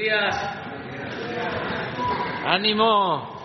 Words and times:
días. 0.00 0.34
Ánimo. 2.46 3.38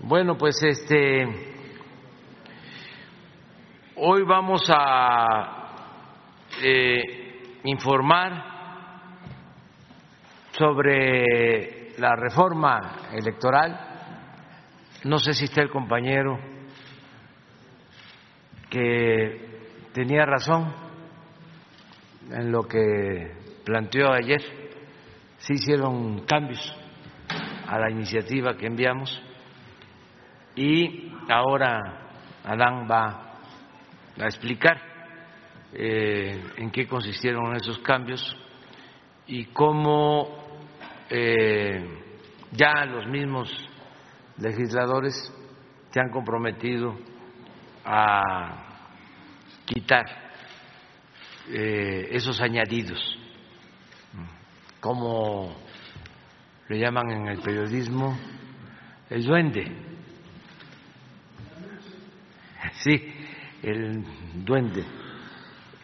Bueno, 0.00 0.36
pues 0.36 0.62
este 0.62 1.26
hoy 3.96 4.22
vamos 4.24 4.68
a 4.68 5.96
eh, 6.62 7.60
informar 7.64 8.44
sobre 10.58 11.98
la 11.98 12.14
reforma 12.14 13.08
electoral. 13.12 13.78
No 15.04 15.18
sé 15.18 15.32
si 15.32 15.44
está 15.44 15.62
el 15.62 15.70
compañero 15.70 16.38
que 18.68 19.88
tenía 19.94 20.26
razón 20.26 20.74
en 22.30 22.52
lo 22.52 22.64
que 22.64 23.41
planteó 23.64 24.12
ayer. 24.12 24.42
Se 25.38 25.54
hicieron 25.54 26.24
cambios 26.26 26.60
a 27.66 27.78
la 27.78 27.90
iniciativa 27.90 28.56
que 28.56 28.66
enviamos 28.66 29.22
y 30.54 31.10
ahora 31.28 31.80
Adán 32.44 32.86
va 32.90 33.38
a 34.18 34.24
explicar 34.24 34.80
eh, 35.72 36.38
en 36.56 36.70
qué 36.70 36.86
consistieron 36.86 37.56
esos 37.56 37.78
cambios 37.78 38.36
y 39.26 39.46
cómo 39.46 40.60
eh, 41.08 41.82
ya 42.50 42.84
los 42.84 43.06
mismos 43.06 43.48
legisladores 44.38 45.14
se 45.90 46.00
han 46.00 46.10
comprometido 46.10 46.94
a 47.84 48.66
quitar 49.64 50.04
eh, 51.48 52.08
esos 52.12 52.40
añadidos, 52.40 53.18
como 54.82 55.54
le 56.68 56.78
llaman 56.80 57.08
en 57.12 57.28
el 57.28 57.38
periodismo 57.40 58.18
el 59.08 59.24
duende. 59.24 59.64
Sí, 62.82 63.00
el 63.62 64.04
duende 64.44 64.84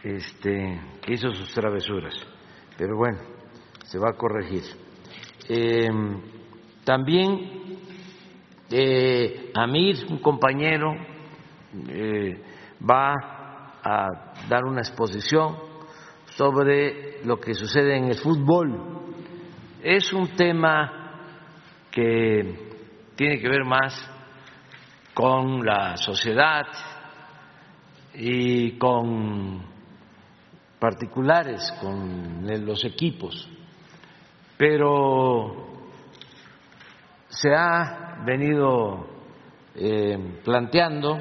este, 0.03 0.81
que 1.01 1.13
hizo 1.13 1.31
sus 1.31 1.53
travesuras. 1.53 2.13
Pero 2.77 2.97
bueno, 2.97 3.19
se 3.85 3.97
va 3.97 4.09
a 4.09 4.17
corregir. 4.17 4.63
Eh, 5.47 5.87
también 6.83 7.79
eh, 8.69 9.51
Amir, 9.55 10.07
un 10.09 10.19
compañero, 10.19 10.93
eh, 11.87 12.37
va 12.87 13.13
a 13.81 14.33
dar 14.49 14.65
una 14.65 14.81
exposición 14.81 15.68
sobre 16.35 17.23
lo 17.25 17.39
que 17.39 17.53
sucede 17.53 17.97
en 17.97 18.05
el 18.05 18.15
fútbol. 18.15 18.77
Es 19.81 20.11
un 20.13 20.35
tema 20.35 21.21
que 21.91 22.69
tiene 23.15 23.39
que 23.39 23.49
ver 23.49 23.65
más 23.65 23.93
con 25.13 25.65
la 25.65 25.97
sociedad 25.97 26.65
y 28.13 28.77
con 28.77 29.63
particulares, 30.79 31.71
con 31.81 32.45
los 32.65 32.83
equipos 32.85 33.49
pero 34.59 35.55
se 37.29 37.55
ha 37.55 38.21
venido 38.25 39.07
eh, 39.73 40.41
planteando 40.43 41.17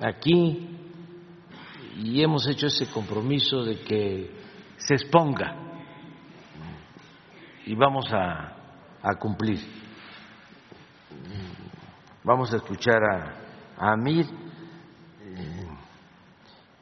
aquí 0.00 0.79
y 2.02 2.22
hemos 2.22 2.48
hecho 2.48 2.66
ese 2.66 2.90
compromiso 2.90 3.62
de 3.62 3.80
que 3.80 4.30
se 4.78 4.94
exponga 4.94 5.54
y 7.66 7.74
vamos 7.74 8.10
a, 8.10 8.56
cumplir. 9.18 9.58
Vamos 12.24 12.52
a 12.52 12.56
escuchar 12.56 13.02
a, 13.04 13.92
Amir 13.92 14.26
eh, 14.26 15.66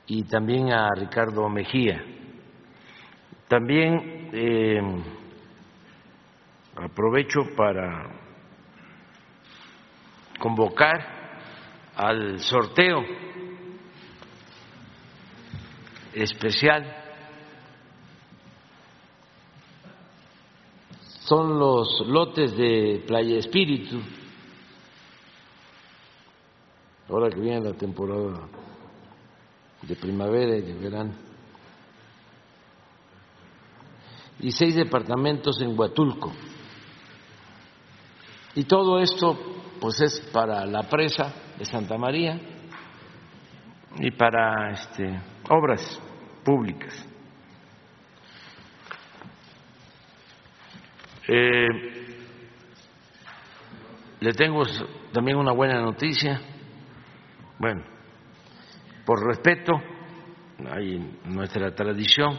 y 0.06 0.24
también 0.24 0.72
a 0.72 0.88
Ricardo 0.96 1.48
Mejía. 1.48 2.04
También 3.46 4.30
eh, 4.32 4.80
aprovecho 6.76 7.40
para 7.56 8.10
convocar 10.40 11.06
al 11.94 12.40
sorteo 12.40 13.27
especial. 16.14 17.04
Son 21.20 21.58
los 21.58 22.06
lotes 22.06 22.56
de 22.56 23.04
Playa 23.06 23.38
Espíritu, 23.38 24.00
ahora 27.08 27.28
que 27.30 27.40
viene 27.40 27.60
la 27.60 27.74
temporada 27.74 28.48
de 29.82 29.96
primavera 29.96 30.56
y 30.56 30.62
de 30.62 30.74
verano. 30.74 31.28
y 34.40 34.52
seis 34.52 34.74
departamentos 34.74 35.60
en 35.60 35.78
Huatulco. 35.78 36.32
Y 38.54 38.64
todo 38.64 39.00
esto 39.00 39.36
pues 39.80 40.00
es 40.00 40.20
para 40.32 40.64
la 40.66 40.82
presa 40.88 41.32
de 41.58 41.64
Santa 41.64 41.96
María 41.96 42.40
y 44.00 44.10
para 44.12 44.70
este, 44.70 45.20
obras 45.50 46.00
públicas. 46.44 47.06
Eh, 51.26 51.68
le 54.20 54.32
tengo 54.32 54.62
también 55.12 55.36
una 55.36 55.52
buena 55.52 55.80
noticia. 55.80 56.40
Bueno, 57.58 57.82
por 59.04 59.26
respeto, 59.26 59.72
hay 60.70 61.20
nuestra 61.24 61.74
tradición 61.74 62.38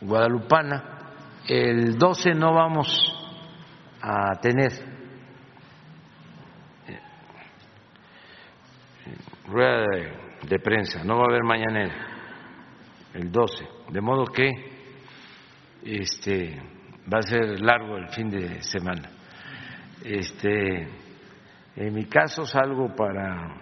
guadalupana. 0.00 0.98
El 1.48 1.98
12 1.98 2.34
no 2.34 2.54
vamos 2.54 2.88
a 4.00 4.40
tener 4.40 4.91
rueda 9.52 9.86
de, 10.48 10.58
prensa, 10.58 11.04
no 11.04 11.18
va 11.18 11.24
a 11.24 11.30
haber 11.30 11.44
mañanera. 11.44 11.94
El 13.14 13.30
12, 13.30 13.64
de 13.90 14.00
modo 14.00 14.24
que 14.24 14.50
este 15.84 16.60
va 17.12 17.18
a 17.18 17.22
ser 17.22 17.60
largo 17.60 17.98
el 17.98 18.08
fin 18.08 18.30
de 18.30 18.62
semana. 18.62 19.10
Este, 20.02 20.88
en 21.76 21.94
mi 21.94 22.06
caso 22.06 22.44
salgo 22.46 22.94
para 22.96 23.60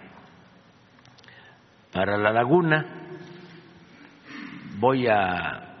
para 1.91 2.17
la 2.17 2.31
laguna, 2.31 2.85
voy 4.79 5.07
a 5.07 5.71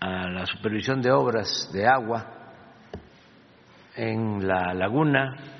a 0.00 0.28
la 0.30 0.46
supervisión 0.46 1.00
de 1.00 1.12
obras 1.12 1.70
de 1.72 1.86
agua 1.86 2.26
en 3.94 4.46
la 4.48 4.72
laguna 4.74 5.59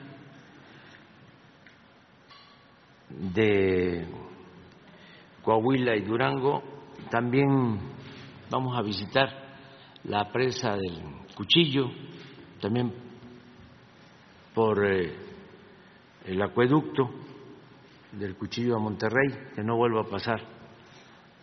de 3.10 4.06
Coahuila 5.42 5.96
y 5.96 6.02
Durango. 6.02 6.62
También 7.10 7.78
vamos 8.50 8.78
a 8.78 8.82
visitar 8.82 9.28
la 10.04 10.30
presa 10.30 10.76
del 10.76 11.26
Cuchillo, 11.34 11.90
también 12.60 12.92
por 14.54 14.84
eh, 14.84 15.14
el 16.26 16.40
acueducto 16.42 17.10
del 18.12 18.36
Cuchillo 18.36 18.76
a 18.76 18.80
Monterrey, 18.80 19.28
que 19.54 19.62
no 19.62 19.76
vuelva 19.76 20.02
a 20.02 20.10
pasar 20.10 20.40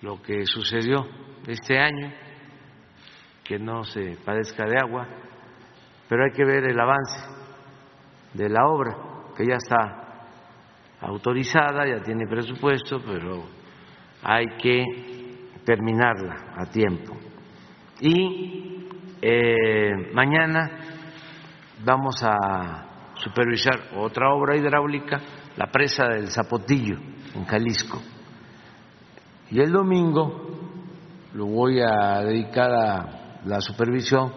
lo 0.02 0.22
que 0.22 0.46
sucedió 0.46 1.08
este 1.48 1.80
año 1.80 2.14
que 3.48 3.58
no 3.58 3.86
se 3.86 4.18
padezca 4.26 4.66
de 4.66 4.78
agua, 4.78 5.08
pero 6.10 6.26
hay 6.26 6.32
que 6.32 6.44
ver 6.44 6.66
el 6.70 6.78
avance 6.78 7.18
de 8.34 8.50
la 8.50 8.68
obra, 8.68 8.98
que 9.38 9.46
ya 9.46 9.56
está 9.56 10.07
autorizada, 11.02 11.88
ya 11.88 12.04
tiene 12.04 12.28
presupuesto, 12.28 13.00
pero 13.06 13.44
hay 14.24 14.46
que 14.62 14.84
terminarla 15.64 16.54
a 16.56 16.66
tiempo. 16.66 17.16
Y 18.02 18.88
eh, 19.22 20.12
mañana 20.14 20.70
vamos 21.84 22.24
a 22.24 23.14
supervisar 23.16 23.90
otra 23.96 24.34
obra 24.34 24.56
hidráulica, 24.56 25.20
la 25.56 25.68
presa 25.72 26.08
del 26.08 26.28
Zapotillo, 26.28 26.98
en 27.36 27.46
Jalisco. 27.46 28.02
Y 29.50 29.60
el 29.60 29.72
domingo 29.72 30.48
lo 31.34 31.46
voy 31.46 31.80
a 31.80 32.22
dedicar 32.22 32.72
a 32.72 33.42
la 33.46 33.62
supervisión 33.62 34.34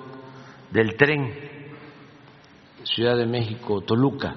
del 0.70 0.96
tren 0.96 1.50
Ciudad 2.84 3.16
de 3.16 3.26
México-Toluca, 3.26 4.34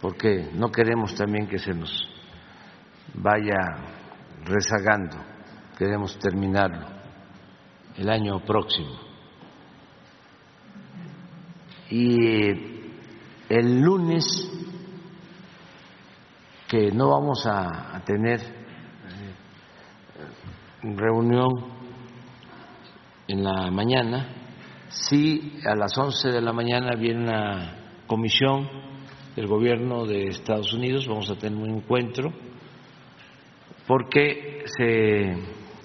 porque 0.00 0.50
no 0.54 0.70
queremos 0.70 1.14
también 1.14 1.46
que 1.46 1.58
se 1.58 1.74
nos 1.74 2.08
vaya 3.14 3.58
rezagando. 4.44 5.16
queremos 5.76 6.18
terminarlo 6.18 6.86
el 7.96 8.08
año 8.08 8.40
próximo. 8.44 8.98
Y 11.90 12.80
el 13.48 13.80
lunes, 13.80 14.24
que 16.68 16.92
no 16.92 17.10
vamos 17.10 17.46
a, 17.46 18.00
tener 18.04 18.40
eh, 18.40 19.34
reunión 20.96 21.50
en 23.26 23.42
la 23.42 23.70
mañana, 23.70 24.28
sí 24.88 25.58
a 25.66 25.74
las 25.74 25.96
11 25.98 26.28
de 26.28 26.40
la 26.40 26.52
mañana 26.52 26.94
viene 26.96 27.24
una 27.24 27.76
comisión 28.06 28.89
del 29.36 29.46
gobierno 29.46 30.06
de 30.06 30.28
Estados 30.28 30.72
Unidos, 30.72 31.06
vamos 31.06 31.30
a 31.30 31.36
tener 31.36 31.58
un 31.58 31.70
encuentro, 31.70 32.32
porque 33.86 34.64
se 34.76 35.34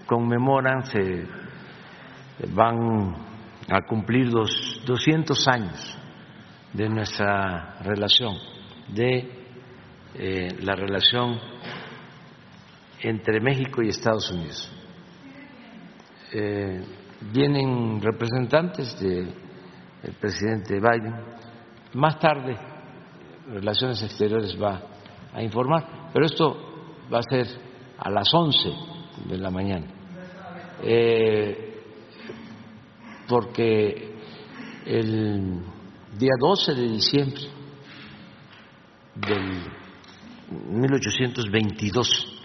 conmemoran, 0.05 0.83
se 0.85 1.27
van 2.53 3.15
a 3.69 3.81
cumplir 3.87 4.27
los 4.27 4.81
200 4.85 5.47
años 5.47 5.97
de 6.73 6.89
nuestra 6.89 7.77
relación, 7.81 8.35
de 8.89 9.29
eh, 10.15 10.55
la 10.61 10.75
relación 10.75 11.39
entre 13.01 13.39
México 13.39 13.81
y 13.81 13.89
Estados 13.89 14.31
Unidos. 14.31 14.71
Eh, 16.33 16.83
vienen 17.31 18.01
representantes 18.01 18.99
del 18.99 19.33
presidente 20.19 20.79
Biden. 20.79 21.15
Más 21.93 22.19
tarde, 22.19 22.74
Relaciones 23.47 24.01
Exteriores 24.01 24.57
va 24.61 24.81
a 25.33 25.41
informar, 25.41 26.09
pero 26.13 26.25
esto 26.25 26.57
va 27.13 27.19
a 27.19 27.23
ser 27.23 27.47
a 27.97 28.09
las 28.09 28.33
11 28.33 28.57
de 29.27 29.37
la 29.37 29.51
mañana. 29.51 29.87
Eh, 30.81 31.83
porque 33.27 34.15
el 34.85 35.61
día 36.17 36.33
12 36.39 36.73
de 36.73 36.87
diciembre 36.87 37.41
del 39.15 39.63
1822 40.69 42.41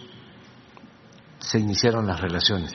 se 1.39 1.59
iniciaron 1.59 2.07
las 2.07 2.21
relaciones 2.21 2.73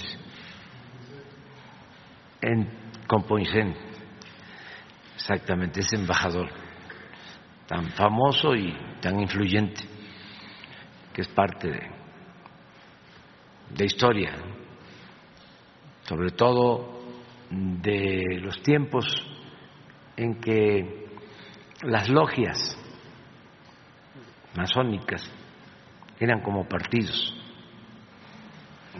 en 2.42 2.70
Compoingén, 3.08 3.76
exactamente, 5.16 5.80
ese 5.80 5.96
embajador 5.96 6.65
tan 7.68 7.90
famoso 7.92 8.56
y 8.56 8.74
tan 9.02 9.20
influyente 9.20 9.82
que 11.14 11.22
es 11.22 11.28
parte 11.30 11.70
de, 11.70 11.90
de 13.70 13.86
historia, 13.86 14.34
sobre 16.04 16.32
todo 16.32 17.00
de 17.50 18.40
los 18.42 18.62
tiempos 18.62 19.06
en 20.18 20.40
que 20.40 21.08
las 21.84 22.10
logias 22.10 22.78
masónicas 24.56 25.24
eran 26.20 26.42
como 26.42 26.68
partidos, 26.68 27.34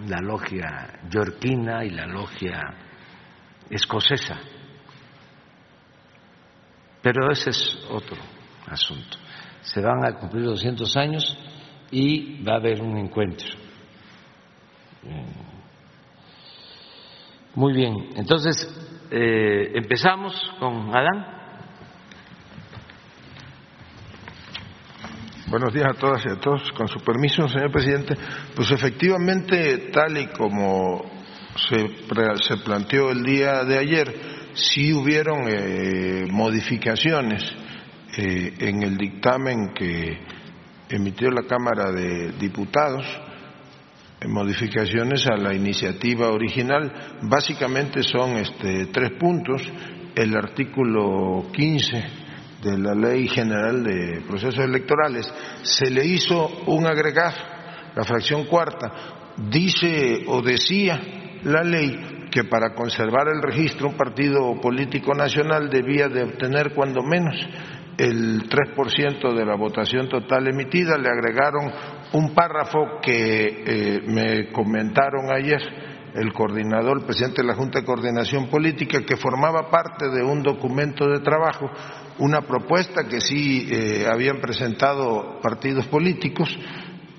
la 0.08 0.20
logia 0.22 1.00
yorquina 1.10 1.84
y 1.86 1.90
la 1.90 2.06
logia 2.06 2.62
escocesa. 3.70 4.40
Pero 7.02 7.32
ese 7.32 7.52
es 7.52 7.86
otro 7.90 8.35
asunto. 8.68 9.18
Se 9.62 9.82
van 9.82 10.06
a 10.06 10.14
cumplir 10.20 10.46
200 10.46 10.96
años 10.98 11.38
y 11.92 12.44
va 12.44 12.54
a 12.54 12.58
haber 12.58 12.82
un 12.82 12.98
encuentro. 12.98 13.48
Muy 17.56 17.74
bien, 17.74 17.94
entonces 18.16 18.68
eh, 19.12 19.72
empezamos 19.76 20.36
con 20.60 20.90
Adán. 20.96 21.36
Buenos 25.48 25.74
días 25.74 25.88
a 25.90 26.00
todas 26.00 26.26
y 26.26 26.30
a 26.30 26.40
todos. 26.40 26.72
Con 26.74 26.88
su 26.88 27.00
permiso, 27.00 27.48
señor 27.48 27.72
presidente, 27.72 28.16
pues 28.56 28.72
efectivamente, 28.72 29.90
tal 29.94 30.18
y 30.18 30.28
como 30.28 31.06
se, 31.56 32.58
planteó 32.66 33.12
el 33.12 33.24
día 33.24 33.64
de 33.64 33.78
ayer, 33.78 34.16
sí 34.54 34.92
hubieron 34.92 35.48
eh, 35.48 36.26
modificaciones 36.30 37.44
eh, 38.18 38.54
en 38.60 38.84
el 38.84 38.98
dictamen 38.98 39.74
que 39.74 40.18
emitió 40.90 41.30
la 41.32 41.44
Cámara 41.44 41.92
de 41.92 42.32
Diputados 42.34 43.06
modificaciones 44.28 45.26
a 45.28 45.36
la 45.36 45.54
iniciativa 45.54 46.30
original. 46.30 46.92
Básicamente 47.24 48.04
son 48.04 48.38
este, 48.38 48.88
tres 48.88 49.12
puntos. 49.20 49.62
El 50.16 50.36
artículo 50.36 51.48
15 51.52 52.04
de 52.64 52.78
la 52.78 52.96
Ley 52.96 53.28
General 53.28 53.84
de 53.84 54.22
Procesos 54.28 54.64
Electorales 54.64 55.32
se 55.62 55.90
le 55.92 56.06
hizo 56.06 56.64
un 56.68 56.88
agregado, 56.88 57.36
la 57.96 58.04
fracción 58.04 58.46
cuarta. 58.46 59.34
Dice 59.38 60.24
o 60.28 60.42
decía 60.42 61.02
la 61.44 61.64
ley 61.64 62.28
que 62.32 62.46
para 62.46 62.74
conservar 62.74 63.28
el 63.28 63.42
registro 63.42 63.90
un 63.90 63.98
partido 63.98 64.60
político 64.62 65.14
nacional 65.14 65.70
debía 65.70 66.08
de 66.08 66.24
obtener 66.24 66.74
cuando 66.74 67.04
menos 67.04 67.36
el 67.98 68.50
3% 68.50 69.34
de 69.34 69.46
la 69.46 69.56
votación 69.56 70.10
total 70.10 70.48
emitida, 70.48 70.98
le 70.98 71.10
agregaron 71.10 71.72
un 72.14 72.34
párrafo 72.34 73.00
que 73.02 73.64
eh, 73.66 74.02
me 74.06 74.52
comentaron 74.52 75.32
ayer 75.32 75.62
el 76.14 76.32
coordinador, 76.32 77.00
el 77.00 77.06
presidente 77.06 77.42
de 77.42 77.48
la 77.48 77.56
Junta 77.56 77.80
de 77.80 77.86
Coordinación 77.86 78.48
Política, 78.50 79.02
que 79.06 79.18
formaba 79.18 79.70
parte 79.70 80.10
de 80.10 80.24
un 80.24 80.42
documento 80.42 81.08
de 81.08 81.20
trabajo, 81.20 81.70
una 82.20 82.42
propuesta 82.42 83.04
que 83.04 83.20
sí 83.20 83.68
eh, 83.70 84.06
habían 84.10 84.40
presentado 84.40 85.40
partidos 85.42 85.88
políticos 85.88 86.58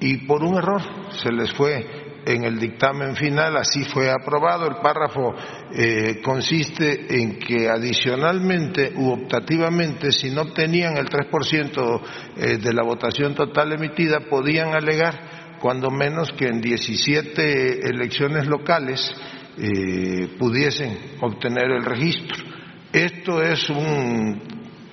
y 0.01 0.27
por 0.27 0.43
un 0.43 0.57
error 0.57 0.81
se 1.11 1.31
les 1.31 1.53
fue 1.55 2.06
en 2.27 2.45
el 2.45 2.59
dictamen 2.59 3.15
final 3.15 3.57
así 3.57 3.85
fue 3.85 4.11
aprobado. 4.11 4.67
El 4.67 4.77
párrafo 4.83 5.35
eh, 5.73 6.21
consiste 6.23 7.21
en 7.21 7.39
que 7.39 7.69
adicionalmente 7.69 8.93
u 8.97 9.11
optativamente, 9.13 10.11
si 10.11 10.31
no 10.31 10.43
obtenían 10.43 10.97
el 10.97 11.09
3% 11.09 12.01
eh, 12.37 12.57
de 12.59 12.73
la 12.75 12.83
votación 12.83 13.35
total 13.35 13.73
emitida, 13.73 14.21
podían 14.29 14.75
alegar 14.75 15.59
cuando 15.61 15.91
menos 15.91 16.33
que 16.33 16.47
en 16.47 16.61
17 16.61 17.89
elecciones 17.89 18.47
locales 18.47 19.01
eh, 19.57 20.37
pudiesen 20.39 20.99
obtener 21.21 21.71
el 21.71 21.85
registro. 21.85 22.45
Esto 22.93 23.41
es 23.41 23.71
un 23.71 24.43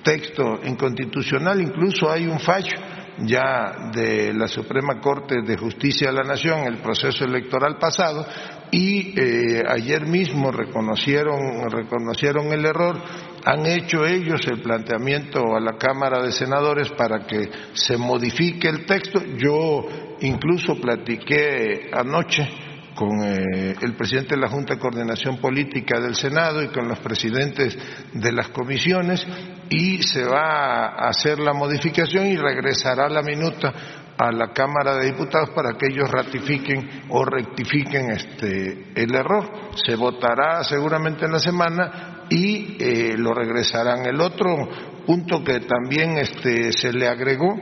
texto 0.02 0.60
inconstitucional, 0.64 1.60
incluso 1.60 2.10
hay 2.10 2.26
un 2.26 2.38
fallo 2.38 2.76
ya 3.18 3.90
de 3.92 4.32
la 4.34 4.48
Suprema 4.48 5.00
Corte 5.00 5.42
de 5.42 5.56
Justicia 5.56 6.08
de 6.08 6.16
la 6.16 6.22
Nación 6.22 6.66
el 6.66 6.78
proceso 6.78 7.24
electoral 7.24 7.76
pasado 7.78 8.26
y 8.70 9.14
eh, 9.16 9.62
ayer 9.68 10.06
mismo 10.06 10.50
reconocieron, 10.50 11.70
reconocieron 11.70 12.52
el 12.52 12.64
error, 12.64 13.00
han 13.44 13.66
hecho 13.66 14.04
ellos 14.04 14.40
el 14.46 14.62
planteamiento 14.62 15.54
a 15.54 15.60
la 15.60 15.76
Cámara 15.78 16.22
de 16.22 16.32
Senadores 16.32 16.90
para 16.90 17.26
que 17.26 17.50
se 17.74 17.96
modifique 17.96 18.68
el 18.68 18.84
texto. 18.84 19.20
Yo 19.36 19.86
incluso 20.20 20.74
platiqué 20.80 21.90
anoche 21.92 22.48
con 22.96 23.22
eh, 23.22 23.74
el 23.80 23.94
presidente 23.94 24.34
de 24.34 24.40
la 24.40 24.48
Junta 24.48 24.74
de 24.74 24.80
Coordinación 24.80 25.38
Política 25.38 26.00
del 26.00 26.14
Senado 26.14 26.62
y 26.62 26.68
con 26.68 26.88
los 26.88 26.98
presidentes 26.98 27.76
de 28.12 28.32
las 28.32 28.48
comisiones 28.48 29.26
y 29.70 30.02
se 30.02 30.24
va 30.24 30.86
a 30.86 31.08
hacer 31.08 31.38
la 31.38 31.52
modificación 31.52 32.26
y 32.26 32.36
regresará 32.36 33.08
la 33.08 33.22
minuta 33.22 33.72
a 34.16 34.30
la 34.30 34.52
Cámara 34.52 34.96
de 34.96 35.06
Diputados 35.06 35.50
para 35.50 35.76
que 35.76 35.86
ellos 35.86 36.10
ratifiquen 36.10 37.04
o 37.08 37.24
rectifiquen 37.24 38.10
este 38.10 38.92
el 38.94 39.14
error. 39.14 39.70
Se 39.84 39.96
votará 39.96 40.62
seguramente 40.62 41.26
en 41.26 41.32
la 41.32 41.38
semana 41.40 42.26
y 42.30 42.76
eh, 42.78 43.14
lo 43.16 43.34
regresarán. 43.34 44.06
El 44.06 44.20
otro 44.20 44.68
punto 45.06 45.42
que 45.42 45.60
también 45.60 46.16
este, 46.18 46.72
se 46.72 46.92
le 46.92 47.08
agregó 47.08 47.54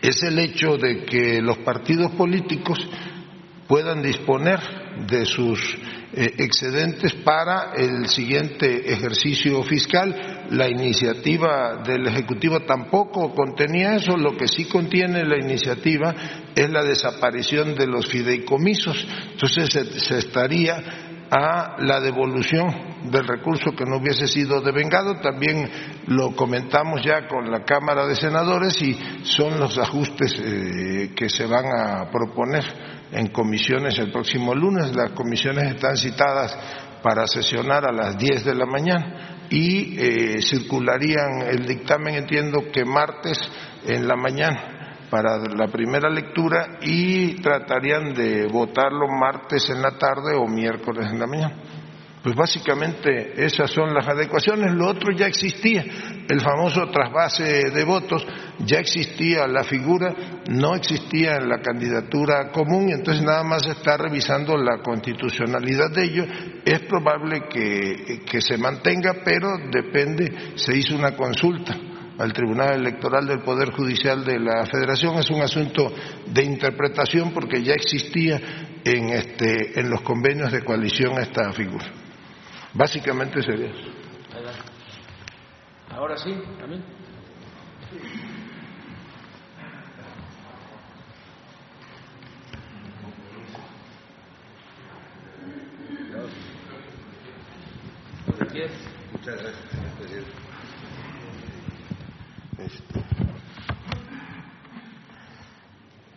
es 0.00 0.22
el 0.24 0.38
hecho 0.38 0.76
de 0.76 1.04
que 1.04 1.40
los 1.40 1.58
partidos 1.58 2.10
políticos 2.12 2.78
puedan 3.68 4.02
disponer 4.02 4.58
de 5.06 5.24
sus 5.24 5.78
eh, 6.14 6.34
excedentes 6.38 7.14
para 7.24 7.72
el 7.76 8.08
siguiente 8.08 8.92
ejercicio 8.92 9.62
fiscal. 9.62 10.41
La 10.52 10.68
iniciativa 10.68 11.76
del 11.82 12.06
Ejecutivo 12.06 12.60
tampoco 12.60 13.34
contenía 13.34 13.94
eso, 13.94 14.18
lo 14.18 14.36
que 14.36 14.46
sí 14.46 14.66
contiene 14.66 15.24
la 15.24 15.38
iniciativa 15.38 16.14
es 16.54 16.70
la 16.70 16.82
desaparición 16.82 17.74
de 17.74 17.86
los 17.86 18.06
fideicomisos. 18.06 19.06
Entonces 19.30 19.70
se, 19.70 20.18
estaría 20.18 20.76
a 21.30 21.76
la 21.78 22.00
devolución 22.00 22.68
del 23.10 23.26
recurso 23.26 23.70
que 23.70 23.86
no 23.86 23.96
hubiese 23.96 24.26
sido 24.26 24.60
devengado. 24.60 25.18
También 25.22 25.70
lo 26.08 26.36
comentamos 26.36 27.00
ya 27.02 27.26
con 27.26 27.50
la 27.50 27.64
Cámara 27.64 28.06
de 28.06 28.14
Senadores 28.14 28.80
y 28.82 28.94
son 29.22 29.58
los 29.58 29.78
ajustes 29.78 30.38
eh, 30.38 31.12
que 31.16 31.30
se 31.30 31.46
van 31.46 31.64
a 31.64 32.10
proponer 32.10 32.62
en 33.10 33.28
comisiones 33.28 33.98
el 33.98 34.12
próximo 34.12 34.54
lunes. 34.54 34.94
Las 34.94 35.12
comisiones 35.12 35.76
están 35.76 35.96
citadas 35.96 36.54
para 37.02 37.26
sesionar 37.26 37.86
a 37.86 37.92
las 37.92 38.18
10 38.18 38.44
de 38.44 38.54
la 38.54 38.66
mañana 38.66 39.38
y 39.52 39.96
eh, 39.98 40.40
circularían 40.40 41.42
el 41.42 41.66
dictamen, 41.66 42.14
entiendo 42.14 42.70
que 42.72 42.86
martes 42.86 43.38
en 43.86 44.08
la 44.08 44.16
mañana 44.16 44.96
para 45.10 45.36
la 45.36 45.68
primera 45.68 46.08
lectura 46.08 46.78
y 46.80 47.34
tratarían 47.42 48.14
de 48.14 48.46
votarlo 48.46 49.06
martes 49.08 49.68
en 49.68 49.82
la 49.82 49.98
tarde 49.98 50.34
o 50.34 50.46
miércoles 50.48 51.06
en 51.12 51.18
la 51.18 51.26
mañana. 51.26 51.81
Pues 52.22 52.36
básicamente 52.36 53.44
esas 53.44 53.70
son 53.70 53.92
las 53.92 54.06
adecuaciones. 54.06 54.72
Lo 54.72 54.86
otro 54.86 55.12
ya 55.12 55.26
existía, 55.26 55.84
el 56.28 56.40
famoso 56.40 56.88
trasvase 56.88 57.70
de 57.70 57.84
votos, 57.84 58.24
ya 58.60 58.78
existía 58.78 59.48
la 59.48 59.64
figura, 59.64 60.14
no 60.48 60.76
existía 60.76 61.36
en 61.36 61.48
la 61.48 61.60
candidatura 61.60 62.50
común 62.52 62.90
entonces 62.90 63.24
nada 63.24 63.42
más 63.42 63.66
está 63.66 63.96
revisando 63.96 64.56
la 64.56 64.78
constitucionalidad 64.78 65.90
de 65.90 66.04
ello. 66.04 66.24
Es 66.64 66.80
probable 66.82 67.48
que, 67.50 68.20
que 68.24 68.40
se 68.40 68.56
mantenga, 68.56 69.16
pero 69.24 69.48
depende, 69.72 70.52
se 70.54 70.76
hizo 70.76 70.94
una 70.94 71.16
consulta 71.16 71.76
al 72.18 72.32
Tribunal 72.32 72.74
Electoral 72.74 73.26
del 73.26 73.40
Poder 73.40 73.72
Judicial 73.72 74.24
de 74.24 74.38
la 74.38 74.64
Federación. 74.66 75.18
Es 75.18 75.28
un 75.30 75.40
asunto 75.40 75.92
de 76.26 76.44
interpretación 76.44 77.32
porque 77.32 77.64
ya 77.64 77.74
existía 77.74 78.40
en, 78.84 79.08
este, 79.08 79.80
en 79.80 79.90
los 79.90 80.02
convenios 80.02 80.52
de 80.52 80.62
coalición 80.62 81.18
esta 81.18 81.52
figura. 81.52 82.01
Básicamente 82.74 83.42
sería 83.42 83.66
eso. 83.66 83.90
Ahora 85.90 86.16
sí, 86.16 86.34
también. 86.58 86.82
Muchas 99.12 99.40
gracias, 99.40 99.70
señor 99.70 99.92
presidente. 99.98 100.32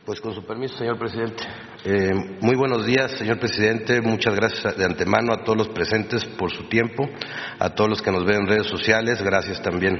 Pues 0.06 0.22
con 0.22 0.34
su 0.34 0.46
permiso, 0.46 0.78
señor 0.78 0.98
presidente. 0.98 1.44
Eh, 1.88 2.16
muy 2.42 2.56
buenos 2.56 2.84
días, 2.84 3.12
señor 3.12 3.38
presidente. 3.38 4.02
Muchas 4.02 4.34
gracias 4.34 4.76
de 4.76 4.86
antemano 4.86 5.32
a 5.32 5.44
todos 5.44 5.56
los 5.56 5.68
presentes 5.70 6.26
por 6.26 6.52
su 6.52 6.64
tiempo, 6.64 7.08
a 7.60 7.70
todos 7.70 7.88
los 7.88 8.02
que 8.02 8.10
nos 8.10 8.26
ven 8.26 8.38
en 8.38 8.48
redes 8.48 8.66
sociales. 8.66 9.22
Gracias 9.22 9.62
también. 9.62 10.00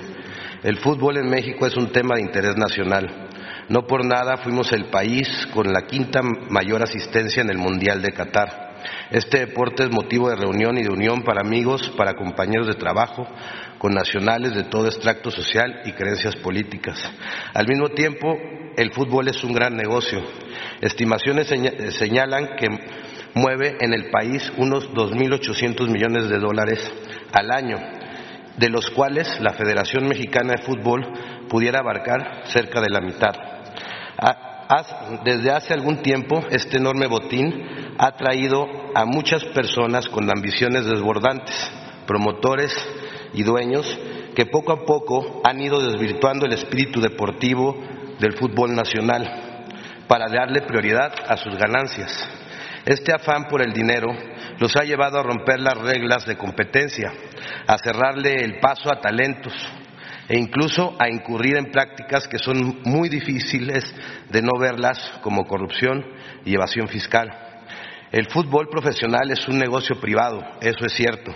El 0.64 0.78
fútbol 0.80 1.18
en 1.18 1.30
México 1.30 1.68
es 1.68 1.78
un 1.78 1.92
tema 1.92 2.16
de 2.16 2.24
interés 2.24 2.56
nacional. 2.58 3.30
No 3.70 3.86
por 3.86 4.04
nada 4.04 4.38
fuimos 4.38 4.72
el 4.72 4.86
país 4.86 5.28
con 5.54 5.72
la 5.72 5.86
quinta 5.86 6.24
mayor 6.24 6.82
asistencia 6.82 7.44
en 7.44 7.52
el 7.52 7.60
Mundial 7.60 8.02
de 8.02 8.14
Qatar. 8.14 8.74
Este 9.12 9.46
deporte 9.46 9.84
es 9.84 9.92
motivo 9.92 10.30
de 10.30 10.38
reunión 10.38 10.80
y 10.80 10.84
de 10.84 10.90
unión 10.90 11.22
para 11.22 11.42
amigos, 11.42 11.94
para 11.96 12.16
compañeros 12.16 12.68
de 12.68 12.74
trabajo, 12.74 13.28
con 13.78 13.94
nacionales 13.94 14.56
de 14.56 14.64
todo 14.64 14.88
extracto 14.88 15.30
social 15.32 15.82
y 15.86 15.92
creencias 15.92 16.36
políticas. 16.38 17.00
Al 17.54 17.68
mismo 17.68 17.90
tiempo, 17.90 18.36
el 18.78 18.92
fútbol 18.92 19.28
es 19.28 19.44
un 19.44 19.54
gran 19.54 19.76
negocio. 19.76 20.22
Estimaciones 20.82 21.48
señalan 21.98 22.56
que 22.58 22.68
mueve 23.34 23.78
en 23.80 23.94
el 23.94 24.10
país 24.10 24.52
unos 24.58 24.90
2.800 24.92 25.90
millones 25.90 26.30
de 26.30 26.40
dólares 26.40 26.92
al 27.32 27.52
año, 27.52 27.78
de 28.58 28.70
los 28.70 28.90
cuales 28.92 29.40
la 29.42 29.54
Federación 29.54 30.08
Mexicana 30.08 30.54
de 30.58 30.64
Fútbol 30.64 31.06
pudiera 31.50 31.80
abarcar 31.80 32.44
cerca 32.46 32.82
de 32.82 32.90
la 32.90 33.02
mitad. 33.02 33.34
Desde 35.24 35.52
hace 35.52 35.74
algún 35.74 36.02
tiempo, 36.02 36.44
este 36.50 36.78
enorme 36.78 37.08
botín 37.08 37.94
ha 37.98 38.12
traído 38.12 38.66
a 38.96 39.06
muchas 39.06 39.44
personas 39.46 40.08
con 40.10 40.30
ambiciones 40.30 40.86
desbordantes, 40.86 41.56
promotores 42.08 42.74
y 43.36 43.44
dueños, 43.44 43.86
que 44.36 44.46
poco 44.46 44.72
a 44.72 44.86
poco 44.86 45.42
han 45.44 45.62
ido 45.62 45.80
desvirtuando 45.80 46.46
el 46.46 46.54
espíritu 46.54 47.00
deportivo 47.02 47.76
del 48.20 48.34
fútbol 48.34 48.74
nacional 48.74 49.64
para 50.08 50.28
darle 50.28 50.62
prioridad 50.62 51.14
a 51.28 51.38
sus 51.38 51.56
ganancias. 51.58 52.12
Este 52.86 53.14
afán 53.14 53.46
por 53.46 53.62
el 53.62 53.74
dinero 53.74 54.08
los 54.60 54.76
ha 54.76 54.84
llevado 54.84 55.20
a 55.20 55.24
romper 55.24 55.60
las 55.60 55.78
reglas 55.78 56.26
de 56.26 56.38
competencia, 56.38 57.12
a 57.68 57.78
cerrarle 57.78 58.36
el 58.44 58.60
paso 58.60 58.92
a 58.92 59.02
talentos 59.02 59.54
e 60.28 60.38
incluso 60.38 60.96
a 61.00 61.10
incurrir 61.10 61.58
en 61.58 61.72
prácticas 61.72 62.28
que 62.28 62.40
son 62.40 62.82
muy 62.84 63.10
difíciles 63.10 63.84
de 64.30 64.42
no 64.42 64.60
verlas 64.60 65.00
como 65.22 65.46
corrupción 65.46 66.06
y 66.46 66.54
evasión 66.54 66.88
fiscal. 66.88 67.32
El 68.12 68.28
fútbol 68.32 68.70
profesional 68.70 69.30
es 69.32 69.48
un 69.48 69.58
negocio 69.58 70.00
privado, 70.00 70.42
eso 70.62 70.86
es 70.86 70.94
cierto, 70.94 71.34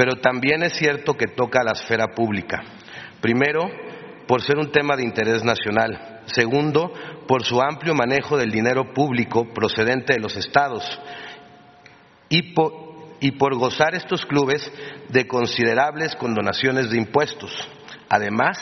pero 0.00 0.16
también 0.16 0.62
es 0.62 0.72
cierto 0.78 1.12
que 1.12 1.26
toca 1.26 1.60
a 1.60 1.64
la 1.64 1.72
esfera 1.72 2.06
pública. 2.16 2.62
Primero, 3.20 3.68
por 4.26 4.40
ser 4.40 4.56
un 4.56 4.72
tema 4.72 4.96
de 4.96 5.04
interés 5.04 5.44
nacional. 5.44 6.22
Segundo, 6.24 6.90
por 7.28 7.44
su 7.44 7.60
amplio 7.60 7.92
manejo 7.92 8.38
del 8.38 8.50
dinero 8.50 8.94
público 8.94 9.52
procedente 9.52 10.14
de 10.14 10.20
los 10.20 10.38
estados. 10.38 10.82
Y 12.30 12.54
por, 12.54 13.54
gozar 13.58 13.94
estos 13.94 14.24
clubes 14.24 14.72
de 15.10 15.28
considerables 15.28 16.16
condonaciones 16.16 16.88
de 16.88 16.96
impuestos, 16.96 17.52
además 18.08 18.56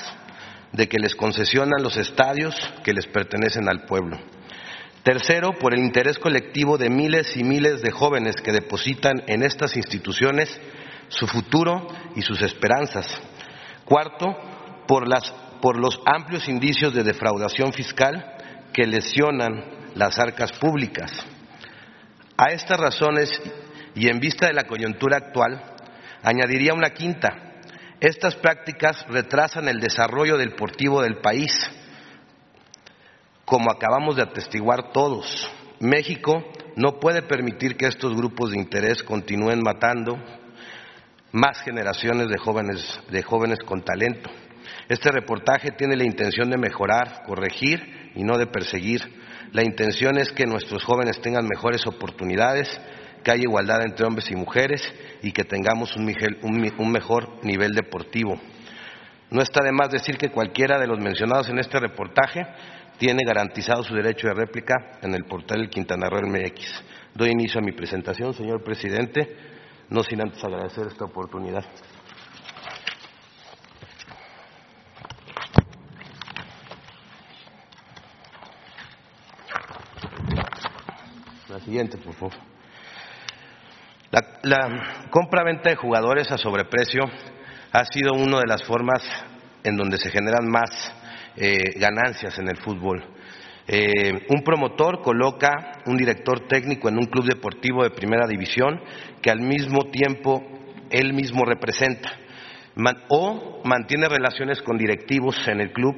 de 0.73 0.89
que 0.89 0.99
les 0.99 1.15
concesionan 1.15 1.85
los 1.85 1.99
estadios 1.99 2.57
que 2.83 2.93
les 2.93 3.07
pertenecen 3.07 3.69
al 3.69 3.85
pueblo. 3.85 4.19
Tercero, 5.05 5.53
por 5.53 5.73
el 5.73 5.85
interés 5.85 6.19
colectivo 6.19 6.79
de 6.79 6.91
miles 6.91 7.37
y 7.37 7.45
miles 7.45 7.81
de 7.81 7.93
jóvenes 7.93 8.35
que 8.43 8.51
depositan 8.51 9.23
en 9.29 9.45
estas 9.45 9.77
instituciones 9.77 10.61
su 11.09 11.27
futuro 11.27 11.87
y 12.15 12.23
sus 12.23 12.41
esperanzas. 12.43 13.07
Cuarto, 13.85 14.37
por 14.87 15.79
los 15.79 16.01
amplios 16.07 16.49
indicios 16.49 16.95
de 16.95 17.03
defraudación 17.03 17.73
fiscal 17.73 18.37
que 18.73 18.87
lesionan 18.87 19.65
las 19.95 20.19
arcas 20.19 20.53
públicas. 20.53 21.13
A 22.37 22.53
estas 22.53 22.79
razones, 22.79 23.31
y 23.95 24.09
en 24.09 24.21
vista 24.21 24.47
de 24.47 24.53
la 24.53 24.65
coyuntura 24.65 25.17
actual, 25.17 25.61
añadiría 26.23 26.75
una 26.75 26.91
quinta. 26.91 27.31
Estas 28.01 28.37
prácticas 28.37 29.05
retrasan 29.09 29.69
el 29.69 29.81
desarrollo 29.81 30.37
deportivo 30.37 31.03
del 31.03 31.17
país, 31.17 31.53
como 33.45 33.71
acabamos 33.73 34.17
de 34.17 34.23
atestiguar 34.23 34.93
todos. 34.93 35.51
México 35.81 36.45
no 36.77 37.01
puede 37.01 37.23
permitir 37.23 37.77
que 37.77 37.87
estos 37.87 38.15
grupos 38.15 38.53
de 38.53 38.59
interés 38.59 39.03
continúen 39.03 39.63
matando 39.63 40.17
más 41.33 41.61
generaciones 41.61 42.29
de 42.29 42.39
jóvenes, 42.39 43.01
de 43.11 43.23
jóvenes 43.23 43.59
con 43.67 43.83
talento. 43.83 44.31
Este 44.89 45.11
reportaje 45.11 45.71
tiene 45.73 45.97
la 45.97 46.05
intención 46.05 46.51
de 46.51 46.57
mejorar, 46.57 47.23
corregir 47.27 48.13
y 48.15 48.25
no 48.25 48.39
de 48.39 48.47
perseguir. 48.47 49.03
La 49.53 49.63
intención 49.63 50.19
es 50.19 50.33
que 50.33 50.47
nuestros 50.47 50.85
jóvenes 50.85 51.21
tengan 51.21 51.47
mejores 51.47 51.87
oportunidades, 51.87 52.69
que 53.23 53.31
haya 53.31 53.43
igualdad 53.43 53.83
entre 53.83 54.07
hombres 54.07 54.31
y 54.31 54.37
mujeres 54.37 54.83
y 55.23 55.33
que 55.33 55.45
tengamos 55.45 55.97
un, 55.97 56.07
mejor 56.91 57.45
nivel 57.45 57.73
deportivo. 57.73 58.41
No 59.31 59.43
está 59.43 59.63
de 59.63 59.73
más 59.73 59.91
decir 59.91 60.17
que 60.17 60.31
cualquiera 60.31 60.79
de 60.79 60.87
los 60.87 60.99
mencionados 60.99 61.49
en 61.51 61.59
este 61.59 61.79
reportaje 61.79 62.47
tiene 62.99 63.25
garantizado 63.25 63.83
su 63.83 63.95
derecho 63.95 64.29
de 64.29 64.35
réplica 64.35 64.75
en 65.03 65.15
el 65.15 65.25
portal 65.25 65.61
del 65.61 65.71
Quintana 65.71 66.09
Roo 66.09 66.27
MX. 66.27 66.83
Doy 67.15 67.31
inicio 67.31 67.61
a 67.61 67.65
mi 67.65 67.73
presentación, 67.73 68.33
señor 68.33 68.65
presidente, 68.65 69.37
no 69.91 70.03
sin 70.03 70.21
antes 70.21 70.43
agradecer 70.43 70.87
esta 70.87 71.05
oportunidad. 71.05 71.65
siguiente, 81.69 81.99
por 81.99 82.15
favor. 82.15 82.35
La, 84.43 85.07
compra-venta 85.11 85.69
de 85.69 85.77
jugadores 85.77 86.31
a 86.33 86.39
sobreprecio 86.39 87.03
ha 87.73 87.85
sido 87.85 88.15
una 88.15 88.39
de 88.39 88.47
las 88.47 88.63
formas 88.65 89.03
en 89.63 89.77
donde 89.77 89.99
se 89.99 90.11
generan 90.11 90.49
más 90.49 90.71
eh, 91.37 91.79
ganancias 91.79 92.39
en 92.39 92.49
el 92.49 92.57
fútbol. 92.57 93.05
Eh, 93.71 94.25
un 94.31 94.43
promotor 94.43 95.03
coloca 95.03 95.83
un 95.85 95.99
director 95.99 96.49
técnico 96.49 96.89
en 96.89 96.97
un 96.97 97.05
club 97.05 97.27
deportivo 97.27 97.83
de 97.83 97.91
primera 97.91 98.27
división 98.27 98.81
que 99.21 99.31
al 99.31 99.41
mismo 99.41 99.91
tiempo 99.91 100.43
él 100.91 101.13
mismo 101.13 101.45
representa. 101.45 102.11
O 103.11 103.61
mantiene 103.65 104.09
relaciones 104.09 104.63
con 104.63 104.79
directivos 104.79 105.37
en 105.49 105.61
el 105.61 105.73
club 105.73 105.97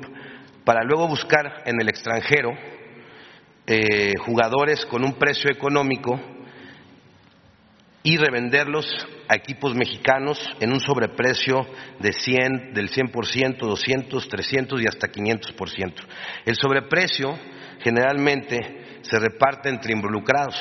para 0.64 0.82
luego 0.82 1.06
buscar 1.06 1.62
en 1.66 1.80
el 1.80 1.88
extranjero 1.88 2.50
eh, 3.66 4.14
jugadores 4.18 4.84
con 4.86 5.04
un 5.04 5.12
precio 5.12 5.50
económico 5.50 6.18
y 8.02 8.16
revenderlos 8.16 8.86
a 9.28 9.36
equipos 9.36 9.74
mexicanos 9.74 10.38
en 10.60 10.72
un 10.72 10.80
sobreprecio 10.80 11.66
de 11.98 12.12
100, 12.12 12.72
del 12.72 12.90
100%, 12.90 13.58
200, 13.58 14.28
300 14.28 14.82
y 14.82 14.86
hasta 14.86 15.08
500%. 15.08 15.94
El 16.46 16.56
sobreprecio 16.56 17.38
generalmente 17.80 19.00
se 19.02 19.18
reparte 19.18 19.68
entre 19.68 19.92
involucrados 19.92 20.56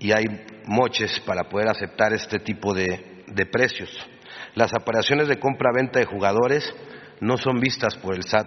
y 0.00 0.12
hay 0.12 0.24
moches 0.66 1.20
para 1.20 1.44
poder 1.44 1.68
aceptar 1.68 2.12
este 2.12 2.38
tipo 2.40 2.74
de, 2.74 3.24
de 3.28 3.46
precios. 3.46 3.90
Las 4.54 4.72
operaciones 4.74 5.28
de 5.28 5.38
compra-venta 5.38 6.00
de 6.00 6.06
jugadores 6.06 6.74
no 7.20 7.36
son 7.36 7.60
vistas 7.60 7.96
por 7.96 8.14
el 8.14 8.24
SAT. 8.24 8.46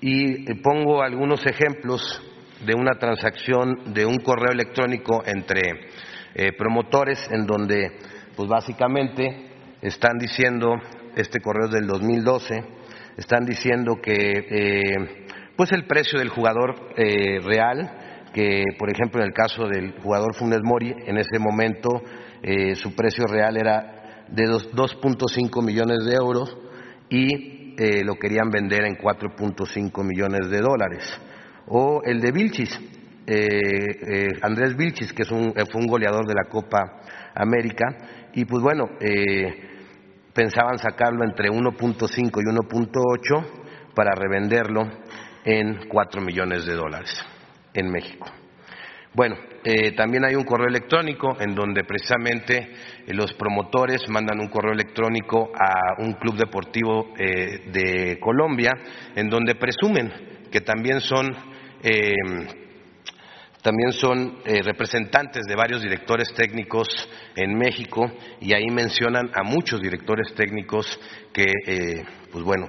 Y 0.00 0.52
pongo 0.56 1.02
algunos 1.02 1.44
ejemplos 1.46 2.22
de 2.64 2.74
una 2.74 2.98
transacción 2.98 3.94
de 3.94 4.04
un 4.04 4.18
correo 4.18 4.52
electrónico 4.52 5.22
entre 5.24 5.90
eh, 6.38 6.52
promotores 6.52 7.18
en 7.30 7.46
donde, 7.46 7.92
pues 8.36 8.46
básicamente, 8.46 9.48
están 9.80 10.18
diciendo, 10.18 10.74
este 11.16 11.40
correo 11.40 11.66
del 11.68 11.86
2012, 11.86 12.62
están 13.16 13.46
diciendo 13.46 13.94
que, 14.02 14.12
eh, 14.12 15.26
pues 15.56 15.72
el 15.72 15.86
precio 15.86 16.18
del 16.18 16.28
jugador 16.28 16.74
eh, 16.94 17.40
real, 17.40 18.28
que 18.34 18.64
por 18.78 18.90
ejemplo 18.90 19.22
en 19.22 19.28
el 19.28 19.32
caso 19.32 19.66
del 19.66 19.98
jugador 20.02 20.34
Funes 20.34 20.60
Mori, 20.62 20.94
en 21.06 21.16
ese 21.16 21.38
momento 21.38 22.02
su 22.74 22.94
precio 22.94 23.24
real 23.26 23.56
era 23.56 24.26
de 24.28 24.44
2.5 24.44 25.64
millones 25.64 26.04
de 26.04 26.14
euros 26.14 26.54
y 27.08 27.74
lo 28.04 28.14
querían 28.16 28.50
vender 28.50 28.84
en 28.84 28.96
4.5 28.98 30.04
millones 30.04 30.50
de 30.50 30.60
dólares. 30.60 31.18
O 31.68 32.02
el 32.04 32.20
de 32.20 32.30
Vilchis, 32.30 32.78
eh, 33.28 33.86
eh, 34.06 34.28
Andrés 34.40 34.76
Vilchis, 34.76 35.12
que 35.12 35.22
es 35.22 35.30
un, 35.32 35.52
eh, 35.56 35.64
fue 35.68 35.80
un 35.80 35.88
goleador 35.88 36.24
de 36.26 36.34
la 36.34 36.44
Copa 36.48 37.00
América, 37.34 37.86
y 38.32 38.44
pues 38.44 38.62
bueno, 38.62 38.90
pensaban 40.32 40.78
sacarlo 40.78 41.24
entre 41.24 41.48
1.5 41.48 42.18
y 42.18 42.44
1.8 42.44 43.92
para 43.94 44.14
revenderlo 44.14 44.86
en 45.44 45.88
4 45.88 46.20
millones 46.20 46.66
de 46.66 46.74
dólares 46.74 47.24
en 47.72 47.90
México. 47.90 48.26
Bueno, 49.14 49.36
también 49.96 50.26
hay 50.26 50.34
un 50.34 50.44
correo 50.44 50.68
electrónico 50.68 51.40
en 51.40 51.54
donde 51.54 51.82
precisamente 51.84 52.70
los 53.08 53.32
promotores 53.32 54.06
mandan 54.10 54.38
un 54.38 54.48
correo 54.48 54.74
electrónico 54.74 55.50
a 55.58 56.02
un 56.02 56.12
club 56.12 56.36
deportivo 56.36 57.14
de 57.16 58.18
Colombia 58.20 58.72
en 59.14 59.30
donde 59.30 59.54
presumen 59.54 60.12
que 60.52 60.60
también 60.60 61.00
son 61.00 61.34
también 63.66 63.90
son 63.90 64.38
eh, 64.44 64.62
representantes 64.62 65.42
de 65.44 65.56
varios 65.56 65.82
directores 65.82 66.32
técnicos 66.34 66.86
en 67.34 67.58
México 67.58 68.08
y 68.40 68.54
ahí 68.54 68.70
mencionan 68.70 69.28
a 69.34 69.42
muchos 69.42 69.82
directores 69.82 70.32
técnicos 70.36 70.86
que, 71.32 71.46
eh, 71.66 72.04
pues 72.30 72.44
bueno, 72.44 72.68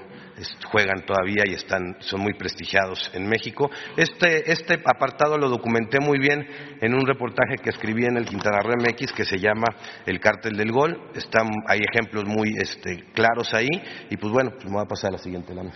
juegan 0.71 1.05
todavía 1.05 1.43
y 1.45 1.53
están, 1.53 1.97
son 1.99 2.21
muy 2.21 2.33
prestigiados 2.33 3.11
en 3.13 3.29
México. 3.29 3.69
Este, 3.95 4.51
este 4.51 4.81
apartado 4.83 5.37
lo 5.37 5.49
documenté 5.49 5.99
muy 5.99 6.17
bien 6.17 6.47
en 6.81 6.95
un 6.95 7.05
reportaje 7.05 7.57
que 7.61 7.69
escribí 7.69 8.05
en 8.05 8.17
el 8.17 8.25
Quintana 8.25 8.57
Roo 8.61 8.73
MX 8.81 9.13
que 9.13 9.25
se 9.25 9.37
llama 9.37 9.67
El 10.03 10.19
Cártel 10.19 10.57
del 10.57 10.71
Gol. 10.71 11.11
Están, 11.13 11.47
hay 11.67 11.81
ejemplos 11.93 12.25
muy 12.25 12.55
este, 12.59 13.05
claros 13.13 13.53
ahí 13.53 13.69
y 14.09 14.17
pues 14.17 14.33
bueno, 14.33 14.49
pues 14.49 14.65
me 14.65 14.71
voy 14.71 14.83
a 14.83 14.87
pasar 14.87 15.09
a 15.09 15.17
la 15.17 15.19
siguiente 15.19 15.53
lámina. 15.53 15.75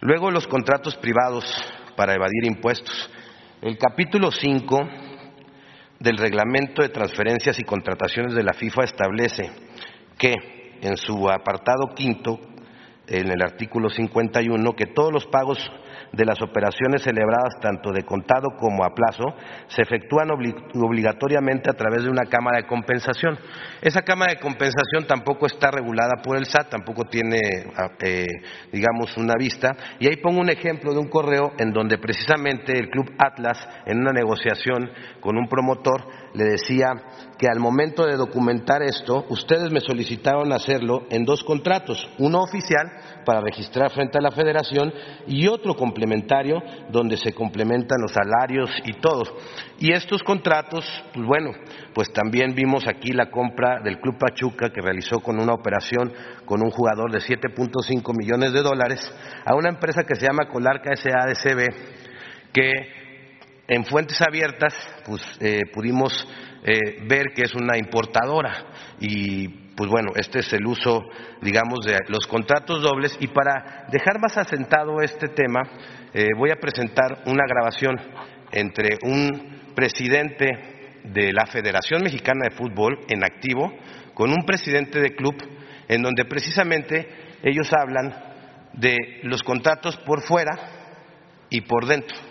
Luego 0.00 0.30
los 0.30 0.46
contratos 0.46 0.94
privados 0.96 1.44
para 1.96 2.14
evadir 2.14 2.44
impuestos. 2.44 3.10
El 3.62 3.76
capítulo 3.76 4.30
5 4.30 4.88
del 5.98 6.16
reglamento 6.16 6.80
de 6.80 6.88
transferencias 6.88 7.58
y 7.58 7.64
contrataciones 7.64 8.32
de 8.32 8.42
la 8.42 8.54
FIFA 8.54 8.84
establece 8.84 9.50
que 10.16 10.78
en 10.80 10.96
su 10.96 11.28
apartado 11.28 11.94
quinto, 11.94 12.40
en 13.06 13.30
el 13.30 13.42
artículo 13.42 13.90
51, 13.90 14.72
que 14.72 14.86
todos 14.86 15.12
los 15.12 15.26
pagos 15.26 15.58
de 16.12 16.24
las 16.24 16.40
operaciones 16.42 17.02
celebradas 17.02 17.54
tanto 17.60 17.92
de 17.92 18.04
contado 18.04 18.56
como 18.58 18.84
a 18.84 18.94
plazo 18.94 19.34
se 19.68 19.82
efectúan 19.82 20.30
obligatoriamente 20.30 21.70
a 21.70 21.74
través 21.74 22.04
de 22.04 22.10
una 22.10 22.24
cámara 22.24 22.58
de 22.58 22.66
compensación. 22.66 23.38
Esa 23.80 24.02
cámara 24.02 24.34
de 24.34 24.40
compensación 24.40 25.06
tampoco 25.06 25.46
está 25.46 25.70
regulada 25.70 26.22
por 26.22 26.36
el 26.36 26.46
SAT, 26.46 26.70
tampoco 26.70 27.04
tiene, 27.04 27.38
ah, 27.76 27.90
eh, 28.00 28.26
digamos, 28.72 29.16
una 29.16 29.34
vista. 29.38 29.70
Y 29.98 30.08
ahí 30.08 30.16
pongo 30.16 30.40
un 30.40 30.50
ejemplo 30.50 30.92
de 30.92 30.98
un 30.98 31.08
correo 31.08 31.52
en 31.58 31.72
donde 31.72 31.98
precisamente 31.98 32.72
el 32.72 32.90
Club 32.90 33.10
Atlas, 33.18 33.58
en 33.86 34.00
una 34.00 34.12
negociación 34.12 34.90
con 35.20 35.36
un 35.36 35.48
promotor, 35.48 36.06
le 36.34 36.44
decía 36.44 36.92
que 37.38 37.46
al 37.48 37.58
momento 37.58 38.06
de 38.06 38.16
documentar 38.16 38.82
esto, 38.82 39.24
ustedes 39.30 39.70
me 39.72 39.80
solicitaron 39.80 40.52
hacerlo 40.52 41.06
en 41.10 41.24
dos 41.24 41.42
contratos, 41.42 42.08
uno 42.18 42.40
oficial 42.40 42.86
para 43.24 43.40
registrar 43.40 43.90
frente 43.90 44.18
a 44.18 44.22
la 44.22 44.30
federación 44.30 44.92
y 45.26 45.46
otro 45.48 45.74
complementario 45.74 46.58
donde 46.90 47.16
se 47.16 47.32
complementan 47.32 47.98
los 48.00 48.12
salarios 48.12 48.70
y 48.84 48.92
todo. 49.00 49.22
Y 49.78 49.92
estos 49.92 50.22
contratos, 50.22 50.84
pues 51.14 51.26
bueno, 51.26 51.50
pues 51.94 52.12
también 52.12 52.54
vimos 52.54 52.86
aquí 52.86 53.12
la 53.12 53.30
compra 53.30 53.80
del 53.82 53.98
Club 54.00 54.18
Pachuca 54.18 54.70
que 54.70 54.82
realizó 54.82 55.20
con 55.20 55.40
una 55.40 55.54
operación 55.54 56.12
con 56.44 56.62
un 56.62 56.70
jugador 56.70 57.10
de 57.10 57.20
7.5 57.20 58.14
millones 58.16 58.52
de 58.52 58.62
dólares 58.62 59.00
a 59.44 59.54
una 59.54 59.70
empresa 59.70 60.02
que 60.06 60.16
se 60.16 60.26
llama 60.26 60.48
Colarca 60.50 60.94
SADCB 60.94 62.10
que 62.52 62.99
en 63.70 63.84
fuentes 63.84 64.20
abiertas 64.20 64.74
pues, 65.06 65.22
eh, 65.38 65.60
pudimos 65.72 66.26
eh, 66.64 67.06
ver 67.06 67.26
que 67.34 67.42
es 67.42 67.54
una 67.54 67.78
importadora. 67.78 68.66
Y 68.98 69.46
pues 69.76 69.88
bueno, 69.88 70.10
este 70.16 70.40
es 70.40 70.52
el 70.52 70.66
uso, 70.66 71.00
digamos, 71.40 71.86
de 71.86 71.96
los 72.08 72.26
contratos 72.26 72.82
dobles. 72.82 73.16
Y 73.20 73.28
para 73.28 73.86
dejar 73.90 74.20
más 74.20 74.36
asentado 74.36 75.00
este 75.00 75.28
tema 75.28 75.60
eh, 76.12 76.26
voy 76.36 76.50
a 76.50 76.56
presentar 76.56 77.22
una 77.26 77.44
grabación 77.46 77.96
entre 78.50 78.98
un 79.04 79.72
presidente 79.76 80.98
de 81.04 81.32
la 81.32 81.46
Federación 81.46 82.02
Mexicana 82.02 82.48
de 82.50 82.56
Fútbol 82.56 82.98
en 83.08 83.22
activo 83.22 83.72
con 84.14 84.30
un 84.30 84.44
presidente 84.44 85.00
de 85.00 85.14
club 85.14 85.36
en 85.86 86.02
donde 86.02 86.24
precisamente 86.24 87.08
ellos 87.44 87.72
hablan 87.72 88.12
de 88.72 88.96
los 89.22 89.44
contratos 89.44 89.96
por 89.98 90.22
fuera 90.22 90.52
y 91.48 91.60
por 91.62 91.86
dentro 91.86 92.29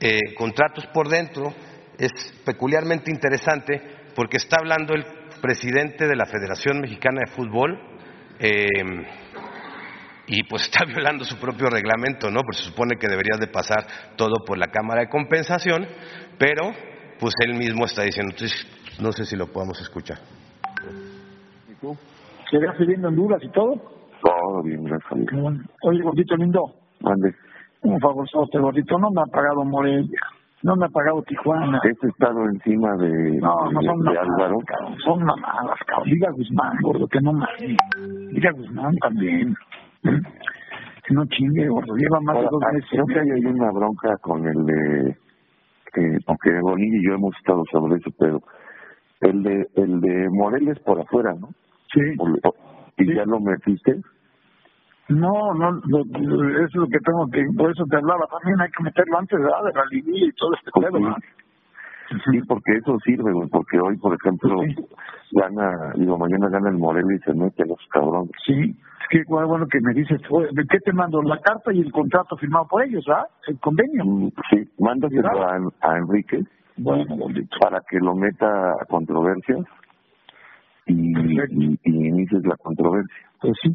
eh, 0.00 0.34
contratos 0.36 0.86
por 0.88 1.08
dentro 1.08 1.54
es 1.98 2.12
peculiarmente 2.44 3.10
interesante 3.10 3.80
porque 4.14 4.36
está 4.36 4.56
hablando 4.60 4.94
el 4.94 5.04
presidente 5.40 6.06
de 6.06 6.16
la 6.16 6.26
Federación 6.26 6.80
Mexicana 6.80 7.20
de 7.24 7.32
Fútbol 7.32 7.78
eh, 8.38 8.66
y 10.26 10.42
pues 10.44 10.62
está 10.62 10.84
violando 10.86 11.24
su 11.24 11.38
propio 11.38 11.68
reglamento, 11.70 12.30
¿no? 12.30 12.40
Porque 12.40 12.58
se 12.58 12.70
supone 12.70 12.96
que 12.98 13.08
debería 13.08 13.36
de 13.38 13.46
pasar 13.46 13.86
todo 14.16 14.44
por 14.46 14.58
la 14.58 14.66
Cámara 14.66 15.02
de 15.02 15.08
Compensación, 15.08 15.86
pero 16.38 16.72
pues 17.18 17.34
él 17.44 17.54
mismo 17.54 17.86
está 17.86 18.02
diciendo, 18.02 18.34
no 19.00 19.12
sé 19.12 19.24
si 19.24 19.36
lo 19.36 19.46
podemos 19.46 19.80
escuchar. 19.80 20.18
¿Y 21.70 21.74
tú? 21.80 21.96
¿Llegaste 22.52 22.84
bien 22.84 23.04
Honduras 23.04 23.42
y 23.42 23.50
todo? 23.50 23.74
Todo 24.20 24.62
bien, 24.62 24.84
gracias. 24.84 25.12
Oye, 25.82 26.02
gordito 26.02 26.36
lindo. 26.36 26.74
Mande 27.00 27.34
un 27.82 28.00
favor, 28.00 28.26
este 28.44 28.58
gordito, 28.58 28.98
no 28.98 29.10
me 29.10 29.20
ha 29.22 29.26
pagado 29.26 29.64
Morelia, 29.64 30.20
no 30.62 30.76
me 30.76 30.86
ha 30.86 30.88
pagado 30.88 31.22
Tijuana. 31.22 31.80
Este 31.84 32.08
estado 32.08 32.44
encima 32.46 32.96
de, 32.96 33.38
no, 33.38 33.70
no 33.70 33.80
son 33.82 33.98
de, 34.00 34.04
mamadas, 34.14 34.18
Álvaro. 34.28 34.58
Cabrón, 34.66 34.96
son 35.04 35.24
mamadas, 35.24 35.78
cabrón. 35.86 36.08
Diga 36.10 36.30
Guzmán, 36.32 36.76
gordo, 36.82 37.06
que 37.08 37.20
no 37.20 37.32
mames. 37.32 37.76
Diga 38.32 38.50
Guzmán 38.52 38.94
también. 38.96 39.54
Que 40.02 41.14
no 41.14 41.24
chingue, 41.26 41.68
gordo, 41.68 41.94
lleva 41.96 42.20
más 42.20 42.36
Ahora, 42.36 42.48
de 42.48 42.50
dos 42.52 42.62
ah, 42.66 42.72
meses. 42.72 42.88
Creo 42.90 43.06
que 43.06 43.20
hay 43.20 43.30
ahí 43.30 43.44
una 43.46 43.70
bronca 43.70 44.16
con 44.20 44.46
el 44.46 44.66
de, 44.66 45.10
eh, 45.10 46.18
aunque 46.26 46.60
Bonilla 46.60 46.98
y 46.98 47.06
yo 47.06 47.14
hemos 47.14 47.36
estado 47.36 47.62
sobre 47.70 47.96
eso, 47.96 48.10
pero 48.18 48.40
el 49.20 49.42
de, 49.44 49.66
el 49.76 50.00
de 50.00 50.28
Morelia 50.30 50.72
es 50.72 50.80
por 50.80 51.00
afuera, 51.00 51.32
¿no? 51.38 51.48
Sí. 51.92 52.00
O- 52.18 52.48
o- 52.48 52.54
¿Y 52.98 53.04
Sí. 53.04 53.14
ya 53.14 53.24
lo 53.26 53.38
metiste? 53.40 54.00
No, 55.08 55.54
no, 55.54 55.70
lo- 55.86 56.02
eso 56.02 56.64
es 56.64 56.74
lo 56.74 56.86
que 56.88 56.98
tengo 56.98 57.26
que, 57.30 57.44
por 57.56 57.70
eso 57.70 57.84
te 57.88 57.96
hablaba, 57.96 58.26
también 58.26 58.60
hay 58.60 58.68
que 58.76 58.82
meterlo 58.82 59.18
antes 59.18 59.38
¿verdad? 59.38 59.64
de 59.64 59.72
la 59.72 59.84
liguilla 59.90 60.26
y 60.26 60.32
todo 60.32 60.54
este 60.54 60.70
Pues 60.72 60.86
pedo, 60.86 60.98
sí. 60.98 61.04
¿no? 61.04 61.16
Sí, 62.30 62.40
porque 62.46 62.72
eso 62.76 62.96
sirve, 63.04 63.32
güey, 63.32 63.48
porque 63.48 63.78
hoy, 63.80 63.96
por 63.98 64.14
ejemplo, 64.14 64.60
Sí. 64.62 64.76
gana, 65.32 65.92
digo, 65.96 66.16
mañana 66.18 66.48
gana 66.48 66.70
el 66.70 66.78
Morelia 66.78 67.16
y 67.16 67.18
se 67.20 67.34
mete 67.34 67.64
a 67.64 67.66
los 67.66 67.78
cabrones. 67.90 68.30
Sí, 68.46 68.76
es 69.00 69.08
que 69.10 69.22
bueno, 69.28 69.66
que 69.66 69.80
me 69.80 69.92
dices, 69.92 70.20
oye, 70.30 70.48
¿de 70.52 70.64
qué 70.68 70.78
te 70.80 70.92
mando? 70.92 71.20
La 71.22 71.38
carta 71.40 71.72
y 71.72 71.80
el 71.80 71.90
contrato 71.92 72.36
firmado 72.36 72.66
por 72.68 72.82
ellos, 72.84 73.04
¿ah? 73.08 73.26
El 73.48 73.58
convenio. 73.58 74.04
Mm, 74.04 74.28
Sí, 74.50 74.68
mándaselo 74.78 75.42
a, 75.48 75.56
a 75.80 75.96
Enrique 75.98 76.42
Bueno, 76.76 77.04
para 77.60 77.80
que 77.88 77.98
lo 77.98 78.14
meta 78.14 78.46
a 78.80 78.84
controversias 78.88 79.64
y, 80.86 81.12
y 81.12 81.78
inicies 81.84 82.44
la 82.46 82.56
controversia. 82.56 83.26
Pues 83.40 83.54
sí. 83.62 83.70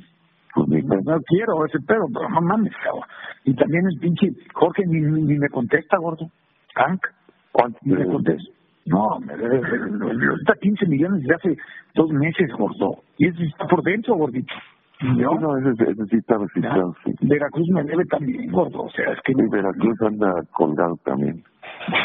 Pues 0.53 0.67
No, 1.05 1.19
quiero 1.27 1.65
ese 1.65 1.79
pedo, 1.79 2.05
pero 2.13 2.29
no 2.29 2.41
mames, 2.41 2.73
cabrón. 2.83 3.03
Y 3.45 3.53
también 3.55 3.85
el 3.87 3.99
pinche 3.99 4.27
Jorge 4.53 4.83
ni, 4.85 4.99
ni, 5.01 5.21
ni 5.23 5.37
me 5.39 5.49
contesta, 5.49 5.97
gordo. 5.97 6.29
Hank, 6.75 7.01
¿Cuánto 7.51 7.79
ni 7.83 7.93
me 7.93 8.05
te- 8.05 8.11
contesta. 8.11 8.51
No, 8.85 9.19
me 9.19 9.37
debe, 9.37 9.57
ahorita 9.57 10.53
15 10.59 10.87
millones 10.87 11.23
de 11.23 11.35
hace 11.35 11.57
dos 11.93 12.09
meses, 12.11 12.49
gordo. 12.57 13.03
Y 13.17 13.27
eso 13.27 13.43
está 13.43 13.65
por 13.67 13.83
dentro, 13.83 14.15
gordito. 14.15 14.53
No, 15.03 15.33
no, 15.39 15.57
ese, 15.57 15.83
ese 15.91 16.05
sí 16.05 16.17
está 16.17 16.37
registrado, 16.37 16.93
sí. 17.03 17.11
Veracruz 17.21 17.67
me 17.69 17.83
debe 17.83 18.05
también, 18.05 18.51
gordo. 18.51 18.83
O 18.83 18.89
sea, 18.89 19.11
es 19.11 19.19
que... 19.23 19.31
Y 19.31 19.49
Veracruz 19.49 20.01
anda 20.03 20.33
colgado 20.51 20.97
también. 21.03 21.43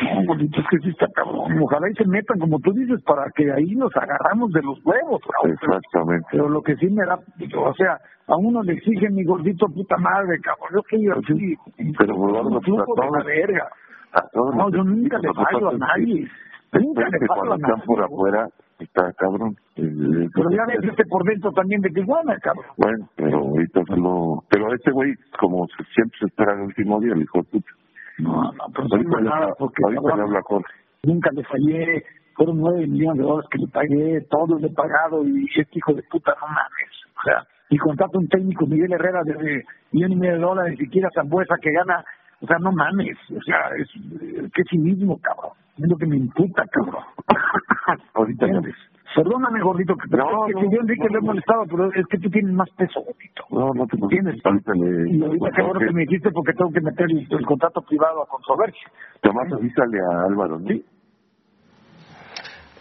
No, 0.02 0.24
gordito, 0.26 0.60
es 0.60 0.66
que 0.70 0.78
sí 0.78 0.88
está 0.90 1.06
cabrón. 1.14 1.58
Ojalá 1.62 1.90
y 1.90 1.94
se 1.94 2.06
metan, 2.06 2.38
como 2.38 2.58
tú 2.60 2.72
dices, 2.72 3.02
para 3.02 3.30
que 3.34 3.52
ahí 3.52 3.74
nos 3.74 3.94
agarramos 3.96 4.50
de 4.52 4.62
los 4.62 4.78
huevos. 4.84 5.20
Pero- 5.42 5.52
Exactamente. 5.54 6.26
Pero 6.30 6.48
lo 6.48 6.62
que 6.62 6.76
sí 6.76 6.86
me 6.88 7.04
da, 7.04 7.18
o 7.58 7.74
sea, 7.74 7.98
a 8.28 8.36
uno 8.36 8.62
le 8.62 8.72
exigen 8.72 9.14
mi 9.14 9.24
gordito 9.24 9.66
puta 9.68 9.96
madre, 9.98 10.38
cabrón. 10.40 10.68
Yo 10.74 10.82
que 10.82 11.02
yo 11.02 11.12
así, 11.12 11.56
Pero 11.98 12.16
volvamos 12.16 12.62
a 12.64 13.18
la 13.18 13.24
verga. 13.24 13.68
A 14.12 14.22
todos 14.32 14.54
No, 14.54 14.70
yo 14.70 14.82
nunca 14.82 15.18
le 15.18 15.28
fallo 15.34 15.68
a 15.68 15.76
nadie. 15.78 16.26
Nunca 16.72 17.08
le 17.08 17.26
fallo 17.26 17.52
a 17.52 17.56
están 17.56 17.70
nadie. 17.70 17.82
por 17.86 18.02
afuera, 18.02 18.48
está 18.84 19.12
cabrón. 19.14 19.56
Eh, 19.76 20.28
Pero 20.34 20.50
ya 20.50 20.64
ves 20.66 20.78
este 20.82 21.04
por 21.06 21.24
dentro 21.24 21.50
también 21.52 21.80
de 21.80 21.90
Tijuana, 21.90 22.36
cabrón. 22.38 22.66
Bueno, 22.76 23.08
pero 23.16 23.38
ahorita 23.38 23.80
solo... 23.86 24.44
Pero 24.50 24.72
este 24.74 24.90
güey, 24.90 25.14
como 25.38 25.66
se- 25.68 25.84
siempre 25.94 26.18
se 26.20 26.26
espera 26.26 26.54
el 26.54 26.60
último 26.62 27.00
día, 27.00 27.12
el 27.14 27.22
hijo 27.22 27.38
de 27.38 27.44
puta. 27.44 27.70
No, 28.18 28.42
no, 28.52 28.64
pero 28.74 28.86
Ahorita 28.90 29.10
no 29.10 29.18
le 29.20 29.28
nada, 29.30 29.54
porque 29.58 29.82
ahorita 29.84 30.16
le 30.16 30.22
habla 30.22 30.40
Jorge. 30.42 30.72
nunca 31.04 31.30
le 31.32 31.44
fallé. 31.44 32.04
Fueron 32.34 32.58
nueve 32.60 32.86
millones 32.86 33.18
de 33.18 33.24
dólares 33.24 33.48
que 33.50 33.58
le 33.58 33.68
pagué, 33.68 34.20
todos 34.28 34.60
le 34.60 34.66
he 34.68 34.72
pagado 34.74 35.24
y 35.26 35.46
este 35.56 35.78
hijo 35.78 35.94
de 35.94 36.02
puta 36.02 36.34
no 36.38 36.46
mames. 36.48 36.92
O 37.18 37.22
sea, 37.24 37.42
y 37.70 37.78
contrata 37.78 38.18
un 38.18 38.28
técnico, 38.28 38.66
Miguel 38.66 38.92
Herrera, 38.92 39.22
de 39.24 39.64
millón 39.92 40.12
y 40.12 40.16
medio 40.16 40.34
de 40.34 40.40
dólares, 40.40 40.76
ni 40.78 40.84
siquiera 40.84 41.08
Zambuesa 41.14 41.56
que 41.60 41.72
gana, 41.72 42.04
o 42.40 42.46
sea, 42.46 42.58
no 42.58 42.72
mames. 42.72 43.16
O 43.30 43.40
sea, 43.42 43.70
es 43.78 43.88
eh, 44.22 44.48
que 44.54 44.62
cinismo, 44.70 45.18
cabrón. 45.20 45.52
Es 45.78 45.88
lo 45.88 45.96
que 45.96 46.06
me 46.06 46.16
imputa, 46.16 46.64
cabrón. 46.70 47.04
Ahorita 48.14 48.46
ya- 48.46 48.52
¿Entiendes? 48.54 48.76
Perdóname, 49.14 49.62
gordito, 49.62 49.94
que, 49.96 50.14
No, 50.14 50.46
es 50.46 50.54
que 50.56 50.66
no, 50.66 50.72
yo 50.72 50.80
Enrique 50.82 51.04
no, 51.04 51.08
lo 51.08 51.18
he 51.18 51.20
no. 51.22 51.26
molestado, 51.28 51.64
pero 51.70 51.90
es 51.94 52.06
que 52.06 52.18
tú 52.18 52.28
tienes 52.28 52.52
más 52.52 52.68
peso, 52.76 53.00
gordito. 53.00 53.44
No, 53.50 53.72
no 53.72 53.86
te. 53.86 53.96
¿Entiendes? 53.96 54.40
Ahorita 54.44 54.72
le... 54.74 55.10
Y 55.10 55.22
ahorita 55.22 55.50
qué 55.56 55.62
bueno 55.62 55.80
que 55.80 55.92
me 55.92 56.00
dijiste 56.02 56.30
porque 56.32 56.52
tengo 56.52 56.70
que 56.70 56.80
meter 56.82 57.06
el, 57.10 57.26
el 57.30 57.46
contrato 57.46 57.80
privado 57.82 58.22
a 58.22 58.26
controversia. 58.26 58.90
Tomás, 59.22 59.50
avísale 59.52 59.98
a 60.00 60.26
Álvaro, 60.26 60.58
¿no? 60.58 60.68
Sí. 60.68 60.84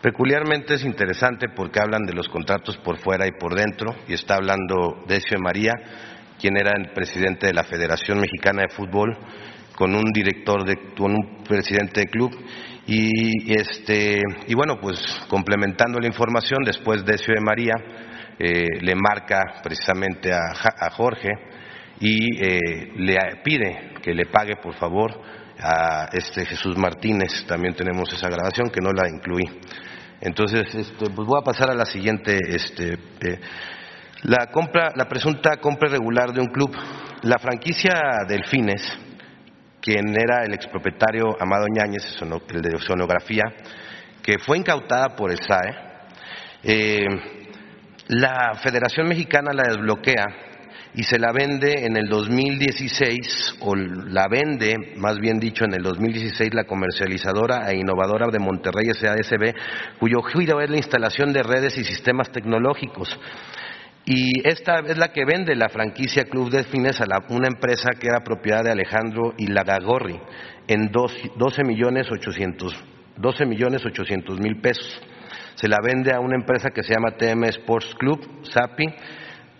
Peculiarmente 0.01 0.73
es 0.75 0.83
interesante 0.85 1.47
porque 1.49 1.79
hablan 1.79 2.03
de 2.05 2.13
los 2.13 2.27
contratos 2.29 2.77
por 2.77 2.97
fuera 2.97 3.25
y 3.27 3.31
por 3.39 3.55
dentro, 3.55 3.91
y 4.07 4.13
está 4.13 4.35
hablando 4.35 4.97
Decio 5.07 5.37
de 5.37 5.43
María, 5.43 5.71
quien 6.39 6.57
era 6.57 6.71
el 6.77 6.91
presidente 6.93 7.47
de 7.47 7.53
la 7.53 7.63
Federación 7.63 8.19
Mexicana 8.19 8.63
de 8.63 8.73
Fútbol, 8.73 9.17
con 9.75 9.93
un 9.93 10.05
director 10.13 10.65
de, 10.65 10.93
con 10.97 11.11
un 11.11 11.43
presidente 11.43 12.01
de 12.01 12.07
club, 12.07 12.31
y 12.87 13.51
este, 13.51 14.21
y 14.47 14.53
bueno, 14.53 14.79
pues 14.79 14.97
complementando 15.27 15.99
la 15.99 16.07
información, 16.07 16.59
después 16.63 17.03
Decio 17.03 17.33
de 17.33 17.41
María 17.41 17.73
eh, 18.37 18.65
le 18.81 18.95
marca 18.95 19.61
precisamente 19.63 20.31
a 20.31 20.89
Jorge 20.91 21.29
y 21.99 22.43
eh, 22.43 22.91
le 22.97 23.17
pide 23.43 23.93
que 24.01 24.13
le 24.13 24.25
pague 24.25 24.57
por 24.57 24.73
favor 24.75 25.11
a 25.59 26.09
este 26.11 26.45
Jesús 26.45 26.77
Martínez, 26.77 27.45
también 27.47 27.73
tenemos 27.73 28.11
esa 28.13 28.27
grabación 28.27 28.69
que 28.69 28.81
no 28.81 28.91
la 28.91 29.09
incluí. 29.09 29.45
Entonces, 30.21 30.63
este, 30.73 31.09
pues 31.09 31.27
voy 31.27 31.39
a 31.39 31.43
pasar 31.43 31.71
a 31.71 31.75
la 31.75 31.85
siguiente, 31.85 32.37
este, 32.49 32.93
eh, 32.93 33.39
la 34.23 34.47
compra, 34.47 34.91
la 34.95 35.05
presunta 35.05 35.57
compra 35.57 35.89
irregular 35.89 36.31
de 36.31 36.41
un 36.41 36.47
club. 36.47 36.75
La 37.23 37.37
franquicia 37.37 37.93
Delfines, 38.27 38.81
quien 39.81 40.09
era 40.09 40.43
el 40.43 40.53
expropietario 40.53 41.35
Amado 41.39 41.65
Ñáñez, 41.67 42.03
el 42.21 42.61
de 42.61 42.77
sonografía, 42.79 43.43
que 44.21 44.39
fue 44.39 44.57
incautada 44.57 45.15
por 45.15 45.31
el 45.31 45.39
SAE, 45.39 45.75
eh, 46.63 47.05
la 48.07 48.53
Federación 48.61 49.07
Mexicana 49.07 49.51
la 49.53 49.63
desbloquea 49.63 50.25
y 50.95 51.03
se 51.03 51.19
la 51.19 51.31
vende 51.31 51.85
en 51.85 51.97
el 51.97 52.07
2016, 52.07 53.57
o 53.61 53.75
la 53.75 54.27
vende, 54.29 54.93
más 54.95 55.19
bien 55.19 55.39
dicho, 55.39 55.65
en 55.65 55.73
el 55.73 55.83
2016 55.83 56.53
la 56.53 56.63
comercializadora 56.63 57.69
e 57.69 57.77
innovadora 57.77 58.27
de 58.31 58.39
Monterrey 58.39 58.85
SASB, 58.93 59.53
cuyo 59.99 60.21
giro 60.21 60.61
es 60.61 60.69
la 60.69 60.77
instalación 60.77 61.33
de 61.33 61.43
redes 61.43 61.77
y 61.77 61.83
sistemas 61.83 62.31
tecnológicos. 62.31 63.19
Y 64.05 64.47
esta 64.47 64.79
es 64.79 64.97
la 64.97 65.07
que 65.11 65.25
vende 65.25 65.55
la 65.55 65.69
franquicia 65.69 66.25
Club 66.25 66.51
Delfines 66.51 67.01
a 67.01 67.05
la- 67.07 67.25
una 67.29 67.47
empresa 67.47 67.89
que 67.99 68.07
era 68.07 68.23
propiedad 68.23 68.63
de 68.63 68.71
Alejandro 68.71 69.33
Ilagagorri 69.37 70.19
en 70.67 70.91
dos- 70.91 71.15
12 71.37 71.63
millones 71.63 72.07
800 72.11 72.73
12 73.17 73.45
millones 73.45 73.83
800 73.85 74.39
mil 74.41 74.59
pesos. 74.59 75.01
Se 75.55 75.69
la 75.69 75.77
vende 75.81 76.13
a 76.13 76.19
una 76.19 76.35
empresa 76.35 76.69
que 76.69 76.83
se 76.83 76.93
llama 76.93 77.15
TM 77.17 77.45
Sports 77.47 77.95
Club, 77.97 78.19
SAPI, 78.43 78.85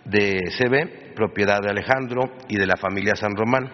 de 0.04 0.40
CB, 0.58 1.14
propiedad 1.16 1.60
de 1.62 1.70
Alejandro 1.70 2.20
y 2.48 2.56
de 2.58 2.66
la 2.66 2.76
familia 2.76 3.16
San 3.16 3.34
Román. 3.34 3.72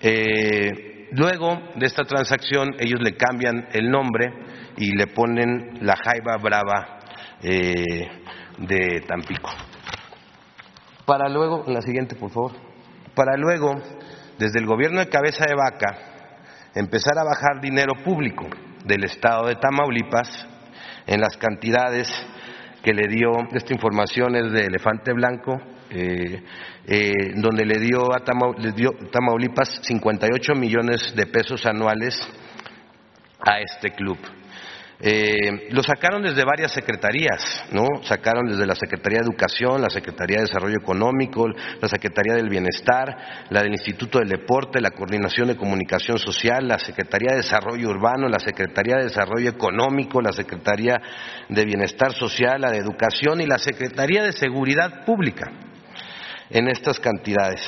Eh, 0.00 1.06
luego 1.12 1.70
de 1.76 1.86
esta 1.86 2.02
transacción, 2.02 2.74
ellos 2.80 3.00
le 3.00 3.14
cambian 3.14 3.68
el 3.72 3.88
nombre 3.88 4.32
y 4.76 4.90
le 4.96 5.06
ponen 5.06 5.78
la 5.82 5.94
Jaiba 5.96 6.36
Brava 6.38 6.98
eh, 7.44 8.08
de 8.58 9.00
Tampico. 9.06 9.50
Para 11.12 11.28
luego, 11.28 11.64
en 11.66 11.74
la 11.74 11.82
siguiente, 11.82 12.16
por 12.16 12.30
favor. 12.30 12.52
Para 13.14 13.36
luego, 13.36 13.74
desde 14.38 14.58
el 14.60 14.64
gobierno 14.64 15.00
de 15.00 15.10
cabeza 15.10 15.44
de 15.46 15.54
vaca, 15.54 15.94
empezar 16.74 17.18
a 17.18 17.22
bajar 17.22 17.60
dinero 17.60 17.92
público 18.02 18.46
del 18.86 19.04
estado 19.04 19.46
de 19.46 19.56
Tamaulipas 19.56 20.48
en 21.06 21.20
las 21.20 21.36
cantidades 21.36 22.08
que 22.82 22.94
le 22.94 23.08
dio, 23.08 23.28
esta 23.52 23.74
información 23.74 24.36
es 24.36 24.52
de 24.52 24.64
Elefante 24.64 25.12
Blanco, 25.12 25.60
eh, 25.90 26.42
eh, 26.86 27.12
donde 27.36 27.66
le 27.66 27.78
dio 27.78 28.04
a 28.10 28.24
Tamau- 28.24 28.56
le 28.56 28.72
dio 28.72 28.92
Tamaulipas 29.12 29.80
58 29.82 30.54
millones 30.54 31.12
de 31.14 31.26
pesos 31.26 31.66
anuales 31.66 32.14
a 33.44 33.60
este 33.60 33.90
club. 33.90 34.18
Eh, 35.04 35.66
lo 35.70 35.82
sacaron 35.82 36.22
desde 36.22 36.44
varias 36.44 36.70
secretarías, 36.70 37.64
¿no? 37.72 37.88
Sacaron 38.04 38.46
desde 38.46 38.64
la 38.64 38.76
Secretaría 38.76 39.18
de 39.18 39.24
Educación, 39.24 39.82
la 39.82 39.90
Secretaría 39.90 40.36
de 40.36 40.44
Desarrollo 40.44 40.76
Económico, 40.76 41.48
la 41.48 41.88
Secretaría 41.88 42.34
del 42.34 42.48
Bienestar, 42.48 43.46
la 43.50 43.64
del 43.64 43.72
Instituto 43.72 44.20
del 44.20 44.28
Deporte, 44.28 44.80
la 44.80 44.92
Coordinación 44.92 45.48
de 45.48 45.56
Comunicación 45.56 46.18
Social, 46.18 46.68
la 46.68 46.78
Secretaría 46.78 47.32
de 47.32 47.38
Desarrollo 47.38 47.88
Urbano, 47.88 48.28
la 48.28 48.38
Secretaría 48.38 48.98
de 48.98 49.06
Desarrollo 49.06 49.50
Económico, 49.50 50.20
la 50.20 50.32
Secretaría 50.32 51.02
de 51.48 51.64
Bienestar 51.64 52.12
Social, 52.12 52.60
la 52.60 52.70
de 52.70 52.78
Educación 52.78 53.40
y 53.40 53.46
la 53.46 53.58
Secretaría 53.58 54.22
de 54.22 54.30
Seguridad 54.30 55.04
Pública 55.04 55.50
en 56.48 56.68
estas 56.68 57.00
cantidades. 57.00 57.60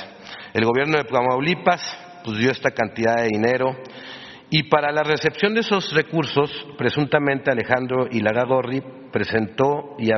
El 0.52 0.64
gobierno 0.64 0.98
de 0.98 1.04
Tamaulipas 1.04 1.80
pues, 2.24 2.38
dio 2.38 2.52
esta 2.52 2.70
cantidad 2.70 3.16
de 3.16 3.26
dinero 3.26 3.76
y 4.56 4.62
para 4.68 4.92
la 4.92 5.02
recepción 5.02 5.52
de 5.52 5.62
esos 5.62 5.92
recursos, 5.92 6.48
presuntamente 6.78 7.50
Alejandro 7.50 8.06
Ilagagorri 8.08 8.80
presentó 9.10 9.96
y 9.98 10.10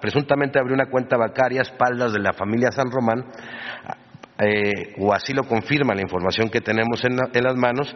presuntamente 0.00 0.58
abrió 0.58 0.74
una 0.74 0.86
cuenta 0.86 1.18
bancaria 1.18 1.60
a 1.60 1.64
espaldas 1.64 2.14
de 2.14 2.18
la 2.20 2.32
familia 2.32 2.72
San 2.72 2.90
Román, 2.90 3.26
eh, 4.38 4.94
o 4.98 5.12
así 5.12 5.34
lo 5.34 5.44
confirma 5.44 5.94
la 5.94 6.00
información 6.00 6.48
que 6.48 6.62
tenemos 6.62 7.04
en, 7.04 7.14
la- 7.14 7.28
en 7.34 7.44
las 7.44 7.56
manos, 7.56 7.94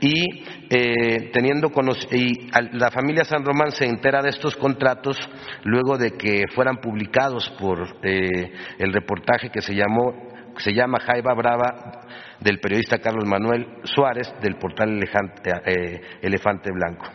y 0.00 0.42
eh, 0.70 1.30
teniendo 1.34 1.70
y 2.12 2.48
la 2.72 2.90
familia 2.90 3.24
San 3.24 3.44
Román 3.44 3.72
se 3.72 3.84
entera 3.84 4.22
de 4.22 4.30
estos 4.30 4.56
contratos 4.56 5.18
luego 5.64 5.98
de 5.98 6.12
que 6.12 6.44
fueran 6.54 6.78
publicados 6.78 7.50
por 7.60 7.98
eh, 8.02 8.52
el 8.78 8.90
reportaje 8.90 9.50
que 9.50 9.60
se 9.60 9.74
llamó 9.74 10.25
se 10.58 10.72
llama 10.72 10.98
Jaiba 11.00 11.34
Brava 11.34 12.00
del 12.40 12.60
periodista 12.60 12.98
Carlos 12.98 13.24
Manuel 13.26 13.66
Suárez 13.84 14.32
del 14.40 14.56
portal 14.56 14.90
Elefante, 14.90 15.50
eh, 15.66 16.72
Blanco. 16.72 17.06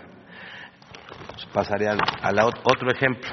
Pues 1.27 1.45
pasaré 1.53 1.87
a 1.87 1.97
otro 2.63 2.91
ejemplo. 2.91 3.29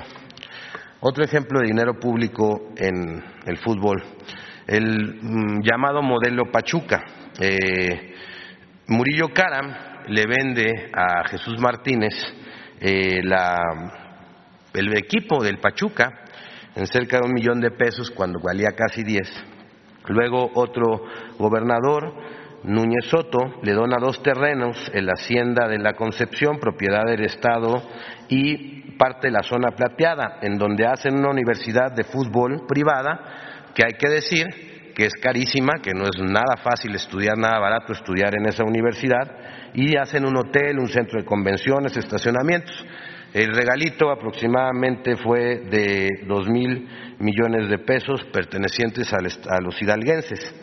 Otro 1.01 1.25
ejemplo 1.25 1.61
de 1.61 1.67
dinero 1.67 1.95
público 1.99 2.73
en 2.77 3.23
el 3.47 3.57
fútbol. 3.59 4.03
El 4.67 5.19
mm, 5.23 5.63
llamado 5.63 6.03
modelo 6.03 6.51
Pachuca. 6.51 7.05
Eh, 7.41 8.15
Murillo 8.89 9.29
Karam 9.33 9.75
le 10.09 10.25
vende 10.27 10.91
a 10.93 11.29
Jesús 11.29 11.59
Martínez 11.61 12.15
eh, 12.81 13.21
el 14.75 14.97
equipo 14.97 15.43
del 15.43 15.59
Pachuca 15.59 16.25
en 16.75 16.87
cerca 16.87 17.19
de 17.19 17.27
un 17.27 17.33
millón 17.33 17.61
de 17.61 17.71
pesos 17.71 18.11
cuando 18.11 18.41
valía 18.41 18.71
casi 18.77 19.03
diez. 19.03 19.29
Luego 20.09 20.51
otro 20.55 21.03
gobernador, 21.39 22.13
Núñez 22.65 23.07
Soto, 23.09 23.39
le 23.63 23.73
dona 23.73 23.99
dos 24.01 24.23
terrenos 24.23 24.77
en 24.93 25.07
la 25.07 25.13
hacienda 25.13 25.69
de 25.69 25.79
la 25.79 25.93
Concepción, 25.95 26.59
propiedad 26.59 27.05
del 27.05 27.25
Estado, 27.25 27.83
y 28.29 28.93
parte 28.99 29.29
de 29.29 29.33
la 29.33 29.43
zona 29.43 29.71
plateada, 29.71 30.39
en 30.43 30.59
donde 30.59 30.87
hacen 30.87 31.19
una 31.19 31.31
universidad 31.31 31.93
de 31.93 32.05
fútbol 32.05 32.67
privada, 32.67 33.71
que 33.75 33.85
hay 33.85 33.93
que 33.93 34.09
decir 34.09 34.47
que 34.95 35.07
es 35.07 35.15
carísima, 35.23 35.75
que 35.81 35.95
no 35.95 36.05
es 36.05 36.19
nada 36.21 36.57
fácil 36.61 36.93
estudiar, 36.97 37.39
nada 37.39 37.61
barato 37.61 37.93
estudiar 37.93 38.35
en 38.37 38.47
esa 38.47 38.65
universidad, 38.65 39.31
y 39.73 39.97
hacen 39.97 40.27
un 40.27 40.37
hotel, 40.37 40.79
un 40.81 40.89
centro 40.89 41.21
de 41.21 41.25
convenciones, 41.25 41.97
estacionamientos. 41.97 42.85
El 43.33 43.55
regalito 43.55 44.11
aproximadamente 44.11 45.17
fue 45.17 45.61
de 45.71 46.09
dos 46.27 46.49
mil 46.49 46.89
millones 47.19 47.69
de 47.69 47.79
pesos 47.79 48.25
pertenecientes 48.33 49.13
a 49.13 49.61
los 49.61 49.81
hidalguenses. 49.83 50.55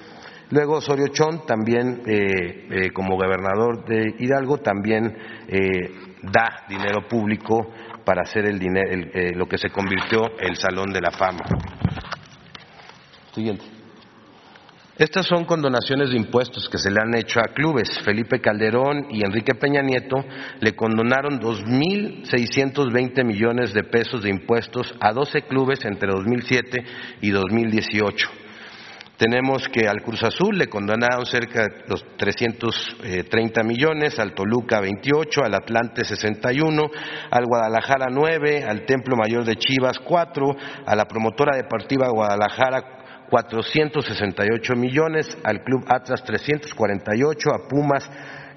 Luego 0.50 0.78
Osorio 0.78 1.08
Chón 1.08 1.46
también, 1.46 2.02
eh, 2.06 2.68
eh, 2.70 2.92
como 2.92 3.16
gobernador 3.16 3.86
de 3.86 4.16
Hidalgo, 4.20 4.58
también 4.58 5.16
eh, 5.48 5.92
da 6.22 6.66
dinero 6.70 7.08
público 7.08 7.72
para 8.04 8.22
hacer 8.22 8.46
el 8.46 8.60
dinero, 8.60 8.90
lo 9.36 9.48
que 9.48 9.58
se 9.58 9.70
convirtió 9.70 10.38
el 10.40 10.56
Salón 10.56 10.94
de 10.94 11.02
la 11.02 11.12
Fama. 11.12 11.44
Siguiente. 13.34 13.75
Estas 14.98 15.26
son 15.26 15.44
condonaciones 15.44 16.12
de 16.12 16.16
impuestos 16.16 16.70
que 16.70 16.78
se 16.78 16.90
le 16.90 17.02
han 17.02 17.14
hecho 17.18 17.42
a 17.42 17.54
clubes. 17.54 18.00
Felipe 18.06 18.40
Calderón 18.40 19.08
y 19.12 19.26
Enrique 19.26 19.54
Peña 19.54 19.82
Nieto 19.82 20.24
le 20.62 20.74
condonaron 20.74 21.38
2.620 21.42 23.26
millones 23.26 23.74
de 23.74 23.84
pesos 23.84 24.24
de 24.24 24.30
impuestos 24.30 24.96
a 25.02 25.12
12 25.12 25.42
clubes 25.42 25.84
entre 25.84 26.10
2007 26.10 26.86
y 27.20 27.30
2018. 27.30 28.30
Tenemos 29.18 29.68
que 29.68 29.86
al 29.86 30.02
Cruz 30.02 30.24
Azul 30.24 30.58
le 30.58 30.68
condonaron 30.68 31.26
cerca 31.26 31.64
de 31.64 31.84
los 31.88 32.06
330 32.18 33.64
millones, 33.64 34.18
al 34.18 34.34
Toluca 34.34 34.80
28, 34.80 35.42
al 35.44 35.56
Atlante 35.56 36.06
61, 36.06 36.84
al 37.32 37.46
Guadalajara 37.46 38.08
9, 38.12 38.64
al 38.64 38.86
Templo 38.86 39.18
Mayor 39.18 39.44
de 39.44 39.58
Chivas 39.58 40.00
4, 40.00 40.56
a 40.86 40.96
la 40.96 41.06
promotora 41.06 41.58
deportiva 41.58 42.08
Guadalajara 42.10 42.95
468 43.30 44.76
millones, 44.76 45.38
al 45.44 45.64
Club 45.64 45.84
Atlas 45.88 46.24
348, 46.24 47.50
a 47.54 47.68
Pumas 47.68 48.10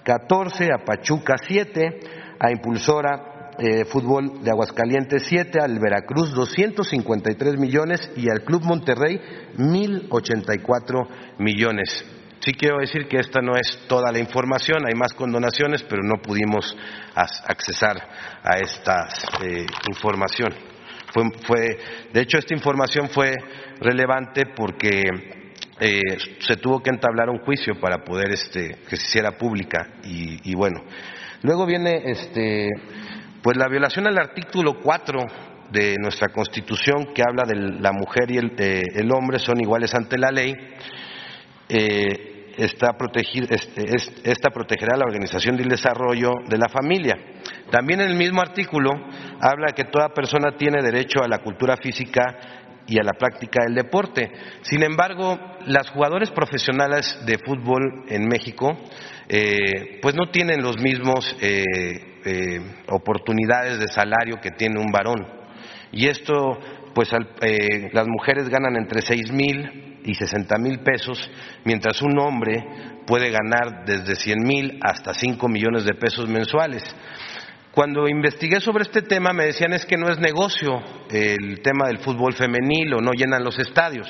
14, 0.05 0.69
a 0.73 0.85
Pachuca 0.85 1.37
7, 1.39 2.01
a 2.39 2.51
Impulsora 2.51 3.29
eh, 3.59 3.85
fútbol 3.87 4.43
de 4.45 4.51
Aguascalientes 4.51 5.25
7, 5.27 5.59
al 5.61 5.81
Veracruz 5.81 6.33
253 6.33 7.59
millones 7.59 8.09
y 8.17 8.31
al 8.31 8.45
Club 8.45 8.63
Monterrey 8.65 9.21
1084 9.57 11.09
millones. 11.39 12.05
Sí 12.39 12.53
quiero 12.53 12.79
decir 12.79 13.09
que 13.09 13.19
esta 13.19 13.41
no 13.41 13.57
es 13.57 13.81
toda 13.89 14.13
la 14.13 14.21
información, 14.21 14.87
hay 14.87 14.95
más 14.95 15.13
condonaciones, 15.13 15.83
pero 15.83 16.03
no 16.05 16.23
pudimos 16.23 16.77
accesar 17.15 17.97
a 18.45 18.59
esta 18.59 19.09
eh, 19.45 19.67
información. 19.89 20.68
Fue, 21.13 21.79
de 22.13 22.21
hecho, 22.21 22.39
esta 22.39 22.55
información 22.55 23.09
fue 23.09 23.35
relevante 23.81 24.47
porque 24.55 25.03
eh, 25.81 26.01
se 26.41 26.57
tuvo 26.57 26.83
que 26.83 26.91
entablar 26.91 27.31
un 27.31 27.39
juicio 27.39 27.79
para 27.81 28.05
poder 28.05 28.33
este, 28.33 28.77
que 28.89 28.97
se 28.97 29.07
hiciera 29.07 29.33
pública 29.33 29.95
y, 30.05 30.55
bueno. 30.55 30.83
Luego 31.43 31.67
viene 31.67 32.03
este, 32.05 32.69
pues 33.43 33.57
la 33.57 33.69
violación 33.69 34.07
al 34.09 34.19
artículo 34.19 34.81
4 34.83 35.19
de 35.71 35.97
nuestra 36.01 36.29
Constitución, 36.29 37.13
que 37.15 37.23
habla 37.23 37.45
de 37.47 37.81
la 37.81 37.93
mujer 37.93 38.31
y 38.31 38.39
el, 38.39 39.13
hombre 39.13 39.39
son 39.39 39.61
iguales 39.61 39.95
ante 39.95 40.19
la 40.19 40.33
ley, 40.33 40.53
eh, 41.69 42.55
está 42.57 42.97
esta 44.25 44.51
protegerá 44.51 44.97
la 44.97 45.05
organización 45.05 45.57
y 45.59 45.63
el 45.63 45.69
desarrollo 45.69 46.33
de 46.49 46.59
la 46.59 46.69
familia. 46.69 47.15
También 47.71 48.01
en 48.01 48.11
el 48.11 48.17
mismo 48.17 48.41
artículo 48.41 48.91
habla 49.41 49.73
que 49.75 49.85
toda 49.85 50.09
persona 50.09 50.57
tiene 50.57 50.83
derecho 50.83 51.23
a 51.23 51.29
la 51.29 51.39
cultura 51.39 51.77
física 51.77 52.23
y 52.87 52.99
a 52.99 53.03
la 53.03 53.13
práctica 53.13 53.65
del 53.65 53.75
deporte. 53.75 54.31
Sin 54.63 54.83
embargo, 54.83 55.39
las 55.67 55.91
jugadores 55.91 56.31
profesionales 56.31 57.19
de 57.27 57.39
fútbol 57.39 58.05
en 58.09 58.27
México 58.27 58.79
eh, 59.29 59.99
pues 60.01 60.15
no 60.15 60.31
tienen 60.31 60.63
los 60.63 60.79
mismos 60.79 61.37
eh, 61.41 61.63
eh, 62.25 62.61
oportunidades 62.89 63.79
de 63.79 63.89
salario 63.89 64.41
que 64.41 64.53
tiene 64.53 64.81
un 64.81 64.91
varón. 64.91 65.27
Y 65.93 66.07
esto, 66.07 66.59
pues 66.95 67.11
las 67.93 68.07
mujeres 68.09 68.49
ganan 68.49 68.77
entre 68.77 69.03
seis 69.03 69.31
mil 69.31 70.01
y 70.05 70.15
sesenta 70.15 70.57
mil 70.59 70.81
pesos, 70.81 71.31
mientras 71.65 72.01
un 72.01 72.19
hombre 72.19 72.65
puede 73.07 73.31
ganar 73.31 73.85
desde 73.85 74.15
cien 74.17 74.39
mil 74.45 74.79
hasta 74.83 75.13
cinco 75.13 75.49
millones 75.49 75.85
de 75.85 75.95
pesos 75.95 76.29
mensuales. 76.29 76.83
Cuando 77.73 78.09
investigué 78.09 78.61
sobre 78.61 78.83
este 78.83 79.03
tema 79.03 79.33
me 79.33 79.47
decían 79.47 79.73
es 79.73 79.85
que 79.87 79.97
no 79.97 80.09
es 80.09 80.19
negocio 80.19 80.83
el 81.11 81.61
tema 81.63 81.87
del 81.89 81.99
fútbol 81.99 82.35
femenil 82.35 82.95
o 82.95 83.01
no 83.01 83.13
llenan 83.13 83.45
los 83.45 83.59
estadios. 83.59 84.09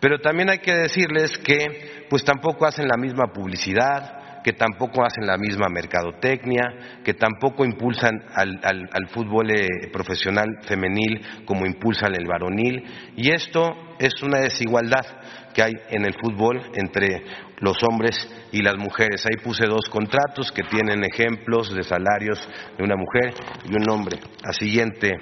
Pero 0.00 0.20
también 0.20 0.50
hay 0.50 0.58
que 0.58 0.74
decirles 0.74 1.36
que 1.38 2.06
pues 2.08 2.24
tampoco 2.24 2.66
hacen 2.66 2.86
la 2.86 2.96
misma 2.96 3.32
publicidad, 3.32 4.42
que 4.44 4.52
tampoco 4.52 5.04
hacen 5.04 5.26
la 5.26 5.36
misma 5.36 5.68
mercadotecnia, 5.68 7.00
que 7.04 7.14
tampoco 7.14 7.64
impulsan 7.64 8.22
al, 8.34 9.08
fútbol 9.08 9.50
eh, 9.50 9.66
profesional 9.92 10.46
femenil 10.62 11.44
como 11.44 11.66
impulsan 11.66 12.14
el 12.14 12.26
varonil. 12.26 12.84
Y 13.16 13.32
esto 13.32 13.96
es 13.98 14.22
una 14.22 14.38
desigualdad 14.38 15.04
que 15.52 15.62
hay 15.62 15.72
en 15.90 16.04
el 16.04 16.14
fútbol 16.14 16.62
entre 16.74 17.24
los 17.60 17.76
hombres 17.82 18.16
y 18.52 18.62
las 18.62 18.76
mujeres. 18.76 19.24
Ahí 19.26 19.42
puse 19.42 19.66
dos 19.66 19.88
contratos 19.90 20.52
que 20.52 20.62
tienen 20.62 21.04
ejemplos 21.04 21.74
de 21.74 21.82
salarios 21.82 22.48
de 22.76 22.84
una 22.84 22.96
mujer 22.96 23.34
y 23.68 23.76
un 23.76 23.88
hombre. 23.90 24.18
La 24.44 24.52
siguiente 24.52 25.12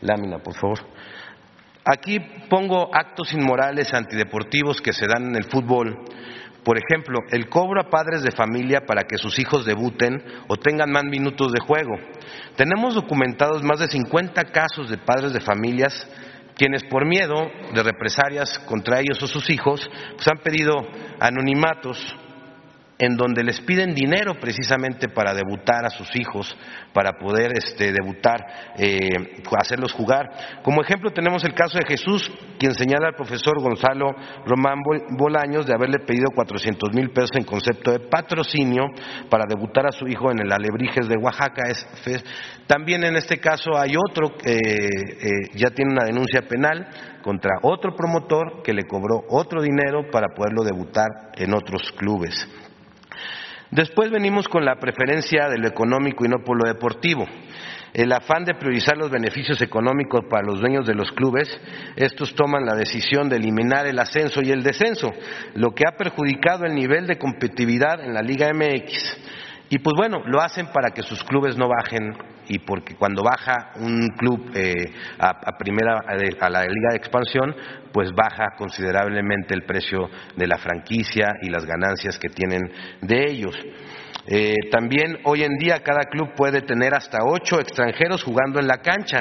lámina, 0.00 0.38
por 0.38 0.54
favor. 0.54 0.78
Aquí 1.84 2.18
pongo 2.48 2.94
actos 2.94 3.32
inmorales 3.32 3.92
antideportivos 3.92 4.80
que 4.80 4.92
se 4.92 5.06
dan 5.06 5.28
en 5.28 5.36
el 5.36 5.44
fútbol 5.44 5.98
por 6.64 6.78
ejemplo, 6.78 7.18
el 7.30 7.48
cobro 7.48 7.80
a 7.80 7.90
padres 7.90 8.22
de 8.22 8.30
familia 8.30 8.82
para 8.86 9.02
que 9.02 9.16
sus 9.16 9.38
hijos 9.40 9.64
debuten 9.64 10.22
o 10.46 10.56
tengan 10.56 10.92
más 10.92 11.02
minutos 11.04 11.50
de 11.50 11.60
juego. 11.60 11.94
Tenemos 12.56 12.94
documentados 12.94 13.64
más 13.64 13.80
de 13.80 13.88
50 13.88 14.44
casos 14.44 14.88
de 14.88 14.98
padres 14.98 15.32
de 15.32 15.40
familias 15.40 16.06
quienes 16.62 16.84
por 16.84 17.04
miedo 17.04 17.50
de 17.74 17.82
represalias 17.82 18.56
contra 18.60 19.00
ellos 19.00 19.20
o 19.20 19.26
sus 19.26 19.50
hijos 19.50 19.90
pues 20.14 20.28
han 20.28 20.38
pedido 20.38 20.76
anonimatos 21.18 21.98
en 23.02 23.16
donde 23.16 23.42
les 23.42 23.60
piden 23.62 23.94
dinero 23.94 24.34
precisamente 24.40 25.08
para 25.08 25.34
debutar 25.34 25.84
a 25.84 25.90
sus 25.90 26.08
hijos, 26.14 26.56
para 26.92 27.14
poder 27.14 27.50
este, 27.56 27.90
debutar, 27.90 28.38
eh, 28.78 29.42
hacerlos 29.58 29.92
jugar. 29.92 30.30
Como 30.62 30.82
ejemplo 30.82 31.10
tenemos 31.10 31.42
el 31.42 31.52
caso 31.52 31.78
de 31.78 31.84
Jesús, 31.84 32.30
quien 32.60 32.72
señala 32.74 33.08
al 33.08 33.16
profesor 33.16 33.60
Gonzalo 33.60 34.12
Román 34.46 34.78
Bolaños 35.18 35.66
de 35.66 35.74
haberle 35.74 35.98
pedido 36.06 36.26
400 36.32 36.94
mil 36.94 37.10
pesos 37.10 37.32
en 37.34 37.42
concepto 37.42 37.90
de 37.90 38.06
patrocinio 38.08 38.84
para 39.28 39.46
debutar 39.48 39.86
a 39.88 39.90
su 39.92 40.06
hijo 40.06 40.30
en 40.30 40.38
el 40.38 40.52
Alebrijes 40.52 41.08
de 41.08 41.16
Oaxaca. 41.16 41.64
también 42.68 43.02
en 43.02 43.16
este 43.16 43.38
caso 43.38 43.76
hay 43.76 43.94
otro 43.96 44.36
que 44.36 44.52
eh, 44.52 45.28
ya 45.56 45.70
tiene 45.70 45.90
una 45.90 46.04
denuncia 46.04 46.42
penal 46.42 46.86
contra 47.20 47.50
otro 47.62 47.96
promotor 47.96 48.62
que 48.62 48.72
le 48.72 48.84
cobró 48.84 49.24
otro 49.28 49.60
dinero 49.60 50.08
para 50.12 50.28
poderlo 50.28 50.62
debutar 50.62 51.08
en 51.34 51.52
otros 51.52 51.90
clubes. 51.96 52.46
Después 53.72 54.10
venimos 54.10 54.48
con 54.48 54.66
la 54.66 54.76
preferencia 54.76 55.48
de 55.48 55.56
lo 55.56 55.66
económico 55.66 56.26
y 56.26 56.28
no 56.28 56.44
por 56.44 56.58
lo 56.58 56.70
deportivo. 56.70 57.26
El 57.94 58.12
afán 58.12 58.44
de 58.44 58.54
priorizar 58.54 58.98
los 58.98 59.10
beneficios 59.10 59.62
económicos 59.62 60.26
para 60.28 60.46
los 60.46 60.60
dueños 60.60 60.86
de 60.86 60.94
los 60.94 61.10
clubes, 61.12 61.48
estos 61.96 62.34
toman 62.34 62.66
la 62.66 62.74
decisión 62.74 63.30
de 63.30 63.36
eliminar 63.36 63.86
el 63.86 63.98
ascenso 63.98 64.40
y 64.42 64.50
el 64.50 64.62
descenso, 64.62 65.10
lo 65.54 65.70
que 65.70 65.84
ha 65.88 65.96
perjudicado 65.96 66.66
el 66.66 66.74
nivel 66.74 67.06
de 67.06 67.16
competitividad 67.16 68.04
en 68.04 68.12
la 68.12 68.20
Liga 68.20 68.50
MX. 68.52 69.16
Y 69.72 69.78
pues 69.78 69.94
bueno, 69.96 70.20
lo 70.26 70.42
hacen 70.42 70.66
para 70.66 70.90
que 70.90 71.00
sus 71.00 71.24
clubes 71.24 71.56
no 71.56 71.66
bajen 71.66 72.12
y 72.46 72.58
porque 72.58 72.94
cuando 72.94 73.22
baja 73.22 73.70
un 73.76 74.06
club 74.18 74.50
eh, 74.54 74.92
a, 75.18 75.56
primera 75.56 75.98
a 76.40 76.50
la 76.50 76.64
liga 76.64 76.90
de 76.90 76.96
expansión, 76.96 77.56
pues 77.90 78.10
baja 78.12 78.48
considerablemente 78.58 79.54
el 79.54 79.62
precio 79.62 80.10
de 80.36 80.46
la 80.46 80.58
franquicia 80.58 81.36
y 81.40 81.48
las 81.48 81.64
ganancias 81.64 82.18
que 82.18 82.28
tienen 82.28 82.60
de 83.00 83.30
ellos. 83.30 83.56
Eh, 84.26 84.56
también 84.70 85.20
hoy 85.24 85.42
en 85.42 85.56
día 85.56 85.82
cada 85.82 86.02
club 86.02 86.34
puede 86.36 86.60
tener 86.60 86.94
hasta 86.94 87.24
ocho 87.24 87.58
extranjeros 87.58 88.22
jugando 88.24 88.60
en 88.60 88.66
la 88.66 88.82
cancha 88.82 89.20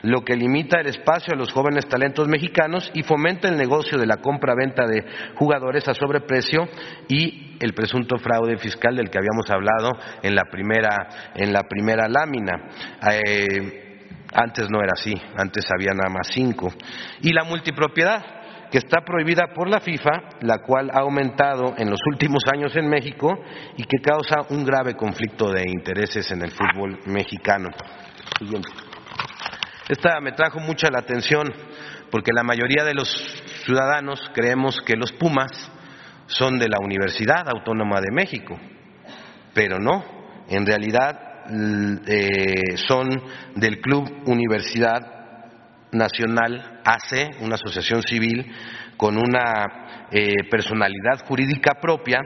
lo 0.00 0.22
que 0.24 0.34
limita 0.34 0.80
el 0.80 0.86
espacio 0.86 1.34
a 1.34 1.36
los 1.36 1.52
jóvenes 1.52 1.86
talentos 1.86 2.26
mexicanos 2.26 2.90
y 2.94 3.02
fomenta 3.02 3.50
el 3.50 3.58
negocio 3.58 3.98
de 3.98 4.06
la 4.06 4.16
compra-venta 4.16 4.86
de 4.86 5.04
jugadores 5.34 5.86
a 5.88 5.92
sobreprecio 5.92 6.66
y 7.06 7.49
el 7.60 7.74
presunto 7.74 8.16
fraude 8.18 8.56
fiscal 8.56 8.96
del 8.96 9.10
que 9.10 9.18
habíamos 9.18 9.48
hablado 9.50 9.92
en 10.22 10.34
la 10.34 10.44
primera, 10.50 11.08
en 11.34 11.52
la 11.52 11.62
primera 11.64 12.08
lámina. 12.08 12.70
Eh, 13.12 14.08
antes 14.32 14.68
no 14.70 14.80
era 14.80 14.92
así, 14.94 15.14
antes 15.36 15.66
había 15.70 15.92
nada 15.92 16.08
más 16.08 16.28
cinco. 16.32 16.72
Y 17.20 17.32
la 17.32 17.44
multipropiedad, 17.44 18.24
que 18.70 18.78
está 18.78 19.00
prohibida 19.04 19.48
por 19.54 19.68
la 19.68 19.80
FIFA, 19.80 20.38
la 20.42 20.58
cual 20.58 20.90
ha 20.94 21.00
aumentado 21.00 21.74
en 21.76 21.90
los 21.90 22.00
últimos 22.06 22.44
años 22.52 22.74
en 22.76 22.88
México 22.88 23.28
y 23.76 23.82
que 23.84 23.98
causa 23.98 24.46
un 24.50 24.64
grave 24.64 24.94
conflicto 24.94 25.50
de 25.50 25.64
intereses 25.68 26.30
en 26.30 26.42
el 26.42 26.52
fútbol 26.52 27.00
mexicano. 27.06 27.68
Esta 29.88 30.20
me 30.20 30.32
trajo 30.32 30.60
mucha 30.60 30.88
la 30.88 31.00
atención 31.00 31.52
porque 32.12 32.30
la 32.32 32.44
mayoría 32.44 32.84
de 32.84 32.94
los 32.94 33.08
ciudadanos 33.64 34.30
creemos 34.32 34.80
que 34.86 34.96
los 34.96 35.12
Pumas 35.12 35.50
son 36.30 36.58
de 36.58 36.68
la 36.68 36.78
Universidad 36.78 37.48
Autónoma 37.48 38.00
de 38.00 38.12
México. 38.12 38.58
pero 39.52 39.78
no, 39.80 40.04
en 40.48 40.64
realidad 40.64 41.44
eh, 42.06 42.76
son 42.76 43.08
del 43.56 43.80
Club 43.80 44.08
Universidad 44.26 45.00
Nacional 45.90 46.80
AC, 46.84 47.40
una 47.40 47.56
asociación 47.56 48.02
civil 48.02 48.46
con 48.96 49.16
una 49.16 50.06
eh, 50.12 50.34
personalidad 50.48 51.26
jurídica 51.26 51.80
propia, 51.80 52.20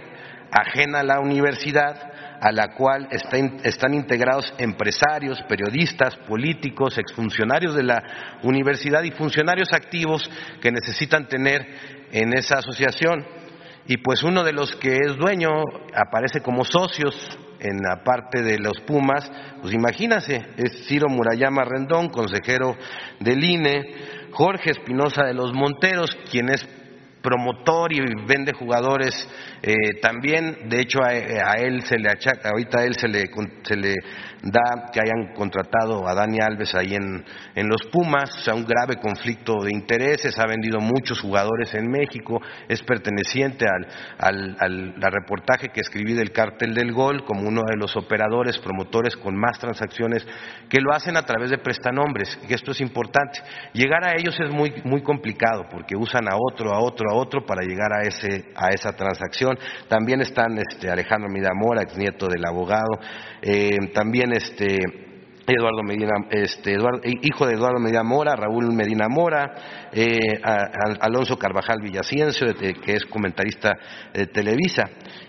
ajena 0.51 1.01
a 1.01 1.05
la 1.05 1.21
universidad, 1.21 2.13
a 2.41 2.53
la 2.53 2.75
cual 2.75 3.09
están 3.11 3.95
integrados 3.95 4.53
empresarios, 4.59 5.43
periodistas, 5.49 6.17
políticos, 6.29 6.99
exfuncionarios 6.99 7.75
de 7.75 7.85
la 7.85 8.03
universidad 8.43 9.03
y 9.03 9.13
funcionarios 9.13 9.73
activos 9.73 10.29
que 10.61 10.71
necesitan 10.71 11.27
tener 11.27 11.67
en 12.13 12.37
esa 12.37 12.59
asociación. 12.59 13.25
Y 13.87 13.99
pues 13.99 14.23
uno 14.23 14.45
de 14.45 14.53
los 14.53 14.75
que 14.77 14.97
es 14.97 15.17
dueño 15.17 15.51
aparece 15.95 16.41
como 16.41 16.65
socios 16.65 17.15
en 17.61 17.79
la 17.83 18.03
parte 18.03 18.43
de 18.43 18.59
los 18.59 18.81
Pumas, 18.87 19.31
pues 19.61 19.75
imagínense, 19.75 20.37
es 20.57 20.87
Ciro 20.87 21.09
Murayama 21.09 21.65
Rendón, 21.65 22.09
consejero 22.09 22.77
del 23.21 23.43
INE, 23.43 23.83
Jorge 24.33 24.71
Espinosa 24.71 25.25
de 25.25 25.35
los 25.35 25.53
Monteros, 25.53 26.17
quien 26.31 26.51
es 26.51 26.67
promotor 27.23 27.91
y 27.93 28.01
vende 28.27 28.53
jugadores 28.53 29.27
eh, 29.63 29.75
también. 30.03 30.69
De 30.69 30.81
hecho, 30.81 31.03
a, 31.03 31.15
él 31.15 31.83
se 31.85 31.99
le 31.99 32.11
achaca, 32.11 32.51
ahorita 32.51 32.81
a 32.81 32.85
él 32.85 32.95
se 32.97 33.09
le, 33.09 33.25
se 33.63 33.77
le 33.77 33.95
da 34.45 34.91
que 34.93 35.01
hayan 35.01 35.35
contratado 35.35 36.07
a 36.07 36.15
Dani 36.15 36.39
Alves 36.41 36.75
ahí 36.75 36.95
en, 36.95 37.25
en 37.55 37.69
los 37.69 37.83
Pumas, 37.91 38.31
o 38.37 38.41
sea, 38.41 38.55
un 38.55 38.65
grave 38.65 38.97
conflicto 39.01 39.55
de 39.63 39.71
intereses, 39.73 40.39
ha 40.39 40.47
vendido 40.47 40.81
muchos 40.81 41.21
jugadores 41.21 41.75
en 41.75 41.91
México, 41.91 42.41
es 42.69 42.83
perteneciente 42.83 43.67
al, 44.19 44.57
al, 44.61 44.95
reportaje 45.01 45.69
que 45.69 45.81
escribí 45.81 46.15
del 46.15 46.33
cártel 46.33 46.75
del 46.75 46.93
gol 46.93 47.25
como 47.25 47.49
uno 47.49 47.63
de 47.67 47.77
los 47.79 47.97
operadores, 47.97 48.59
promotores 48.59 49.17
con 49.17 49.37
más 49.37 49.59
transacciones 49.59 50.27
que 50.69 50.81
lo 50.81 50.93
hacen 50.93 51.17
a 51.17 51.23
través 51.23 51.51
de 51.51 51.59
prestanombres, 51.59 52.39
y 52.49 52.53
esto 52.53 52.73
es 52.73 52.81
importante. 52.81 53.41
Llegar 53.73 54.05
a 54.05 54.15
ellos 54.19 54.39
es 54.41 54.51
muy, 54.51 54.75
muy 54.85 55.03
complicado 55.03 55.65
porque 55.71 55.97
usan 55.97 56.29
a 56.29 56.37
otro, 56.37 56.75
a 56.75 56.81
otro, 56.81 57.11
a 57.11 57.15
otro 57.15 57.47
para 57.47 57.63
llegar 57.63 57.93
a, 57.93 58.03
ese, 58.03 58.53
a 58.57 58.69
esa 58.71 58.93
transacción. 58.93 59.57
También 59.89 60.21
están 60.21 60.59
este, 60.59 60.91
Alejandro 60.91 61.29
Midamora, 61.31 61.83
ex 61.83 61.97
nieto 61.97 62.27
del 62.27 62.45
abogado, 62.45 62.99
eh, 63.47 63.77
también 63.93 64.33
este 64.33 64.79
Eduardo 65.47 65.83
Medina, 65.83 66.13
este, 66.31 66.77
hijo 67.23 67.47
de 67.47 67.55
Eduardo 67.55 67.79
Medina 67.79 68.03
Mora, 68.03 68.35
Raúl 68.35 68.73
Medina 68.73 69.09
Mora, 69.09 69.91
eh, 69.93 70.41
Alonso 71.01 71.39
Carvajal 71.39 71.83
Villaciencio, 71.83 72.55
que 72.55 72.93
es 72.95 73.05
comentarista 73.05 73.75
de 74.15 74.27
Televisa. 74.29 74.85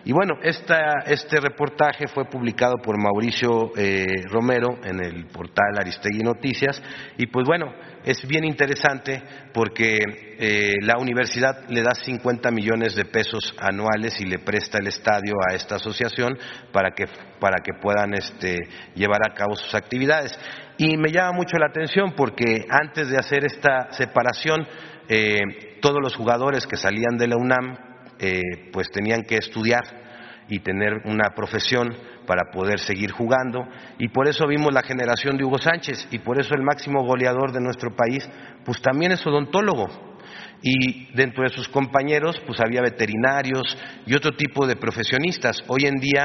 Y 0.06 0.14
bueno, 0.14 0.36
este 0.42 1.40
reportaje 1.42 2.08
fue 2.08 2.26
publicado 2.26 2.76
por 2.78 2.98
Mauricio 2.98 3.72
eh, 3.76 4.06
Romero 4.30 4.78
en 4.84 5.04
el 5.04 5.26
portal 5.26 5.78
Aristegui 5.78 6.24
Noticias 6.24 6.82
y 7.18 7.28
pues 7.28 7.46
bueno, 7.46 7.74
es 8.06 8.26
bien 8.28 8.44
interesante 8.44 9.22
porque 9.52 9.98
eh, 10.38 10.76
la 10.82 10.98
universidad 11.00 11.68
le 11.70 11.82
da 11.82 11.96
50 11.96 12.52
millones 12.52 12.96
de 12.96 13.06
pesos 13.06 13.56
anuales 13.60 14.20
y 14.20 14.26
le 14.26 14.40
presta 14.40 14.78
el 14.78 14.88
estadio 14.88 15.34
a 15.50 15.56
esta 15.56 15.76
asociación 15.76 16.38
para 16.72 16.92
que, 16.92 17.06
para 17.40 17.64
que 17.64 17.74
puedan 17.82 18.14
este, 18.14 18.56
llevar 18.94 19.22
a 19.28 19.34
cabo 19.34 19.56
sus 19.56 19.74
actividades. 19.74 20.38
Y 20.78 20.98
me 20.98 21.12
llama 21.12 21.32
mucho 21.32 21.58
la 21.58 21.68
atención 21.68 22.14
porque 22.16 22.66
antes 22.70 23.10
de 23.10 23.18
hacer 23.18 23.44
esta 23.44 23.92
separación, 23.92 24.68
eh, 25.10 25.80
todos 25.82 25.98
los 26.02 26.16
jugadores 26.16 26.68
que 26.68 26.78
salían 26.78 27.18
de 27.18 27.28
la 27.28 27.38
UNAM 27.38 27.78
eh, 28.20 28.42
pues 28.72 28.90
tenían 28.92 29.24
que 29.24 29.38
estudiar 29.38 30.05
y 30.50 30.60
tener 30.60 31.02
una 31.06 31.30
profesión 31.36 31.96
para 32.26 32.52
poder 32.52 32.80
seguir 32.80 33.12
jugando. 33.12 33.66
Y 33.98 34.10
por 34.10 34.28
eso 34.28 34.48
vimos 34.48 34.74
la 34.74 34.84
generación 34.84 35.38
de 35.38 35.44
Hugo 35.44 35.58
Sánchez 35.58 36.08
y 36.12 36.20
por 36.20 36.40
eso 36.40 36.54
el 36.56 36.64
máximo 36.64 37.04
goleador 37.04 37.52
de 37.52 37.62
nuestro 37.62 37.96
país, 37.96 38.28
pues 38.64 38.82
también 38.82 39.12
es 39.12 39.26
odontólogo. 39.26 40.16
Y 40.62 41.14
dentro 41.14 41.44
de 41.44 41.50
sus 41.50 41.68
compañeros, 41.70 42.42
pues 42.48 42.60
había 42.60 42.82
veterinarios 42.82 43.78
y 44.06 44.16
otro 44.16 44.32
tipo 44.32 44.66
de 44.66 44.76
profesionistas. 44.76 45.64
Hoy 45.68 45.86
en 45.86 45.96
día 45.96 46.24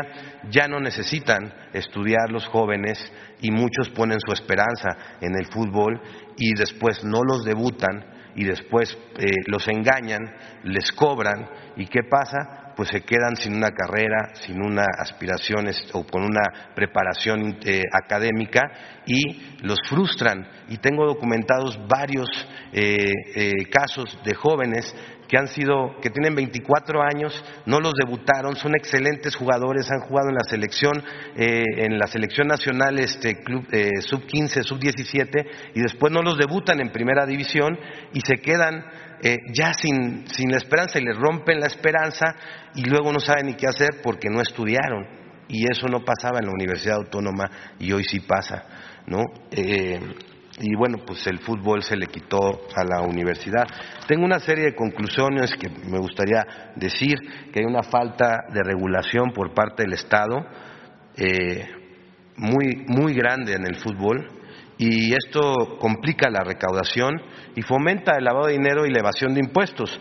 ya 0.51 0.67
no 0.67 0.81
necesitan 0.81 1.53
estudiar 1.73 2.31
los 2.31 2.47
jóvenes 2.47 2.99
y 3.43 3.51
muchos 3.51 3.91
ponen 3.91 4.19
su 4.21 4.33
esperanza 4.33 5.17
en 5.21 5.35
el 5.39 5.47
fútbol 5.47 6.01
y 6.37 6.55
después 6.55 7.05
no 7.05 7.23
los 7.23 7.45
debutan 7.45 8.05
y 8.35 8.45
después 8.45 8.97
eh, 9.19 9.27
los 9.47 9.67
engañan, 9.69 10.21
les 10.65 10.93
cobran 10.93 11.49
y 11.77 11.87
¿qué 11.87 12.01
pasa? 12.09 12.60
Pues 12.81 12.89
se 12.93 13.03
quedan 13.03 13.37
sin 13.37 13.57
una 13.57 13.73
carrera, 13.73 14.31
sin 14.33 14.57
una 14.65 14.87
aspiración 15.01 15.67
o 15.93 16.03
con 16.07 16.23
una 16.23 16.73
preparación 16.75 17.59
eh, 17.63 17.83
académica 17.93 18.63
y 19.05 19.59
los 19.61 19.77
frustran. 19.87 20.49
Y 20.71 20.79
tengo 20.79 21.05
documentados 21.05 21.79
varios 21.87 22.27
eh, 22.73 23.13
eh, 23.35 23.53
casos 23.71 24.19
de 24.25 24.35
jóvenes 24.35 24.95
que 25.29 25.37
han 25.37 25.49
sido, 25.49 26.01
que 26.01 26.09
tienen 26.09 26.35
24 26.35 27.03
años, 27.03 27.45
no 27.67 27.81
los 27.81 27.93
debutaron, 28.03 28.57
son 28.57 28.75
excelentes 28.75 29.37
jugadores, 29.37 29.91
han 29.91 30.09
jugado 30.09 30.31
en 30.31 30.37
la 30.37 30.45
selección, 30.49 31.05
en 31.37 31.99
la 31.99 32.07
selección 32.07 32.49
nacional, 32.49 32.99
este 32.99 33.37
club 33.45 33.65
sub 34.01 34.27
15, 34.27 34.63
sub 34.65 34.81
17, 34.81 35.47
y 35.75 35.83
después 35.83 36.13
no 36.13 36.23
los 36.23 36.37
debutan 36.37 36.81
en 36.81 36.91
primera 36.91 37.27
división 37.27 37.79
y 38.13 38.23
se 38.23 38.39
quedan 38.39 38.85
eh, 39.23 39.39
ya 39.53 39.73
sin, 39.75 40.27
sin 40.29 40.51
la 40.51 40.57
esperanza 40.57 40.99
y 40.99 41.05
les 41.05 41.17
rompen 41.17 41.61
la 41.61 41.67
esperanza 41.67 42.35
y 42.75 42.85
luego 42.85 43.13
no 43.13 43.21
saben 43.21 43.47
ni 43.47 43.55
qué 43.55 43.67
hacer 43.67 44.01
porque 44.03 44.29
no 44.31 44.41
estudiaron. 44.41 45.07
Y 45.49 45.65
eso 45.71 45.89
no 45.89 46.05
pasaba 46.05 46.39
en 46.39 46.47
la 46.47 46.53
Universidad 46.53 46.97
Autónoma 46.97 47.51
y 47.79 47.93
hoy 47.93 48.05
sí 48.05 48.21
pasa, 48.21 48.65
¿no? 49.07 49.25
Eh, 49.51 49.99
y 50.61 50.77
bueno, 50.77 50.99
pues 51.07 51.27
el 51.27 51.39
fútbol 51.39 51.83
se 51.83 51.97
le 51.97 52.07
quitó 52.07 52.39
a 52.77 52.85
la 52.85 53.01
universidad. 53.01 53.67
Tengo 54.07 54.25
una 54.25 54.39
serie 54.39 54.65
de 54.65 54.75
conclusiones 54.75 55.53
que 55.59 55.69
me 55.69 55.99
gustaría 55.99 56.73
decir, 56.77 57.17
que 57.53 57.61
hay 57.61 57.65
una 57.65 57.83
falta 57.83 58.45
de 58.53 58.63
regulación 58.63 59.33
por 59.33 59.55
parte 59.55 59.85
del 59.85 59.95
Estado 59.95 60.47
eh, 61.17 61.67
muy, 62.37 62.85
muy 62.87 63.15
grande 63.15 63.55
en 63.55 63.67
el 63.67 63.77
fútbol, 63.77 64.40
y 64.81 65.13
esto 65.13 65.77
complica 65.79 66.31
la 66.31 66.43
recaudación 66.43 67.21
y 67.55 67.61
fomenta 67.61 68.17
el 68.17 68.25
lavado 68.25 68.47
de 68.47 68.55
dinero 68.55 68.87
y 68.87 68.91
la 68.91 69.01
evasión 69.01 69.35
de 69.35 69.41
impuestos. 69.41 70.01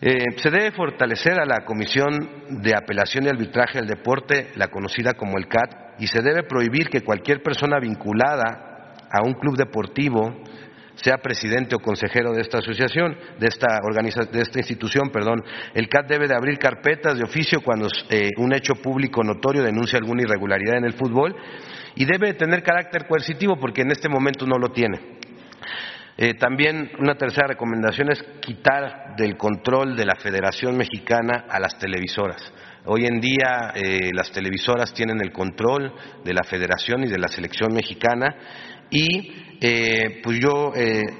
Eh, 0.00 0.24
se 0.36 0.50
debe 0.50 0.72
fortalecer 0.72 1.34
a 1.38 1.44
la 1.44 1.66
Comisión 1.66 2.62
de 2.62 2.74
Apelación 2.74 3.26
y 3.26 3.28
Arbitraje 3.28 3.80
del 3.80 3.88
Deporte, 3.88 4.52
la 4.56 4.68
conocida 4.68 5.12
como 5.12 5.36
el 5.36 5.48
CAT, 5.48 5.98
y 5.98 6.06
se 6.06 6.22
debe 6.22 6.44
prohibir 6.44 6.88
que 6.88 7.02
cualquier 7.02 7.42
persona 7.42 7.78
vinculada 7.78 8.94
a 9.10 9.22
un 9.22 9.34
club 9.34 9.54
deportivo 9.58 10.34
sea 10.94 11.18
presidente 11.18 11.76
o 11.76 11.80
consejero 11.80 12.32
de 12.32 12.40
esta 12.40 12.58
asociación, 12.58 13.18
de 13.38 13.48
esta, 13.48 13.80
de 14.32 14.40
esta 14.40 14.58
institución, 14.60 15.10
perdón. 15.10 15.44
El 15.74 15.90
CAT 15.90 16.08
debe 16.08 16.26
de 16.26 16.34
abrir 16.34 16.58
carpetas 16.58 17.18
de 17.18 17.24
oficio 17.24 17.60
cuando 17.60 17.88
eh, 18.08 18.30
un 18.38 18.54
hecho 18.54 18.76
público 18.76 19.22
notorio 19.22 19.62
denuncia 19.62 19.98
alguna 19.98 20.22
irregularidad 20.22 20.78
en 20.78 20.84
el 20.84 20.94
fútbol 20.94 21.36
y 21.98 22.04
debe 22.04 22.32
tener 22.34 22.62
carácter 22.62 23.08
coercitivo 23.08 23.56
porque 23.58 23.82
en 23.82 23.90
este 23.90 24.08
momento 24.08 24.46
no 24.46 24.56
lo 24.56 24.68
tiene. 24.68 25.18
Eh, 26.16 26.34
también 26.34 26.92
una 27.00 27.16
tercera 27.16 27.48
recomendación 27.48 28.12
es 28.12 28.22
quitar 28.40 29.16
del 29.16 29.36
control 29.36 29.96
de 29.96 30.06
la 30.06 30.14
Federación 30.14 30.76
Mexicana 30.76 31.46
a 31.48 31.58
las 31.58 31.76
televisoras. 31.76 32.52
Hoy 32.84 33.06
en 33.06 33.20
día 33.20 33.72
eh, 33.74 34.10
las 34.14 34.30
televisoras 34.30 34.94
tienen 34.94 35.20
el 35.20 35.32
control 35.32 35.92
de 36.24 36.32
la 36.32 36.44
Federación 36.44 37.02
y 37.02 37.08
de 37.08 37.18
la 37.18 37.26
Selección 37.26 37.74
Mexicana 37.74 38.28
y 38.90 39.58
eh, 39.60 40.20
pues 40.22 40.38
yo, 40.40 40.72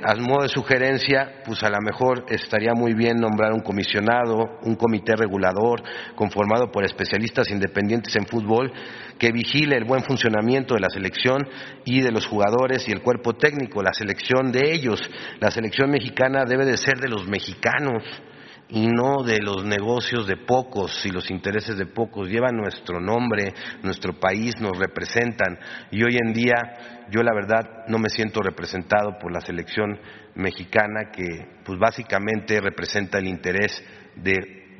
a 0.05 0.14
modo 0.14 0.45
de 0.45 0.49
sugerencia, 0.49 1.43
pues 1.45 1.61
a 1.64 1.71
lo 1.71 1.79
mejor 1.81 2.25
estaría 2.29 2.73
muy 2.73 2.95
bien 2.95 3.17
nombrar 3.17 3.53
un 3.53 3.62
comisionado, 3.62 4.61
un 4.62 4.77
comité 4.77 5.17
regulador 5.17 5.83
conformado 6.14 6.71
por 6.71 6.85
especialistas 6.85 7.51
independientes 7.51 8.14
en 8.14 8.27
fútbol 8.27 8.73
que 9.18 9.33
vigile 9.33 9.76
el 9.76 9.85
buen 9.85 10.02
funcionamiento 10.02 10.74
de 10.74 10.81
la 10.81 10.90
selección 10.90 11.46
y 11.85 12.00
de 12.00 12.12
los 12.12 12.26
jugadores 12.26 12.88
y 12.88 12.92
el 12.92 13.02
cuerpo 13.02 13.35
técnico, 13.35 13.83
la 13.83 13.92
selección 13.92 14.52
de 14.52 14.72
ellos. 14.72 15.00
La 15.40 15.50
selección 15.50 15.90
mexicana 15.90 16.44
debe 16.46 16.64
de 16.64 16.76
ser 16.76 16.98
de 16.98 17.09
los 17.09 17.26
mexicanos 17.26 18.04
y 18.70 18.87
no 18.87 19.22
de 19.24 19.38
los 19.40 19.64
negocios 19.64 20.26
de 20.26 20.37
pocos 20.37 21.05
y 21.07 21.11
los 21.11 21.30
intereses 21.30 21.76
de 21.76 21.86
pocos. 21.86 22.28
Llevan 22.28 22.57
nuestro 22.57 23.01
nombre, 23.01 23.55
nuestro 23.82 24.18
país, 24.20 24.55
nos 24.61 24.78
representan 24.78 25.59
y 25.90 26.03
hoy 26.03 26.16
en 26.22 26.32
día 26.32 27.07
yo 27.11 27.22
la 27.22 27.34
verdad 27.34 27.86
no 27.88 27.99
me 27.99 28.11
siento 28.11 28.40
representado 28.40 29.18
por 29.18 29.32
la 29.32 29.40
selección 29.40 29.99
mexicana 30.34 31.11
que 31.12 31.61
pues 31.64 31.78
básicamente 31.78 32.61
representa 32.61 33.18
el 33.18 33.26
interés 33.26 33.82
de 34.16 34.34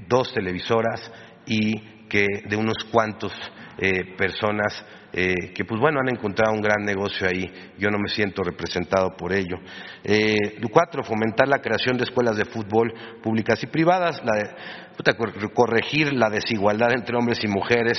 dos 0.07 0.33
televisoras 0.33 1.11
y 1.47 2.07
que 2.09 2.27
de 2.47 2.57
unos 2.57 2.77
cuantos 2.91 3.33
eh, 3.79 4.17
personas 4.17 4.85
eh, 5.11 5.53
que 5.55 5.65
pues 5.65 5.81
bueno 5.81 6.01
han 6.01 6.09
encontrado 6.11 6.53
un 6.53 6.61
gran 6.61 6.85
negocio 6.85 7.27
ahí. 7.27 7.51
Yo 7.79 7.89
no 7.89 7.99
me 7.99 8.09
siento 8.09 8.43
representado 8.43 9.17
por 9.17 9.33
ello. 9.33 9.57
Eh, 10.05 10.59
cuatro, 10.71 11.03
fomentar 11.03 11.49
la 11.49 11.61
creación 11.61 11.97
de 11.97 12.05
escuelas 12.05 12.37
de 12.37 12.45
fútbol 12.45 12.93
públicas 13.23 13.63
y 13.63 13.67
privadas, 13.69 14.21
la 14.25 14.37
de, 14.37 15.51
corregir 15.55 16.13
la 16.13 16.29
desigualdad 16.29 16.93
entre 16.93 17.17
hombres 17.17 17.39
y 17.43 17.49
mujeres 17.49 17.99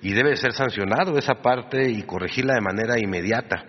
y 0.00 0.12
debe 0.12 0.36
ser 0.36 0.52
sancionado 0.52 1.18
esa 1.18 1.36
parte 1.36 1.90
y 1.90 2.02
corregirla 2.02 2.54
de 2.54 2.60
manera 2.60 3.00
inmediata. 3.00 3.64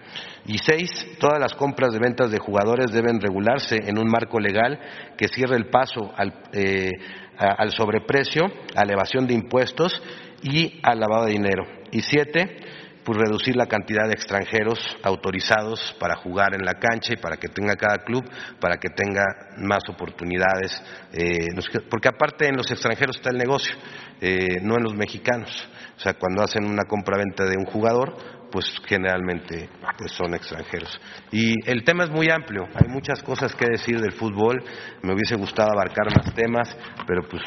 Y 0.45 0.57
seis, 0.59 0.89
todas 1.19 1.39
las 1.39 1.55
compras 1.55 1.91
de 1.91 1.99
ventas 1.99 2.29
de 2.29 2.37
jugadores 2.37 2.91
deben 2.91 3.19
regularse 3.19 3.77
en 3.77 3.97
un 3.97 4.07
marco 4.07 4.39
legal 4.39 4.79
que 5.17 5.29
cierre 5.29 5.55
el 5.55 5.69
paso 5.69 6.13
al, 6.15 6.33
eh, 6.51 6.91
al 7.37 7.71
sobreprecio, 7.71 8.43
a 8.75 8.83
elevación 8.83 9.25
de 9.25 9.33
impuestos 9.33 10.01
y 10.41 10.79
al 10.83 10.99
lavado 10.99 11.25
de 11.25 11.31
dinero. 11.31 11.63
Y 11.91 12.01
siete, 12.01 12.57
pues 13.05 13.19
reducir 13.19 13.55
la 13.55 13.67
cantidad 13.67 14.07
de 14.07 14.13
extranjeros 14.13 14.79
autorizados 15.03 15.95
para 15.99 16.15
jugar 16.15 16.55
en 16.55 16.65
la 16.65 16.73
cancha 16.73 17.13
y 17.13 17.17
para 17.17 17.37
que 17.37 17.47
tenga 17.47 17.75
cada 17.75 17.99
club, 17.99 18.23
para 18.59 18.77
que 18.77 18.89
tenga 18.89 19.23
más 19.57 19.83
oportunidades, 19.87 20.81
eh, 21.13 21.47
porque 21.89 22.09
aparte 22.09 22.47
en 22.47 22.57
los 22.57 22.69
extranjeros 22.71 23.17
está 23.17 23.29
el 23.29 23.37
negocio, 23.37 23.75
eh, 24.19 24.59
no 24.61 24.75
en 24.75 24.83
los 24.83 24.95
mexicanos. 24.95 25.69
O 25.95 25.99
sea, 25.99 26.15
cuando 26.15 26.41
hacen 26.41 26.65
una 26.65 26.83
compra-venta 26.87 27.45
de 27.45 27.57
un 27.57 27.65
jugador, 27.65 28.17
pues 28.51 28.65
generalmente 28.87 29.69
pues 29.97 30.11
son 30.11 30.33
extranjeros. 30.33 30.99
Y 31.31 31.53
el 31.69 31.83
tema 31.83 32.05
es 32.05 32.09
muy 32.09 32.29
amplio, 32.29 32.63
hay 32.73 32.87
muchas 32.89 33.21
cosas 33.21 33.53
que 33.53 33.69
decir 33.69 34.01
del 34.01 34.13
fútbol, 34.13 34.63
me 35.03 35.13
hubiese 35.13 35.35
gustado 35.35 35.71
abarcar 35.71 36.07
más 36.15 36.33
temas, 36.33 36.75
pero 37.05 37.27
pues 37.29 37.43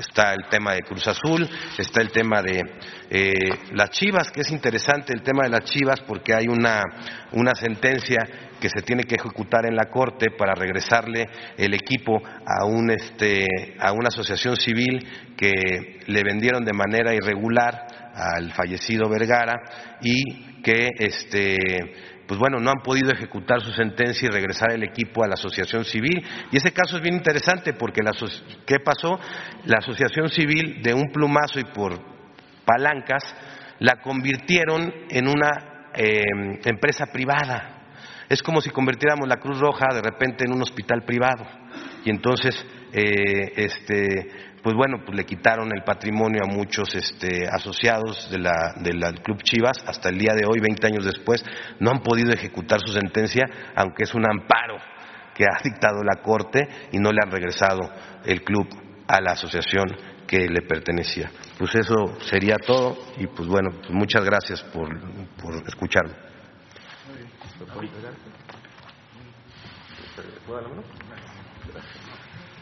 está 0.00 0.32
el 0.32 0.48
tema 0.50 0.74
de 0.74 0.82
Cruz 0.82 1.06
Azul, 1.08 1.48
está 1.78 2.00
el 2.00 2.10
tema 2.10 2.42
de 2.42 2.62
eh, 3.10 3.32
las 3.72 3.90
Chivas, 3.90 4.30
que 4.30 4.40
es 4.40 4.50
interesante 4.50 5.12
el 5.12 5.22
tema 5.22 5.44
de 5.44 5.50
las 5.50 5.64
Chivas 5.64 6.00
porque 6.06 6.34
hay 6.34 6.46
una, 6.48 6.82
una 7.32 7.54
sentencia 7.54 8.18
que 8.60 8.68
se 8.68 8.82
tiene 8.82 9.04
que 9.04 9.14
ejecutar 9.14 9.66
en 9.66 9.76
la 9.76 9.86
corte 9.86 10.30
para 10.36 10.54
regresarle 10.54 11.26
el 11.56 11.74
equipo 11.74 12.20
a 12.44 12.64
un 12.66 12.90
este 12.90 13.46
a 13.78 13.92
una 13.92 14.08
asociación 14.08 14.56
civil 14.56 15.06
que 15.36 16.00
le 16.06 16.22
vendieron 16.24 16.64
de 16.64 16.72
manera 16.72 17.14
irregular 17.14 17.86
al 18.14 18.52
fallecido 18.52 19.08
Vergara 19.08 19.54
y 20.02 20.60
que 20.62 20.90
este 20.98 21.56
pues 22.28 22.38
bueno, 22.38 22.60
no 22.60 22.70
han 22.70 22.82
podido 22.84 23.10
ejecutar 23.10 23.62
su 23.62 23.72
sentencia 23.72 24.28
y 24.28 24.30
regresar 24.30 24.70
el 24.72 24.84
equipo 24.84 25.24
a 25.24 25.26
la 25.26 25.32
asociación 25.32 25.86
civil. 25.86 26.22
Y 26.52 26.58
ese 26.58 26.72
caso 26.72 26.96
es 26.96 27.02
bien 27.02 27.14
interesante 27.14 27.72
porque 27.72 28.02
¿qué 28.66 28.80
pasó? 28.80 29.18
La 29.64 29.78
asociación 29.78 30.28
civil 30.28 30.82
de 30.82 30.92
un 30.92 31.10
plumazo 31.10 31.58
y 31.58 31.64
por 31.64 31.98
palancas 32.66 33.24
la 33.78 34.02
convirtieron 34.02 34.92
en 35.08 35.26
una 35.26 35.88
em, 35.94 36.58
empresa 36.66 37.06
privada. 37.06 37.86
Es 38.28 38.42
como 38.42 38.60
si 38.60 38.68
convirtiéramos 38.68 39.26
la 39.26 39.38
Cruz 39.38 39.58
Roja 39.58 39.86
de 39.94 40.02
repente 40.02 40.44
en 40.44 40.52
un 40.52 40.60
hospital 40.60 41.04
privado. 41.06 41.46
Y 42.04 42.10
entonces, 42.10 42.54
eh, 42.92 43.52
este, 43.56 44.47
pues 44.68 44.76
bueno, 44.76 44.98
pues 45.02 45.16
le 45.16 45.24
quitaron 45.24 45.70
el 45.74 45.82
patrimonio 45.82 46.42
a 46.44 46.46
muchos 46.46 46.94
este, 46.94 47.48
asociados 47.50 48.30
de 48.30 48.38
la, 48.38 48.74
del 48.76 49.00
Club 49.22 49.42
Chivas. 49.42 49.82
Hasta 49.86 50.10
el 50.10 50.18
día 50.18 50.34
de 50.34 50.44
hoy, 50.44 50.60
20 50.60 50.86
años 50.86 51.06
después, 51.06 51.42
no 51.80 51.90
han 51.90 52.00
podido 52.00 52.34
ejecutar 52.34 52.78
su 52.84 52.92
sentencia, 52.92 53.46
aunque 53.74 54.02
es 54.02 54.12
un 54.12 54.26
amparo 54.30 54.76
que 55.34 55.44
ha 55.44 55.56
dictado 55.64 56.04
la 56.04 56.20
Corte 56.20 56.68
y 56.92 56.98
no 56.98 57.10
le 57.12 57.20
han 57.24 57.30
regresado 57.30 57.80
el 58.26 58.42
club 58.42 58.68
a 59.08 59.22
la 59.22 59.32
asociación 59.32 59.86
que 60.26 60.46
le 60.46 60.60
pertenecía. 60.60 61.30
Pues 61.58 61.74
eso 61.74 62.20
sería 62.20 62.56
todo 62.58 62.98
y 63.16 63.26
pues 63.26 63.48
bueno, 63.48 63.70
pues 63.70 63.92
muchas 63.92 64.22
gracias 64.22 64.62
por, 64.64 64.90
por 65.40 65.66
escucharme. 65.66 66.12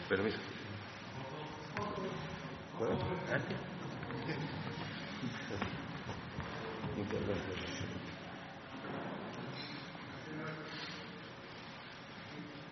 Permiso. 0.07 0.46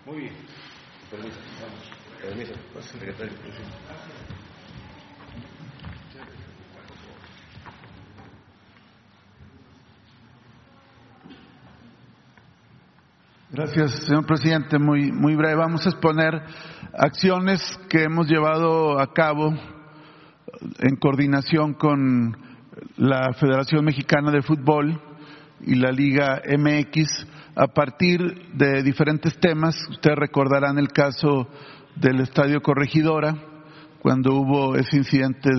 Muy 0.05 0.17
bien. 0.17 0.33
Permiso. 1.09 1.39
Permiso. 2.21 2.53
Secretario. 2.81 3.33
Gracias, 13.49 14.03
señor 14.05 14.27
presidente. 14.27 14.77
Muy, 14.77 15.11
muy 15.11 15.35
breve. 15.35 15.55
Vamos 15.55 15.83
a 15.87 15.89
exponer 15.89 16.43
acciones 16.93 17.61
que 17.89 18.03
hemos 18.03 18.27
llevado 18.27 18.99
a 18.99 19.11
cabo 19.11 19.55
en 20.85 20.97
coordinación 20.97 21.73
con 21.73 22.37
la 22.97 23.33
Federación 23.33 23.83
Mexicana 23.83 24.31
de 24.31 24.43
Fútbol 24.43 25.01
y 25.61 25.73
la 25.73 25.91
Liga 25.91 26.43
MX 26.45 27.25
a 27.55 27.65
partir 27.67 28.51
de 28.53 28.83
diferentes 28.83 29.35
temas. 29.39 29.75
Ustedes 29.89 30.15
recordarán 30.15 30.77
el 30.77 30.89
caso 30.89 31.47
del 31.95 32.19
Estadio 32.19 32.61
Corregidora, 32.61 33.35
cuando 33.99 34.35
hubo 34.35 34.75
ese 34.75 34.97
incidente 34.97 35.49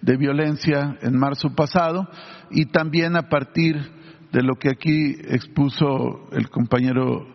de, 0.00 0.16
violencia 0.16 0.96
en 1.02 1.18
marzo 1.18 1.54
pasado, 1.54 2.08
y 2.50 2.64
también 2.64 3.16
a 3.16 3.28
partir 3.28 3.76
de 4.32 4.42
lo 4.42 4.54
que 4.54 4.70
aquí 4.70 5.14
expuso 5.28 6.26
el 6.32 6.48
compañero 6.48 7.26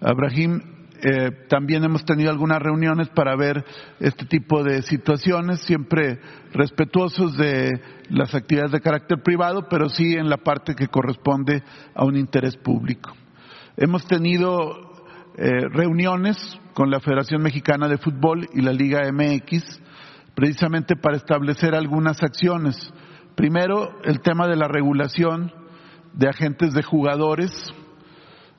Abrahim 0.00 0.75
eh, 1.02 1.30
también 1.48 1.84
hemos 1.84 2.04
tenido 2.04 2.30
algunas 2.30 2.60
reuniones 2.60 3.08
para 3.10 3.36
ver 3.36 3.64
este 4.00 4.24
tipo 4.26 4.64
de 4.64 4.82
situaciones, 4.82 5.60
siempre 5.60 6.18
respetuosos 6.52 7.36
de 7.36 7.80
las 8.10 8.34
actividades 8.34 8.72
de 8.72 8.80
carácter 8.80 9.22
privado, 9.22 9.68
pero 9.68 9.88
sí 9.88 10.14
en 10.14 10.30
la 10.30 10.38
parte 10.38 10.74
que 10.74 10.88
corresponde 10.88 11.62
a 11.94 12.04
un 12.04 12.16
interés 12.16 12.56
público. 12.56 13.12
Hemos 13.76 14.06
tenido 14.06 14.94
eh, 15.36 15.68
reuniones 15.70 16.36
con 16.72 16.90
la 16.90 17.00
Federación 17.00 17.42
Mexicana 17.42 17.88
de 17.88 17.98
Fútbol 17.98 18.48
y 18.54 18.62
la 18.62 18.72
Liga 18.72 19.02
MX, 19.12 19.80
precisamente 20.34 20.96
para 20.96 21.16
establecer 21.16 21.74
algunas 21.74 22.22
acciones. 22.22 22.76
Primero, 23.34 24.00
el 24.04 24.20
tema 24.20 24.48
de 24.48 24.56
la 24.56 24.66
regulación 24.66 25.52
de 26.14 26.28
agentes 26.28 26.72
de 26.72 26.82
jugadores, 26.82 27.52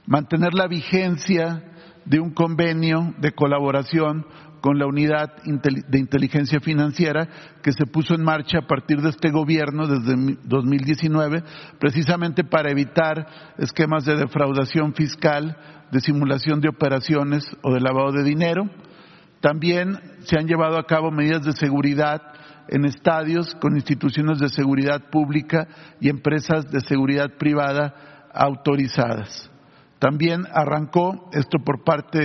mantener 0.05 0.53
la 0.53 0.67
vigencia 0.67 1.63
de 2.07 2.19
un 2.19 2.31
convenio 2.31 3.13
de 3.19 3.33
colaboración 3.33 4.25
con 4.61 4.79
la 4.79 4.87
unidad 4.87 5.33
de 5.43 5.99
inteligencia 5.99 6.59
financiera 6.59 7.27
que 7.61 7.73
se 7.73 7.85
puso 7.85 8.15
en 8.15 8.23
marcha 8.23 8.59
a 8.59 8.67
partir 8.67 9.01
de 9.01 9.09
este 9.09 9.29
gobierno 9.29 9.87
desde 9.87 10.37
2019, 10.43 11.43
precisamente 11.79 12.43
para 12.43 12.71
evitar 12.71 13.55
esquemas 13.57 14.05
de 14.05 14.15
defraudación 14.15 14.93
fiscal, 14.93 15.57
de 15.91 15.99
simulación 15.99 16.59
de 16.59 16.69
operaciones 16.69 17.45
o 17.61 17.73
de 17.73 17.81
lavado 17.81 18.11
de 18.11 18.23
dinero. 18.23 18.69
También 19.41 19.99
se 20.21 20.39
han 20.39 20.47
llevado 20.47 20.77
a 20.77 20.87
cabo 20.87 21.11
medidas 21.11 21.43
de 21.43 21.53
seguridad 21.53 22.21
en 22.69 22.85
estadios 22.85 23.53
con 23.61 23.75
instituciones 23.75 24.39
de 24.39 24.49
seguridad 24.49 25.09
pública 25.09 25.67
y 26.01 26.09
empresas 26.09 26.69
de 26.71 26.81
seguridad 26.81 27.37
privada 27.37 28.27
autorizadas. 28.33 29.49
También 29.99 30.43
arrancó, 30.53 31.29
esto 31.33 31.59
por 31.59 31.83
parte 31.83 32.19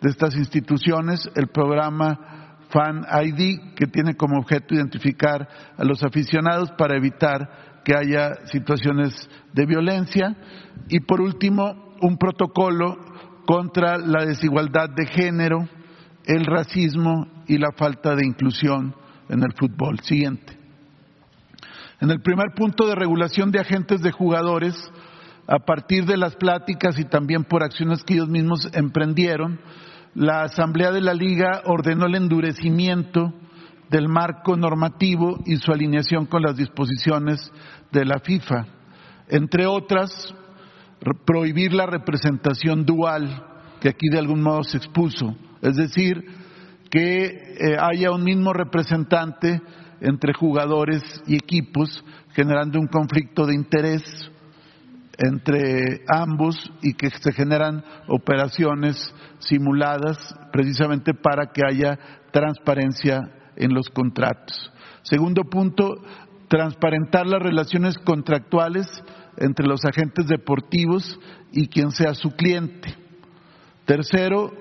de 0.00 0.10
estas 0.10 0.36
instituciones, 0.36 1.30
el 1.34 1.48
programa 1.48 2.56
Fan 2.70 3.06
ID, 3.24 3.74
que 3.74 3.86
tiene 3.86 4.16
como 4.16 4.38
objeto 4.38 4.74
identificar 4.74 5.48
a 5.76 5.84
los 5.84 6.02
aficionados 6.02 6.72
para 6.72 6.96
evitar 6.96 7.82
que 7.84 7.94
haya 7.94 8.46
situaciones 8.46 9.14
de 9.52 9.66
violencia. 9.66 10.36
Y 10.88 11.00
por 11.00 11.20
último, 11.20 11.94
un 12.00 12.16
protocolo 12.16 12.96
contra 13.46 13.98
la 13.98 14.24
desigualdad 14.24 14.88
de 14.90 15.06
género, 15.06 15.68
el 16.24 16.44
racismo 16.44 17.28
y 17.46 17.58
la 17.58 17.70
falta 17.72 18.14
de 18.14 18.26
inclusión 18.26 18.94
en 19.28 19.42
el 19.42 19.52
fútbol. 19.56 20.00
Siguiente. 20.00 20.58
En 22.00 22.10
el 22.10 22.20
primer 22.20 22.54
punto 22.54 22.86
de 22.86 22.94
regulación 22.94 23.50
de 23.50 23.60
agentes 23.60 24.02
de 24.02 24.10
jugadores, 24.10 24.74
a 25.46 25.58
partir 25.58 26.06
de 26.06 26.16
las 26.16 26.36
pláticas 26.36 26.98
y 26.98 27.04
también 27.04 27.44
por 27.44 27.62
acciones 27.62 28.02
que 28.02 28.14
ellos 28.14 28.28
mismos 28.28 28.68
emprendieron, 28.72 29.60
la 30.14 30.42
Asamblea 30.42 30.90
de 30.90 31.00
la 31.00 31.12
Liga 31.12 31.62
ordenó 31.66 32.06
el 32.06 32.14
endurecimiento 32.14 33.34
del 33.90 34.08
marco 34.08 34.56
normativo 34.56 35.40
y 35.44 35.56
su 35.56 35.72
alineación 35.72 36.26
con 36.26 36.42
las 36.42 36.56
disposiciones 36.56 37.50
de 37.92 38.04
la 38.04 38.18
FIFA. 38.20 38.66
Entre 39.28 39.66
otras, 39.66 40.34
prohibir 41.26 41.72
la 41.72 41.86
representación 41.86 42.84
dual, 42.84 43.44
que 43.80 43.88
aquí 43.88 44.08
de 44.08 44.18
algún 44.18 44.42
modo 44.42 44.62
se 44.62 44.78
expuso, 44.78 45.36
es 45.60 45.76
decir, 45.76 46.24
que 46.90 47.24
eh, 47.26 47.76
haya 47.78 48.12
un 48.12 48.24
mismo 48.24 48.52
representante 48.52 49.60
entre 50.00 50.32
jugadores 50.32 51.02
y 51.26 51.34
equipos, 51.34 52.04
generando 52.34 52.78
un 52.78 52.86
conflicto 52.86 53.46
de 53.46 53.54
interés 53.54 54.02
entre 55.18 56.02
ambos 56.08 56.56
y 56.82 56.94
que 56.94 57.10
se 57.10 57.32
generan 57.32 57.84
operaciones 58.08 59.14
simuladas 59.38 60.16
precisamente 60.52 61.14
para 61.14 61.52
que 61.52 61.62
haya 61.64 61.98
transparencia 62.32 63.20
en 63.56 63.74
los 63.74 63.88
contratos. 63.90 64.72
Segundo 65.02 65.44
punto, 65.44 66.02
transparentar 66.48 67.26
las 67.26 67.42
relaciones 67.42 67.96
contractuales 67.98 68.86
entre 69.36 69.66
los 69.66 69.84
agentes 69.84 70.26
deportivos 70.26 71.18
y 71.52 71.68
quien 71.68 71.90
sea 71.90 72.14
su 72.14 72.30
cliente. 72.30 72.96
Tercero, 73.84 74.52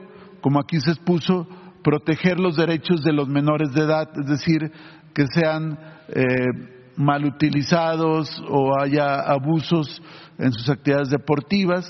como 0.42 0.60
aquí 0.60 0.80
se 0.80 0.92
expuso, 0.92 1.48
proteger 1.84 2.40
los 2.40 2.56
derechos 2.56 3.04
de 3.04 3.14
los 3.14 3.28
menores 3.28 3.74
de 3.74 3.82
edad, 3.82 4.10
es 4.20 4.28
decir, 4.28 4.72
que 5.14 5.28
sean 5.28 5.78
eh, 6.10 6.73
mal 6.96 7.26
utilizados 7.26 8.42
o 8.48 8.80
haya 8.80 9.20
abusos 9.20 10.02
en 10.38 10.52
sus 10.52 10.70
actividades 10.70 11.10
deportivas, 11.10 11.86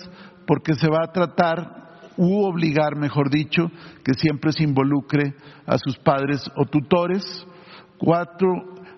porque 0.45 0.75
se 0.75 0.87
va 0.89 1.03
a 1.03 1.11
tratar 1.11 1.83
u 2.17 2.43
obligar, 2.43 2.95
mejor 2.95 3.29
dicho, 3.29 3.71
que 4.03 4.13
siempre 4.13 4.51
se 4.51 4.63
involucre 4.63 5.35
a 5.65 5.77
sus 5.77 5.97
padres 5.97 6.49
o 6.55 6.65
tutores. 6.65 7.23
Cuatro, 7.97 8.49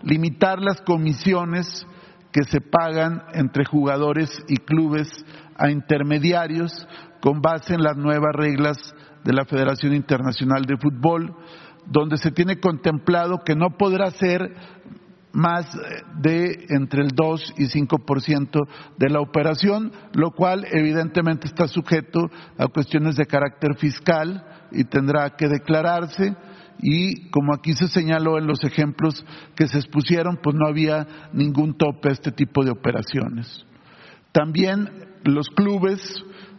limitar 0.04 0.60
las 0.60 0.82
comisiones 0.82 1.86
que 2.32 2.44
se 2.44 2.60
pagan 2.60 3.24
entre 3.34 3.64
jugadores 3.64 4.30
y 4.50 4.58
clubes 4.58 5.08
a 5.58 5.70
intermediarios 5.70 6.88
con 7.22 7.42
base 7.42 7.74
en 7.74 7.82
las 7.82 7.96
nuevas 7.96 8.34
reglas 8.34 8.78
de 9.24 9.34
la 9.34 9.46
Federación 9.46 9.94
Internacional 9.94 10.64
de 10.66 10.78
Fútbol, 10.78 11.34
donde 11.88 12.18
se 12.18 12.32
tiene 12.32 12.60
contemplado 12.60 13.40
que 13.46 13.56
no 13.56 13.78
podrá 13.78 14.12
ser 14.12 14.54
más 15.36 15.66
de 16.22 16.66
entre 16.70 17.04
el 17.04 17.10
2 17.10 17.56
y 17.58 17.66
5% 17.66 18.68
de 18.98 19.10
la 19.10 19.20
operación, 19.20 19.92
lo 20.14 20.32
cual 20.32 20.66
evidentemente 20.72 21.48
está 21.48 21.68
sujeto 21.68 22.30
a 22.58 22.68
cuestiones 22.68 23.18
de 23.18 23.26
carácter 23.26 23.76
fiscal 23.78 24.44
y 24.72 24.86
tendrá 24.86 25.36
que 25.36 25.50
declararse 25.50 26.36
y 26.82 27.30
como 27.30 27.54
aquí 27.54 27.74
se 27.74 27.88
señaló 27.88 28.38
en 28.38 28.48
los 28.48 28.64
ejemplos 28.64 29.26
que 29.56 29.68
se 29.68 29.78
expusieron, 29.78 30.40
pues 30.42 30.56
no 30.56 30.68
había 30.68 31.30
ningún 31.34 31.78
tope 31.78 32.10
a 32.10 32.14
este 32.14 32.32
tipo 32.32 32.64
de 32.64 32.72
operaciones. 32.72 33.66
También 34.32 34.90
los 35.24 35.50
clubes 35.50 36.02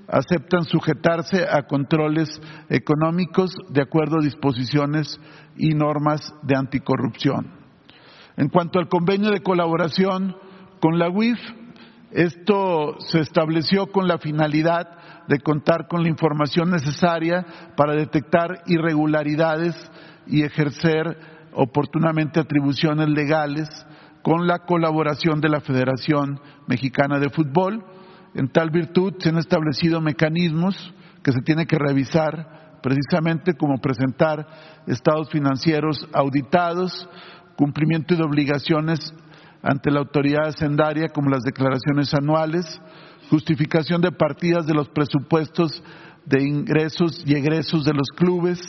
aceptan 0.09 0.65
sujetarse 0.65 1.45
a 1.51 1.67
controles 1.67 2.41
económicos 2.69 3.55
de 3.71 3.83
acuerdo 3.83 4.19
a 4.19 4.25
disposiciones 4.25 5.19
y 5.57 5.75
normas 5.75 6.33
de 6.43 6.57
anticorrupción. 6.57 7.56
En 8.37 8.49
cuanto 8.49 8.79
al 8.79 8.89
convenio 8.89 9.31
de 9.31 9.43
colaboración 9.43 10.37
con 10.81 10.99
la 10.99 11.09
UIF, 11.09 11.39
esto 12.11 12.97
se 13.01 13.21
estableció 13.21 13.87
con 13.87 14.07
la 14.07 14.19
finalidad 14.19 14.89
de 15.27 15.41
contar 15.41 15.89
con 15.89 16.03
la 16.03 16.09
información 16.09 16.71
necesaria 16.71 17.45
para 17.77 17.95
detectar 17.95 18.63
irregularidades 18.67 19.75
y 20.27 20.43
ejercer 20.43 21.19
oportunamente 21.53 22.39
atribuciones 22.39 23.09
legales 23.09 23.69
con 24.23 24.47
la 24.47 24.61
colaboración 24.61 25.41
de 25.41 25.49
la 25.49 25.61
Federación 25.61 26.41
Mexicana 26.67 27.19
de 27.19 27.31
Fútbol. 27.31 27.85
En 28.35 28.49
tal 28.49 28.71
virtud 28.71 29.15
se 29.19 29.31
han 29.31 29.39
establecido 29.39 30.01
mecanismos 30.01 30.95
que 31.23 31.33
se 31.33 31.41
tiene 31.41 31.67
que 31.67 31.79
revisar 31.79 32.79
precisamente 32.83 33.55
como 33.55 33.79
presentar 33.79 34.47
estados 34.87 35.31
financieros 35.31 36.07
auditados, 36.13 37.09
cumplimiento 37.57 38.15
de 38.15 38.23
obligaciones 38.23 39.13
ante 39.63 39.91
la 39.91 40.01
autoridad 40.01 40.49
hacendaria 40.49 41.09
como 41.09 41.31
las 41.31 41.43
declaraciones 41.43 42.13
anuales, 42.15 42.81
justificación 43.31 44.01
de 44.01 44.13
partidas 44.13 44.67
de 44.67 44.75
los 44.75 44.89
presupuestos 44.91 45.83
de 46.25 46.43
ingresos 46.43 47.23
y 47.27 47.35
egresos 47.35 47.85
de 47.85 47.95
los 47.95 48.09
clubes, 48.09 48.61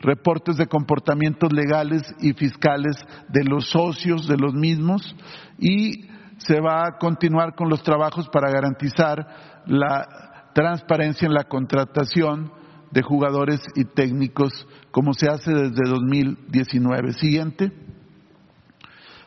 reportes 0.00 0.56
de 0.56 0.66
comportamientos 0.66 1.52
legales 1.52 2.02
y 2.20 2.32
fiscales 2.32 2.96
de 3.28 3.44
los 3.44 3.68
socios 3.70 4.26
de 4.26 4.36
los 4.36 4.54
mismos 4.54 5.14
y 5.58 6.08
se 6.38 6.60
va 6.60 6.86
a 6.86 6.98
continuar 6.98 7.54
con 7.54 7.68
los 7.68 7.82
trabajos 7.82 8.28
para 8.28 8.50
garantizar 8.50 9.62
la 9.66 10.50
transparencia 10.54 11.26
en 11.26 11.34
la 11.34 11.44
contratación 11.44 12.52
de 12.90 13.02
jugadores 13.02 13.60
y 13.76 13.84
técnicos 13.84 14.66
como 14.90 15.12
se 15.12 15.28
hace 15.28 15.52
desde 15.52 15.88
2019. 15.88 17.12
Siguiente. 17.12 17.89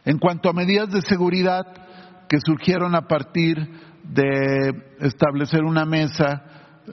En 0.05 0.17
cuanto 0.17 0.49
a 0.49 0.53
medidas 0.53 0.89
de 0.89 1.01
seguridad 1.01 1.65
que 2.27 2.39
surgieron 2.45 2.95
a 2.95 3.07
partir 3.07 3.57
de 4.03 4.95
establecer 4.99 5.63
una 5.63 5.85
mesa 5.85 6.43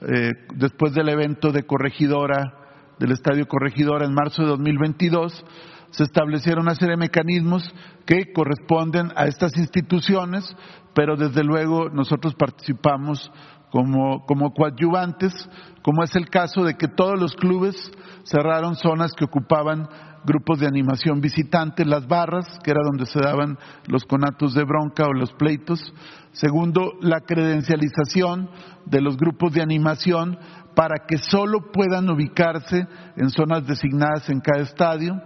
eh, 0.01 0.31
después 0.55 0.93
del 0.93 1.09
evento 1.09 1.51
de 1.51 1.63
corregidora 1.63 2.57
del 2.99 3.11
Estadio 3.11 3.47
Corregidora 3.47 4.05
en 4.05 4.13
marzo 4.13 4.43
de 4.43 4.49
2022, 4.49 5.43
se 5.89 6.03
establecieron 6.03 6.63
una 6.63 6.75
serie 6.75 6.91
de 6.91 7.01
mecanismos 7.01 7.63
que 8.05 8.31
corresponden 8.31 9.11
a 9.15 9.25
estas 9.25 9.57
instituciones, 9.57 10.45
pero 10.93 11.17
desde 11.17 11.43
luego 11.43 11.89
nosotros 11.89 12.35
participamos 12.35 13.31
como, 13.71 14.25
como 14.25 14.53
coadyuvantes, 14.53 15.33
como 15.81 16.03
es 16.03 16.15
el 16.15 16.29
caso 16.29 16.63
de 16.63 16.75
que 16.75 16.87
todos 16.87 17.19
los 17.19 17.33
clubes 17.33 17.75
cerraron 18.23 18.75
zonas 18.75 19.13
que 19.13 19.25
ocupaban 19.25 19.89
grupos 20.23 20.59
de 20.59 20.67
animación 20.67 21.21
visitantes, 21.21 21.87
las 21.87 22.07
barras, 22.07 22.45
que 22.63 22.71
era 22.71 22.81
donde 22.83 23.05
se 23.05 23.19
daban 23.19 23.57
los 23.87 24.05
conatos 24.05 24.53
de 24.53 24.63
bronca 24.63 25.05
o 25.07 25.13
los 25.13 25.33
pleitos. 25.33 25.93
Segundo, 26.31 26.93
la 27.01 27.21
credencialización 27.21 28.49
de 28.85 29.01
los 29.01 29.17
grupos 29.17 29.53
de 29.53 29.61
animación 29.61 30.37
para 30.75 31.05
que 31.07 31.17
solo 31.17 31.71
puedan 31.71 32.09
ubicarse 32.09 32.87
en 33.17 33.29
zonas 33.29 33.67
designadas 33.67 34.29
en 34.29 34.39
cada 34.39 34.63
estadio, 34.63 35.21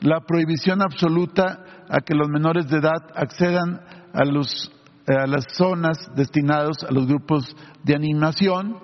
la 0.00 0.20
prohibición 0.20 0.82
absoluta 0.82 1.84
a 1.88 2.00
que 2.00 2.14
los 2.14 2.28
menores 2.28 2.68
de 2.68 2.78
edad 2.78 3.02
accedan 3.14 3.80
a, 4.12 4.24
las 4.24 5.44
zonas 5.52 5.98
destinadas 6.16 6.82
a 6.88 6.92
los 6.92 7.06
grupos 7.06 7.54
de 7.84 7.94
animación 7.94 8.78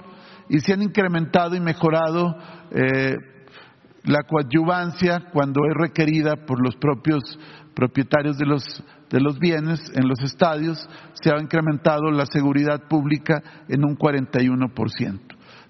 y 0.48 0.60
se 0.60 0.72
han 0.72 0.82
incrementado 0.82 1.56
y 1.56 1.60
mejorado 1.60 2.36
eh, 2.70 3.16
la 4.06 4.22
coadyuvancia 4.22 5.30
cuando 5.32 5.60
es 5.68 5.74
requerida 5.74 6.46
por 6.46 6.62
los 6.62 6.76
propios 6.76 7.22
propietarios 7.74 8.38
de 8.38 8.46
los, 8.46 8.64
de 9.10 9.20
los 9.20 9.38
bienes 9.38 9.80
en 9.94 10.08
los 10.08 10.20
estadios, 10.20 10.78
se 11.12 11.30
ha 11.30 11.40
incrementado 11.40 12.10
la 12.10 12.24
seguridad 12.24 12.88
pública 12.88 13.42
en 13.68 13.84
un 13.84 13.98
41%. 13.98 15.20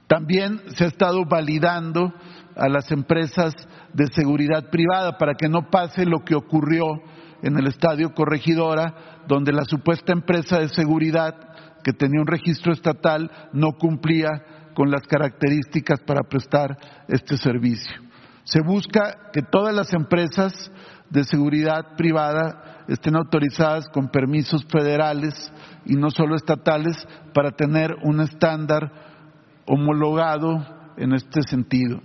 También 0.07 0.61
se 0.77 0.85
ha 0.85 0.87
estado 0.87 1.25
validando 1.25 2.15
a 2.55 2.69
las 2.69 2.93
empresas 2.93 3.55
de 3.93 4.07
seguridad 4.13 4.71
privada 4.71 5.19
para 5.19 5.35
que 5.35 5.49
no 5.49 5.69
pase 5.69 6.07
lo 6.07 6.21
que 6.21 6.37
ocurrió 6.37 6.85
en 7.43 7.59
el 7.59 7.67
Estadio 7.67 8.15
Corregidora, 8.15 9.25
donde 9.27 9.53
la 9.53 9.65
supuesta 9.65 10.13
empresa 10.13 10.61
de 10.61 10.69
seguridad 10.69 11.35
que 11.83 11.93
tenía 11.93 12.21
un 12.21 12.27
registro 12.27 12.73
estatal 12.73 13.31
no 13.53 13.73
cumplía 13.73 14.29
con 14.75 14.91
las 14.91 15.03
características 15.03 16.01
para 16.01 16.23
prestar 16.23 16.77
este 17.09 17.37
servicio. 17.37 18.06
Se 18.47 18.61
busca 18.61 19.31
que 19.33 19.43
todas 19.43 19.75
las 19.75 19.93
empresas 19.93 20.71
de 21.11 21.25
seguridad 21.25 21.97
privada 21.97 22.85
estén 22.87 23.17
autorizadas 23.17 23.89
con 23.89 24.09
permisos 24.09 24.65
federales 24.67 25.35
y 25.85 25.95
no 25.95 26.11
solo 26.11 26.37
estatales 26.37 26.97
para 27.35 27.51
tener 27.51 27.97
un 28.05 28.21
estándar 28.21 28.93
homologado 29.67 30.65
en 30.97 31.13
este 31.13 31.43
sentido. 31.43 32.01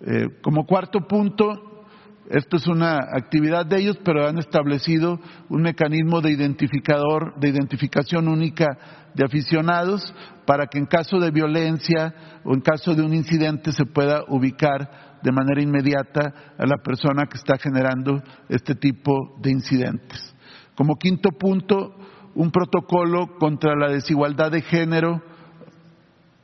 Eh, 0.00 0.28
como 0.40 0.64
cuarto 0.64 1.00
punto, 1.06 1.84
esto 2.30 2.56
es 2.56 2.66
una 2.66 2.96
actividad 3.12 3.66
de 3.66 3.80
ellos, 3.80 3.98
pero 4.02 4.26
han 4.26 4.38
establecido 4.38 5.20
un 5.50 5.60
mecanismo 5.60 6.22
de 6.22 6.30
identificador, 6.30 7.38
de 7.38 7.50
identificación 7.50 8.28
única 8.28 8.66
de 9.12 9.26
aficionados 9.26 10.14
para 10.46 10.68
que 10.68 10.78
en 10.78 10.86
caso 10.86 11.18
de 11.18 11.30
violencia 11.30 12.14
o 12.44 12.54
en 12.54 12.62
caso 12.62 12.94
de 12.94 13.02
un 13.02 13.12
incidente 13.12 13.72
se 13.72 13.84
pueda 13.84 14.22
ubicar 14.28 15.09
de 15.22 15.32
manera 15.32 15.62
inmediata 15.62 16.54
a 16.58 16.66
la 16.66 16.76
persona 16.82 17.26
que 17.26 17.38
está 17.38 17.58
generando 17.58 18.22
este 18.48 18.74
tipo 18.74 19.36
de 19.40 19.50
incidentes. 19.50 20.34
Como 20.74 20.96
quinto 20.96 21.30
punto, 21.30 21.94
un 22.34 22.50
protocolo 22.50 23.36
contra 23.38 23.74
la 23.74 23.88
desigualdad 23.88 24.50
de 24.50 24.62
género 24.62 25.22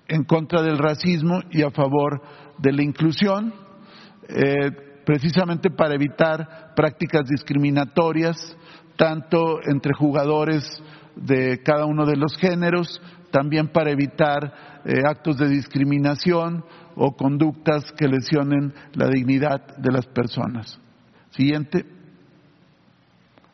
en 0.09 0.25
contra 0.25 0.63
del 0.63 0.79
racismo 0.79 1.41
y 1.51 1.63
a 1.63 1.71
favor 1.71 2.21
de 2.59 2.73
la 2.73 2.83
inclusión, 2.83 3.53
eh, 4.29 4.71
precisamente 5.05 5.71
para 5.71 5.95
evitar 5.95 6.75
prácticas 6.75 7.23
discriminatorias, 7.29 8.57
tanto 8.97 9.61
entre 9.65 9.93
jugadores 9.95 10.65
de 11.17 11.63
cada 11.63 11.87
uno 11.87 12.07
de 12.07 12.17
los 12.17 12.37
géneros, 12.37 13.01
también 13.31 13.69
para 13.69 13.91
evitar 13.91 14.83
eh, 14.85 15.01
actos 15.05 15.39
de 15.39 15.49
discriminación 15.49 16.65
o 16.97 17.15
conductas 17.15 17.93
que 17.93 18.09
lesionen 18.09 18.75
la 18.95 19.09
dignidad 19.09 19.77
de 19.77 19.93
las 19.93 20.07
personas. 20.07 20.81
Siguiente. 21.31 21.85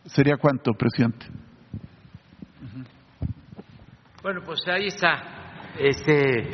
¿Sería 0.06 0.36
cuánto, 0.36 0.72
presidente? 0.72 1.26
Bueno, 4.22 4.40
pues 4.44 4.60
ahí 4.68 4.86
está. 4.86 5.72
Este, 5.78 6.48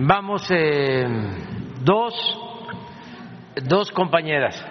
vamos 0.00 0.46
eh, 0.50 1.04
dos, 1.82 2.14
dos 3.64 3.90
compañeras, 3.90 4.64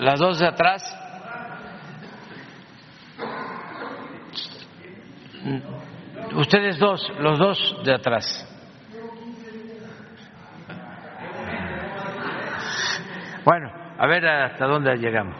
las 0.00 0.20
dos 0.20 0.38
de 0.40 0.46
atrás. 0.46 0.82
Ustedes 6.34 6.78
dos, 6.78 7.10
los 7.18 7.38
dos 7.38 7.76
de 7.84 7.94
atrás. 7.94 8.53
Bueno, 13.44 13.70
a 13.98 14.06
ver 14.06 14.26
hasta 14.26 14.64
dónde 14.64 14.96
llegamos. 14.96 15.36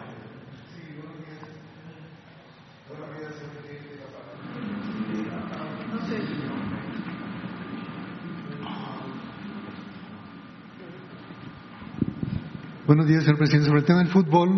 Buenos 12.87 13.07
días, 13.07 13.25
señor 13.25 13.39
presidente. 13.39 13.69
Sobre 13.69 13.81
el 13.81 13.87
tema 13.87 14.01
del 14.01 14.09
fútbol, 14.09 14.51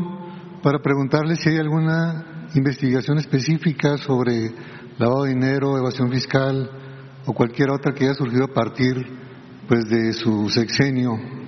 para 0.61 0.81
preguntarle 0.81 1.37
si 1.37 1.51
hay 1.51 1.59
alguna 1.59 2.49
investigación 2.57 3.19
específica 3.19 3.97
sobre 3.97 4.51
lavado 4.99 5.23
de 5.23 5.35
dinero, 5.35 5.79
evasión 5.79 6.11
fiscal 6.11 6.69
o 7.25 7.33
cualquier 7.33 7.71
otra 7.71 7.95
que 7.95 8.07
haya 8.07 8.15
surgido 8.15 8.47
a 8.47 8.53
partir 8.53 8.97
pues, 9.69 9.89
de 9.89 10.13
su 10.15 10.49
sexenio. 10.49 11.46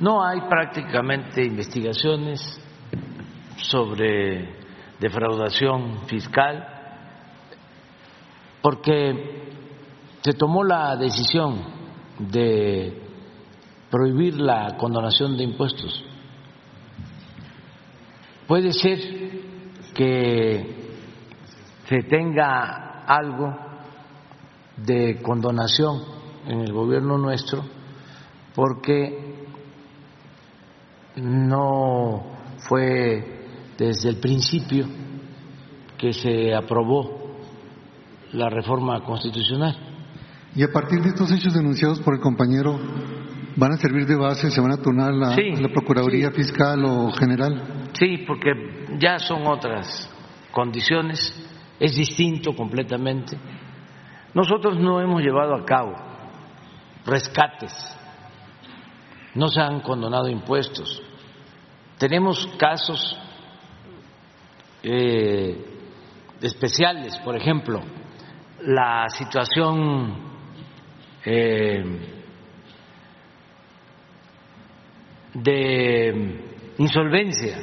No 0.00 0.24
hay 0.24 0.40
prácticamente 0.48 1.44
investigaciones 1.44 2.40
sobre 3.56 4.56
defraudación 4.98 6.06
fiscal 6.06 6.66
porque 8.62 9.52
se 10.22 10.32
tomó 10.32 10.64
la 10.64 10.96
decisión 10.96 11.62
de 12.18 12.98
prohibir 13.90 14.40
la 14.40 14.76
condonación 14.78 15.36
de 15.36 15.44
impuestos. 15.44 16.02
Puede 18.46 18.72
ser 18.72 18.98
que 19.94 20.94
se 21.86 22.02
tenga 22.04 23.04
algo 23.06 23.54
de 24.78 25.20
condonación 25.20 26.02
en 26.46 26.60
el 26.60 26.72
gobierno 26.72 27.18
nuestro 27.18 27.62
porque 28.54 29.39
no 31.16 32.24
fue 32.68 33.72
desde 33.78 34.10
el 34.10 34.16
principio 34.20 34.86
que 35.98 36.12
se 36.12 36.54
aprobó 36.54 37.36
la 38.32 38.48
reforma 38.48 39.02
constitucional. 39.04 39.76
Y 40.54 40.62
a 40.62 40.72
partir 40.72 41.00
de 41.00 41.10
estos 41.10 41.30
hechos 41.32 41.54
denunciados 41.54 42.00
por 42.00 42.14
el 42.14 42.20
compañero, 42.20 42.78
¿Van 43.56 43.72
a 43.72 43.76
servir 43.76 44.06
de 44.06 44.16
base? 44.16 44.50
¿Se 44.50 44.60
van 44.60 44.72
a 44.72 44.76
turnar 44.76 45.12
la, 45.12 45.36
la 45.36 45.68
Procuraduría 45.68 46.30
Fiscal 46.30 46.84
o 46.84 47.10
General? 47.12 47.90
Sí, 47.92 48.24
porque 48.26 48.52
ya 48.98 49.18
son 49.18 49.46
otras 49.46 50.08
condiciones, 50.52 51.18
es 51.78 51.94
distinto 51.96 52.54
completamente. 52.54 53.36
Nosotros 54.34 54.78
no 54.78 55.00
hemos 55.00 55.22
llevado 55.22 55.54
a 55.54 55.64
cabo 55.64 55.94
rescates, 57.04 57.72
no 59.34 59.48
se 59.48 59.60
han 59.60 59.80
condonado 59.80 60.28
impuestos. 60.28 61.02
Tenemos 61.98 62.46
casos 62.58 63.16
eh, 64.82 65.64
especiales, 66.40 67.18
por 67.18 67.36
ejemplo, 67.36 67.80
la 68.62 69.08
situación 69.08 70.16
eh, 71.24 71.84
de 75.34 76.74
insolvencia, 76.78 77.58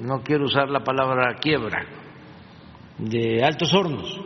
no 0.00 0.22
quiero 0.22 0.44
usar 0.44 0.68
la 0.68 0.84
palabra 0.84 1.36
quiebra, 1.40 1.86
de 2.98 3.42
altos 3.42 3.72
hornos, 3.72 4.20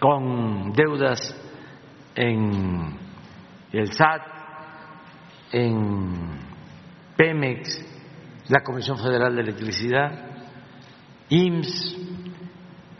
con 0.00 0.72
deudas 0.72 1.40
en 2.14 3.05
el 3.72 3.92
SAT, 3.92 4.22
en 5.52 6.38
Pemex, 7.16 7.84
la 8.48 8.62
Comisión 8.62 8.98
Federal 8.98 9.34
de 9.34 9.42
Electricidad, 9.42 10.30
IMSS, 11.28 11.96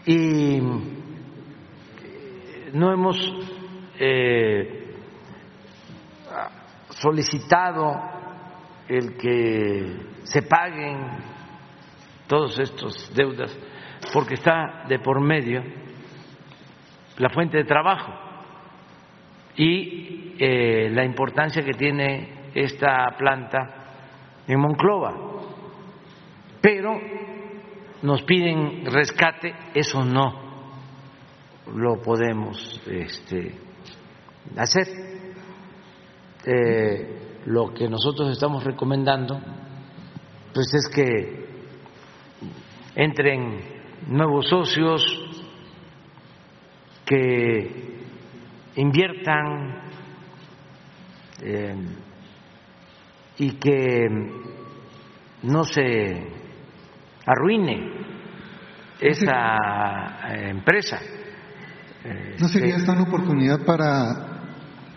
y 0.06 0.60
no 2.72 2.92
hemos 2.92 3.16
eh, 3.98 4.94
solicitado 6.90 7.94
el 8.88 9.16
que 9.16 9.96
se 10.24 10.42
paguen 10.42 10.98
todos 12.26 12.58
estos 12.58 13.12
deudas 13.14 13.56
porque 14.12 14.34
está 14.34 14.84
de 14.88 14.98
por 14.98 15.20
medio 15.20 15.62
la 17.18 17.30
fuente 17.30 17.58
de 17.58 17.64
trabajo 17.64 18.25
y 19.57 20.34
eh, 20.38 20.90
la 20.90 21.04
importancia 21.04 21.64
que 21.64 21.72
tiene 21.72 22.50
esta 22.54 23.07
planta 23.18 24.42
en 24.46 24.61
Monclova. 24.61 25.14
Pero 26.61 27.00
nos 28.02 28.22
piden 28.22 28.84
rescate, 28.86 29.54
eso 29.74 30.04
no 30.04 30.46
lo 31.74 32.00
podemos 32.00 32.80
este, 32.86 33.54
hacer 34.57 34.86
eh, 36.44 37.42
lo 37.46 37.74
que 37.74 37.88
nosotros 37.88 38.30
estamos 38.30 38.62
recomendando 38.62 39.40
pues 40.54 40.72
es 40.72 40.88
que 40.88 41.46
entren 42.94 43.61
nuevos 44.09 44.48
socios 44.48 45.04
que 47.04 47.95
inviertan 48.76 49.82
eh, 51.42 51.74
y 53.38 53.50
que 53.52 54.08
no 55.42 55.64
se 55.64 56.28
arruine 57.26 57.90
esa 59.00 60.18
empresa. 60.48 61.00
¿No 62.38 62.48
sería 62.48 62.76
esta 62.76 62.92
una 62.92 63.02
oportunidad 63.02 63.64
para 63.64 64.36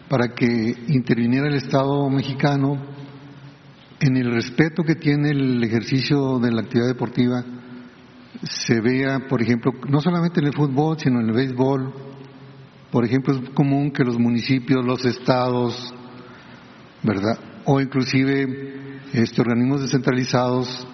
para 0.10 0.34
que 0.34 0.76
interviniera 0.88 1.48
el 1.48 1.56
Estado 1.56 2.10
mexicano 2.10 2.78
en 4.00 4.18
el 4.18 4.34
respeto 4.34 4.84
que 4.84 4.96
tiene 4.96 5.30
el 5.30 5.64
ejercicio 5.64 6.40
de 6.40 6.52
la 6.52 6.62
actividad 6.62 6.88
deportiva, 6.88 7.44
se 8.44 8.82
vea, 8.82 9.28
por 9.30 9.42
ejemplo, 9.42 9.72
no 9.88 10.00
solamente 10.02 10.40
en 10.40 10.48
el 10.48 10.54
fútbol, 10.54 10.98
sino 10.98 11.20
en 11.20 11.30
el 11.30 11.36
béisbol. 11.36 11.94
Por 12.92 13.06
ejemplo, 13.06 13.36
es 13.36 13.50
común 13.52 13.92
que 13.92 14.04
los 14.04 14.18
municipios, 14.18 14.84
los 14.84 15.06
estados, 15.06 15.94
¿verdad? 17.04 17.38
O 17.66 17.80
inclusive 17.80 19.02
este, 19.14 19.42
organismos 19.42 19.82
descentralizados 19.82 20.88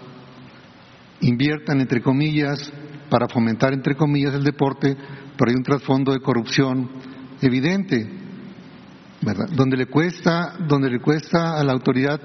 inviertan, 1.22 1.80
entre 1.80 2.02
comillas, 2.02 2.72
para 3.10 3.28
fomentar, 3.28 3.74
entre 3.74 3.96
comillas, 3.96 4.34
el 4.34 4.44
deporte, 4.44 4.96
pero 5.38 5.50
hay 5.50 5.56
un 5.56 5.64
trasfondo 5.64 6.12
de 6.12 6.20
corrupción 6.20 6.90
evidente 7.42 8.26
donde 9.56 9.78
le 9.78 9.88
cuesta, 9.88 10.56
donde 10.68 10.90
le 10.90 11.00
cuesta 11.00 11.58
a 11.58 11.64
la 11.64 11.74
autoridad, 11.74 12.20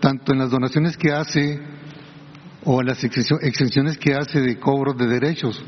tanto 0.00 0.32
en 0.32 0.38
las 0.38 0.50
donaciones 0.50 0.96
que 0.96 1.12
hace 1.12 1.60
o 2.64 2.80
en 2.80 2.88
las 2.88 3.02
exenciones 3.04 3.96
que 3.96 4.14
hace 4.14 4.40
de 4.40 4.58
cobro 4.58 4.92
de 4.92 5.06
derechos. 5.06 5.62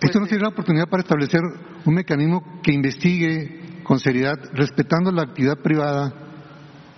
Esto 0.00 0.20
no 0.20 0.26
tiene 0.26 0.42
la 0.42 0.50
oportunidad 0.50 0.88
para 0.88 1.02
establecer 1.02 1.40
un 1.84 1.94
mecanismo 1.94 2.60
que 2.62 2.72
investigue 2.72 3.80
con 3.82 3.98
seriedad, 3.98 4.36
respetando 4.52 5.10
la 5.10 5.22
actividad 5.22 5.58
privada, 5.62 6.12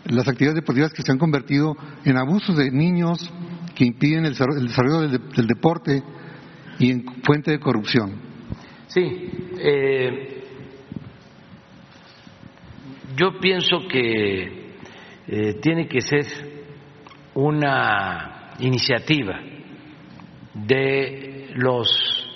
las 0.07 0.27
actividades 0.27 0.57
deportivas 0.57 0.93
que 0.93 1.03
se 1.03 1.13
han 1.13 1.19
convertido 1.19 1.77
en 2.05 2.17
abusos 2.17 2.57
de 2.57 2.71
niños 2.71 3.33
que 3.75 3.85
impiden 3.85 4.25
el 4.25 4.33
desarrollo 4.33 5.01
del, 5.09 5.47
deporte 5.47 6.03
y 6.79 6.91
en 6.91 7.05
fuente 7.23 7.53
de 7.53 7.61
corrupción. 7.61 8.21
Sí, 8.89 9.31
eh, 9.59 10.45
yo 13.17 13.39
pienso 13.39 13.87
que 13.89 14.73
eh, 15.29 15.55
tiene 15.61 15.87
que 15.87 16.01
ser 16.01 16.25
una 17.35 18.55
iniciativa 18.59 19.39
de 20.55 21.51
los 21.55 22.28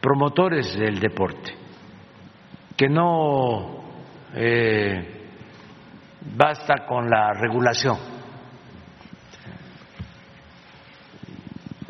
promotores 0.00 0.76
del 0.76 1.00
deporte, 1.00 1.52
que 2.76 2.88
no 2.88 3.82
eh, 4.34 5.28
basta 6.36 6.86
con 6.86 7.08
la 7.08 7.32
regulación, 7.32 7.96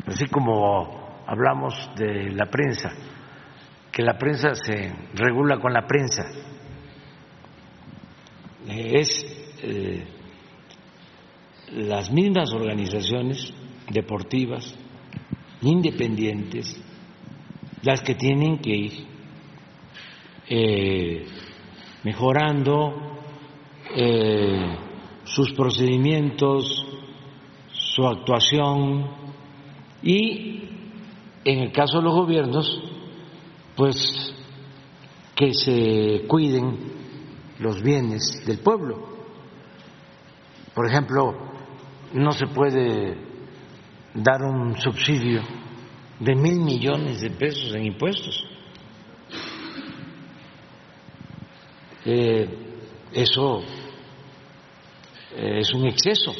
así 0.07 0.27
como 0.27 1.23
hablamos 1.27 1.91
de 1.95 2.31
la 2.31 2.45
prensa, 2.47 2.89
que 3.91 4.01
la 4.01 4.17
prensa 4.17 4.55
se 4.55 4.91
regula 5.13 5.59
con 5.59 5.73
la 5.73 5.85
prensa. 5.85 6.23
Es 8.67 9.25
eh, 9.61 10.05
las 11.73 12.11
mismas 12.11 12.51
organizaciones 12.53 13.53
deportivas 13.89 14.75
independientes 15.61 16.81
las 17.81 18.01
que 18.01 18.15
tienen 18.15 18.59
que 18.59 18.75
ir 18.75 19.07
eh, 20.49 21.25
mejorando 22.03 23.19
eh, 23.95 24.77
sus 25.23 25.53
procedimientos, 25.53 26.85
su 27.71 28.05
actuación 28.07 29.07
y, 30.01 30.63
en 31.45 31.59
el 31.59 31.71
caso 31.71 31.97
de 31.99 32.03
los 32.03 32.13
gobiernos, 32.13 32.81
pues 33.75 34.33
que 35.35 35.53
se 35.53 36.25
cuiden 36.27 36.77
los 37.59 37.81
bienes 37.81 38.43
del 38.45 38.59
pueblo. 38.59 39.07
Por 40.73 40.87
ejemplo, 40.87 41.35
no 42.13 42.31
se 42.31 42.47
puede 42.47 43.17
dar 44.13 44.41
un 44.41 44.75
subsidio 44.77 45.41
de 46.19 46.35
mil 46.35 46.59
millones 46.59 47.21
de 47.21 47.29
pesos 47.29 47.73
en 47.73 47.85
impuestos. 47.85 48.45
Eh, 52.05 52.49
eso 53.13 53.61
eh, 55.35 55.59
es 55.59 55.73
un 55.73 55.85
exceso. 55.85 56.33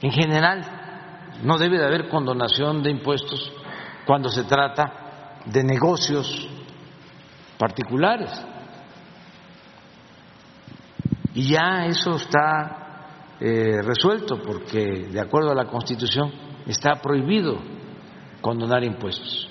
En 0.00 0.10
general, 0.10 0.64
no 1.42 1.58
debe 1.58 1.78
de 1.78 1.86
haber 1.86 2.08
condonación 2.08 2.82
de 2.82 2.90
impuestos 2.90 3.52
cuando 4.06 4.28
se 4.28 4.44
trata 4.44 5.40
de 5.44 5.62
negocios 5.64 6.48
particulares. 7.58 8.30
Y 11.34 11.50
ya 11.50 11.86
eso 11.86 12.16
está 12.16 13.36
eh, 13.40 13.80
resuelto 13.82 14.40
porque, 14.42 15.08
de 15.12 15.20
acuerdo 15.20 15.52
a 15.52 15.54
la 15.54 15.66
Constitución, 15.66 16.32
está 16.66 16.96
prohibido 17.00 17.77
condonar 18.40 18.84
impuestos. 18.84 19.48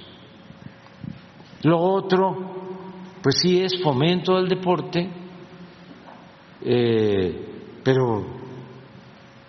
Lo 1.64 1.80
otro, 1.80 2.36
pues 3.22 3.40
sí 3.42 3.62
es 3.62 3.82
fomento 3.82 4.36
del 4.36 4.48
deporte, 4.48 5.10
eh, 6.62 7.80
pero 7.84 8.26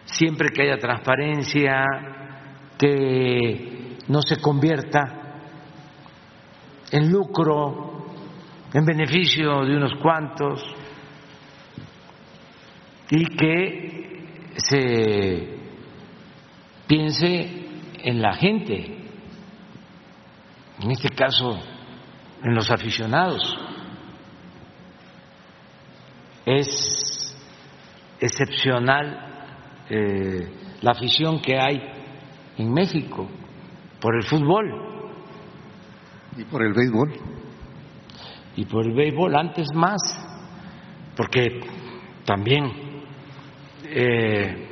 siempre 0.05 0.49
que 0.55 0.62
haya 0.62 0.78
transparencia, 0.78 1.84
que 2.78 3.97
no 4.09 4.22
se 4.22 4.41
convierta 4.41 5.18
en 6.91 7.11
lucro, 7.11 8.07
en 8.72 8.84
beneficio 8.84 9.64
de 9.64 9.76
unos 9.76 9.93
cuantos 10.01 10.62
y 13.11 13.24
que 13.36 14.53
se 14.57 15.59
piense 16.86 17.66
en 18.05 18.22
la 18.22 18.34
gente, 18.34 18.97
en 20.81 20.91
este 20.91 21.11
caso 21.11 21.59
en 22.43 22.55
los 22.55 22.70
aficionados. 22.70 23.43
Es 26.47 27.37
excepcional 28.20 29.57
eh, 29.91 30.51
la 30.81 30.93
afición 30.93 31.41
que 31.41 31.59
hay 31.59 31.81
en 32.57 32.72
México 32.72 33.29
por 34.01 34.16
el 34.16 34.22
fútbol. 34.24 34.66
Y 36.37 36.45
por 36.45 36.62
el 36.62 36.72
béisbol. 36.72 37.12
Y 38.57 38.64
por 38.64 38.87
el 38.87 38.95
béisbol, 38.95 39.37
antes 39.37 39.68
más, 39.74 40.01
porque 41.16 41.61
también 42.24 42.70
eh, 43.85 44.68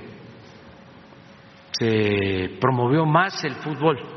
se 1.72 2.56
promovió 2.60 3.04
más 3.04 3.44
el 3.44 3.54
fútbol 3.56 4.15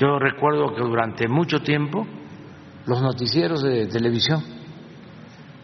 yo 0.00 0.18
recuerdo 0.18 0.74
que 0.74 0.80
durante 0.80 1.28
mucho 1.28 1.60
tiempo 1.60 2.06
los 2.86 3.02
noticieros 3.02 3.62
de 3.62 3.86
televisión 3.86 4.42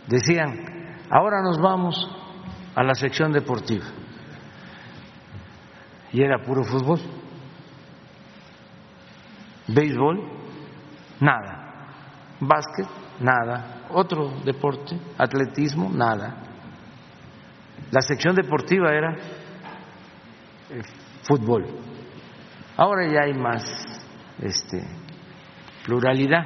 decían, 0.07 0.53
ahora 1.11 1.41
nos 1.43 1.59
vamos 1.59 1.97
a 2.75 2.83
la 2.83 2.95
sección 2.95 3.33
deportiva. 3.33 3.87
Y 6.13 6.23
era 6.23 6.39
puro 6.45 6.65
fútbol. 6.65 7.01
Béisbol, 9.69 10.21
nada. 11.21 11.89
Básquet, 12.39 12.87
nada. 13.21 13.87
Otro 13.91 14.35
deporte, 14.45 15.01
atletismo, 15.17 15.91
nada. 15.91 16.43
La 17.91 18.03
sección 18.03 18.35
deportiva 18.35 18.93
era 18.93 19.15
eh, 20.69 20.83
fútbol. 21.23 21.65
Ahora 22.77 23.07
ya 23.11 23.23
hay 23.23 23.33
más 23.33 23.97
este, 24.41 24.83
pluralidad, 25.85 26.45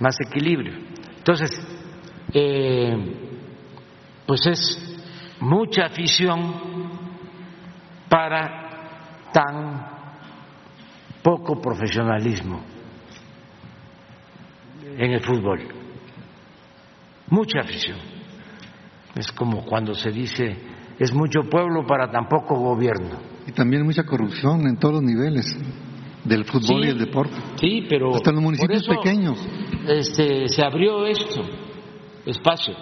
más 0.00 0.16
equilibrio. 0.20 0.74
Entonces, 1.16 1.50
eh, 2.32 2.96
pues 4.26 4.46
es 4.46 5.00
mucha 5.40 5.86
afición 5.86 6.98
para 8.08 9.28
tan 9.32 9.98
poco 11.22 11.60
profesionalismo 11.60 12.62
en 14.82 15.12
el 15.12 15.20
fútbol. 15.20 15.60
Mucha 17.30 17.60
afición. 17.60 17.98
Es 19.14 19.30
como 19.32 19.64
cuando 19.64 19.94
se 19.94 20.10
dice, 20.10 20.56
es 20.98 21.12
mucho 21.12 21.42
pueblo 21.50 21.86
para 21.86 22.10
tan 22.10 22.28
poco 22.28 22.56
gobierno. 22.56 23.18
Y 23.46 23.52
también 23.52 23.84
mucha 23.84 24.04
corrupción 24.04 24.66
en 24.66 24.76
todos 24.78 24.94
los 24.94 25.02
niveles 25.02 25.56
del 26.28 26.44
fútbol 26.44 26.84
y 26.84 26.88
el 26.88 26.98
deporte. 26.98 27.34
Sí, 27.56 27.86
pero 27.88 28.14
hasta 28.14 28.32
los 28.32 28.42
municipios 28.42 28.86
pequeños. 28.86 29.38
Este, 29.86 30.48
se 30.48 30.62
abrió 30.62 31.06
esto, 31.06 31.42
espacio, 32.26 32.74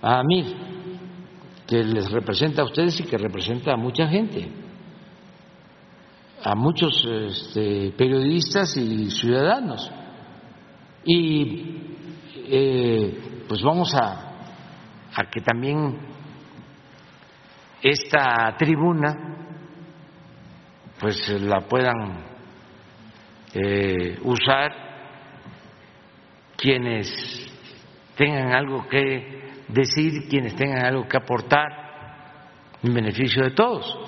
a 0.00 0.22
mí, 0.24 0.54
que 1.66 1.82
les 1.84 2.10
representa 2.10 2.62
a 2.62 2.64
ustedes 2.64 2.98
y 3.00 3.04
que 3.04 3.18
representa 3.18 3.72
a 3.72 3.76
mucha 3.76 4.08
gente, 4.08 4.50
a 6.42 6.54
muchos 6.54 7.06
este, 7.06 7.92
periodistas 7.96 8.76
y 8.76 9.10
ciudadanos. 9.10 9.90
Y 11.04 11.82
eh, 12.34 13.44
pues 13.48 13.62
vamos 13.62 13.94
a, 13.94 14.46
a 15.14 15.30
que 15.30 15.40
también 15.40 15.98
esta 17.82 18.54
tribuna 18.56 19.32
pues 21.00 21.28
la 21.42 21.60
puedan 21.62 22.31
eh, 23.54 24.18
usar 24.22 24.72
quienes 26.56 27.08
tengan 28.16 28.52
algo 28.52 28.88
que 28.88 29.42
decir, 29.68 30.28
quienes 30.28 30.54
tengan 30.54 30.84
algo 30.84 31.08
que 31.08 31.16
aportar 31.16 31.68
en 32.82 32.94
beneficio 32.94 33.44
de 33.44 33.50
todos. 33.50 33.98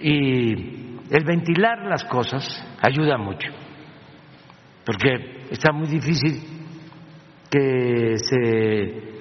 Y 0.00 0.52
el 1.10 1.24
ventilar 1.24 1.84
las 1.86 2.04
cosas 2.04 2.44
ayuda 2.80 3.18
mucho, 3.18 3.50
porque 4.84 5.46
está 5.50 5.72
muy 5.72 5.88
difícil 5.88 6.40
que 7.50 8.14
se 8.16 9.12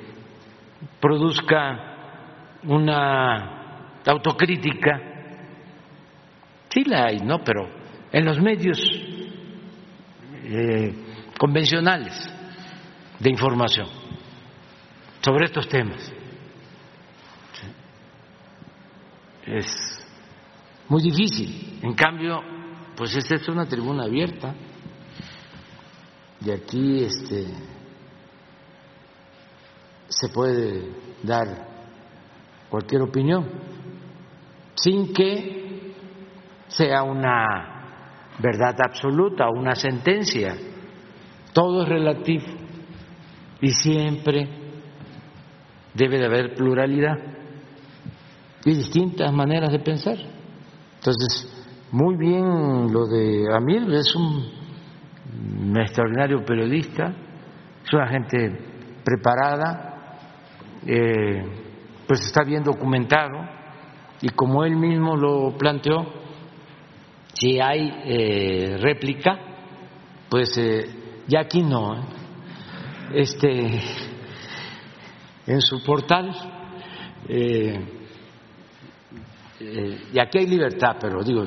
produzca 1.00 2.60
una 2.64 3.98
autocrítica. 4.06 5.02
Sí 6.70 6.84
la 6.86 7.08
hay, 7.08 7.20
¿no? 7.20 7.40
Pero 7.44 7.81
en 8.12 8.26
los 8.26 8.40
medios 8.40 8.80
eh, 10.44 10.94
convencionales 11.40 12.14
de 13.20 13.30
información 13.30 13.88
sobre 15.22 15.46
estos 15.46 15.68
temas. 15.68 16.12
Es 19.46 20.06
muy 20.88 21.02
difícil. 21.02 21.80
En 21.82 21.94
cambio, 21.94 22.42
pues 22.96 23.16
esta 23.16 23.36
es 23.36 23.48
una 23.48 23.66
tribuna 23.66 24.04
abierta 24.04 24.54
y 26.44 26.52
aquí 26.52 27.04
este 27.04 27.46
se 30.08 30.30
puede 30.30 30.92
dar 31.24 31.68
cualquier 32.70 33.04
opinión 33.04 33.48
sin 34.76 35.14
que 35.14 35.94
sea 36.68 37.04
una 37.04 37.71
verdad 38.40 38.76
absoluta 38.84 39.50
una 39.50 39.76
sentencia. 39.76 40.56
Todo 41.54 41.84
es 41.84 41.90
relativo 41.90 42.46
y 43.62 43.70
siempre 43.70 44.48
debe 45.94 46.18
de 46.18 46.26
haber 46.26 46.56
pluralidad 46.56 47.18
y 48.66 48.74
distintas 48.74 49.32
maneras 49.34 49.72
de 49.72 49.80
pensar. 49.80 50.18
Entonces, 50.96 51.48
muy 51.92 52.16
bien 52.16 52.92
lo 52.92 53.06
de 53.08 53.54
Amir, 53.54 53.92
es 53.92 54.16
un 54.16 55.78
extraordinario 55.78 56.46
periodista, 56.46 57.14
es 57.84 57.94
una 57.94 58.08
gente 58.08 58.72
preparada, 59.04 60.20
eh, 60.86 61.44
pues 62.08 62.22
está 62.26 62.44
bien 62.44 62.64
documentado 62.64 63.38
y 64.22 64.30
como 64.30 64.64
él 64.64 64.76
mismo 64.76 65.16
lo 65.16 65.58
planteó, 65.58 66.21
si 67.42 67.60
hay 67.60 67.92
eh, 68.06 68.78
réplica, 68.80 69.36
pues 70.30 70.56
eh, 70.60 71.24
ya 71.28 71.40
aquí 71.40 71.64
no. 71.64 71.96
¿eh? 71.96 72.04
Este, 73.16 73.82
en 75.48 75.60
su 75.60 75.84
portal, 75.84 76.32
y 77.28 77.80
aquí 80.20 80.38
hay 80.38 80.46
libertad, 80.46 80.98
pero 81.02 81.24
digo, 81.24 81.46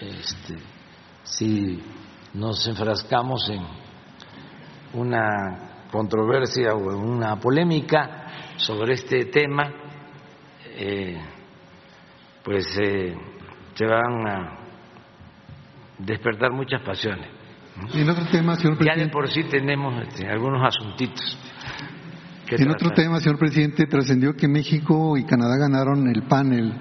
este, 0.00 0.56
si 1.22 1.82
nos 2.32 2.66
enfrascamos 2.66 3.48
en 3.50 3.62
una 4.94 5.84
controversia 5.92 6.72
o 6.74 6.90
en 6.92 6.98
una 6.98 7.38
polémica 7.38 8.54
sobre 8.56 8.94
este 8.94 9.26
tema, 9.26 9.70
pues 12.42 12.66
se 12.72 13.86
van 13.86 14.26
a 14.26 14.65
despertar 15.98 16.52
muchas 16.52 16.82
pasiones. 16.82 17.28
En 17.92 18.08
otro 18.08 18.24
tema, 18.26 18.56
señor 18.56 18.78
presidente. 18.78 19.00
Ya 19.00 19.04
de 19.04 19.10
por 19.10 19.28
sí 19.28 19.44
tenemos 19.44 20.02
este, 20.02 20.28
algunos 20.28 20.62
asuntitos. 20.66 21.38
en 22.48 22.70
otro 22.70 22.90
tema, 22.90 23.20
señor 23.20 23.38
presidente, 23.38 23.86
trascendió 23.86 24.34
que 24.34 24.48
México 24.48 25.16
y 25.16 25.24
Canadá 25.24 25.56
ganaron 25.58 26.08
el 26.08 26.22
panel 26.22 26.72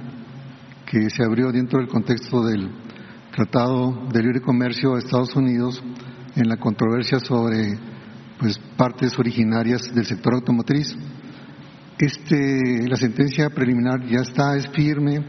que 0.86 1.10
se 1.10 1.24
abrió 1.24 1.52
dentro 1.52 1.80
del 1.80 1.90
contexto 1.90 2.44
del 2.46 2.70
Tratado 3.36 4.08
de 4.12 4.22
Libre 4.22 4.40
Comercio 4.40 4.94
de 4.94 5.00
Estados 5.00 5.36
Unidos 5.36 5.84
en 6.36 6.48
la 6.48 6.58
controversia 6.58 7.20
sobre 7.20 7.78
pues, 8.40 8.58
partes 8.78 9.18
originarias 9.20 9.94
del 9.94 10.06
sector 10.06 10.36
automotriz. 10.36 10.96
Este, 11.98 12.88
la 12.88 12.96
sentencia 12.96 13.50
preliminar 13.50 14.06
ya 14.06 14.22
está, 14.22 14.56
es 14.56 14.70
firme, 14.70 15.20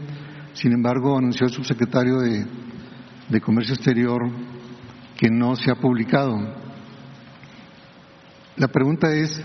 sin 0.53 0.71
embargo, 0.71 1.17
anunció 1.17 1.47
el 1.47 1.53
subsecretario 1.53 2.19
de 2.19 2.45
de 3.29 3.41
Comercio 3.41 3.75
Exterior 3.75 4.21
que 5.17 5.29
no 5.29 5.55
se 5.55 5.71
ha 5.71 5.75
publicado. 5.75 6.37
La 8.55 8.67
pregunta 8.67 9.09
es, 9.13 9.43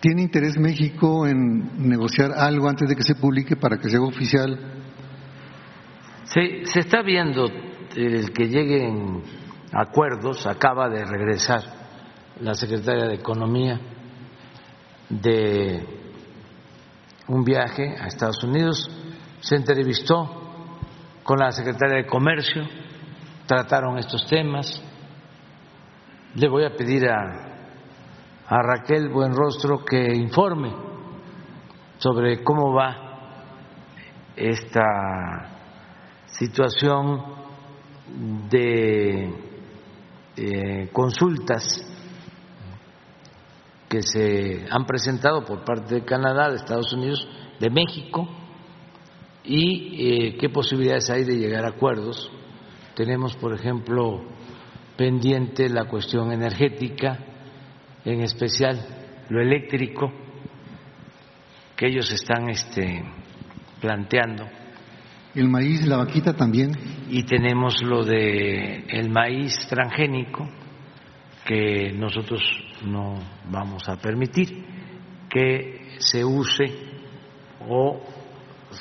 ¿tiene 0.00 0.22
interés 0.22 0.58
México 0.58 1.26
en 1.26 1.88
negociar 1.88 2.32
algo 2.32 2.68
antes 2.68 2.88
de 2.88 2.96
que 2.96 3.02
se 3.02 3.14
publique 3.14 3.56
para 3.56 3.78
que 3.78 3.88
sea 3.88 4.00
oficial? 4.00 4.58
Se, 6.24 6.64
se 6.66 6.80
está 6.80 7.02
viendo 7.02 7.46
el 7.94 8.32
que 8.32 8.48
lleguen 8.48 9.22
acuerdos, 9.72 10.46
acaba 10.46 10.88
de 10.88 11.04
regresar 11.04 11.62
la 12.40 12.54
secretaria 12.54 13.06
de 13.06 13.14
Economía 13.14 13.80
de 15.08 15.82
un 17.28 17.44
viaje 17.44 17.96
a 17.98 18.06
Estados 18.06 18.42
Unidos, 18.44 18.90
se 19.40 19.56
entrevistó 19.56 20.45
con 21.26 21.40
la 21.40 21.50
secretaria 21.50 21.96
de 21.96 22.06
Comercio, 22.06 22.62
trataron 23.46 23.98
estos 23.98 24.24
temas. 24.28 24.80
Le 26.36 26.48
voy 26.48 26.64
a 26.64 26.76
pedir 26.76 27.08
a, 27.08 27.42
Raquel 28.48 29.08
Buenrostro 29.08 29.84
que 29.84 30.14
informe 30.14 30.72
sobre 31.98 32.44
cómo 32.44 32.72
va 32.72 32.96
esta 34.36 35.48
situación 36.26 37.24
de 38.48 39.34
eh, 40.36 40.88
consultas 40.92 41.64
que 43.88 44.02
se 44.02 44.64
han 44.70 44.86
presentado 44.86 45.44
por 45.44 45.64
parte 45.64 45.96
de 45.96 46.04
Canadá, 46.04 46.50
de 46.50 46.56
Estados 46.56 46.92
Unidos, 46.92 47.26
de 47.58 47.68
México, 47.68 48.28
y 49.46 49.96
eh, 49.98 50.36
qué 50.38 50.48
posibilidades 50.48 51.08
hay 51.10 51.24
de 51.24 51.36
llegar 51.36 51.64
a 51.64 51.70
acuerdos. 51.70 52.30
Tenemos, 52.94 53.36
por 53.36 53.54
ejemplo, 53.54 54.24
pendiente 54.96 55.68
la 55.68 55.84
cuestión 55.84 56.32
energética, 56.32 57.18
en 58.04 58.20
especial 58.22 58.80
lo 59.28 59.40
eléctrico, 59.40 60.12
que 61.76 61.86
ellos 61.86 62.10
están 62.10 62.48
este, 62.48 63.04
planteando. 63.80 64.48
El 65.34 65.48
maíz, 65.48 65.86
la 65.86 65.98
vaquita 65.98 66.34
también. 66.34 66.72
Y 67.10 67.24
tenemos 67.24 67.82
lo 67.82 68.04
de 68.04 68.84
el 68.88 69.10
maíz 69.10 69.54
transgénico, 69.68 70.48
que 71.44 71.92
nosotros 71.92 72.42
no 72.84 73.18
vamos 73.50 73.88
a 73.88 73.96
permitir 73.96 74.64
que 75.28 75.96
se 75.98 76.24
use 76.24 76.64
o 77.68 78.00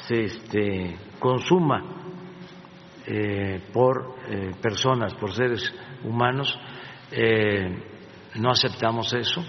se 0.07 0.25
este, 0.25 0.97
consuma 1.19 1.83
eh, 3.07 3.61
por 3.71 4.15
eh, 4.29 4.51
personas, 4.61 5.13
por 5.15 5.31
seres 5.31 5.73
humanos, 6.03 6.57
eh, 7.11 7.77
no 8.35 8.51
aceptamos 8.51 9.13
eso. 9.13 9.43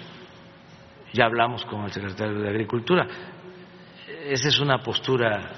Ya 1.13 1.25
hablamos 1.25 1.65
con 1.65 1.83
el 1.83 1.91
secretario 1.91 2.39
de 2.39 2.49
Agricultura. 2.49 3.07
Esa 4.25 4.47
es 4.47 4.59
una 4.59 4.79
postura 4.79 5.53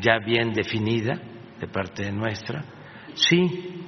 ya 0.00 0.18
bien 0.18 0.52
definida 0.52 1.20
de 1.60 1.66
parte 1.66 2.10
nuestra. 2.12 2.64
Sí, 3.14 3.84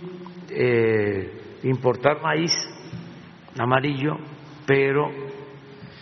importar 1.62 2.20
maíz 2.20 2.53
amarillo, 3.57 4.18
pero 4.66 5.09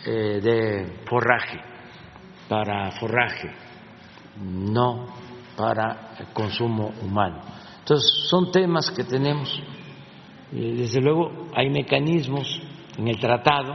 de 0.05 0.87
forraje 1.05 1.70
para 2.51 2.91
forraje, 2.91 3.49
no 4.43 5.07
para 5.57 6.17
consumo 6.33 6.93
humano. 7.01 7.41
Entonces, 7.79 8.27
son 8.29 8.51
temas 8.51 8.91
que 8.91 9.05
tenemos. 9.05 9.63
Y 10.51 10.73
desde 10.73 11.01
luego, 11.01 11.47
hay 11.55 11.71
mecanismos 11.71 12.61
en 12.99 13.07
el 13.07 13.21
tratado 13.21 13.73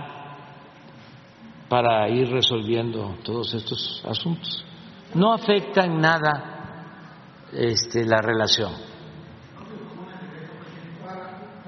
para 1.69 2.09
ir 2.09 2.29
resolviendo 2.29 3.15
todos 3.23 3.53
estos 3.53 4.03
asuntos. 4.05 4.65
No 5.13 5.33
afecta 5.33 5.85
en 5.85 6.01
nada 6.01 7.47
este, 7.53 8.03
la 8.05 8.21
relación. 8.21 8.73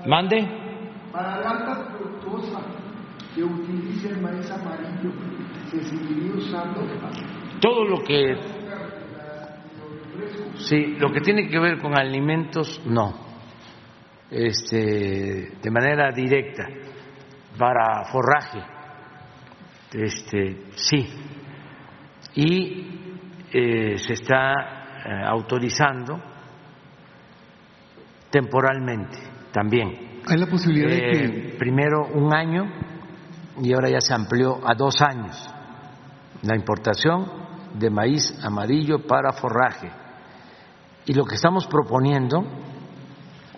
¿Mande? 0.05 0.45
Para 1.13 1.39
la 1.39 1.49
alta 1.51 1.97
fructosa 1.97 2.59
que 3.33 3.43
utilice 3.45 4.09
el 4.09 4.21
maíz 4.21 4.51
amarillo 4.51 5.36
se 5.69 5.83
seguiría 5.83 6.33
usando 6.33 6.81
todo 7.59 7.85
lo 7.85 8.03
que 8.03 8.37
sí 10.57 10.95
lo 10.99 11.11
que 11.11 11.21
tiene 11.21 11.47
que 11.47 11.59
ver 11.59 11.79
con 11.79 11.97
alimentos 11.97 12.81
no. 12.85 13.27
Este 14.29 15.51
de 15.61 15.71
manera 15.71 16.11
directa. 16.11 16.67
Para 17.57 18.03
forraje. 18.05 18.61
Este 19.93 20.63
sí. 20.75 21.07
Y 22.35 22.87
eh, 23.51 23.97
se 23.97 24.13
está 24.13 24.53
eh, 25.05 25.23
autorizando 25.25 26.21
temporalmente 28.29 29.17
también. 29.51 30.21
Hay 30.27 30.37
la 30.37 30.47
posibilidad 30.47 30.89
de 30.89 30.99
que 30.99 31.25
eh, 31.25 31.55
primero 31.57 32.05
un 32.13 32.33
año 32.35 32.65
y 33.63 33.73
ahora 33.73 33.89
ya 33.89 34.01
se 34.01 34.13
amplió 34.13 34.59
a 34.67 34.75
dos 34.75 35.01
años 35.01 35.56
la 36.43 36.55
importación 36.55 37.25
de 37.73 37.89
maíz 37.89 38.33
amarillo 38.43 39.05
para 39.05 39.33
forraje. 39.33 39.91
Y 41.05 41.13
lo 41.13 41.25
que 41.25 41.35
estamos 41.35 41.67
proponiendo 41.67 42.43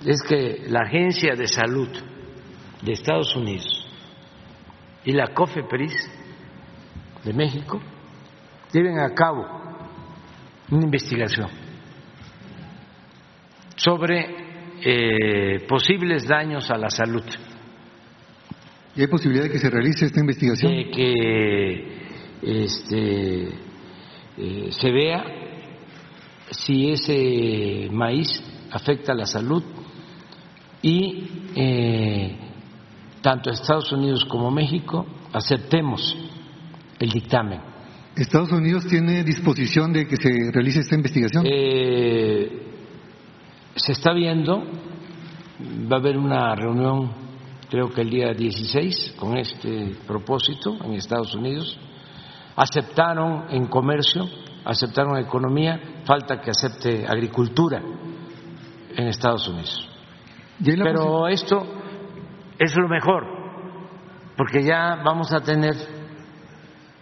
es 0.06 0.22
que 0.28 0.66
la 0.68 0.82
Agencia 0.82 1.36
de 1.36 1.48
Salud 1.48 1.90
de 2.82 2.94
Estados 2.94 3.36
Unidos 3.36 3.86
y 5.04 5.12
la 5.12 5.34
COFEPRIS 5.34 6.10
de 7.24 7.34
México 7.34 7.82
lleven 8.72 9.00
a 9.00 9.14
cabo 9.14 9.46
una 10.72 10.84
investigación 10.84 11.50
sobre 13.76 14.50
eh, 14.82 15.66
posibles 15.68 16.28
daños 16.28 16.70
a 16.70 16.78
la 16.78 16.90
salud. 16.90 17.24
¿Y 18.96 19.02
hay 19.02 19.08
posibilidad 19.08 19.46
de 19.46 19.52
que 19.52 19.60
se 19.60 19.70
realice 19.70 20.06
esta 20.06 20.20
investigación? 20.20 20.72
De 20.72 20.90
que 20.90 22.09
este, 22.42 23.50
eh, 24.38 24.70
se 24.72 24.92
vea 24.92 25.24
si 26.52 26.92
ese 26.92 27.90
maíz 27.92 28.42
afecta 28.72 29.12
a 29.12 29.16
la 29.16 29.26
salud 29.26 29.64
y 30.82 31.28
eh, 31.56 32.38
tanto 33.22 33.50
Estados 33.50 33.92
Unidos 33.92 34.26
como 34.26 34.50
México 34.50 35.06
aceptemos 35.34 36.16
el 37.00 37.10
dictamen. 37.10 37.62
¿Estados 38.16 38.52
Unidos 38.52 38.86
tiene 38.88 39.24
disposición 39.24 39.94
de 39.94 40.08
que 40.08 40.18
se 40.18 40.52
realice 40.52 40.80
esta 40.80 40.96
investigación? 40.96 41.46
Eh, 41.48 42.64
se 43.76 43.92
está 43.94 44.14
viendo, 44.14 44.64
va 45.92 45.98
a 45.98 46.00
haber 46.00 46.18
una 46.18 46.56
reunión 46.56 47.30
creo 47.70 47.90
que 47.90 48.02
el 48.02 48.10
día 48.10 48.34
16 48.34 49.16
con 49.18 49.38
este 49.38 49.96
propósito 50.08 50.78
en 50.84 50.94
Estados 50.94 51.36
Unidos 51.36 51.78
aceptaron 52.60 53.46
en 53.50 53.68
comercio 53.68 54.28
aceptaron 54.66 55.18
economía, 55.18 55.80
falta 56.06 56.40
que 56.42 56.52
acepte 56.52 57.06
agricultura 57.08 57.82
en 58.96 59.08
Estados 59.08 59.48
Unidos. 59.48 59.88
Pero 60.64 61.28
esto 61.28 61.66
es 62.58 62.76
lo 62.76 62.88
mejor, 62.88 63.26
porque 64.36 64.64
ya 64.64 65.02
vamos 65.04 65.34
a 65.34 65.42
tener 65.42 65.74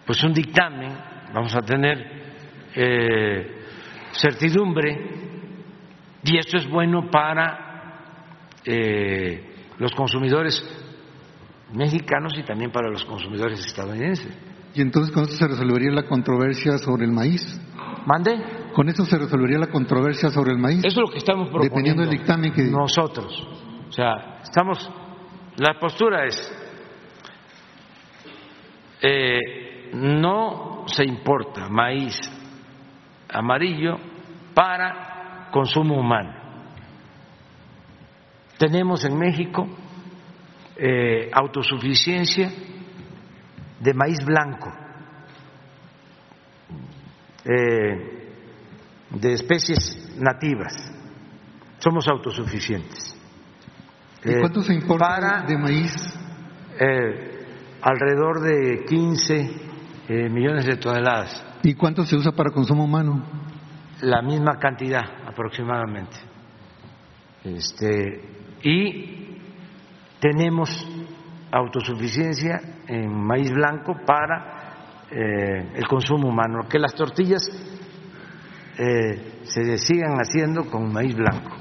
pues 0.06 0.24
un 0.24 0.34
dictamen, 0.34 0.98
vamos 1.34 1.54
a 1.56 1.62
tener 1.62 1.98
eh, 2.76 3.66
certidumbre 4.14 4.96
y 6.24 6.38
esto 6.38 6.58
es 6.58 6.70
bueno 6.70 7.10
para 7.10 8.00
eh, 8.64 9.56
los 9.78 9.92
consumidores 9.94 10.64
mexicanos 11.74 12.34
y 12.38 12.44
también 12.44 12.72
para 12.72 12.90
los 12.90 13.04
consumidores 13.04 13.60
estadounidenses. 13.66 14.47
¿Y 14.78 14.82
entonces 14.82 15.12
con 15.12 15.24
eso 15.24 15.34
se 15.34 15.48
resolvería 15.48 15.92
la 15.92 16.04
controversia 16.04 16.78
sobre 16.78 17.06
el 17.06 17.12
maíz? 17.12 17.42
¿Mande? 18.06 18.70
¿Con 18.76 18.88
eso 18.90 19.06
se 19.06 19.18
resolvería 19.18 19.58
la 19.58 19.72
controversia 19.72 20.30
sobre 20.30 20.52
el 20.52 20.60
maíz? 20.60 20.86
Eso 20.86 21.02
es 21.02 21.08
lo 21.08 21.08
que 21.08 21.18
estamos 21.18 21.50
proponiendo. 21.50 21.74
Dependiendo 21.74 22.02
del 22.04 22.12
dictamen 22.12 22.54
que... 22.54 22.62
Nosotros. 22.66 23.48
O 23.90 23.92
sea, 23.92 24.40
estamos... 24.44 24.88
La 25.56 25.80
postura 25.80 26.26
es... 26.26 26.54
Eh, 29.02 29.90
no 29.96 30.84
se 30.86 31.06
importa 31.06 31.70
maíz 31.70 32.16
amarillo 33.30 33.98
para 34.54 35.50
consumo 35.52 36.00
humano. 36.00 36.34
Tenemos 38.60 39.04
en 39.06 39.18
México 39.18 39.68
eh, 40.76 41.32
autosuficiencia 41.34 42.52
de 43.80 43.94
maíz 43.94 44.24
blanco, 44.26 44.72
eh, 47.46 48.34
de 49.12 49.34
especies 49.34 50.16
nativas. 50.18 50.74
Somos 51.80 52.08
autosuficientes. 52.08 53.16
¿Y 54.24 54.40
cuánto 54.40 54.62
se 54.62 54.74
importa 54.74 55.46
de 55.48 55.58
maíz? 55.58 55.94
Eh, 56.80 57.46
alrededor 57.82 58.42
de 58.42 58.86
15 58.86 59.68
millones 60.30 60.66
de 60.66 60.78
toneladas. 60.78 61.44
¿Y 61.64 61.74
cuánto 61.74 62.04
se 62.06 62.16
usa 62.16 62.32
para 62.32 62.52
consumo 62.52 62.84
humano? 62.84 63.24
La 64.02 64.22
misma 64.22 64.58
cantidad 64.58 65.04
aproximadamente. 65.28 66.18
Este, 67.44 68.22
y 68.64 69.38
tenemos 70.20 70.70
autosuficiencia 71.52 72.60
en 72.88 73.14
maíz 73.14 73.52
blanco 73.52 73.96
para 74.06 75.06
eh, 75.12 75.72
el 75.76 75.88
consumo 75.88 76.30
humano, 76.30 76.68
que 76.70 76.80
las 76.80 76.94
tortillas 76.94 77.42
eh, 78.78 79.42
se 79.44 79.78
sigan 79.78 80.18
haciendo 80.18 80.70
con 80.70 80.92
maíz 80.92 81.16
blanco. 81.16 81.56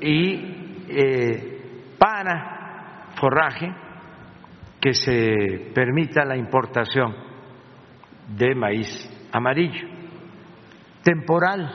Y 0.00 0.84
eh, 0.88 1.94
para 1.98 3.10
forraje, 3.14 3.74
que 4.80 4.94
se 4.94 5.72
permita 5.74 6.24
la 6.24 6.36
importación 6.36 7.14
de 8.36 8.54
maíz 8.54 8.88
amarillo. 9.32 9.88
Temporal, 11.02 11.70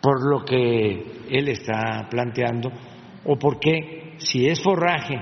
por 0.00 0.28
lo 0.28 0.44
que 0.44 1.24
él 1.28 1.48
está 1.48 2.08
planteando, 2.10 2.72
o 3.24 3.36
porque 3.36 4.01
si 4.24 4.48
es 4.48 4.62
forraje 4.62 5.16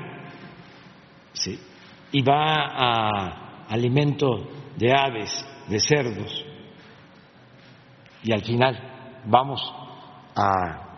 y 2.13 2.23
va 2.23 2.67
a 2.67 3.67
alimento 3.69 4.49
de 4.77 4.93
aves, 4.93 5.31
de 5.69 5.79
cerdos, 5.79 6.45
y 8.23 8.33
al 8.33 8.43
final 8.43 9.23
vamos 9.27 9.61
a 10.37 10.91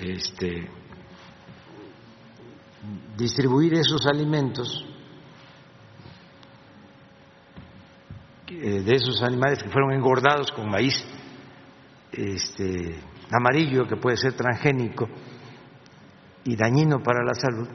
este, 0.00 0.68
distribuir 3.16 3.74
esos 3.74 4.06
alimentos 4.06 4.84
eh, 8.48 8.82
de 8.82 8.94
esos 8.94 9.22
animales 9.22 9.62
que 9.62 9.70
fueron 9.70 9.92
engordados 9.92 10.52
con 10.52 10.68
maíz 10.68 10.94
este, 12.12 13.00
amarillo, 13.32 13.86
que 13.86 13.96
puede 13.96 14.16
ser 14.16 14.34
transgénico 14.34 15.08
y 16.46 16.54
dañino 16.54 17.02
para 17.02 17.24
la 17.24 17.34
salud, 17.34 17.68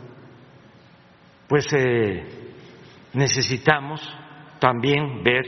pues 1.48 1.68
eh, 1.74 2.24
necesitamos 3.14 4.02
también 4.60 5.22
ver 5.24 5.44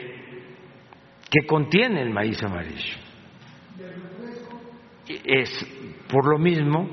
qué 1.32 1.48
contiene 1.48 2.02
el 2.02 2.10
maíz 2.10 2.44
amarillo. 2.44 2.98
Es 5.24 5.50
por 6.12 6.30
lo 6.30 6.38
mismo 6.38 6.90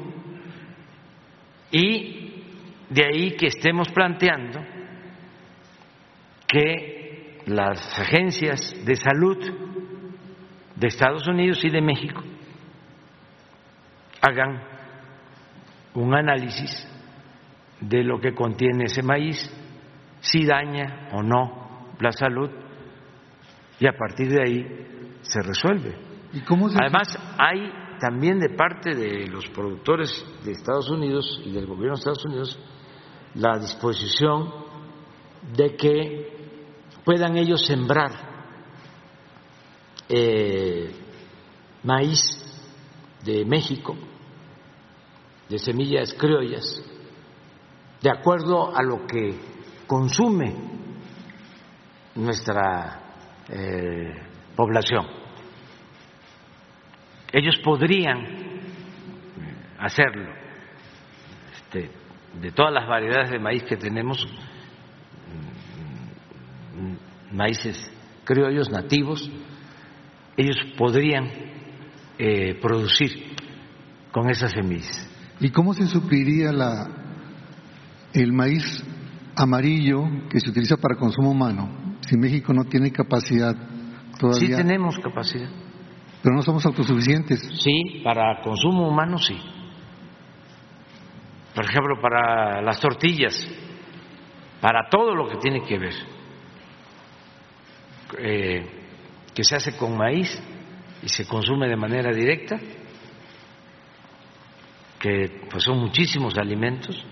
y 1.72 2.44
de 2.88 3.04
ahí 3.04 3.36
que 3.36 3.46
estemos 3.46 3.88
planteando 3.88 4.60
que 6.46 7.40
las 7.46 7.98
agencias 7.98 8.84
de 8.84 8.94
salud 8.94 9.38
de 10.76 10.86
Estados 10.86 11.26
Unidos 11.26 11.64
y 11.64 11.70
de 11.70 11.80
México 11.80 12.22
hagan 14.22 14.69
un 15.94 16.14
análisis 16.14 16.86
de 17.80 18.04
lo 18.04 18.20
que 18.20 18.34
contiene 18.34 18.84
ese 18.84 19.02
maíz, 19.02 19.36
si 20.20 20.44
daña 20.44 21.08
o 21.12 21.22
no 21.22 21.94
la 21.98 22.12
salud, 22.12 22.50
y 23.78 23.86
a 23.86 23.92
partir 23.92 24.28
de 24.28 24.42
ahí 24.42 25.18
se 25.22 25.40
resuelve. 25.42 25.96
¿Y 26.32 26.40
cómo 26.40 26.68
Además, 26.68 27.08
hay 27.38 27.72
también 27.98 28.38
de 28.38 28.50
parte 28.50 28.94
de 28.94 29.26
los 29.26 29.48
productores 29.48 30.10
de 30.44 30.52
Estados 30.52 30.90
Unidos 30.90 31.42
y 31.44 31.52
del 31.52 31.66
gobierno 31.66 31.94
de 31.94 31.98
Estados 31.98 32.24
Unidos 32.24 32.58
la 33.34 33.58
disposición 33.58 34.52
de 35.56 35.76
que 35.76 36.40
puedan 37.04 37.36
ellos 37.36 37.64
sembrar 37.66 38.10
eh, 40.08 40.90
maíz 41.82 42.20
de 43.24 43.44
México, 43.44 43.96
de 45.50 45.58
semillas 45.58 46.14
criollas, 46.14 46.80
de 48.00 48.08
acuerdo 48.08 48.74
a 48.74 48.82
lo 48.84 49.04
que 49.04 49.34
consume 49.86 50.54
nuestra 52.14 53.16
eh, 53.48 54.14
población. 54.54 55.06
Ellos 57.32 57.56
podrían 57.64 58.60
hacerlo. 59.78 60.30
Este, 61.52 61.90
de 62.40 62.52
todas 62.52 62.72
las 62.72 62.86
variedades 62.86 63.30
de 63.30 63.40
maíz 63.40 63.64
que 63.64 63.76
tenemos, 63.76 64.24
mm, 66.76 66.80
mm, 66.80 66.96
maíces 67.36 67.90
criollos 68.24 68.70
nativos, 68.70 69.28
ellos 70.36 70.56
podrían 70.78 71.28
eh, 72.18 72.54
producir 72.62 73.34
con 74.12 74.30
esas 74.30 74.52
semillas. 74.52 75.09
¿Y 75.40 75.50
cómo 75.50 75.72
se 75.74 75.86
supliría 75.86 76.52
la, 76.52 76.86
el 78.12 78.32
maíz 78.32 78.84
amarillo 79.36 80.04
que 80.28 80.38
se 80.40 80.50
utiliza 80.50 80.76
para 80.76 80.96
consumo 80.96 81.30
humano 81.30 81.96
si 82.06 82.16
México 82.16 82.52
no 82.52 82.64
tiene 82.64 82.92
capacidad 82.92 83.54
todavía? 84.18 84.56
Sí 84.56 84.62
tenemos 84.62 84.98
capacidad. 84.98 85.48
Pero 86.22 86.36
no 86.36 86.42
somos 86.42 86.66
autosuficientes. 86.66 87.40
Sí, 87.62 88.02
para 88.04 88.42
consumo 88.42 88.86
humano 88.86 89.16
sí. 89.16 89.36
Por 91.54 91.64
ejemplo, 91.64 92.00
para 92.00 92.60
las 92.60 92.78
tortillas, 92.78 93.34
para 94.60 94.88
todo 94.90 95.14
lo 95.14 95.28
que 95.28 95.36
tiene 95.38 95.62
que 95.64 95.78
ver. 95.78 95.94
Eh, 98.18 98.66
que 99.34 99.44
se 99.44 99.56
hace 99.56 99.76
con 99.76 99.96
maíz 99.96 100.28
y 101.02 101.08
se 101.08 101.26
consume 101.26 101.68
de 101.68 101.76
manera 101.76 102.12
directa, 102.12 102.58
que 105.00 105.48
pues 105.50 105.64
son 105.64 105.78
muchísimos 105.78 106.36
alimentos, 106.38 107.04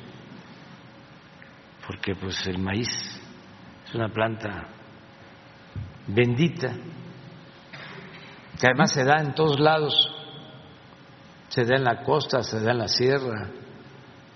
porque 1.87 2.15
pues 2.15 2.47
el 2.47 2.59
maíz 2.59 2.89
es 3.87 3.95
una 3.95 4.11
planta 4.11 4.69
bendita, 6.07 6.69
que 8.61 8.67
además 8.67 8.93
se 8.93 9.05
da 9.05 9.21
en 9.21 9.35
todos 9.35 9.59
lados, 9.59 10.15
se 11.49 11.65
da 11.65 11.77
en 11.77 11.85
la 11.85 12.05
costa, 12.05 12.43
se 12.43 12.61
da 12.61 12.71
en 12.71 12.79
la 12.79 12.89
sierra, 12.89 13.49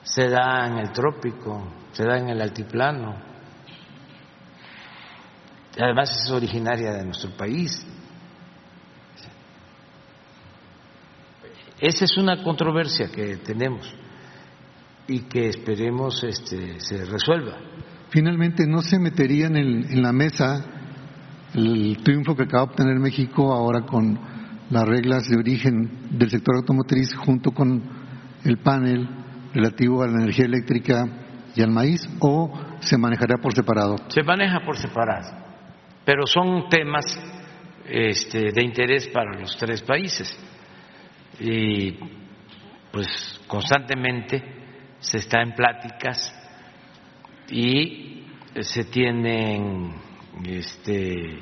se 0.03 0.29
da 0.29 0.67
en 0.67 0.79
el 0.79 0.91
trópico, 0.91 1.73
se 1.93 2.05
da 2.05 2.19
en 2.19 2.31
el 2.31 2.41
altiplano 2.41 3.33
además 5.81 6.11
es 6.11 6.31
originaria 6.31 6.93
de 6.93 7.05
nuestro 7.05 7.31
país. 7.31 7.87
Esa 11.83 12.05
es 12.05 12.17
una 12.17 12.41
controversia 12.45 13.09
que 13.11 13.39
tenemos 13.39 13.93
y 15.09 15.23
que 15.23 15.49
esperemos 15.49 16.23
este, 16.23 16.79
se 16.79 17.05
resuelva. 17.05 17.59
Finalmente, 18.09 18.69
¿no 18.69 18.83
se 18.83 19.01
meterían 19.01 19.57
en, 19.57 19.91
en 19.91 20.01
la 20.01 20.13
mesa 20.13 20.65
el 21.55 21.99
triunfo 22.05 22.37
que 22.37 22.45
acaba 22.45 22.67
de 22.67 22.71
obtener 22.71 23.01
México 23.01 23.53
ahora 23.53 23.81
con 23.81 24.17
las 24.71 24.87
reglas 24.87 25.29
de 25.29 25.37
origen 25.37 26.17
del 26.17 26.31
sector 26.31 26.55
automotriz 26.55 27.17
junto 27.17 27.51
con 27.51 27.83
el 28.45 28.59
panel 28.59 29.09
relativo 29.53 30.05
a 30.05 30.07
la 30.07 30.23
energía 30.23 30.45
eléctrica 30.45 31.05
y 31.57 31.63
al 31.63 31.73
maíz 31.73 32.09
o 32.21 32.77
se 32.79 32.97
manejará 32.97 33.39
por 33.43 33.55
separado? 33.55 33.97
Se 34.07 34.23
maneja 34.23 34.61
por 34.65 34.77
separado, 34.77 35.33
pero 36.05 36.29
son 36.29 36.69
temas 36.69 37.05
este, 37.89 38.53
de 38.53 38.63
interés 38.63 39.09
para 39.09 39.37
los 39.37 39.57
tres 39.57 39.83
países 39.83 40.33
y 41.41 41.99
pues 42.91 43.41
constantemente 43.47 44.43
se 45.01 45.19
está 45.19 45.43
en 45.43 45.53
pláticas 45.53 46.35
y 47.49 48.25
se 48.61 48.85
tienen 48.85 49.95
este 50.45 51.39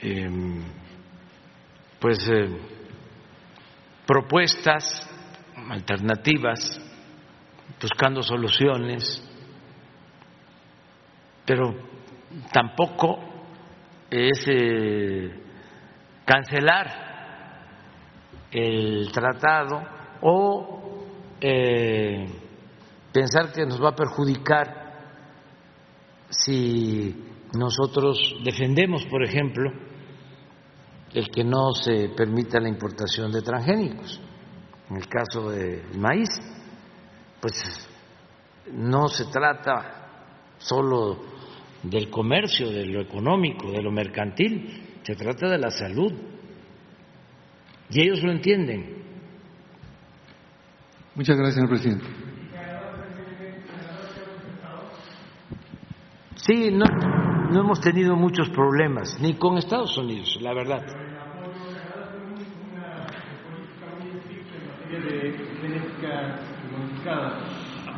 em, 0.00 0.62
pues 1.98 2.18
eh, 2.28 2.48
propuestas 4.06 4.84
alternativas 5.70 6.80
buscando 7.80 8.22
soluciones 8.22 9.22
pero 11.44 11.74
tampoco 12.52 13.18
es 14.10 14.44
eh, 14.46 15.42
cancelar 16.24 17.13
el 18.54 19.10
tratado 19.12 19.82
o 20.22 21.06
eh, 21.40 22.26
pensar 23.12 23.52
que 23.52 23.66
nos 23.66 23.82
va 23.82 23.90
a 23.90 23.96
perjudicar 23.96 24.84
si 26.30 27.14
nosotros 27.52 28.36
defendemos, 28.44 29.04
por 29.06 29.24
ejemplo, 29.24 29.70
el 31.12 31.30
que 31.30 31.44
no 31.44 31.72
se 31.72 32.10
permita 32.16 32.60
la 32.60 32.68
importación 32.68 33.30
de 33.30 33.42
transgénicos. 33.42 34.20
En 34.90 34.96
el 34.96 35.08
caso 35.08 35.50
del 35.50 35.98
maíz, 35.98 36.28
pues 37.40 37.88
no 38.72 39.08
se 39.08 39.26
trata 39.26 40.54
solo 40.58 41.18
del 41.82 42.10
comercio, 42.10 42.70
de 42.70 42.86
lo 42.86 43.02
económico, 43.02 43.70
de 43.70 43.82
lo 43.82 43.90
mercantil, 43.90 45.00
se 45.02 45.14
trata 45.14 45.48
de 45.48 45.58
la 45.58 45.70
salud. 45.70 46.12
Y 47.90 48.02
ellos 48.02 48.22
lo 48.22 48.32
entienden. 48.32 49.04
Muchas 51.14 51.36
gracias, 51.36 51.54
señor 51.54 51.70
presidente. 51.70 52.06
Sí, 56.36 56.70
no, 56.70 56.84
no 57.50 57.60
hemos 57.60 57.80
tenido 57.80 58.16
muchos 58.16 58.50
problemas, 58.50 59.18
ni 59.20 59.34
con 59.34 59.56
Estados 59.56 59.96
Unidos, 59.96 60.36
la 60.40 60.52
verdad. 60.52 60.84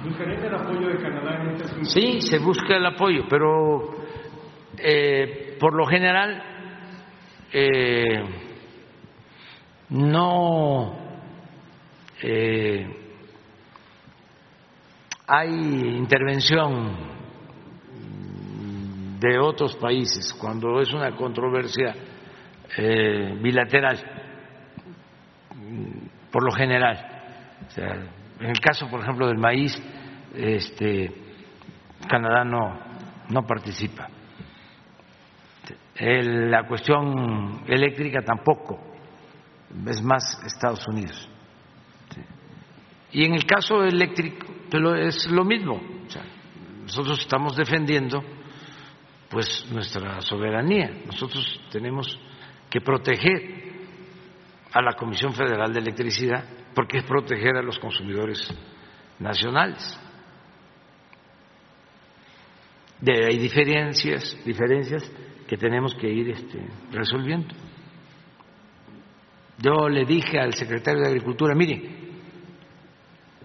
¿Buscarían 0.04 0.44
el 0.44 0.54
apoyo 0.54 0.88
de 0.88 0.96
Canadá 0.98 1.42
en 1.42 1.48
este? 1.56 1.84
Sí, 1.84 2.20
se 2.20 2.38
busca 2.38 2.76
el 2.76 2.86
apoyo, 2.86 3.24
pero 3.28 3.96
eh, 4.78 5.56
por 5.58 5.74
lo 5.74 5.86
general 5.86 6.42
eh, 7.52 8.45
no 9.90 10.96
eh, 12.22 12.86
hay 15.26 15.50
intervención 15.50 17.16
de 19.20 19.38
otros 19.38 19.76
países 19.76 20.32
cuando 20.34 20.80
es 20.80 20.92
una 20.92 21.14
controversia 21.16 21.94
bilateral, 23.40 23.98
por 26.30 26.44
lo 26.44 26.52
general. 26.52 27.16
En 28.40 28.50
el 28.50 28.60
caso, 28.60 28.88
por 28.90 29.00
ejemplo, 29.00 29.26
del 29.26 29.38
maíz, 29.38 29.72
este, 30.34 31.10
Canadá 32.08 32.44
no, 32.44 32.78
no 33.30 33.42
participa. 33.46 34.08
la 35.98 36.66
cuestión 36.66 37.64
eléctrica 37.66 38.20
tampoco, 38.22 38.95
es 39.86 40.02
más 40.02 40.40
Estados 40.44 40.86
Unidos. 40.88 41.28
Y 43.12 43.24
en 43.24 43.34
el 43.34 43.44
caso 43.44 43.82
eléctrico 43.82 44.46
es 44.96 45.30
lo 45.30 45.44
mismo. 45.44 45.80
nosotros 46.82 47.20
estamos 47.20 47.56
defendiendo 47.56 48.22
pues 49.30 49.66
nuestra 49.70 50.20
soberanía. 50.20 51.02
Nosotros 51.06 51.60
tenemos 51.70 52.18
que 52.70 52.80
proteger 52.80 53.56
a 54.72 54.82
la 54.82 54.92
Comisión 54.94 55.32
Federal 55.32 55.72
de 55.72 55.80
Electricidad 55.80 56.44
porque 56.74 56.98
es 56.98 57.04
proteger 57.04 57.56
a 57.56 57.62
los 57.62 57.78
consumidores 57.78 58.52
nacionales. 59.18 59.98
De, 63.00 63.26
hay 63.26 63.38
diferencias, 63.38 64.36
diferencias 64.44 65.10
que 65.46 65.56
tenemos 65.56 65.94
que 65.94 66.08
ir 66.08 66.30
este, 66.30 66.66
resolviendo. 66.92 67.54
Yo 69.58 69.88
le 69.88 70.04
dije 70.04 70.38
al 70.38 70.52
secretario 70.52 71.00
de 71.00 71.08
Agricultura, 71.08 71.54
mire, 71.54 72.06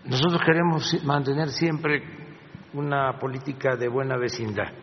nosotros 0.06 0.42
queremos 0.46 1.04
mantener 1.04 1.50
siempre 1.50 2.04
una 2.74 3.18
política 3.18 3.76
de 3.76 3.88
buena 3.88 4.18
vecindad. 4.18 4.74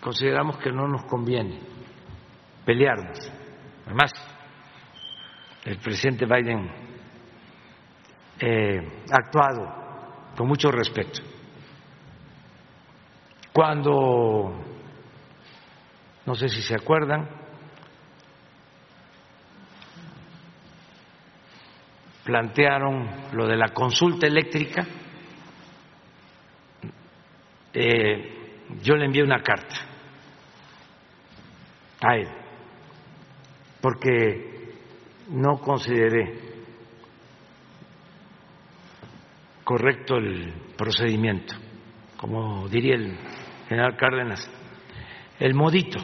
Consideramos 0.00 0.58
que 0.58 0.70
no 0.70 0.86
nos 0.86 1.04
conviene 1.04 1.60
pelearnos. 2.64 3.32
Además, 3.86 4.12
el 5.64 5.78
presidente 5.78 6.26
Biden 6.26 6.70
eh, 8.38 9.02
ha 9.10 9.16
actuado 9.16 9.86
con 10.36 10.46
mucho 10.46 10.70
respeto. 10.70 11.22
Cuando, 13.52 14.52
no 16.26 16.34
sé 16.34 16.48
si 16.48 16.60
se 16.60 16.74
acuerdan, 16.74 17.35
plantearon 22.26 23.08
lo 23.32 23.46
de 23.46 23.56
la 23.56 23.68
consulta 23.68 24.26
eléctrica, 24.26 24.84
eh, 27.72 28.64
yo 28.82 28.96
le 28.96 29.04
envié 29.04 29.22
una 29.22 29.40
carta 29.42 29.76
a 32.00 32.16
él, 32.16 32.28
porque 33.80 34.74
no 35.28 35.60
consideré 35.60 36.40
correcto 39.62 40.16
el 40.16 40.52
procedimiento, 40.76 41.54
como 42.16 42.68
diría 42.68 42.96
el 42.96 43.16
general 43.68 43.96
Cárdenas, 43.96 44.50
el 45.38 45.54
modito 45.54 46.00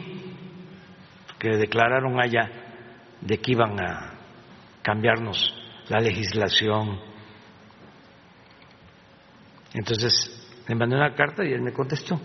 que 1.37 1.49
declararon 1.57 2.17
allá 2.21 2.49
de 3.19 3.37
que 3.39 3.51
iban 3.51 3.77
a 3.81 4.13
cambiarnos 4.81 5.62
la 5.89 5.99
legislación. 5.99 6.99
Entonces 9.73 10.63
le 10.67 10.75
mandé 10.75 10.95
una 10.95 11.13
carta 11.15 11.43
y 11.43 11.51
él 11.51 11.61
me 11.61 11.73
contestó. 11.73 12.19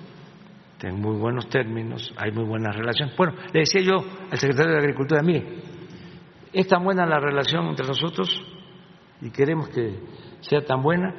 En 0.81 1.01
muy 1.01 1.17
buenos 1.17 1.49
términos, 1.49 2.15
hay 2.17 2.31
muy 2.31 2.45
buena 2.45 2.71
relación. 2.71 3.11
Bueno, 3.17 3.35
le 3.53 3.61
decía 3.61 3.81
yo 3.81 3.97
al 4.31 4.39
secretario 4.39 4.73
de 4.73 4.79
Agricultura, 4.79 5.23
mire, 5.23 5.61
es 6.53 6.69
tan 6.69 6.85
buena 6.85 7.05
la 7.05 7.19
relación 7.19 7.67
entre 7.67 7.87
nosotros 7.87 8.31
y 9.21 9.31
queremos 9.31 9.69
que 9.71 9.99
sea 10.41 10.65
tan 10.65 10.81
buena 10.81 11.15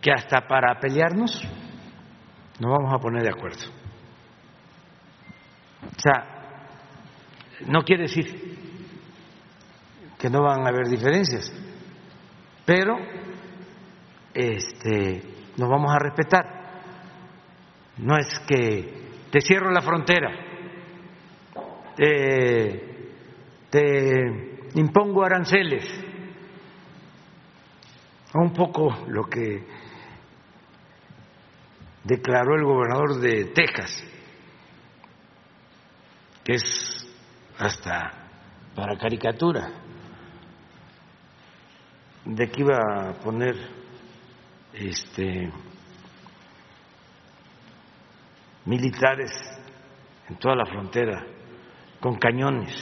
que 0.00 0.10
hasta 0.10 0.46
para 0.48 0.78
pelearnos 0.80 1.40
nos 2.58 2.70
vamos 2.70 2.92
a 2.92 2.98
poner 2.98 3.22
de 3.22 3.30
acuerdo. 3.30 3.60
O 5.84 6.00
sea, 6.00 6.38
no 7.66 7.82
quiere 7.82 8.02
decir 8.02 8.58
que 10.18 10.28
no 10.28 10.42
van 10.42 10.66
a 10.66 10.68
haber 10.68 10.88
diferencias, 10.88 11.52
pero 12.64 12.96
este, 14.34 15.22
nos 15.56 15.68
vamos 15.68 15.94
a 15.94 15.98
respetar. 15.98 16.58
No 17.98 18.16
es 18.16 18.38
que 18.46 19.08
te 19.30 19.40
cierro 19.40 19.70
la 19.70 19.82
frontera, 19.82 20.30
te, 23.70 24.70
impongo 24.74 25.24
aranceles, 25.24 25.84
un 28.34 28.52
poco 28.52 29.06
lo 29.08 29.24
que 29.24 29.66
declaró 32.04 32.54
el 32.54 32.64
gobernador 32.64 33.20
de 33.20 33.46
Texas, 33.46 34.04
que 36.44 36.54
es 36.54 37.06
hasta 37.58 38.12
para 38.76 38.96
caricatura, 38.96 39.72
de 42.28 42.50
que 42.50 42.60
iba 42.60 42.76
a 42.76 43.12
poner 43.14 43.56
este 44.74 45.50
militares 48.66 49.32
en 50.28 50.36
toda 50.36 50.54
la 50.54 50.66
frontera 50.66 51.24
con 51.98 52.16
cañones 52.16 52.74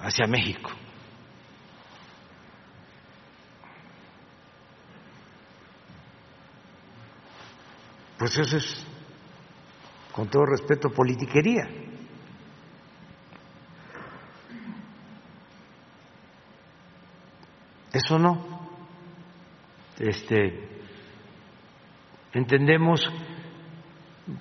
hacia 0.00 0.26
México. 0.28 0.70
Pues 8.18 8.38
eso 8.38 8.56
es, 8.56 8.86
con 10.12 10.28
todo 10.28 10.46
respeto, 10.46 10.90
politiquería. 10.90 11.81
Eso 18.04 18.18
no. 18.18 18.38
Este, 19.98 20.68
entendemos 22.32 23.00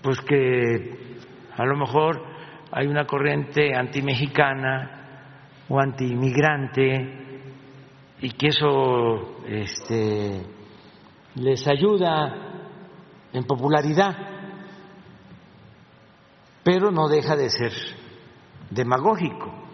pues 0.01 0.19
que 0.21 1.17
a 1.57 1.65
lo 1.65 1.77
mejor 1.77 2.23
hay 2.71 2.87
una 2.87 3.05
corriente 3.05 3.75
antimexicana 3.75 5.65
o 5.67 5.79
antimigrante 5.79 7.21
y 8.21 8.31
que 8.31 8.47
eso 8.47 9.43
este, 9.45 10.41
les 11.35 11.67
ayuda 11.67 12.33
en 13.33 13.43
popularidad, 13.43 14.15
pero 16.63 16.91
no 16.91 17.07
deja 17.07 17.35
de 17.35 17.49
ser 17.49 17.73
demagógico. 18.69 19.70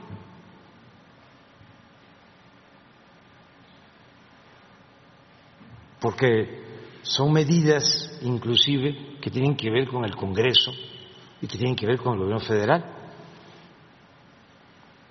Porque 6.08 6.64
son 7.02 7.34
medidas 7.34 8.18
inclusive 8.22 9.18
que 9.22 9.30
tienen 9.30 9.58
que 9.58 9.70
ver 9.70 9.90
con 9.90 10.06
el 10.06 10.16
Congreso 10.16 10.72
y 11.42 11.48
que 11.48 11.58
tienen 11.58 11.76
que 11.76 11.86
ver 11.86 11.98
con 11.98 12.14
el 12.14 12.20
gobierno 12.20 12.40
federal. 12.40 12.86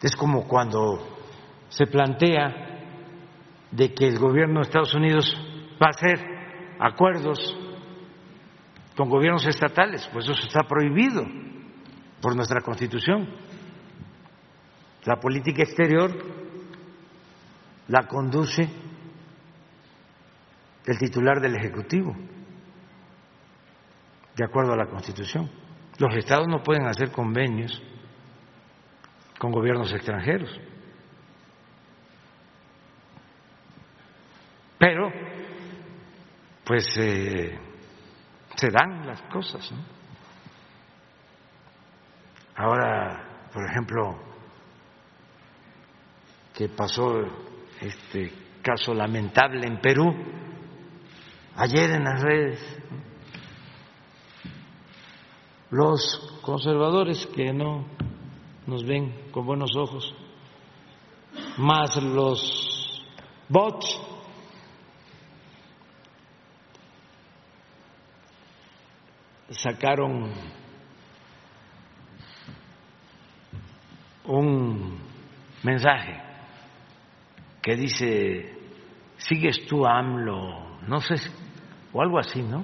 Es 0.00 0.16
como 0.16 0.48
cuando 0.48 1.18
se 1.68 1.84
plantea 1.84 2.48
de 3.72 3.92
que 3.92 4.08
el 4.08 4.18
gobierno 4.18 4.60
de 4.60 4.62
Estados 4.62 4.94
Unidos 4.94 5.36
va 5.74 5.88
a 5.88 5.90
hacer 5.90 6.18
acuerdos 6.78 7.54
con 8.96 9.10
gobiernos 9.10 9.46
estatales, 9.46 10.08
pues 10.14 10.26
eso 10.26 10.46
está 10.46 10.62
prohibido 10.62 11.22
por 12.22 12.34
nuestra 12.34 12.62
Constitución. 12.62 13.28
La 15.04 15.16
política 15.16 15.62
exterior 15.62 16.10
la 17.88 18.08
conduce 18.08 18.66
el 20.86 20.98
titular 20.98 21.40
del 21.40 21.56
Ejecutivo, 21.56 22.14
de 24.36 24.44
acuerdo 24.44 24.72
a 24.72 24.76
la 24.76 24.86
Constitución. 24.86 25.50
Los 25.98 26.14
estados 26.14 26.46
no 26.46 26.62
pueden 26.62 26.86
hacer 26.86 27.10
convenios 27.10 27.82
con 29.38 29.50
gobiernos 29.50 29.92
extranjeros. 29.92 30.50
Pero, 34.78 35.10
pues, 36.64 36.86
eh, 36.98 37.58
se 38.56 38.70
dan 38.70 39.06
las 39.06 39.22
cosas. 39.22 39.72
Ahora, 42.54 43.48
por 43.52 43.64
ejemplo, 43.64 44.18
que 46.54 46.68
pasó 46.68 47.22
este 47.80 48.32
caso 48.62 48.94
lamentable 48.94 49.66
en 49.66 49.80
Perú, 49.80 50.14
ayer 51.56 51.90
en 51.90 52.04
las 52.04 52.22
redes, 52.22 52.78
los 55.70 56.38
conservadores 56.42 57.26
que 57.34 57.52
no 57.52 57.86
nos 58.66 58.84
ven 58.84 59.30
con 59.32 59.46
buenos 59.46 59.74
ojos, 59.76 60.14
más 61.58 61.96
los 62.02 63.02
bots 63.48 64.00
sacaron 69.50 70.32
un 74.24 74.98
mensaje 75.62 76.20
que 77.62 77.76
dice, 77.76 78.58
sigues 79.16 79.66
tú 79.66 79.86
AMLO, 79.86 80.80
no 80.86 81.00
sé, 81.00 81.14
o 81.96 82.02
algo 82.02 82.18
así, 82.18 82.42
¿no? 82.42 82.62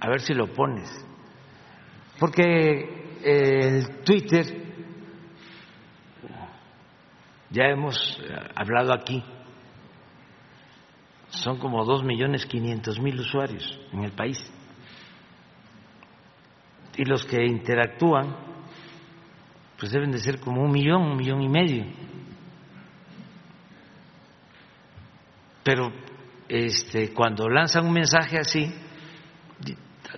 A 0.00 0.08
ver 0.08 0.20
si 0.20 0.34
lo 0.34 0.52
pones. 0.52 0.90
Porque 2.18 3.18
el 3.22 4.02
Twitter, 4.02 4.44
ya 7.50 7.66
hemos 7.66 8.20
hablado 8.56 8.92
aquí, 8.92 9.22
son 11.28 11.58
como 11.58 11.84
dos 11.84 12.02
millones 12.02 12.44
quinientos 12.46 12.98
mil 12.98 13.20
usuarios 13.20 13.78
en 13.92 14.02
el 14.02 14.12
país. 14.12 14.38
Y 16.96 17.04
los 17.04 17.24
que 17.24 17.44
interactúan, 17.44 18.34
pues 19.78 19.92
deben 19.92 20.10
de 20.10 20.18
ser 20.18 20.40
como 20.40 20.62
un 20.62 20.72
millón, 20.72 21.02
un 21.02 21.16
millón 21.16 21.42
y 21.42 21.48
medio. 21.48 21.84
Pero 25.66 25.92
este, 26.48 27.12
cuando 27.12 27.48
lanzan 27.48 27.86
un 27.86 27.92
mensaje 27.92 28.38
así, 28.38 28.72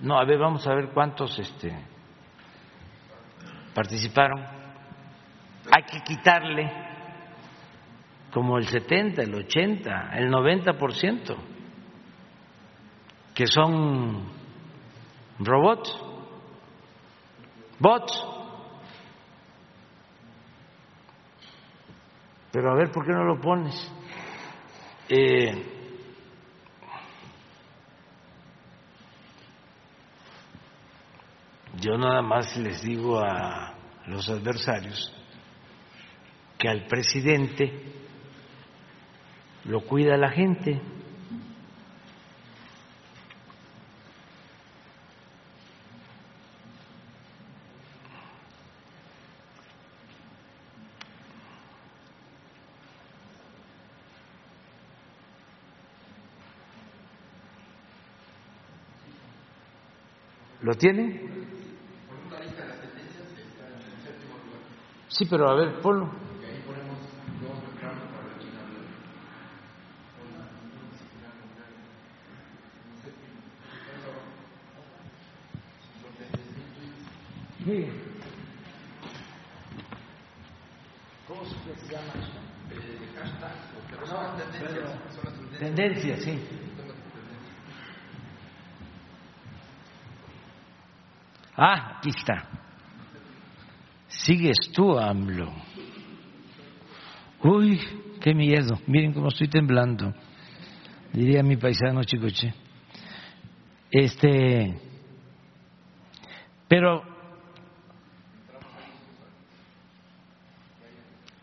no, 0.03 0.19
a 0.19 0.23
ver, 0.23 0.37
vamos 0.37 0.67
a 0.67 0.75
ver 0.75 0.89
cuántos 0.89 1.39
este, 1.39 1.75
participaron. 3.73 4.41
Hay 5.75 5.83
que 5.91 6.01
quitarle 6.01 6.71
como 8.31 8.59
el 8.59 8.67
70, 8.67 9.23
el 9.23 9.33
80, 9.33 10.11
el 10.19 10.31
90%, 10.31 11.35
que 13.33 13.47
son 13.47 14.29
robots, 15.39 15.99
bots. 17.79 18.23
Pero 22.51 22.71
a 22.71 22.75
ver, 22.75 22.91
¿por 22.91 23.03
qué 23.03 23.13
no 23.13 23.23
lo 23.23 23.41
pones? 23.41 23.95
Eh, 25.11 25.63
yo 31.81 31.97
nada 31.97 32.21
más 32.21 32.55
les 32.57 32.83
digo 32.83 33.19
a 33.19 33.73
los 34.05 34.29
adversarios 34.29 35.11
que 36.59 36.69
al 36.69 36.85
presidente 36.85 37.73
lo 39.65 39.81
cuida 39.81 40.15
la 40.15 40.29
gente. 40.29 40.79
¿Lo 60.61 60.75
tienen? 60.75 61.29
Sí, 65.07 65.25
pero 65.29 65.49
a 65.49 65.55
ver, 65.55 65.81
ponlo. 65.81 66.09
¿Cómo 81.25 81.45
se 81.75 81.91
llama 81.91 82.13
eso? 82.19 82.39
Tendencia, 85.59 86.17
sí. 86.17 86.68
Ah, 91.61 91.97
aquí 91.97 92.09
está. 92.09 92.47
Sigues 94.07 94.71
tú, 94.73 94.97
AMLO. 94.97 95.51
Uy, 97.43 97.81
qué 98.21 98.33
miedo. 98.33 98.79
Miren 98.87 99.11
cómo 99.11 99.27
estoy 99.27 99.49
temblando. 99.49 100.13
Diría 101.11 101.43
mi 101.43 101.57
paisano 101.57 102.03
Chicoche. 102.05 102.53
Este. 103.91 104.79
Pero 106.69 107.03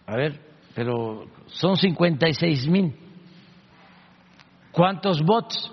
A 0.06 0.14
ver, 0.14 0.40
pero 0.74 1.26
son 1.46 1.76
56 1.76 2.68
mil. 2.68 2.94
¿Cuántos 4.70 5.20
bots? 5.20 5.72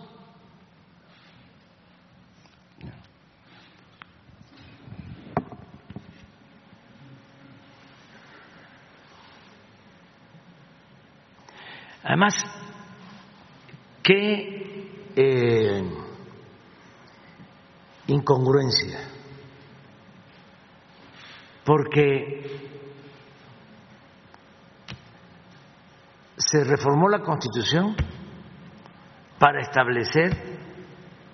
Además, 12.14 12.36
qué 14.04 15.10
eh, 15.16 15.84
incongruencia, 18.06 19.00
porque 21.66 22.70
se 26.38 26.64
reformó 26.64 27.10
la 27.10 27.24
Constitución 27.24 27.96
para 29.40 29.62
establecer 29.62 30.38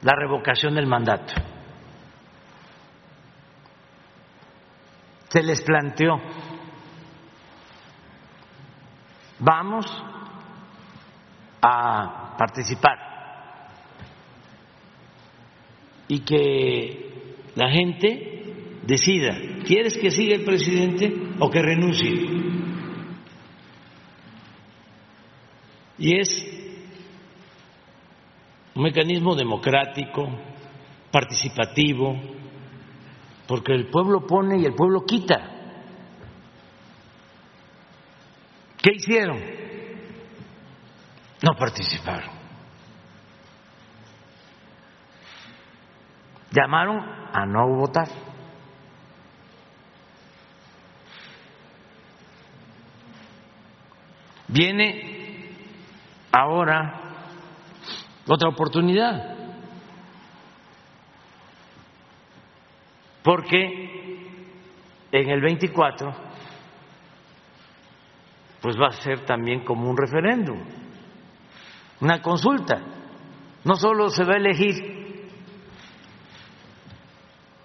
la 0.01 0.13
revocación 0.15 0.75
del 0.75 0.87
mandato. 0.87 1.33
Se 5.27 5.43
les 5.43 5.61
planteó, 5.61 6.21
vamos 9.39 10.08
a 11.61 12.35
participar 12.37 13.09
y 16.07 16.19
que 16.21 17.11
la 17.55 17.69
gente 17.69 18.53
decida, 18.85 19.37
¿quieres 19.65 19.97
que 19.97 20.09
siga 20.09 20.35
el 20.35 20.43
presidente 20.43 21.13
o 21.39 21.49
que 21.49 21.61
renuncie? 21.61 22.39
Y 25.99 26.17
es 26.17 26.45
un 28.73 28.83
mecanismo 28.83 29.35
democrático, 29.35 30.27
participativo, 31.11 32.17
porque 33.47 33.73
el 33.73 33.87
pueblo 33.87 34.25
pone 34.25 34.59
y 34.59 34.65
el 34.65 34.73
pueblo 34.73 35.03
quita. 35.05 35.57
¿Qué 38.81 38.91
hicieron? 38.95 39.58
No 41.41 41.53
participaron. 41.57 42.29
Llamaron 46.51 46.99
a 47.33 47.45
no 47.45 47.67
votar. 47.67 48.07
Viene 54.47 55.55
ahora 56.31 56.99
otra 58.27 58.49
oportunidad. 58.49 59.35
Porque 63.23 63.89
en 65.11 65.29
el 65.29 65.41
24 65.41 66.29
pues 68.61 68.75
va 68.77 68.87
a 68.87 69.01
ser 69.01 69.25
también 69.25 69.63
como 69.63 69.89
un 69.89 69.95
referéndum, 69.95 70.59
una 72.01 72.21
consulta. 72.21 72.81
No 73.63 73.75
solo 73.75 74.09
se 74.09 74.23
va 74.23 74.33
a 74.33 74.37
elegir 74.37 75.29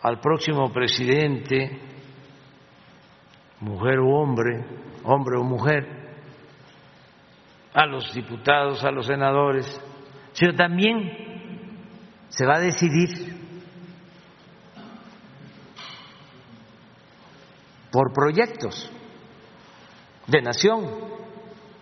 al 0.02 0.20
próximo 0.20 0.73
presidente, 0.73 1.81
mujer 3.61 3.98
o 4.01 4.09
hombre, 4.09 4.65
hombre 5.05 5.39
o 5.39 5.44
mujer, 5.44 6.05
a 7.73 7.86
los 7.86 8.12
diputados, 8.12 8.85
a 8.85 8.90
los 8.90 9.06
senadores, 9.06 9.81
sino 10.32 10.55
también 10.55 11.78
se 12.28 12.47
va 12.47 12.56
a 12.56 12.61
decidir 12.61 13.35
por 17.90 18.12
proyectos 18.12 18.90
de 20.27 20.43
nación 20.43 20.85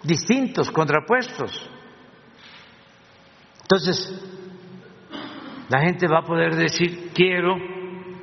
distintos, 0.02 0.70
contrapuestos. 0.70 1.71
Entonces, 3.72 4.22
la 5.70 5.80
gente 5.80 6.06
va 6.06 6.18
a 6.18 6.24
poder 6.26 6.54
decir, 6.54 7.10
quiero 7.14 7.56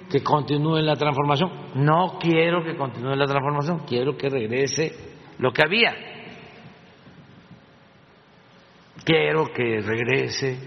que 0.08 0.22
continúe 0.22 0.78
la 0.82 0.96
transformación, 0.96 1.50
no 1.74 2.20
quiero 2.20 2.64
que 2.64 2.76
continúe 2.76 3.16
la 3.16 3.26
transformación, 3.26 3.80
quiero 3.88 4.16
que 4.16 4.30
regrese 4.30 4.94
lo 5.40 5.52
que 5.52 5.64
había. 5.64 5.96
Quiero 9.04 9.46
que 9.46 9.82
regrese 9.82 10.60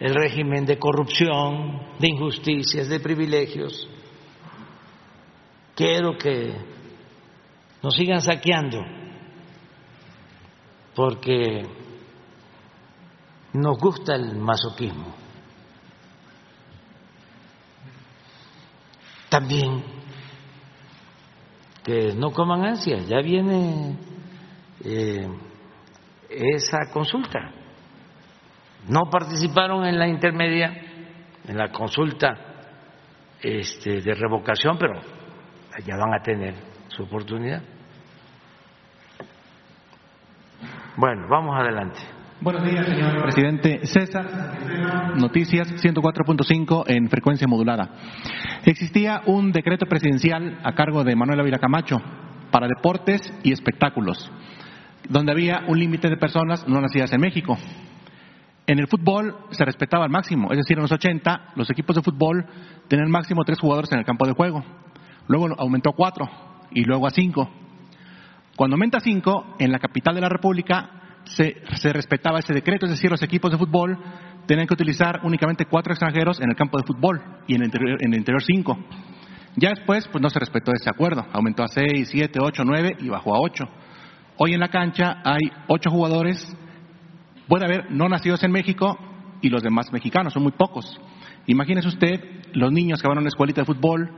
el 0.00 0.14
régimen 0.14 0.64
de 0.64 0.78
corrupción, 0.78 1.98
de 1.98 2.08
injusticias, 2.08 2.88
de 2.88 3.00
privilegios. 3.00 3.90
Quiero 5.74 6.16
que 6.16 6.54
nos 7.82 7.94
sigan 7.94 8.22
saqueando, 8.22 8.80
porque 10.94 11.83
nos 13.54 13.78
gusta 13.78 14.14
el 14.14 14.36
masoquismo. 14.36 15.14
También 19.28 19.82
que 21.82 22.14
no 22.14 22.30
coman 22.30 22.64
ansias, 22.64 23.08
ya 23.08 23.18
viene 23.20 23.98
eh, 24.84 25.28
esa 26.30 26.78
consulta 26.92 27.52
no 28.88 29.04
participaron 29.10 29.86
en 29.86 29.98
la 29.98 30.06
intermedia, 30.06 30.70
en 31.46 31.56
la 31.56 31.70
consulta 31.70 32.34
este, 33.40 34.00
de 34.02 34.14
revocación, 34.14 34.76
pero 34.78 35.00
ya 35.84 35.96
van 35.96 36.14
a 36.14 36.22
tener 36.22 36.54
su 36.88 37.04
oportunidad. 37.04 37.62
Bueno, 40.96 41.26
vamos 41.28 41.56
adelante. 41.58 42.00
Buenos 42.44 42.62
días, 42.62 42.86
señor 42.86 43.22
presidente. 43.22 43.86
César, 43.86 45.16
Noticias 45.16 45.66
104.5 45.82 46.84
en 46.88 47.08
frecuencia 47.08 47.48
modulada. 47.48 47.88
Existía 48.66 49.22
un 49.24 49.50
decreto 49.50 49.86
presidencial 49.86 50.60
a 50.62 50.74
cargo 50.74 51.04
de 51.04 51.16
Manuel 51.16 51.40
Ávila 51.40 51.58
Camacho 51.58 51.96
para 52.50 52.68
deportes 52.68 53.22
y 53.42 53.50
espectáculos, 53.50 54.30
donde 55.08 55.32
había 55.32 55.62
un 55.68 55.78
límite 55.78 56.10
de 56.10 56.18
personas 56.18 56.68
no 56.68 56.82
nacidas 56.82 57.14
en 57.14 57.22
México. 57.22 57.56
En 58.66 58.78
el 58.78 58.88
fútbol 58.88 59.38
se 59.52 59.64
respetaba 59.64 60.04
al 60.04 60.10
máximo, 60.10 60.52
es 60.52 60.58
decir, 60.58 60.76
en 60.76 60.82
los 60.82 60.92
80 60.92 61.52
los 61.56 61.70
equipos 61.70 61.96
de 61.96 62.02
fútbol 62.02 62.44
tenían 62.88 63.10
máximo 63.10 63.44
tres 63.46 63.58
jugadores 63.58 63.90
en 63.92 64.00
el 64.00 64.04
campo 64.04 64.26
de 64.26 64.34
juego. 64.34 64.62
Luego 65.28 65.48
aumentó 65.56 65.88
a 65.88 65.96
cuatro 65.96 66.28
y 66.72 66.84
luego 66.84 67.06
a 67.06 67.10
cinco. 67.10 67.48
Cuando 68.54 68.74
aumenta 68.74 68.98
a 68.98 69.00
cinco, 69.00 69.56
en 69.58 69.72
la 69.72 69.78
capital 69.78 70.14
de 70.14 70.20
la 70.20 70.28
República 70.28 71.00
se, 71.24 71.92
respetaba 71.92 72.38
ese 72.38 72.54
decreto, 72.54 72.86
es 72.86 72.92
decir, 72.92 73.10
los 73.10 73.22
equipos 73.22 73.50
de 73.50 73.58
fútbol 73.58 73.98
tenían 74.46 74.66
que 74.66 74.74
utilizar 74.74 75.20
únicamente 75.24 75.64
cuatro 75.64 75.92
extranjeros 75.92 76.40
en 76.40 76.50
el 76.50 76.56
campo 76.56 76.78
de 76.78 76.84
fútbol 76.86 77.22
y 77.46 77.54
en 77.54 77.62
el 77.62 77.66
interior, 77.66 78.02
en 78.02 78.12
el 78.12 78.18
interior 78.18 78.42
cinco. 78.42 78.78
Ya 79.56 79.70
después, 79.70 80.08
pues 80.08 80.20
no 80.20 80.30
se 80.30 80.38
respetó 80.38 80.72
ese 80.72 80.90
acuerdo, 80.90 81.24
aumentó 81.32 81.62
a 81.62 81.68
seis, 81.68 82.08
siete, 82.10 82.38
ocho, 82.42 82.62
nueve 82.64 82.96
y 83.00 83.08
bajó 83.08 83.34
a 83.34 83.40
ocho. 83.40 83.64
Hoy 84.36 84.52
en 84.52 84.60
la 84.60 84.68
cancha 84.68 85.22
hay 85.24 85.42
ocho 85.68 85.90
jugadores 85.90 86.56
Puede 87.48 87.66
haber 87.66 87.90
no 87.90 88.08
nacidos 88.08 88.42
en 88.42 88.52
México 88.52 88.98
y 89.42 89.50
los 89.50 89.62
demás 89.62 89.92
mexicanos, 89.92 90.32
son 90.32 90.42
muy 90.42 90.52
pocos. 90.52 90.98
Imagínese 91.46 91.88
usted 91.88 92.20
los 92.54 92.72
niños 92.72 93.02
que 93.02 93.08
van 93.08 93.18
a 93.18 93.20
una 93.20 93.28
escuelita 93.28 93.60
de 93.60 93.66
fútbol, 93.66 94.10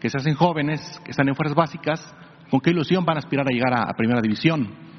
que 0.00 0.08
se 0.08 0.16
hacen 0.16 0.34
jóvenes, 0.34 0.80
que 1.04 1.10
están 1.10 1.28
en 1.28 1.34
fuerzas 1.34 1.54
básicas, 1.54 2.14
con 2.50 2.60
qué 2.60 2.70
ilusión 2.70 3.04
van 3.04 3.16
a 3.16 3.20
aspirar 3.20 3.46
a 3.46 3.52
llegar 3.52 3.74
a, 3.74 3.92
primera 3.94 4.22
división. 4.22 4.89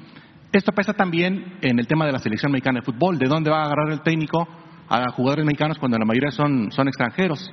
Esto 0.52 0.72
pesa 0.72 0.92
también 0.92 1.54
en 1.62 1.78
el 1.78 1.86
tema 1.86 2.04
de 2.04 2.12
la 2.12 2.18
selección 2.18 2.52
mexicana 2.52 2.80
de 2.80 2.84
fútbol, 2.84 3.18
de 3.18 3.26
dónde 3.26 3.50
va 3.50 3.62
a 3.62 3.64
agarrar 3.64 3.90
el 3.90 4.02
técnico 4.02 4.46
a 4.86 5.10
jugadores 5.12 5.46
mexicanos 5.46 5.78
cuando 5.78 5.96
la 5.96 6.04
mayoría 6.04 6.30
son, 6.30 6.70
son 6.70 6.88
extranjeros. 6.88 7.50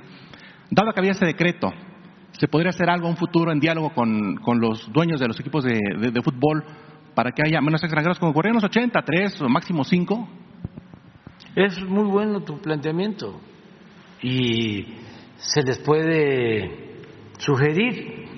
Dado 0.70 0.92
que 0.92 1.00
había 1.00 1.12
ese 1.12 1.24
decreto, 1.24 1.72
¿se 2.32 2.46
podría 2.46 2.68
hacer 2.68 2.90
algo 2.90 3.06
en 3.06 3.12
un 3.12 3.16
futuro 3.16 3.52
en 3.52 3.58
diálogo 3.58 3.94
con, 3.94 4.36
con 4.36 4.60
los 4.60 4.92
dueños 4.92 5.18
de 5.18 5.28
los 5.28 5.40
equipos 5.40 5.64
de, 5.64 5.78
de 6.12 6.22
fútbol 6.22 6.62
para 7.14 7.32
que 7.32 7.42
haya 7.42 7.62
menos 7.62 7.82
extranjeros 7.82 8.18
como 8.18 8.32
ocurrió 8.32 8.50
en 8.50 8.56
los 8.56 8.64
80, 8.64 9.00
tres 9.02 9.40
o 9.40 9.48
máximo 9.48 9.82
cinco. 9.82 10.28
Es 11.56 11.82
muy 11.82 12.04
bueno 12.04 12.42
tu 12.42 12.60
planteamiento 12.60 13.40
y 14.22 14.94
se 15.36 15.62
les 15.62 15.78
puede 15.78 17.00
sugerir 17.38 18.28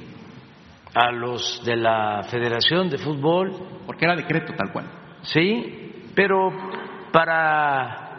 a 0.94 1.10
los 1.10 1.62
de 1.64 1.76
la 1.76 2.22
Federación 2.30 2.88
de 2.88 2.98
Fútbol. 2.98 3.52
Porque 3.86 4.04
era 4.04 4.16
decreto 4.16 4.52
tal 4.56 4.72
cual. 4.72 4.86
Sí, 5.22 6.10
pero 6.14 6.50
para 7.12 8.18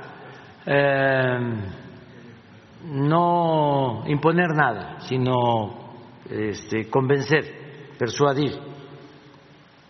eh, 0.65 1.39
no 2.85 4.03
imponer 4.07 4.49
nada, 4.55 4.99
sino 5.01 5.83
este, 6.29 6.89
convencer, 6.89 7.93
persuadir. 7.97 8.53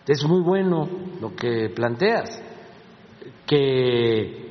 Es 0.06 0.24
muy 0.26 0.42
bueno 0.42 0.88
lo 1.20 1.34
que 1.34 1.70
planteas, 1.74 2.42
que 3.46 4.44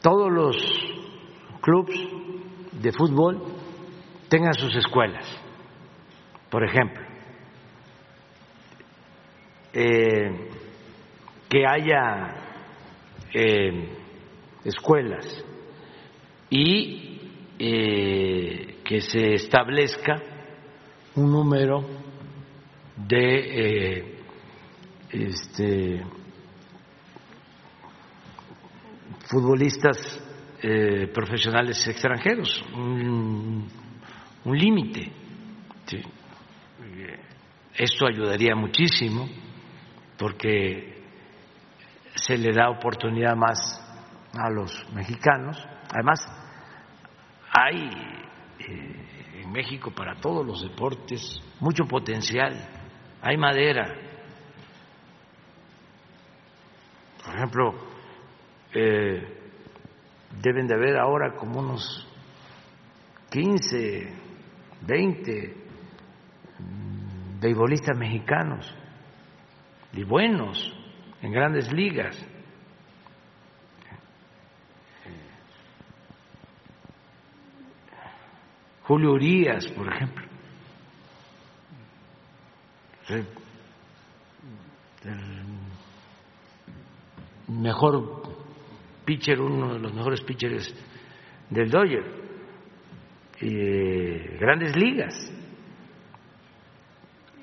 todos 0.00 0.32
los 0.32 0.56
clubes 1.60 2.00
de 2.72 2.92
fútbol 2.92 3.42
tengan 4.28 4.54
sus 4.54 4.74
escuelas, 4.76 5.26
por 6.50 6.64
ejemplo, 6.64 7.09
eh, 9.72 10.50
que 11.48 11.64
haya 11.64 12.34
eh, 13.32 13.88
escuelas 14.64 15.44
y 16.48 17.20
eh, 17.56 18.80
que 18.84 19.00
se 19.00 19.34
establezca 19.34 20.20
un 21.14 21.30
número 21.30 21.86
de 22.96 24.22
este, 25.10 26.04
futbolistas 29.28 30.26
profesionales 31.14 31.86
extranjeros, 31.86 32.64
un, 32.74 33.68
límite. 34.44 35.12
Esto 37.74 38.06
ayudaría 38.06 38.54
muchísimo 38.54 39.28
porque 40.20 41.02
se 42.14 42.36
le 42.36 42.52
da 42.52 42.68
oportunidad 42.68 43.34
más 43.34 43.58
a 44.34 44.50
los 44.50 44.86
mexicanos. 44.92 45.56
Además, 45.90 46.20
hay 47.50 47.90
eh, 48.58 49.40
en 49.42 49.50
México 49.50 49.90
para 49.90 50.16
todos 50.16 50.46
los 50.46 50.62
deportes 50.62 51.40
mucho 51.58 51.84
potencial, 51.86 52.52
hay 53.22 53.38
madera. 53.38 53.96
Por 57.24 57.34
ejemplo, 57.34 57.74
eh, 58.74 59.38
deben 60.42 60.66
de 60.66 60.74
haber 60.74 60.98
ahora 60.98 61.34
como 61.34 61.60
unos 61.60 62.06
15, 63.30 64.12
20 64.82 65.56
beisbolistas 67.40 67.96
mexicanos 67.96 68.79
y 69.92 70.04
buenos 70.04 70.72
en 71.22 71.32
grandes 71.32 71.72
ligas. 71.72 72.16
Julio 78.84 79.12
Urias, 79.12 79.66
por 79.68 79.92
ejemplo. 79.92 80.24
El 83.08 83.26
mejor 87.48 88.22
pitcher, 89.04 89.40
uno 89.40 89.74
de 89.74 89.78
los 89.80 89.94
mejores 89.94 90.20
pitchers 90.22 90.74
del 91.50 91.70
Dodger. 91.70 92.04
Y 93.40 94.38
grandes 94.38 94.76
ligas. 94.76 95.14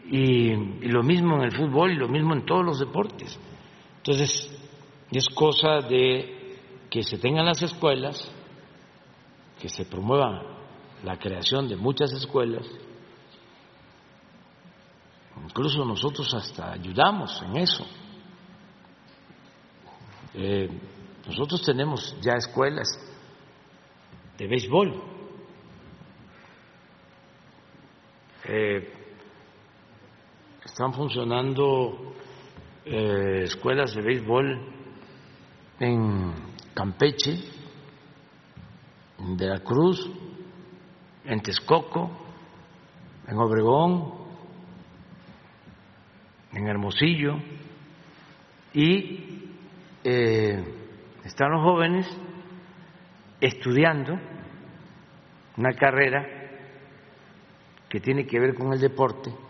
Y, 0.10 0.52
y, 0.52 0.88
lo 0.90 1.04
mismo 1.04 1.36
en 1.36 1.44
el 1.44 1.52
fútbol 1.52 1.92
y 1.92 1.96
lo 1.96 2.08
mismo 2.08 2.34
en 2.34 2.46
todos 2.46 2.66
los 2.66 2.80
deportes. 2.80 3.38
Entonces, 3.98 4.50
es 5.12 5.28
cosa 5.30 5.82
de 5.82 6.60
que 6.90 7.04
se 7.04 7.18
tengan 7.18 7.46
las 7.46 7.62
escuelas, 7.62 8.32
que 9.60 9.70
se 9.70 9.86
promueva 9.86 10.42
la 11.04 11.18
creación 11.18 11.68
de 11.68 11.76
muchas 11.76 12.12
escuelas. 12.14 12.66
Incluso 15.44 15.86
nosotros 15.86 16.34
hasta 16.34 16.74
ayudamos 16.74 17.42
en 17.44 17.58
eso. 17.58 17.86
Eh, 20.34 20.70
nosotros 21.28 21.62
tenemos 21.64 22.16
ya 22.22 22.34
escuelas 22.34 22.88
de 24.38 24.48
béisbol. 24.48 25.04
Eh, 28.46 28.97
están 30.68 30.94
funcionando 30.94 32.14
eh, 32.86 33.44
escuelas 33.46 33.96
de 33.96 34.02
béisbol 34.02 34.62
en 35.80 36.34
Campeche, 36.74 37.40
en 39.18 39.38
Veracruz, 39.38 40.12
en 41.24 41.42
Texcoco, 41.42 42.12
en 43.28 43.38
Obregón, 43.38 44.14
en 46.52 46.68
Hermosillo, 46.68 47.38
y 48.74 49.52
eh, 50.04 50.64
están 51.24 51.52
los 51.52 51.64
jóvenes 51.64 52.06
estudiando 53.40 54.20
una 55.56 55.72
carrera 55.74 56.28
que 57.88 58.02
tiene 58.02 58.28
que 58.28 58.40
ver 58.40 58.54
con 58.54 58.74
el 58.74 58.82
deporte 58.82 59.47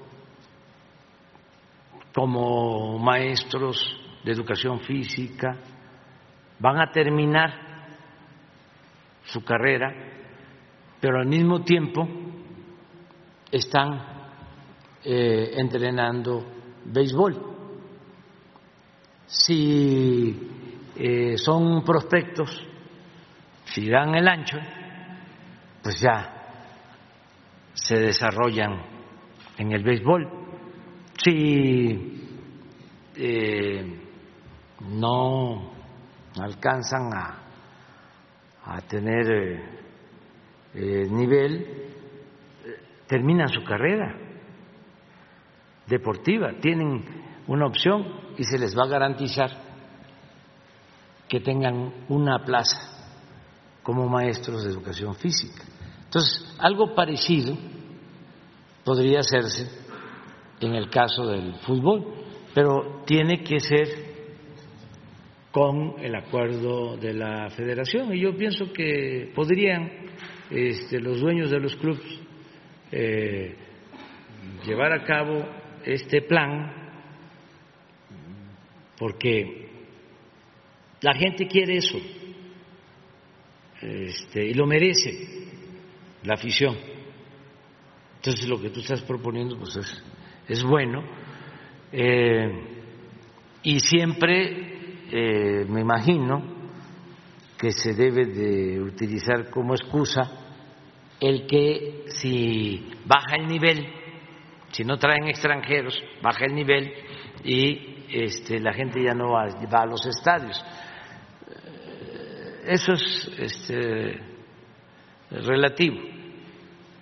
como 2.17 2.97
maestros 2.97 3.77
de 4.23 4.31
educación 4.31 4.79
física, 4.79 5.55
van 6.57 6.81
a 6.81 6.91
terminar 6.91 7.51
su 9.23 9.43
carrera, 9.43 9.93
pero 10.99 11.19
al 11.19 11.27
mismo 11.27 11.61
tiempo 11.61 12.07
están 13.51 14.01
eh, 15.03 15.51
entrenando 15.57 16.43
béisbol. 16.85 17.39
Si 19.27 20.49
eh, 20.95 21.37
son 21.37 21.83
prospectos, 21.83 22.65
si 23.65 23.87
dan 23.91 24.15
el 24.15 24.27
ancho, 24.27 24.57
pues 25.83 26.01
ya 26.01 26.33
se 27.73 27.99
desarrollan 27.99 28.81
en 29.59 29.71
el 29.71 29.83
béisbol 29.83 30.36
si 31.27 32.21
eh, 33.15 33.85
no 34.91 35.73
alcanzan 36.39 37.09
a, 37.13 37.43
tener 38.87 39.31
eh, 39.31 39.63
eh, 40.75 41.07
nivel, 41.09 41.65
terminan 43.07 43.49
su 43.49 43.63
carrera 43.63 44.15
deportiva, 45.87 46.53
tienen 46.61 47.03
una 47.47 47.65
opción 47.65 48.05
y 48.37 48.43
se 48.43 48.57
les 48.57 48.77
va 48.77 48.83
a 48.85 48.89
garantizar 48.89 49.49
que 51.27 51.39
tengan 51.41 52.05
una 52.07 52.45
plaza 52.45 52.77
como 53.83 54.07
maestros 54.07 54.63
de 54.63 54.69
educación 54.69 55.15
física. 55.15 55.63
Entonces, 56.05 56.55
algo 56.59 56.93
parecido 56.93 57.57
podría 58.85 59.19
hacerse 59.19 59.86
en 60.59 60.75
el 60.75 60.89
caso 60.89 61.27
del 61.27 61.53
fútbol, 61.65 62.05
pero 62.53 63.03
tiene 63.05 63.43
que 63.43 63.59
ser 63.59 63.87
con 65.51 65.95
el 65.99 66.15
acuerdo 66.15 66.97
de 66.97 67.13
la 67.13 67.49
federación 67.49 68.13
y 68.13 68.19
yo 68.19 68.35
pienso 68.35 68.71
que 68.71 69.31
podrían 69.33 69.89
este, 70.49 70.99
los 70.99 71.19
dueños 71.19 71.49
de 71.49 71.59
los 71.59 71.75
clubes 71.75 72.19
eh, 72.91 73.55
llevar 74.65 74.93
a 74.93 75.03
cabo 75.03 75.45
este 75.83 76.21
plan 76.21 76.73
porque 78.97 79.69
la 81.01 81.13
gente 81.13 81.47
quiere 81.47 81.77
eso 81.77 81.97
este, 83.81 84.45
y 84.45 84.53
lo 84.53 84.65
merece 84.65 85.47
la 86.23 86.33
afición. 86.33 86.75
Entonces 88.15 88.47
lo 88.47 88.59
que 88.59 88.69
tú 88.69 88.79
estás 88.79 89.01
proponiendo 89.01 89.57
pues 89.57 89.75
es 89.75 90.03
es 90.47 90.63
bueno. 90.63 91.03
Eh, 91.91 92.77
y 93.63 93.79
siempre 93.79 95.03
eh, 95.11 95.65
me 95.67 95.81
imagino 95.81 96.41
que 97.57 97.71
se 97.71 97.93
debe 97.93 98.25
de 98.25 98.81
utilizar 98.81 99.49
como 99.49 99.73
excusa 99.73 100.29
el 101.19 101.47
que 101.47 102.03
si 102.07 102.91
baja 103.05 103.35
el 103.37 103.47
nivel, 103.47 103.87
si 104.71 104.83
no 104.83 104.97
traen 104.97 105.27
extranjeros, 105.27 106.01
baja 106.21 106.45
el 106.45 106.53
nivel 106.53 106.93
y 107.43 108.05
este, 108.11 108.59
la 108.59 108.73
gente 108.73 109.01
ya 109.03 109.13
no 109.13 109.31
va, 109.31 109.45
a 109.45 109.85
los 109.85 110.05
estadios. 110.05 110.63
Eh, 111.49 112.63
eso 112.67 112.93
es 112.93 113.31
este, 113.39 114.19
relativo, 115.31 115.97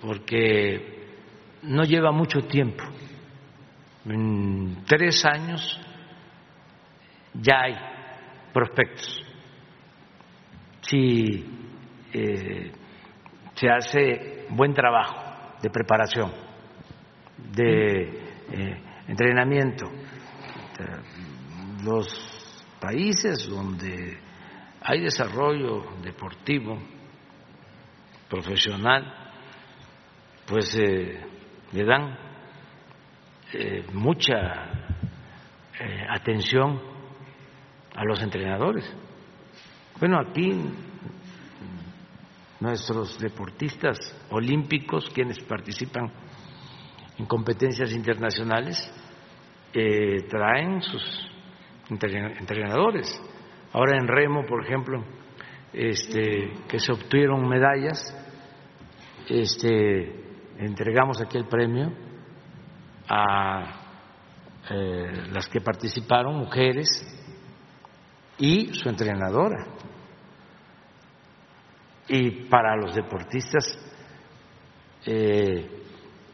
porque 0.01 1.03
no 1.63 1.83
lleva 1.83 2.11
mucho 2.11 2.43
tiempo 2.45 2.83
en 4.05 4.83
tres 4.85 5.25
años 5.25 5.79
ya 7.33 7.61
hay 7.61 7.75
prospectos. 8.53 9.21
Si 10.81 11.45
eh, 12.13 12.71
se 13.55 13.69
hace 13.69 14.45
buen 14.49 14.73
trabajo 14.73 15.57
de 15.61 15.69
preparación, 15.69 16.31
de 17.51 18.01
eh, 18.51 18.81
entrenamiento, 19.07 19.91
los 21.83 22.55
países 22.79 23.47
donde 23.47 24.17
hay 24.81 25.01
desarrollo 25.01 25.85
deportivo, 26.03 26.77
profesional, 28.29 29.31
pues 30.47 30.75
eh, 30.75 31.19
le 31.71 31.85
dan 31.85 32.17
eh, 33.57 33.85
mucha 33.93 34.35
eh, 35.79 36.05
atención 36.09 36.81
a 37.95 38.03
los 38.03 38.21
entrenadores 38.21 38.83
Bueno, 39.97 40.19
aquí 40.19 40.51
nuestros 42.59 43.17
deportistas 43.17 43.97
olímpicos, 44.29 45.09
quienes 45.13 45.39
participan 45.39 46.11
en 47.17 47.25
competencias 47.27 47.93
internacionales, 47.93 48.77
eh, 49.73 50.23
traen 50.29 50.81
sus 50.81 51.31
entrenadores. 51.89 53.07
Ahora 53.71 53.97
en 53.97 54.07
remo, 54.07 54.45
por 54.45 54.65
ejemplo, 54.65 55.01
este, 55.71 56.51
que 56.67 56.79
se 56.79 56.91
obtuvieron 56.91 57.47
medallas, 57.47 58.01
este, 59.29 60.13
entregamos 60.57 61.21
aquí 61.21 61.37
el 61.37 61.45
premio 61.45 62.04
a 63.07 63.85
eh, 64.69 65.27
las 65.31 65.47
que 65.47 65.61
participaron, 65.61 66.37
mujeres, 66.37 66.87
y 68.37 68.73
su 68.73 68.89
entrenadora. 68.89 69.67
Y 72.07 72.31
para 72.49 72.75
los 72.75 72.93
deportistas, 72.93 73.77
eh, 75.05 75.69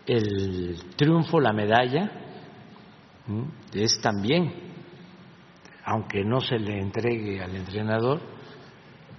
el 0.05 0.95
triunfo, 0.95 1.39
la 1.39 1.53
medalla, 1.53 2.11
es 3.73 4.01
también, 4.01 4.53
aunque 5.85 6.23
no 6.23 6.41
se 6.41 6.57
le 6.57 6.79
entregue 6.79 7.41
al 7.41 7.55
entrenador, 7.55 8.19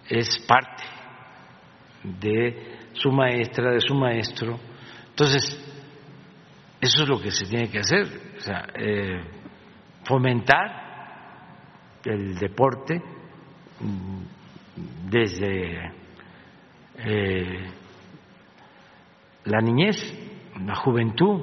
es 0.09 0.39
parte 0.47 0.83
de 2.03 2.89
su 2.95 3.11
maestra, 3.11 3.73
de 3.73 3.81
su 3.81 3.95
maestro. 3.95 4.59
Entonces, 5.11 5.72
eso 6.83 7.05
es 7.05 7.09
lo 7.09 7.21
que 7.21 7.31
se 7.31 7.47
tiene 7.47 7.71
que 7.71 7.79
hacer, 7.79 8.07
o 8.39 8.41
sea, 8.41 8.67
eh, 8.75 9.23
fomentar 10.05 10.83
el 12.05 12.35
deporte 12.35 13.01
mm, 13.81 15.09
desde 15.09 15.93
eh, 16.99 17.71
la 19.45 19.61
niñez, 19.61 19.97
la 20.61 20.75
juventud 20.75 21.41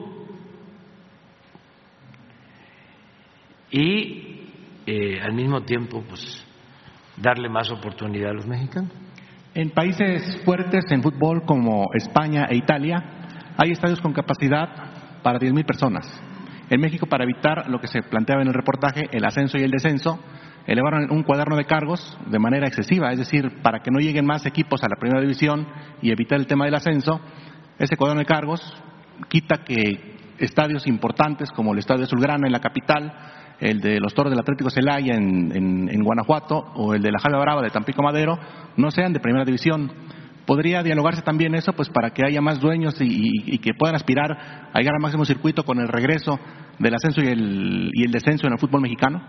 y 3.71 4.41
eh, 4.85 5.21
al 5.21 5.33
mismo 5.35 5.61
tiempo 5.61 6.03
pues 6.05 6.45
darle 7.15 7.47
más 7.47 7.71
oportunidad 7.71 8.31
a 8.31 8.33
los 8.33 8.45
mexicanos. 8.45 8.91
En 9.53 9.69
países 9.69 10.43
fuertes 10.43 10.83
en 10.91 11.01
fútbol 11.01 11.45
como 11.45 11.85
España 11.93 12.45
e 12.49 12.57
Italia 12.57 13.55
hay 13.55 13.71
estadios 13.71 14.01
con 14.01 14.11
capacidad 14.11 14.88
para 15.23 15.39
10.000 15.39 15.65
personas. 15.65 16.07
En 16.69 16.79
México, 16.79 17.07
para 17.07 17.23
evitar 17.23 17.69
lo 17.69 17.79
que 17.79 17.87
se 17.87 18.03
planteaba 18.03 18.41
en 18.41 18.47
el 18.47 18.53
reportaje, 18.53 19.07
el 19.11 19.25
ascenso 19.25 19.57
y 19.57 19.63
el 19.63 19.71
descenso, 19.71 20.19
elevaron 20.67 21.11
un 21.11 21.23
cuaderno 21.23 21.55
de 21.55 21.65
cargos 21.65 22.17
de 22.27 22.37
manera 22.37 22.67
excesiva, 22.67 23.11
es 23.11 23.17
decir, 23.17 23.61
para 23.63 23.79
que 23.79 23.89
no 23.89 23.99
lleguen 23.99 24.25
más 24.25 24.45
equipos 24.45 24.83
a 24.83 24.89
la 24.89 24.97
primera 24.97 25.21
división 25.21 25.67
y 26.01 26.11
evitar 26.11 26.39
el 26.39 26.45
tema 26.45 26.65
del 26.65 26.75
ascenso, 26.75 27.19
ese 27.79 27.97
cuaderno 27.97 28.19
de 28.19 28.25
cargos 28.25 28.61
quita 29.29 29.63
que 29.63 30.17
estadios 30.37 30.87
importantes 30.87 31.51
como 31.51 31.73
el 31.73 31.79
Estadio 31.79 32.03
Azulgrana 32.03 32.47
en 32.47 32.53
la 32.53 32.59
capital, 32.59 33.13
el 33.59 33.81
de 33.81 33.99
los 33.99 34.13
Toros 34.13 34.31
del 34.31 34.39
Atlético 34.39 34.69
Celaya 34.69 35.15
en, 35.15 36.03
Guanajuato 36.03 36.57
o 36.75 36.93
el 36.93 37.01
de 37.01 37.11
la 37.11 37.19
Jala 37.19 37.39
Brava 37.39 37.61
de 37.61 37.69
Tampico 37.69 38.01
Madero 38.01 38.39
no 38.77 38.91
sean 38.91 39.11
de 39.11 39.19
primera 39.19 39.43
división. 39.43 39.91
¿Podría 40.49 40.81
dialogarse 40.81 41.21
también 41.21 41.53
eso 41.53 41.73
pues 41.73 41.89
para 41.89 42.09
que 42.09 42.23
haya 42.25 42.41
más 42.41 42.59
dueños 42.59 42.95
y, 42.99 43.59
que 43.59 43.75
puedan 43.75 43.95
aspirar 43.95 44.31
a 44.73 44.79
llegar 44.79 44.95
al 44.95 44.99
máximo 44.99 45.23
circuito 45.23 45.63
con 45.63 45.79
el 45.79 45.87
regreso 45.87 46.39
del 46.79 46.95
ascenso 46.95 47.21
y 47.21 47.27
el, 47.27 47.91
y 47.93 48.03
el 48.03 48.11
descenso 48.11 48.47
en 48.47 48.53
el 48.53 48.59
fútbol 48.59 48.81
mexicano? 48.81 49.21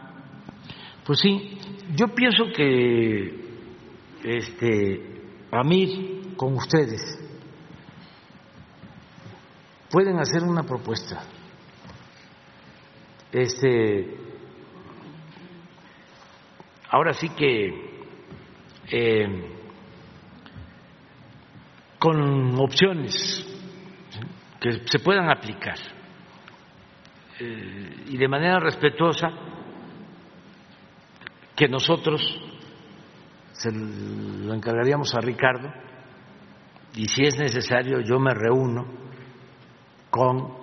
Pues 1.04 1.18
sí, 1.18 1.58
yo 1.94 2.14
pienso 2.14 2.44
que 2.56 3.38
este, 4.24 5.20
a 5.52 5.62
mí, 5.62 6.22
con 6.38 6.54
ustedes, 6.54 7.02
pueden 9.90 10.18
hacer 10.20 10.42
una 10.42 10.62
propuesta. 10.62 11.22
Este, 13.30 14.16
ahora 16.88 17.12
sí 17.12 17.28
que 17.28 18.06
eh, 18.90 19.59
con 22.00 22.58
opciones 22.58 23.46
que 24.58 24.72
se 24.86 24.98
puedan 25.00 25.30
aplicar. 25.30 25.76
Eh, 27.38 28.04
y 28.08 28.16
de 28.16 28.28
manera 28.28 28.58
respetuosa 28.58 29.28
que 31.54 31.68
nosotros 31.68 32.22
se 33.52 33.70
lo 33.70 34.54
encargaríamos 34.54 35.14
a 35.14 35.20
Ricardo 35.20 35.70
y 36.94 37.06
si 37.06 37.22
es 37.24 37.38
necesario 37.38 38.00
yo 38.00 38.18
me 38.18 38.32
reúno 38.32 38.86
con 40.08 40.54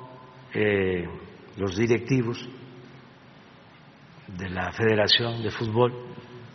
eh, 0.54 1.08
los 1.56 1.78
directivos 1.78 2.38
de 4.28 4.50
la 4.50 4.72
Federación 4.72 5.44
de 5.44 5.52
Fútbol 5.52 5.94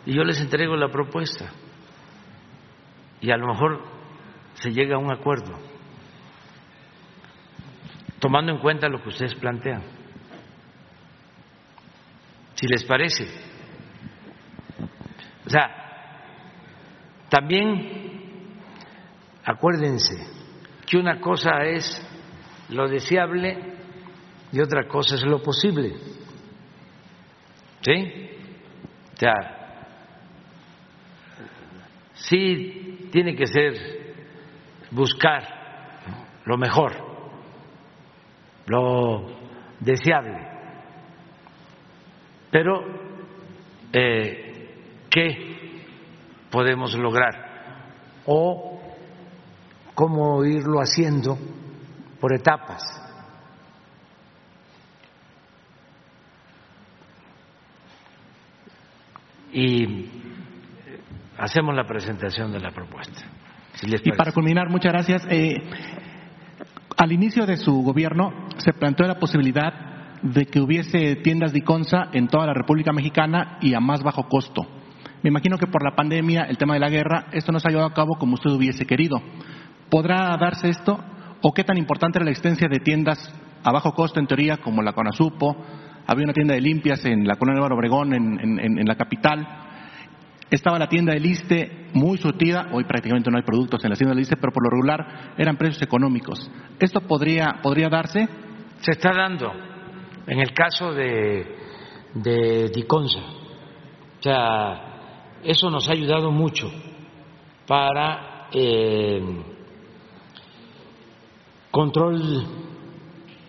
y 0.05 0.13
yo 0.13 0.23
les 0.23 0.41
entrego 0.41 0.75
la 0.75 0.89
propuesta. 0.89 1.51
Y 3.21 3.31
a 3.31 3.37
lo 3.37 3.47
mejor 3.47 3.81
se 4.63 4.71
llega 4.71 4.95
a 4.95 4.97
un 4.97 5.11
acuerdo 5.11 5.59
tomando 8.17 8.53
en 8.53 8.59
cuenta 8.59 8.87
lo 8.87 9.03
que 9.03 9.09
ustedes 9.09 9.35
plantean. 9.35 9.83
Si 12.55 12.65
les 12.67 12.85
parece. 12.85 13.27
O 15.45 15.49
sea, 15.49 15.67
también 17.27 18.61
acuérdense 19.43 20.15
que 20.85 20.95
una 20.95 21.19
cosa 21.19 21.63
es 21.63 22.01
lo 22.69 22.87
deseable 22.87 23.57
y 24.53 24.61
otra 24.61 24.87
cosa 24.87 25.15
es 25.15 25.25
lo 25.25 25.43
posible. 25.43 25.93
¿Sí? 27.81 28.29
O 29.11 29.53
sí 32.13 33.09
tiene 33.11 33.35
que 33.35 33.47
ser 33.47 34.02
buscar 34.93 35.43
lo 36.45 36.57
mejor, 36.57 36.93
lo 38.67 39.27
deseable, 39.79 40.47
pero 42.51 42.83
eh, 43.91 45.03
qué 45.09 45.81
podemos 46.51 46.93
lograr 46.95 47.91
o 48.25 48.79
cómo 49.95 50.45
irlo 50.45 50.79
haciendo 50.79 51.37
por 52.19 52.33
etapas. 52.33 52.81
Y 59.51 60.09
hacemos 61.37 61.75
la 61.75 61.85
presentación 61.85 62.51
de 62.51 62.59
la 62.59 62.71
propuesta. 62.71 63.21
Y 63.81 64.11
para 64.11 64.31
culminar, 64.31 64.69
muchas 64.69 64.91
gracias. 64.91 65.25
Eh, 65.29 65.55
al 66.97 67.11
inicio 67.11 67.45
de 67.45 67.57
su 67.57 67.81
gobierno 67.81 68.47
se 68.57 68.73
planteó 68.73 69.07
la 69.07 69.19
posibilidad 69.19 70.21
de 70.21 70.45
que 70.45 70.61
hubiese 70.61 71.17
tiendas 71.17 71.51
de 71.51 71.59
Iconza 71.59 72.09
en 72.13 72.27
toda 72.27 72.45
la 72.45 72.53
República 72.53 72.93
Mexicana 72.93 73.57
y 73.61 73.73
a 73.73 73.79
más 73.79 74.03
bajo 74.03 74.27
costo. 74.29 74.65
Me 75.21 75.29
imagino 75.29 75.57
que 75.57 75.67
por 75.67 75.83
la 75.83 75.95
pandemia, 75.95 76.43
el 76.43 76.57
tema 76.57 76.73
de 76.73 76.79
la 76.79 76.89
guerra, 76.89 77.27
esto 77.31 77.51
no 77.51 77.59
se 77.59 77.67
ha 77.67 77.71
llevado 77.71 77.89
a 77.89 77.93
cabo 77.93 78.15
como 78.17 78.35
usted 78.35 78.51
hubiese 78.51 78.85
querido. 78.85 79.21
¿Podrá 79.89 80.35
darse 80.37 80.69
esto? 80.69 80.99
¿O 81.41 81.53
qué 81.53 81.63
tan 81.63 81.77
importante 81.77 82.17
era 82.17 82.25
la 82.25 82.31
existencia 82.31 82.67
de 82.67 82.79
tiendas 82.79 83.33
a 83.63 83.71
bajo 83.71 83.93
costo, 83.93 84.19
en 84.19 84.27
teoría, 84.27 84.57
como 84.57 84.81
la 84.81 84.93
Conasupo? 84.93 85.55
Había 86.07 86.25
una 86.25 86.33
tienda 86.33 86.53
de 86.53 86.61
limpias 86.61 87.05
en 87.05 87.25
la 87.25 87.35
colonia 87.35 87.61
de 87.61 87.73
Obregón, 87.73 88.13
en, 88.13 88.85
la 88.85 88.95
capital. 88.95 89.62
Estaba 90.53 90.77
la 90.77 90.87
tienda 90.87 91.13
de 91.13 91.19
Liste 91.19 91.87
muy 91.93 92.19
surtida. 92.19 92.67
Hoy 92.73 92.83
prácticamente 92.83 93.31
no 93.31 93.37
hay 93.37 93.43
productos 93.43 93.83
en 93.83 93.89
la 93.89 93.95
tienda 93.95 94.13
de 94.13 94.19
Liste, 94.19 94.37
pero 94.37 94.53
por 94.53 94.63
lo 94.63 94.69
regular 94.69 95.33
eran 95.35 95.57
precios 95.57 95.81
económicos. 95.81 96.47
¿Esto 96.79 97.01
podría, 97.01 97.59
podría 97.63 97.89
darse? 97.89 98.29
Se 98.77 98.91
está 98.91 99.11
dando. 99.15 99.51
En 100.27 100.39
el 100.39 100.53
caso 100.53 100.93
de, 100.93 101.57
de 102.13 102.69
Diconsa. 102.69 103.17
O 103.17 104.21
sea, 104.21 105.39
eso 105.43 105.71
nos 105.71 105.89
ha 105.89 105.93
ayudado 105.93 106.29
mucho 106.29 106.71
para 107.65 108.47
eh, 108.53 109.43
control 111.71 112.47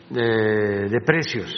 de, 0.08 1.02
precios. 1.04 1.54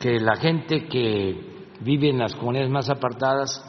que 0.00 0.18
la 0.18 0.36
gente 0.36 0.86
que 0.86 1.53
vive 1.80 2.10
en 2.10 2.18
las 2.18 2.34
comunidades 2.34 2.70
más 2.70 2.90
apartadas, 2.90 3.62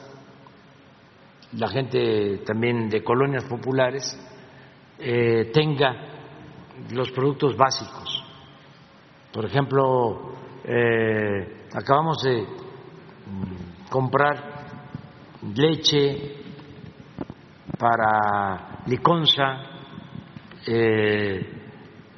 la 1.53 1.67
gente 1.69 2.39
también 2.45 2.89
de 2.89 3.03
colonias 3.03 3.45
populares, 3.45 4.17
eh, 4.99 5.51
tenga 5.53 5.95
los 6.91 7.11
productos 7.11 7.55
básicos. 7.55 8.23
Por 9.31 9.45
ejemplo, 9.45 10.33
eh, 10.63 11.67
acabamos 11.73 12.21
de 12.23 12.45
comprar 13.89 14.55
leche, 15.53 16.45
para 17.77 18.81
liconza 18.87 19.61
eh, 20.65 21.45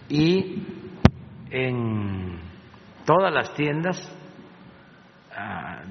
y 0.09 0.63
en 1.49 2.39
todas 3.05 3.33
las 3.33 3.53
tiendas 3.53 3.97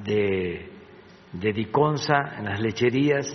de, 0.04 0.70
de 1.32 1.52
liconza, 1.52 2.36
en 2.38 2.44
las 2.46 2.60
lecherías, 2.60 3.26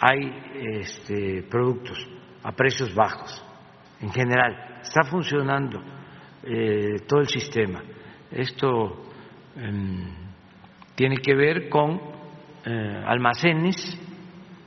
hay 0.00 0.32
este, 0.80 1.42
productos 1.50 1.98
a 2.42 2.52
precios 2.52 2.94
bajos. 2.94 3.42
En 4.00 4.10
general, 4.10 4.80
está 4.82 5.02
funcionando 5.04 5.82
eh, 6.42 7.00
todo 7.06 7.20
el 7.20 7.28
sistema. 7.28 7.82
Esto 8.30 9.10
em, 9.56 10.06
tiene 10.94 11.16
que 11.16 11.34
ver 11.34 11.68
con 11.68 12.00
eh, 12.64 13.02
almacenes 13.06 13.76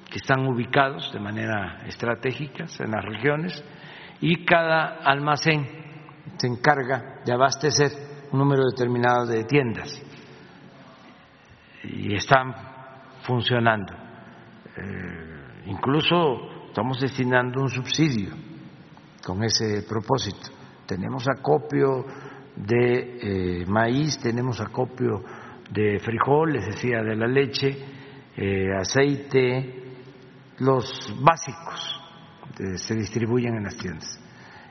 que 0.10 0.18
están 0.18 0.46
ubicados 0.46 1.12
de 1.14 1.20
manera 1.20 1.84
estratégica 1.88 2.66
en 2.80 2.92
las 2.92 3.06
regiones 3.06 3.64
y 4.20 4.44
cada 4.44 5.00
almacén 5.04 5.66
se 6.38 6.48
encarga 6.48 7.22
de 7.26 7.34
abastecer 7.34 7.92
un 8.32 8.40
número 8.40 8.64
determinado 8.70 9.26
de 9.26 9.46
tiendas 9.46 10.11
y 11.84 12.14
están 12.16 12.54
funcionando. 13.24 13.94
Eh, 14.78 15.64
incluso 15.66 16.68
estamos 16.68 17.00
destinando 17.00 17.62
un 17.62 17.70
subsidio 17.70 18.32
con 19.26 19.44
ese 19.44 19.84
propósito. 19.88 20.50
Tenemos 20.86 21.28
acopio 21.28 22.06
de 22.56 23.62
eh, 23.62 23.66
maíz, 23.66 24.20
tenemos 24.20 24.60
acopio 24.60 25.24
de 25.72 26.00
frijol, 26.00 26.54
les 26.54 26.66
decía, 26.66 27.02
de 27.02 27.16
la 27.16 27.28
leche, 27.28 27.78
eh, 28.36 28.74
aceite, 28.80 29.82
los 30.60 31.16
básicos 31.22 31.98
se 32.76 32.96
distribuyen 32.96 33.56
en 33.56 33.64
las 33.64 33.78
tiendas. 33.78 34.20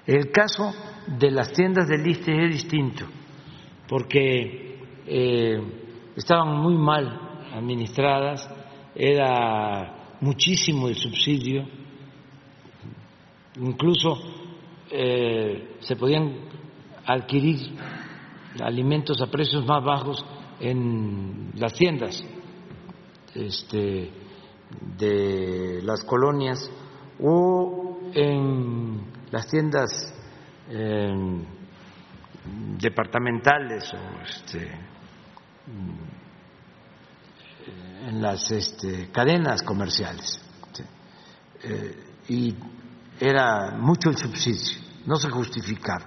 El 0.07 0.31
caso 0.31 0.73
de 1.19 1.31
las 1.31 1.53
tiendas 1.53 1.89
de 1.89 1.99
liste 1.99 2.45
es 2.45 2.53
distinto, 2.53 3.07
porque 3.89 4.79
estaban 6.17 6.57
muy 6.59 6.75
mal 6.75 7.41
administradas, 7.53 8.49
era 8.95 10.17
muchísimo 10.21 10.89
el 10.89 10.97
subsidio, 10.97 11.67
incluso 13.57 14.19
eh, 14.91 15.77
se 15.81 15.97
podían 15.97 16.35
adquirir 17.07 17.77
alimentos 18.61 19.21
a 19.23 19.27
precios 19.27 19.65
más 19.65 19.85
bajos 19.85 20.25
en 20.61 21.53
las 21.55 21.73
tiendas 21.73 22.23
este, 23.35 24.11
de 24.99 25.81
las 25.83 26.05
colonias 26.05 26.71
o 27.21 27.99
en 28.15 29.01
las 29.31 29.47
tiendas 29.49 29.91
eh, 30.69 31.13
departamentales 32.79 33.93
o 33.95 34.23
este, 34.23 34.90
en 38.07 38.23
las 38.23 38.51
este, 38.51 39.11
cadenas 39.11 39.63
comerciales. 39.63 40.41
Eh, 41.63 42.05
y 42.29 42.57
era 43.19 43.73
mucho 43.73 44.09
el 44.09 44.17
subsidio, 44.17 44.81
no 45.05 45.17
se 45.17 45.29
justificaba, 45.29 46.07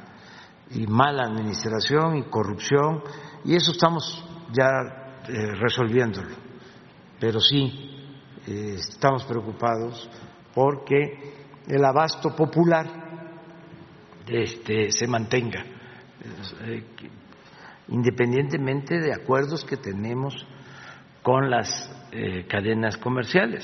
y 0.71 0.87
mala 0.87 1.25
administración 1.25 2.17
y 2.17 2.23
corrupción, 2.23 3.03
y 3.45 3.55
eso 3.55 3.71
estamos 3.71 4.25
ya 4.51 5.21
eh, 5.27 5.53
resolviéndolo. 5.55 6.35
Pero 7.19 7.39
sí, 7.39 8.17
eh, 8.47 8.77
estamos 8.79 9.23
preocupados 9.25 10.09
porque 10.55 11.35
el 11.67 11.85
abasto 11.85 12.35
popular 12.35 12.87
este, 14.27 14.91
se 14.91 15.07
mantenga, 15.07 15.63
independientemente 17.93 18.99
de 18.99 19.13
acuerdos 19.13 19.63
que 19.63 19.77
tenemos 19.77 20.47
con 21.21 21.49
las 21.49 21.69
eh, 22.11 22.45
cadenas 22.47 22.97
comerciales, 22.97 23.63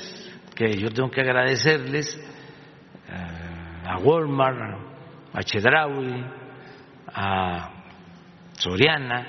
que 0.54 0.76
yo 0.78 0.90
tengo 0.90 1.10
que 1.10 1.20
agradecerles 1.20 2.16
eh, 2.16 3.82
a 3.86 3.98
Walmart, 3.98 4.78
a 5.32 5.42
Chedraui, 5.42 6.24
a 7.12 7.70
Soriana, 8.52 9.26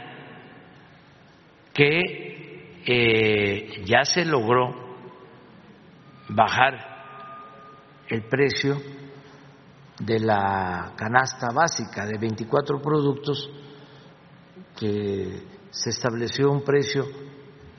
que 1.73 2.81
eh, 2.85 3.83
ya 3.83 4.05
se 4.05 4.23
logró 4.23 4.97
bajar 6.29 6.91
el 8.07 8.21
precio 8.29 8.77
de 9.99 10.19
la 10.19 10.93
canasta 10.95 11.47
básica 11.53 12.05
de 12.05 12.19
24 12.19 12.79
productos 12.81 13.49
que 14.81 15.43
se 15.69 15.91
estableció 15.91 16.49
un 16.49 16.63
precio 16.63 17.05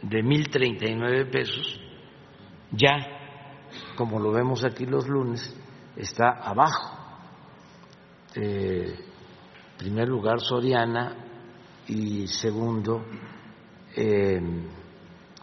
de 0.03 0.23
1.039 0.23 1.31
pesos, 1.33 1.81
ya, 2.71 2.95
como 3.97 4.21
lo 4.21 4.31
vemos 4.31 4.65
aquí 4.65 4.87
los 4.87 5.09
lunes, 5.09 5.53
está 5.97 6.31
abajo. 6.31 6.97
en 8.37 8.95
primer 9.77 10.09
lugar 10.09 10.39
Soriana 10.39 11.17
y 11.89 12.29
segundo 12.29 13.05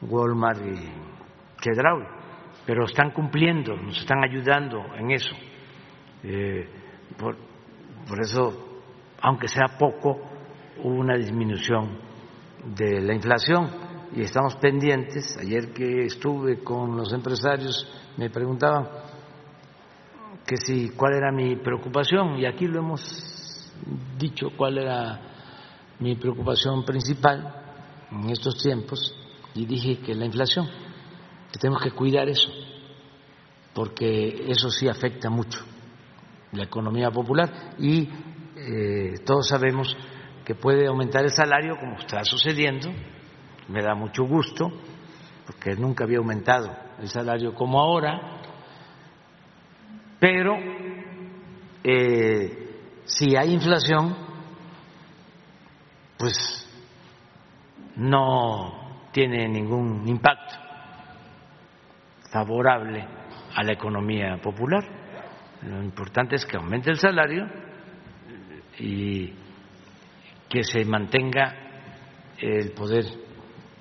Walmart 0.02 0.61
y 0.65 1.61
Chedraui, 1.61 2.06
pero 2.65 2.86
están 2.86 3.11
cumpliendo, 3.11 3.76
nos 3.76 3.98
están 3.98 4.23
ayudando 4.23 4.95
en 4.95 5.11
eso. 5.11 5.36
Eh, 6.23 6.69
por 7.18 8.22
eso, 8.22 8.81
aunque 9.22 9.49
sea 9.49 9.77
poco, 9.77 10.29
hubo 10.84 10.96
una 10.96 11.16
disminución 11.16 11.98
de 12.76 13.02
la 13.02 13.14
inflación 13.14 13.70
y 14.16 14.22
estamos 14.22 14.56
pendientes. 14.56 15.38
Ayer 15.38 15.74
que 15.74 16.06
estuve 16.06 16.64
con 16.64 16.96
los 16.96 17.14
empresarios 17.14 17.88
me 18.18 18.30
preguntaban 18.30 18.88
que 20.46 20.58
si 20.58 20.90
cuál 20.90 21.14
era 21.14 21.32
mi 21.32 21.56
preocupación 21.58 22.40
y 22.40 22.46
aquí 22.46 22.66
lo 22.68 22.80
hemos 22.80 23.72
dicho 24.18 24.48
cuál 24.58 24.80
era 24.80 25.22
mi 26.00 26.16
preocupación 26.16 26.84
principal 26.84 27.56
en 28.12 28.30
estos 28.30 28.58
tiempos 28.58 29.16
y 29.54 29.66
dije 29.66 30.00
que 30.00 30.16
la 30.16 30.26
inflación, 30.26 30.68
que 31.52 31.60
tenemos 31.60 31.82
que 31.84 31.92
cuidar 31.92 32.28
eso, 32.30 32.50
porque 33.74 34.46
eso 34.48 34.70
sí 34.70 34.88
afecta 34.88 35.30
mucho 35.30 35.60
la 36.52 36.64
economía 36.64 37.12
popular 37.12 37.76
y 37.78 38.10
eh, 38.56 39.20
todos 39.26 39.48
sabemos 39.48 39.96
que 40.50 40.56
puede 40.56 40.88
aumentar 40.88 41.24
el 41.24 41.30
salario 41.30 41.78
como 41.78 42.00
está 42.00 42.24
sucediendo 42.24 42.90
me 43.68 43.84
da 43.84 43.94
mucho 43.94 44.24
gusto, 44.24 44.72
porque 45.46 45.76
nunca 45.76 46.06
había 46.06 46.18
aumentado 46.18 46.76
el 46.98 47.08
salario 47.08 47.54
como 47.54 47.80
ahora, 47.80 48.42
pero 50.20 50.58
eh, 51.84 52.68
si 53.06 53.36
hay 53.36 53.54
inflación, 53.54 54.16
pues 56.18 56.68
no 57.98 59.06
tiene 59.12 59.48
ningún 59.50 60.08
impacto 60.08 60.56
favorable 62.32 63.08
a 63.56 63.64
la 63.64 63.74
economía 63.74 64.42
popular. 64.42 64.84
Lo 65.62 65.84
importante 65.84 66.38
es 66.38 66.46
que 66.48 66.58
aumente 66.58 66.90
el 66.90 66.98
salario 66.98 67.46
y 68.80 69.32
que 70.50 70.64
se 70.64 70.84
mantenga 70.84 71.56
el 72.40 72.72
poder 72.72 73.06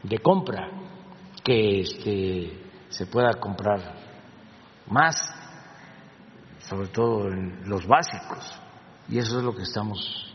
de 0.03 0.19
compra, 0.19 0.69
que 1.43 1.81
este, 1.81 2.62
se 2.90 3.07
pueda 3.07 3.32
comprar 3.35 3.95
más, 4.89 5.16
sobre 6.61 6.89
todo 6.89 7.28
en 7.28 7.69
los 7.69 7.86
básicos, 7.86 8.61
y 9.09 9.19
eso 9.19 9.39
es 9.39 9.45
lo 9.45 9.55
que 9.55 9.62
estamos 9.62 10.35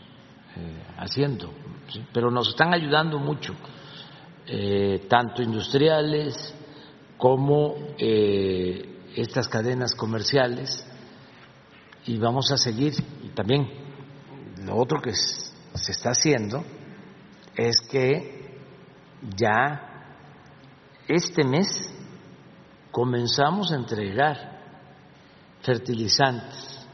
eh, 0.56 0.82
haciendo. 0.98 1.52
Pero 2.12 2.30
nos 2.30 2.48
están 2.48 2.74
ayudando 2.74 3.18
mucho, 3.18 3.54
eh, 4.46 5.06
tanto 5.08 5.42
industriales 5.42 6.54
como 7.16 7.74
eh, 7.98 9.12
estas 9.14 9.48
cadenas 9.48 9.94
comerciales, 9.94 10.84
y 12.06 12.18
vamos 12.18 12.50
a 12.52 12.56
seguir. 12.56 12.92
Y 13.22 13.28
también 13.28 13.68
lo 14.64 14.76
otro 14.76 15.00
que 15.00 15.10
se 15.74 15.92
está 15.92 16.10
haciendo 16.10 16.64
es 17.56 17.80
que 17.90 18.58
ya 19.36 20.16
este 21.08 21.44
mes 21.44 21.92
comenzamos 22.90 23.72
a 23.72 23.76
entregar 23.76 24.62
fertilizantes 25.62 26.86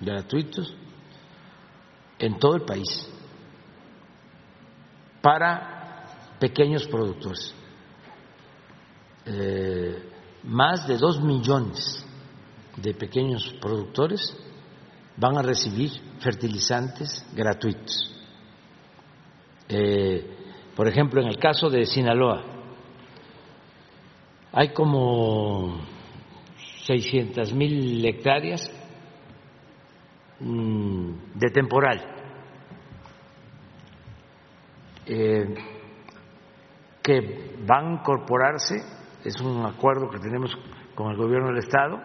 gratuitos 0.00 0.74
en 2.18 2.38
todo 2.38 2.56
el 2.56 2.64
país 2.64 3.08
para 5.20 6.36
pequeños 6.38 6.86
productores. 6.86 7.54
eh, 9.26 10.12
más 10.44 10.86
de 10.86 10.96
dos 10.96 11.20
millones 11.20 12.04
de 12.76 12.94
pequeños 12.94 13.52
productores 13.60 14.36
van 15.16 15.38
a 15.38 15.42
recibir 15.42 15.90
fertilizantes 16.20 17.26
gratuitos. 17.34 18.12
Eh, 19.68 20.36
por 20.74 20.86
ejemplo, 20.88 21.20
en 21.20 21.28
el 21.28 21.38
caso 21.38 21.70
de 21.70 21.86
Sinaloa, 21.86 22.44
hay 24.52 24.72
como 24.72 25.80
600 26.84 27.52
mil 27.52 28.04
hectáreas 28.04 28.70
mm, 30.40 31.10
de 31.34 31.50
temporal. 31.50 32.12
Eh, 35.06 35.54
que 37.02 37.54
van 37.64 37.86
a 37.86 37.92
incorporarse, 38.00 38.74
es 39.24 39.40
un 39.40 39.64
acuerdo 39.64 40.10
que 40.10 40.18
tenemos 40.18 40.56
con 40.94 41.12
el 41.12 41.16
gobierno 41.16 41.48
del 41.48 41.58
Estado, 41.58 42.00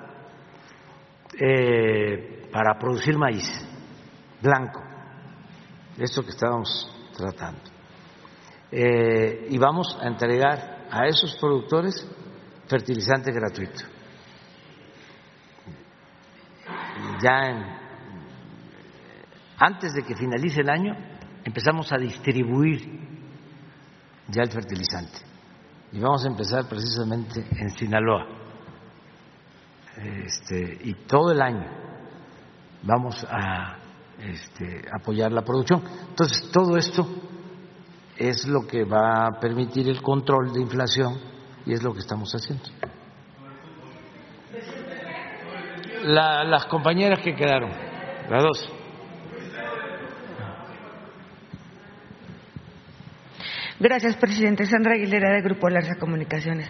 eh, 1.39 2.40
para 2.51 2.77
producir 2.77 3.17
maíz 3.17 3.47
blanco, 4.41 4.81
esto 5.97 6.23
que 6.23 6.29
estábamos 6.29 6.89
tratando. 7.15 7.61
Eh, 8.71 9.47
y 9.49 9.57
vamos 9.57 9.97
a 10.01 10.07
entregar 10.07 10.87
a 10.89 11.05
esos 11.05 11.35
productores 11.35 12.07
fertilizante 12.67 13.31
gratuito. 13.31 13.83
Ya 17.21 17.81
antes 19.57 19.93
de 19.93 20.03
que 20.03 20.15
finalice 20.15 20.61
el 20.61 20.69
año 20.69 20.95
empezamos 21.43 21.91
a 21.91 21.97
distribuir 21.97 22.99
ya 24.27 24.43
el 24.43 24.51
fertilizante. 24.51 25.19
Y 25.91 25.99
vamos 25.99 26.23
a 26.23 26.29
empezar 26.29 26.67
precisamente 26.67 27.45
en 27.51 27.69
Sinaloa. 27.71 28.25
Este, 29.97 30.79
y 30.83 30.93
todo 31.05 31.33
el 31.33 31.41
año 31.41 31.90
vamos 32.83 33.25
a 33.29 33.77
este, 34.19 34.85
apoyar 34.91 35.31
la 35.31 35.41
producción. 35.41 35.83
Entonces, 36.09 36.49
todo 36.51 36.77
esto 36.77 37.07
es 38.17 38.47
lo 38.47 38.67
que 38.67 38.83
va 38.83 39.27
a 39.27 39.39
permitir 39.39 39.89
el 39.89 40.01
control 40.01 40.53
de 40.53 40.61
inflación 40.61 41.19
y 41.65 41.73
es 41.73 41.83
lo 41.83 41.93
que 41.93 41.99
estamos 41.99 42.31
haciendo. 42.33 42.63
las 46.03 46.65
compañeras 46.65 47.19
que 47.19 47.35
quedaron, 47.35 47.71
las 48.29 48.43
dos. 48.43 48.73
Gracias, 53.79 54.15
presidente. 54.17 54.65
Sandra 54.67 54.93
Aguilera, 54.93 55.33
de 55.33 55.41
Grupo 55.41 55.67
Larsa 55.67 55.95
Comunicaciones. 55.99 56.69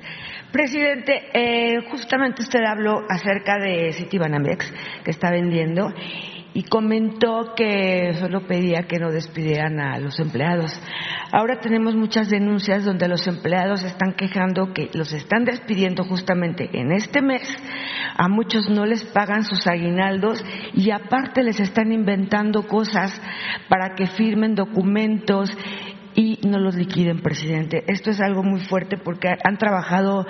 Presidente, 0.52 1.30
eh, 1.34 1.80
justamente 1.90 2.42
usted 2.42 2.60
habló 2.66 3.04
acerca 3.08 3.58
de 3.58 3.94
Citibanamex, 3.94 4.74
que 5.04 5.12
está 5.12 5.32
vendiendo, 5.32 5.94
y 6.54 6.64
comentó 6.64 7.54
que 7.56 8.14
solo 8.20 8.46
pedía 8.46 8.84
que 8.84 9.00
no 9.00 9.12
despidieran 9.12 9.80
a 9.80 9.98
los 10.00 10.20
empleados. 10.20 10.72
Ahora 11.32 11.62
tenemos 11.62 11.96
muchas 11.96 12.30
denuncias 12.30 12.84
donde 12.84 13.08
los 13.08 13.26
empleados 13.28 13.84
están 13.86 14.14
quejando 14.14 14.74
que 14.74 14.90
los 14.94 15.14
están 15.14 15.46
despidiendo 15.46 16.04
justamente 16.04 16.70
en 16.74 16.92
este 16.92 17.22
mes, 17.22 17.48
a 18.18 18.28
muchos 18.28 18.70
no 18.70 18.86
les 18.86 19.06
pagan 19.06 19.44
sus 19.44 19.66
aguinaldos 19.68 20.44
y 20.74 20.92
aparte 20.92 21.44
les 21.44 21.62
están 21.62 21.94
inventando 21.94 22.68
cosas 22.68 23.20
para 23.70 23.96
que 23.96 24.08
firmen 24.08 24.54
documentos 24.54 25.50
y 26.16 26.40
no 26.48 26.60
los 26.60 26.76
liquiden, 26.76 27.22
presidente. 27.22 27.84
Esto 27.88 28.10
es 28.10 28.20
algo 28.22 28.44
muy 28.44 28.62
fuerte 28.62 28.98
porque 28.98 29.30
han 29.30 29.58
trabajado 29.58 30.26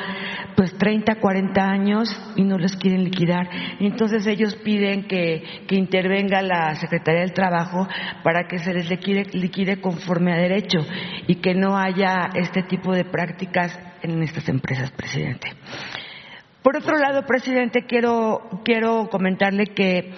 pues 0.56 0.78
30, 0.78 1.16
40 1.16 1.62
años 1.62 2.10
y 2.36 2.44
no 2.44 2.58
los 2.58 2.76
quieren 2.76 3.04
liquidar. 3.04 3.50
Entonces 3.80 4.26
ellos 4.28 4.56
piden 4.56 5.08
que, 5.08 5.44
que 5.68 5.76
intervenga 5.76 6.42
la 6.42 6.76
Secretaría 6.76 7.22
del 7.22 7.34
Trabajo 7.34 7.88
para 8.24 8.48
que 8.48 8.60
se 8.60 8.74
les 8.74 8.90
liquide, 8.90 9.26
liquide 9.34 9.82
conforme 9.82 10.34
a 10.34 10.38
derecho 10.38 10.80
y 11.28 11.36
que 11.36 11.54
no 11.54 11.78
haya 11.78 12.30
este 12.36 12.64
tipo 12.64 12.94
de 12.94 13.06
prácticas 13.06 13.78
en 14.02 14.22
estas 14.24 14.48
empresas, 14.50 14.92
presidente. 14.92 15.50
Por 16.62 16.78
otro 16.78 16.96
lado, 16.98 17.26
presidente, 17.26 17.86
quiero, 17.88 18.62
quiero 18.64 19.10
comentarle 19.10 19.66
que 19.66 20.14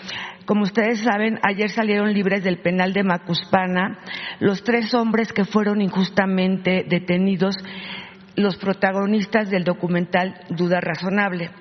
como 0.45 0.63
ustedes 0.63 0.99
saben, 0.99 1.39
ayer 1.41 1.69
salieron 1.69 2.13
libres 2.13 2.43
del 2.43 2.59
penal 2.59 2.93
de 2.93 3.03
Macuspana 3.03 3.99
los 4.39 4.63
tres 4.63 4.93
hombres 4.93 5.31
que 5.31 5.45
fueron 5.45 5.81
injustamente 5.81 6.85
detenidos, 6.87 7.55
los 8.35 8.57
protagonistas 8.57 9.49
del 9.49 9.63
documental 9.63 10.35
Duda 10.49 10.81
Razonable. 10.81 11.51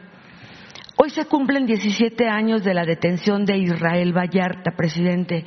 Hoy 0.97 1.11
se 1.11 1.27
cumplen 1.27 1.67
17 1.67 2.29
años 2.29 2.65
de 2.65 2.75
la 2.75 2.85
detención 2.85 3.45
de 3.45 3.57
Israel 3.57 4.13
Vallarta, 4.13 4.73
presidente, 4.77 5.45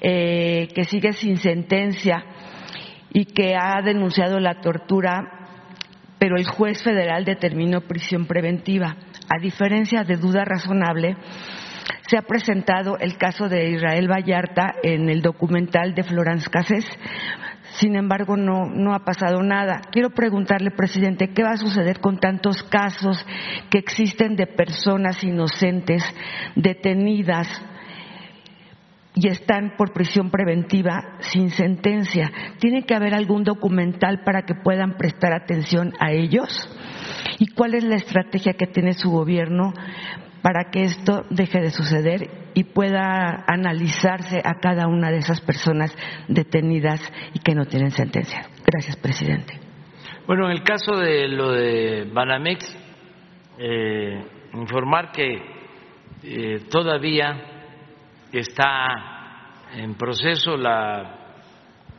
eh, 0.00 0.68
que 0.74 0.84
sigue 0.84 1.12
sin 1.12 1.38
sentencia 1.38 2.24
y 3.12 3.24
que 3.24 3.54
ha 3.56 3.80
denunciado 3.82 4.38
la 4.38 4.60
tortura, 4.60 5.48
pero 6.18 6.36
el 6.36 6.46
juez 6.46 6.82
federal 6.82 7.24
determinó 7.24 7.80
prisión 7.82 8.26
preventiva. 8.26 8.96
A 9.28 9.40
diferencia 9.40 10.04
de 10.04 10.16
duda 10.16 10.44
razonable, 10.44 11.16
se 12.08 12.16
ha 12.16 12.22
presentado 12.22 12.98
el 12.98 13.16
caso 13.16 13.48
de 13.48 13.70
Israel 13.70 14.08
Vallarta 14.08 14.74
en 14.82 15.08
el 15.08 15.22
documental 15.22 15.94
de 15.94 16.04
Florence 16.04 16.48
Cassés. 16.50 16.86
Sin 17.78 17.96
embargo, 17.96 18.36
no, 18.36 18.66
no 18.66 18.94
ha 18.94 19.04
pasado 19.04 19.42
nada. 19.42 19.82
Quiero 19.90 20.10
preguntarle, 20.10 20.70
presidente, 20.70 21.32
¿qué 21.34 21.42
va 21.42 21.50
a 21.50 21.56
suceder 21.58 22.00
con 22.00 22.18
tantos 22.18 22.62
casos 22.62 23.24
que 23.70 23.78
existen 23.78 24.36
de 24.36 24.46
personas 24.46 25.22
inocentes 25.22 26.02
detenidas 26.54 27.48
y 29.14 29.28
están 29.28 29.74
por 29.76 29.92
prisión 29.92 30.30
preventiva 30.30 31.18
sin 31.20 31.50
sentencia? 31.50 32.30
¿Tiene 32.60 32.84
que 32.84 32.94
haber 32.94 33.14
algún 33.14 33.44
documental 33.44 34.22
para 34.24 34.42
que 34.42 34.54
puedan 34.54 34.96
prestar 34.96 35.34
atención 35.34 35.92
a 36.00 36.12
ellos? 36.12 36.48
¿Y 37.38 37.48
cuál 37.48 37.74
es 37.74 37.84
la 37.84 37.96
estrategia 37.96 38.54
que 38.54 38.66
tiene 38.66 38.94
su 38.94 39.10
gobierno 39.10 39.74
para 40.46 40.70
que 40.70 40.84
esto 40.84 41.24
deje 41.28 41.58
de 41.58 41.70
suceder 41.70 42.30
y 42.54 42.62
pueda 42.62 43.44
analizarse 43.48 44.40
a 44.44 44.60
cada 44.60 44.86
una 44.86 45.10
de 45.10 45.16
esas 45.16 45.40
personas 45.40 45.92
detenidas 46.28 47.00
y 47.34 47.40
que 47.40 47.52
no 47.52 47.64
tienen 47.64 47.90
sentencia. 47.90 48.42
Gracias, 48.64 48.96
presidente. 48.96 49.58
Bueno, 50.24 50.46
en 50.46 50.52
el 50.52 50.62
caso 50.62 50.98
de 50.98 51.26
lo 51.26 51.50
de 51.50 52.08
Banamex, 52.12 52.78
eh, 53.58 54.24
informar 54.52 55.10
que 55.10 55.34
eh, 56.22 56.60
todavía 56.70 57.42
está 58.30 59.64
en 59.74 59.96
proceso 59.96 60.56
la 60.56 61.42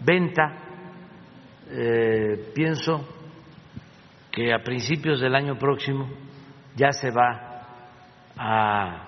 venta, 0.05 0.55
eh, 1.69 2.53
pienso 2.55 3.05
que 4.31 4.53
a 4.53 4.59
principios 4.59 5.19
del 5.19 5.35
año 5.35 5.57
próximo 5.57 6.07
ya 6.77 6.93
se 6.93 7.11
va 7.11 7.46
a 8.37 9.07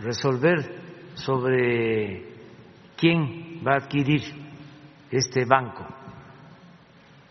resolver 0.00 0.80
sobre 1.14 2.32
quién 2.96 3.62
va 3.66 3.74
a 3.74 3.84
adquirir 3.84 4.22
este 5.10 5.44
banco. 5.44 5.86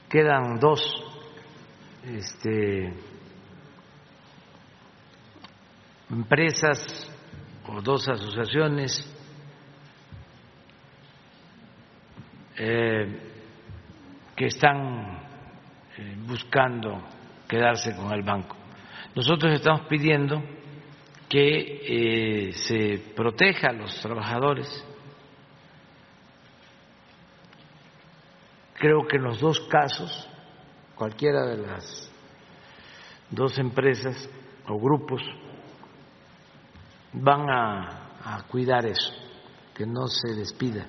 Quedan 0.10 0.60
dos 0.60 0.82
este, 2.04 2.94
empresas 6.10 7.10
o 7.68 7.82
dos 7.82 8.08
asociaciones 8.08 9.08
eh, 12.58 13.32
que 14.36 14.46
están 14.46 15.20
eh, 15.98 16.16
buscando 16.28 17.02
quedarse 17.48 17.96
con 17.96 18.12
el 18.12 18.24
banco. 18.24 18.56
Nosotros 19.16 19.54
estamos 19.54 19.88
pidiendo 19.88 20.42
que 21.32 22.50
eh, 22.50 22.52
se 22.52 23.14
proteja 23.16 23.70
a 23.70 23.72
los 23.72 23.96
trabajadores. 24.02 24.68
Creo 28.74 29.08
que 29.08 29.16
en 29.16 29.24
los 29.24 29.40
dos 29.40 29.62
casos, 29.70 30.28
cualquiera 30.94 31.46
de 31.46 31.56
las 31.56 32.12
dos 33.30 33.58
empresas 33.60 34.30
o 34.68 34.78
grupos 34.78 35.22
van 37.14 37.50
a, 37.50 38.44
cuidar 38.50 38.86
eso, 38.86 39.14
que 39.74 39.86
no 39.86 40.08
se 40.08 40.36
despida 40.36 40.86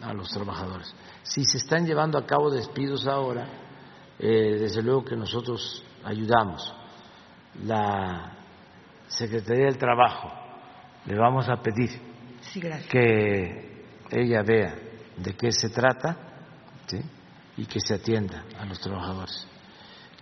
a 0.00 0.12
los 0.12 0.28
trabajadores. 0.28 0.94
Si 1.24 1.44
se 1.44 1.58
están 1.58 1.86
llevando 1.86 2.18
a 2.18 2.24
cabo 2.24 2.52
despidos 2.52 3.08
ahora, 3.08 3.48
eh, 4.16 4.58
desde 4.60 4.80
luego 4.80 5.04
que 5.04 5.16
nosotros 5.16 5.82
ayudamos. 6.04 6.72
La 7.64 8.41
Secretaría 9.12 9.66
del 9.66 9.76
Trabajo, 9.76 10.32
le 11.04 11.16
vamos 11.16 11.46
a 11.48 11.56
pedir 11.56 11.90
que 12.90 13.84
ella 14.10 14.42
vea 14.42 14.74
de 15.16 15.34
qué 15.34 15.52
se 15.52 15.68
trata 15.68 16.16
y 17.56 17.66
que 17.66 17.78
se 17.80 17.94
atienda 17.94 18.44
a 18.58 18.64
los 18.64 18.80
trabajadores. 18.80 19.46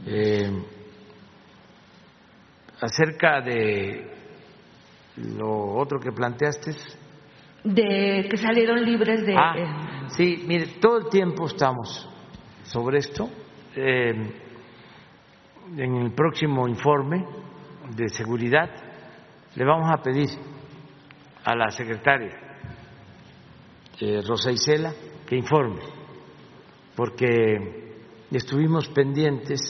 Eh, 0.05 0.51
acerca 2.81 3.41
de 3.41 4.11
lo 5.17 5.77
otro 5.77 6.01
que 6.01 6.11
planteaste. 6.11 6.73
De 7.63 8.27
que 8.29 8.37
salieron 8.37 8.83
libres 8.85 9.25
de... 9.25 9.37
Ah, 9.37 9.55
eh, 9.57 10.09
sí, 10.17 10.45
mire, 10.47 10.67
todo 10.81 10.99
el 10.99 11.09
tiempo 11.11 11.47
estamos 11.47 12.09
sobre 12.65 12.99
esto. 12.99 13.29
Eh, 13.77 14.11
en 15.77 15.97
el 15.97 16.13
próximo 16.13 16.67
informe 16.67 17.25
de 17.97 18.09
seguridad 18.09 18.71
le 19.55 19.65
vamos 19.65 19.91
a 19.93 20.03
pedir 20.03 20.29
a 21.45 21.57
la 21.57 21.71
secretaria 21.71 22.51
eh, 24.01 24.23
Rosa 24.27 24.51
Isela 24.51 24.93
que 25.27 25.37
informe, 25.37 25.83
porque 26.97 28.03
estuvimos 28.31 28.89
pendientes 28.89 29.61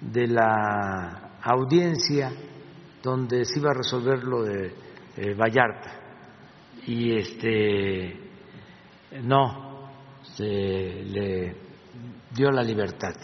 de 0.00 0.26
la 0.26 1.38
audiencia 1.42 2.32
donde 3.02 3.44
se 3.44 3.58
iba 3.58 3.70
a 3.70 3.74
resolver 3.74 4.22
lo 4.24 4.42
de 4.42 4.74
eh, 5.16 5.34
Vallarta. 5.34 6.00
Y 6.86 7.16
este 7.16 8.18
no 9.22 9.90
se 10.22 10.44
le 10.44 11.56
dio 12.34 12.50
la 12.50 12.62
libertad. 12.62 13.14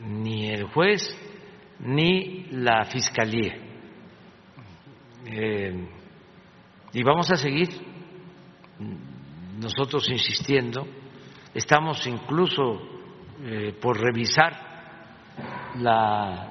Ni 0.00 0.50
el 0.50 0.64
juez 0.64 1.16
ni 1.80 2.46
la 2.52 2.84
fiscalía. 2.84 3.54
Eh, 5.26 5.88
y 6.92 7.02
vamos 7.02 7.30
a 7.30 7.36
seguir 7.36 7.68
nosotros 9.58 10.08
insistiendo. 10.08 10.86
Estamos 11.54 12.06
incluso 12.06 12.80
eh, 13.42 13.74
por 13.80 13.98
revisar 14.00 14.64
la 15.76 16.50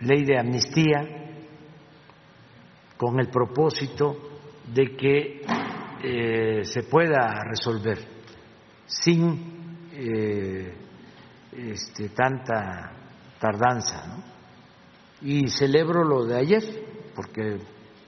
ley 0.00 0.24
de 0.24 0.38
amnistía 0.38 1.20
con 3.00 3.18
el 3.18 3.28
propósito 3.28 4.30
de 4.74 4.94
que 4.94 5.42
eh, 6.02 6.64
se 6.64 6.82
pueda 6.82 7.42
resolver 7.44 7.98
sin 8.86 9.88
eh, 9.92 10.74
este, 11.52 12.10
tanta 12.10 12.92
tardanza. 13.40 14.22
Y 15.22 15.48
celebro 15.48 16.04
lo 16.04 16.24
de 16.24 16.36
ayer, 16.38 16.62
porque 17.16 17.58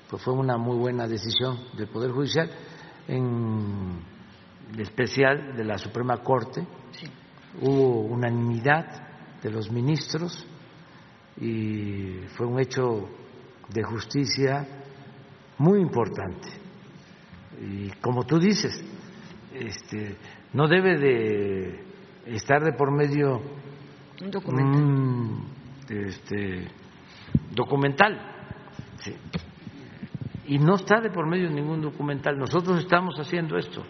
pues, 0.08 0.22
fue 0.22 0.34
una 0.34 0.56
muy 0.56 0.76
buena 0.78 1.08
decisión 1.08 1.58
del 1.76 1.88
Poder 1.88 2.12
Judicial, 2.12 2.50
en 3.08 4.00
especial 4.78 5.56
de 5.56 5.64
la 5.64 5.78
Suprema 5.78 6.18
Corte. 6.18 6.64
Hubo 7.60 8.02
unanimidad 8.02 9.40
de 9.42 9.50
los 9.50 9.70
ministros 9.70 10.46
y 11.40 12.20
fue 12.36 12.46
un 12.46 12.60
hecho 12.60 13.08
de 13.68 13.82
justicia 13.82 14.66
muy 15.58 15.80
importante. 15.80 16.48
Y 17.60 17.90
como 18.00 18.24
tú 18.24 18.38
dices, 18.38 18.82
este, 19.54 20.16
no 20.52 20.66
debe 20.68 20.98
de 20.98 21.84
estar 22.26 22.62
de 22.62 22.72
por 22.72 22.90
medio 22.90 23.42
un 24.22 24.30
documental, 24.30 25.42
este, 25.88 26.68
documental. 27.50 28.20
Y 30.46 30.58
no 30.58 30.76
está 30.76 31.00
de 31.00 31.10
por 31.10 31.26
medio 31.26 31.50
ningún 31.50 31.80
documental. 31.80 32.38
Nosotros 32.38 32.80
estamos 32.80 33.18
haciendo 33.18 33.56
esto 33.56 33.84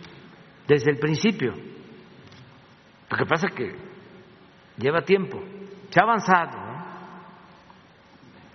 desde 0.66 0.90
el 0.90 0.98
principio. 0.98 1.52
Lo 3.10 3.16
que 3.16 3.26
pasa 3.26 3.48
es 3.48 3.54
que 3.54 3.76
lleva 4.78 5.02
tiempo. 5.02 5.38
Se 5.90 6.00
ha 6.00 6.04
avanzado, 6.04 6.72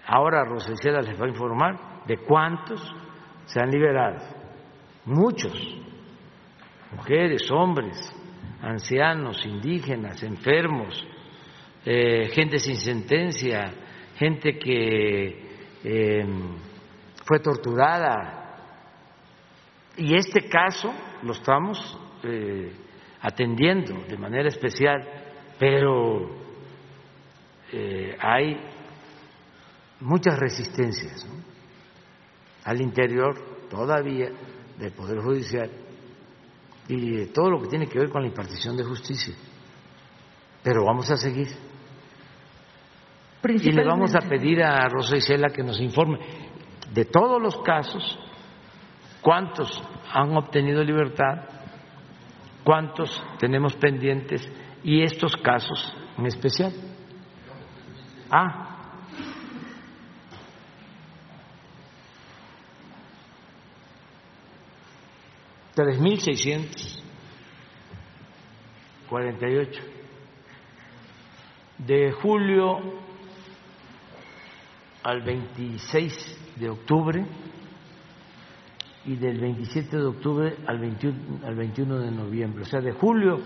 Ahora 0.09 0.45
Rosicela 0.45 1.01
les 1.01 1.19
va 1.19 1.25
a 1.25 1.29
informar 1.29 2.05
de 2.07 2.17
cuántos 2.19 2.81
se 3.43 3.59
han 3.59 3.69
liberado. 3.69 4.19
Muchos, 5.03 5.53
mujeres, 6.95 7.51
hombres, 7.51 7.97
ancianos, 8.61 9.45
indígenas, 9.45 10.23
enfermos, 10.23 11.05
eh, 11.89 12.27
gente 12.33 12.59
sin 12.59 12.75
sentencia, 12.75 13.73
gente 14.17 14.59
que 14.59 15.79
em, 15.85 16.57
fue 17.23 17.39
torturada. 17.39 18.57
Y 19.95 20.13
este 20.13 20.49
caso 20.49 20.93
lo 21.23 21.31
estamos 21.31 21.97
eh, 22.23 22.73
atendiendo 23.21 24.03
de 24.05 24.17
manera 24.17 24.49
especial, 24.49 25.01
pero 25.57 26.29
eh, 27.71 28.17
hay 28.19 28.59
muchas 30.01 30.37
resistencias 30.37 31.25
al 32.65 32.81
interior 32.81 33.69
todavía 33.69 34.29
del 34.77 34.91
Poder 34.91 35.19
Judicial 35.21 35.71
y 36.89 37.11
de 37.11 37.27
todo 37.27 37.49
lo 37.49 37.61
que 37.61 37.69
tiene 37.69 37.87
que 37.87 37.97
ver 37.97 38.09
con 38.09 38.23
la 38.23 38.27
impartición 38.27 38.75
de 38.75 38.83
justicia. 38.83 39.33
Pero 40.61 40.83
vamos 40.83 41.09
a 41.09 41.15
seguir. 41.15 41.66
Y 43.49 43.71
le 43.71 43.85
vamos 43.85 44.13
a 44.15 44.19
pedir 44.19 44.61
a 44.61 44.87
Rosa 44.89 45.17
Isela 45.17 45.49
que 45.49 45.63
nos 45.63 45.79
informe 45.79 46.19
de 46.91 47.05
todos 47.05 47.41
los 47.41 47.57
casos, 47.61 48.19
cuántos 49.21 49.81
han 50.11 50.35
obtenido 50.35 50.83
libertad, 50.83 51.45
cuántos 52.63 53.23
tenemos 53.39 53.75
pendientes 53.75 54.47
y 54.83 55.01
estos 55.01 55.35
casos 55.37 55.93
en 56.17 56.25
especial. 56.25 56.73
Ah, 58.29 58.63
tres 65.73 65.99
mil 65.99 66.19
seiscientos 66.19 67.03
cuarenta 69.07 69.47
y 69.47 69.55
ocho. 69.55 69.81
De 71.77 72.11
julio 72.11 73.06
al 75.07 75.21
26 75.21 76.57
de 76.57 76.69
octubre 76.69 77.25
y 79.05 79.15
del 79.15 79.39
27 79.39 79.95
de 79.95 80.05
octubre 80.05 80.57
al 80.67 80.79
21, 80.79 81.47
al 81.47 81.55
21 81.55 81.99
de 81.99 82.11
noviembre. 82.11 82.63
O 82.63 82.65
sea, 82.65 82.81
de 82.81 82.91
julio 82.91 83.39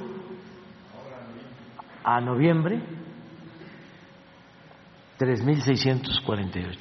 a 2.03 2.19
noviembre, 2.19 2.81
3.648. 5.19 6.77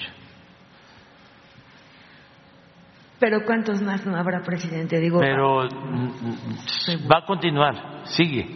Pero 3.19 3.45
¿cuántos 3.45 3.83
más 3.83 4.07
no 4.07 4.17
habrá, 4.17 4.41
presidente? 4.41 4.99
Digo, 4.99 5.19
Pero 5.21 5.65
mm, 5.65 6.07
mm, 6.07 7.13
va 7.13 7.19
a 7.19 7.27
continuar, 7.27 8.07
sigue. 8.07 8.49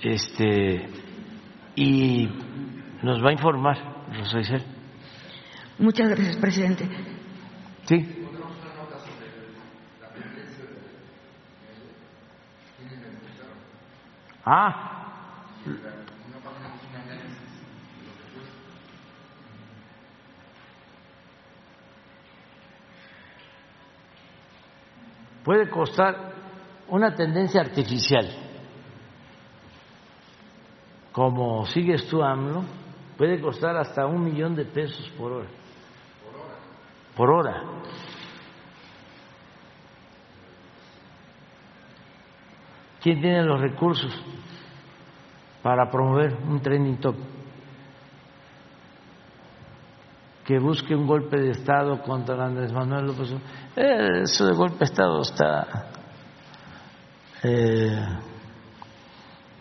Este 0.00 0.88
y 1.74 2.28
nos 3.02 3.20
va 3.20 3.30
a 3.30 3.32
informar, 3.32 4.04
Rosa 4.16 4.38
Isel. 4.38 4.73
Muchas 5.78 6.08
gracias, 6.08 6.36
presidente. 6.36 6.88
Sí. 7.86 8.20
Ah, 14.46 14.94
puede 25.44 25.68
costar 25.70 26.34
una 26.88 27.14
tendencia 27.14 27.62
artificial, 27.62 28.28
como 31.12 31.64
sigues 31.66 32.06
tú, 32.08 32.22
AMLO, 32.22 32.64
puede 33.16 33.40
costar 33.40 33.76
hasta 33.76 34.06
un 34.06 34.24
millón 34.24 34.54
de 34.54 34.66
pesos 34.66 35.10
por 35.16 35.32
hora. 35.32 35.48
Por 37.16 37.30
hora. 37.30 37.62
¿Quién 43.02 43.20
tiene 43.20 43.42
los 43.44 43.60
recursos 43.60 44.12
para 45.62 45.90
promover 45.90 46.34
un 46.48 46.60
trending 46.60 46.98
top? 46.98 47.16
Que 50.44 50.58
busque 50.58 50.94
un 50.94 51.06
golpe 51.06 51.38
de 51.38 51.50
Estado 51.50 52.02
contra 52.02 52.44
Andrés 52.44 52.72
Manuel 52.72 53.06
López 53.06 53.30
Obrador 53.30 53.64
eso 53.76 54.46
de 54.46 54.54
golpe 54.54 54.78
de 54.78 54.84
Estado 54.84 55.22
está 55.22 55.66
eh, 57.42 58.06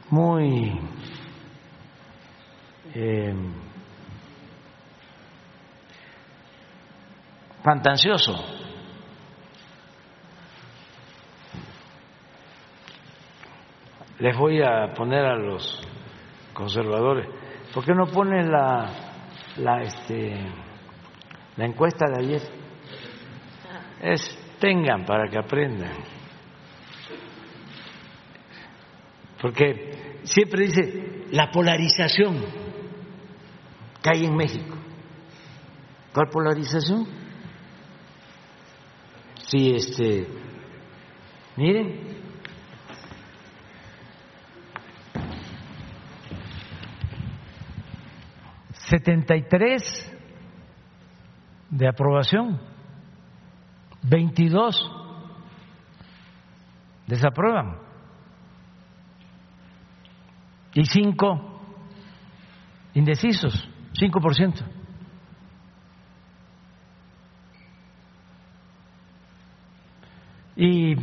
muy 0.09 0.79
eh, 2.93 3.35
fantasioso. 7.63 8.33
Les 14.19 14.37
voy 14.37 14.61
a 14.61 14.93
poner 14.93 15.25
a 15.25 15.35
los 15.35 15.81
conservadores, 16.53 17.27
¿por 17.73 17.83
qué 17.83 17.93
no 17.93 18.05
ponen 18.05 18.51
la 18.51 19.13
la, 19.57 19.81
este, 19.81 20.35
la 21.57 21.65
encuesta 21.65 22.05
de 22.09 22.25
ayer. 22.25 22.41
Es 24.01 24.37
tengan 24.59 25.05
para 25.05 25.29
que 25.29 25.37
aprendan. 25.37 25.91
Porque 29.41 30.21
siempre 30.23 30.65
dice 30.65 31.25
la 31.31 31.51
polarización 31.51 32.37
que 34.01 34.09
hay 34.13 34.25
en 34.25 34.35
México. 34.35 34.75
¿Cuál 36.13 36.29
polarización? 36.29 37.22
Sí, 39.53 39.69
este, 39.75 40.27
miren, 41.57 41.99
73 48.89 50.11
de 51.69 51.87
aprobación, 51.87 52.59
22 54.01 54.91
desaprueban 57.05 57.77
y 60.73 60.83
5 60.83 61.61
indecisos, 62.95 63.69
5%. 63.99 64.82
Y 70.55 70.95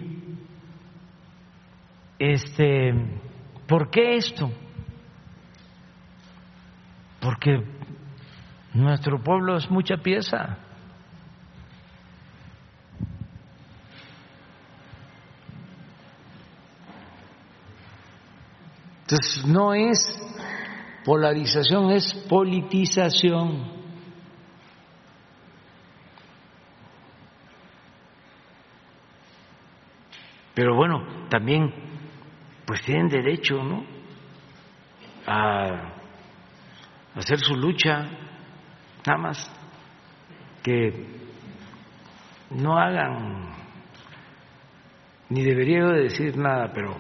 este, 2.19 2.93
¿por 3.67 3.91
qué 3.91 4.17
esto? 4.17 4.51
Porque 7.21 7.65
nuestro 8.75 9.23
pueblo 9.23 9.57
es 9.57 9.71
mucha 9.71 9.97
pieza. 9.97 10.59
Entonces 19.03 19.45
no 19.45 19.75
es 19.75 19.99
polarización, 21.05 21.91
es 21.91 22.15
politización. 22.29 23.80
Pero 30.61 30.75
bueno, 30.75 31.07
también 31.31 31.73
pues 32.67 32.83
tienen 32.83 33.09
derecho, 33.09 33.65
¿no? 33.65 33.83
A 35.27 35.95
hacer 37.15 37.39
su 37.39 37.57
lucha, 37.57 38.07
nada 39.07 39.19
más 39.19 39.51
que 40.63 41.07
no 42.51 42.79
hagan, 42.79 43.55
ni 45.31 45.43
debería 45.43 45.83
de 45.87 46.03
decir 46.03 46.37
nada, 46.37 46.71
pero 46.75 46.95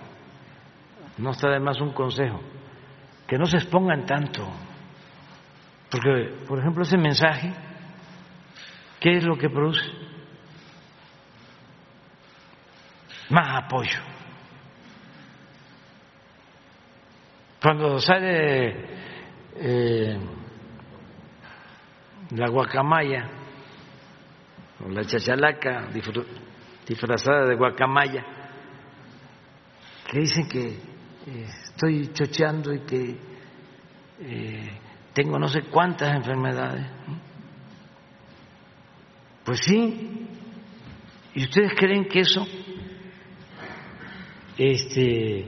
no 1.18 1.32
está 1.32 1.50
de 1.50 1.60
más 1.60 1.82
un 1.82 1.92
consejo, 1.92 2.40
que 3.26 3.36
no 3.36 3.44
se 3.44 3.58
expongan 3.58 4.06
tanto, 4.06 4.48
porque, 5.90 6.46
por 6.48 6.60
ejemplo, 6.60 6.82
ese 6.82 6.96
mensaje, 6.96 7.52
¿qué 9.00 9.18
es 9.18 9.24
lo 9.24 9.36
que 9.36 9.50
produce? 9.50 10.09
Más 13.30 13.64
apoyo. 13.64 13.98
Cuando 17.62 18.00
sale 18.00 18.74
eh, 19.54 20.18
la 22.30 22.48
guacamaya 22.48 23.28
o 24.84 24.88
la 24.88 25.04
chachalaca 25.04 25.88
disfrazada 26.86 27.46
de 27.46 27.54
guacamaya, 27.54 28.24
que 30.10 30.18
dicen 30.18 30.48
que 30.48 30.68
eh, 30.68 31.46
estoy 31.66 32.10
chocheando 32.12 32.72
y 32.72 32.80
que 32.80 33.16
eh, 34.20 34.80
tengo 35.12 35.38
no 35.38 35.46
sé 35.46 35.62
cuántas 35.70 36.16
enfermedades. 36.16 36.86
Pues 39.44 39.60
sí, 39.60 40.26
¿y 41.34 41.44
ustedes 41.44 41.74
creen 41.76 42.08
que 42.08 42.20
eso 42.20 42.46
este, 44.56 45.46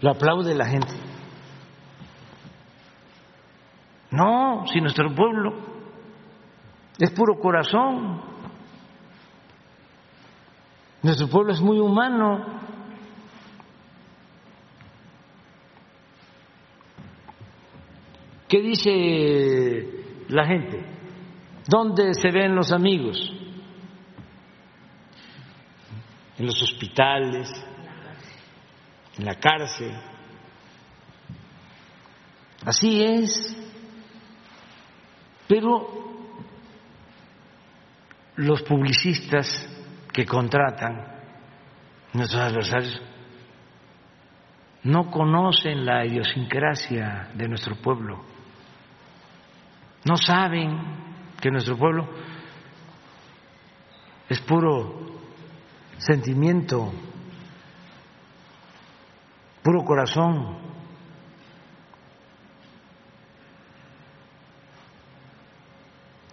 lo 0.00 0.10
aplaude 0.10 0.54
la 0.54 0.66
gente? 0.66 0.92
No, 4.10 4.64
si 4.72 4.80
nuestro 4.80 5.14
pueblo 5.14 5.52
es 6.98 7.10
puro 7.10 7.38
corazón, 7.38 8.22
nuestro 11.02 11.28
pueblo 11.28 11.52
es 11.52 11.60
muy 11.60 11.78
humano. 11.78 12.44
¿Qué 18.48 18.60
dice 18.60 20.24
la 20.28 20.46
gente? 20.46 20.84
¿Dónde 21.68 22.14
se 22.14 22.30
ven 22.30 22.54
los 22.54 22.70
amigos? 22.72 23.32
En 26.38 26.46
los 26.46 26.62
hospitales, 26.62 27.50
en 29.18 29.24
la 29.24 29.34
cárcel. 29.36 29.92
Así 32.64 33.02
es. 33.02 33.56
Pero 35.48 36.06
los 38.36 38.62
publicistas 38.62 39.68
que 40.12 40.24
contratan 40.24 41.16
nuestros 42.12 42.42
adversarios 42.42 43.02
no 44.82 45.10
conocen 45.10 45.84
la 45.84 46.04
idiosincrasia 46.04 47.30
de 47.34 47.48
nuestro 47.48 47.76
pueblo, 47.76 48.24
no 50.04 50.16
saben 50.16 50.78
que 51.40 51.50
nuestro 51.50 51.76
pueblo 51.76 52.08
es 54.28 54.40
puro 54.40 55.20
sentimiento, 55.98 56.92
puro 59.66 59.84
corazón, 59.84 60.58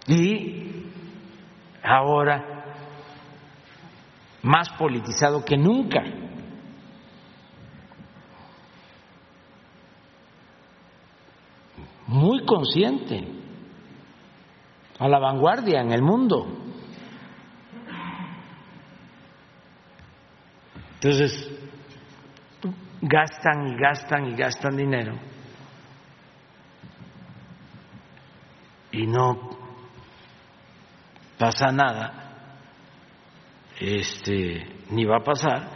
y 0.06 0.84
ahora 1.82 2.64
más 4.40 4.68
politizado 4.78 5.44
que 5.44 5.56
nunca. 5.56 6.00
Muy 12.06 12.46
consciente, 12.46 13.26
a 15.00 15.08
la 15.08 15.18
vanguardia 15.18 15.80
en 15.80 15.90
el 15.90 16.02
mundo. 16.02 16.46
Entonces, 20.94 21.53
gastan 23.06 23.68
y 23.68 23.76
gastan 23.76 24.26
y 24.26 24.36
gastan 24.36 24.76
dinero. 24.76 25.14
Y 28.92 29.06
no 29.06 29.50
pasa 31.38 31.72
nada, 31.72 32.12
este, 33.80 34.66
ni 34.90 35.04
va 35.04 35.18
a 35.18 35.24
pasar, 35.24 35.68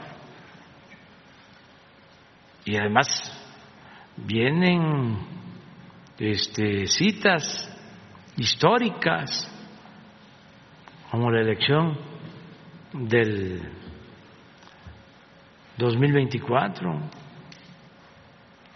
y 2.64 2.76
además 2.76 3.06
vienen 4.16 5.18
este, 6.18 6.86
citas 6.86 7.68
históricas, 8.36 9.50
como 11.10 11.30
la 11.30 11.40
elección 11.40 11.98
del 12.92 13.87
2024, 15.78 17.00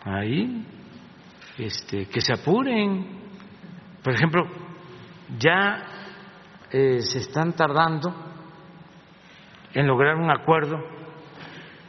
ahí, 0.04 0.66
este, 1.58 2.06
que 2.06 2.20
se 2.20 2.32
apuren. 2.32 3.20
Por 4.02 4.14
ejemplo, 4.14 4.44
ya 5.38 5.82
eh, 6.70 7.00
se 7.00 7.18
están 7.18 7.54
tardando 7.54 8.14
en 9.74 9.86
lograr 9.86 10.16
un 10.16 10.30
acuerdo 10.30 10.78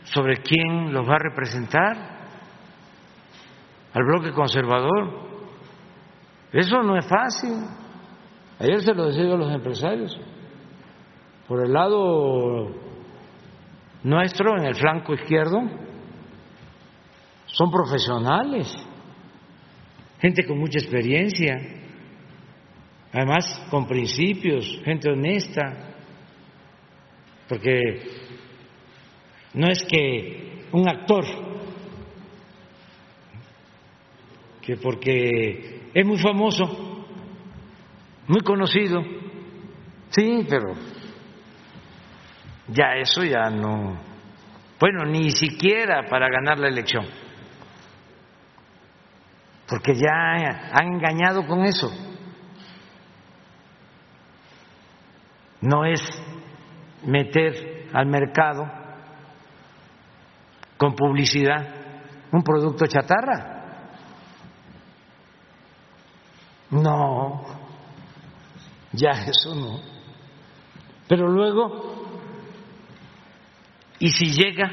sobre 0.03 0.37
quién 0.37 0.91
los 0.93 1.07
va 1.07 1.15
a 1.15 1.29
representar 1.29 2.13
al 3.93 4.03
bloque 4.03 4.31
conservador. 4.31 5.31
Eso 6.51 6.81
no 6.81 6.97
es 6.97 7.07
fácil. 7.07 7.53
Ayer 8.59 8.81
se 8.81 8.93
lo 8.93 9.05
decía 9.05 9.23
a 9.33 9.37
los 9.37 9.51
empresarios. 9.51 10.19
Por 11.47 11.65
el 11.65 11.73
lado 11.73 12.82
nuestro, 14.03 14.57
en 14.57 14.65
el 14.65 14.75
flanco 14.75 15.13
izquierdo, 15.13 15.61
son 17.45 17.71
profesionales, 17.71 18.73
gente 20.19 20.45
con 20.45 20.57
mucha 20.57 20.79
experiencia 20.79 21.83
además 23.13 23.67
con 23.69 23.87
principios, 23.87 24.65
gente 24.83 25.09
honesta, 25.09 25.95
porque 27.47 28.01
no 29.53 29.67
es 29.67 29.83
que 29.83 30.65
un 30.71 30.89
actor, 30.89 31.23
que 34.61 34.77
porque 34.77 35.89
es 35.93 36.05
muy 36.05 36.17
famoso, 36.17 37.05
muy 38.27 38.41
conocido, 38.41 39.03
sí, 40.09 40.45
pero 40.49 40.73
ya 42.67 42.95
eso 42.95 43.23
ya 43.23 43.49
no, 43.49 43.97
bueno, 44.79 45.05
ni 45.05 45.31
siquiera 45.31 46.07
para 46.09 46.27
ganar 46.29 46.59
la 46.59 46.67
elección, 46.67 47.05
porque 49.67 49.95
ya 49.95 50.69
han 50.73 50.87
engañado 50.93 51.45
con 51.47 51.63
eso. 51.63 51.91
No 55.61 55.85
es 55.85 56.01
meter 57.05 57.87
al 57.93 58.05
mercado 58.07 58.69
con 60.77 60.93
publicidad 60.93 61.65
un 62.33 62.43
producto 62.43 62.85
chatarra. 62.87 63.53
No, 66.71 67.45
ya 68.91 69.11
eso 69.11 69.55
no. 69.55 69.79
Pero 71.07 71.27
luego, 71.29 71.92
¿y 74.03 74.09
si 74.09 74.25
llega 74.33 74.69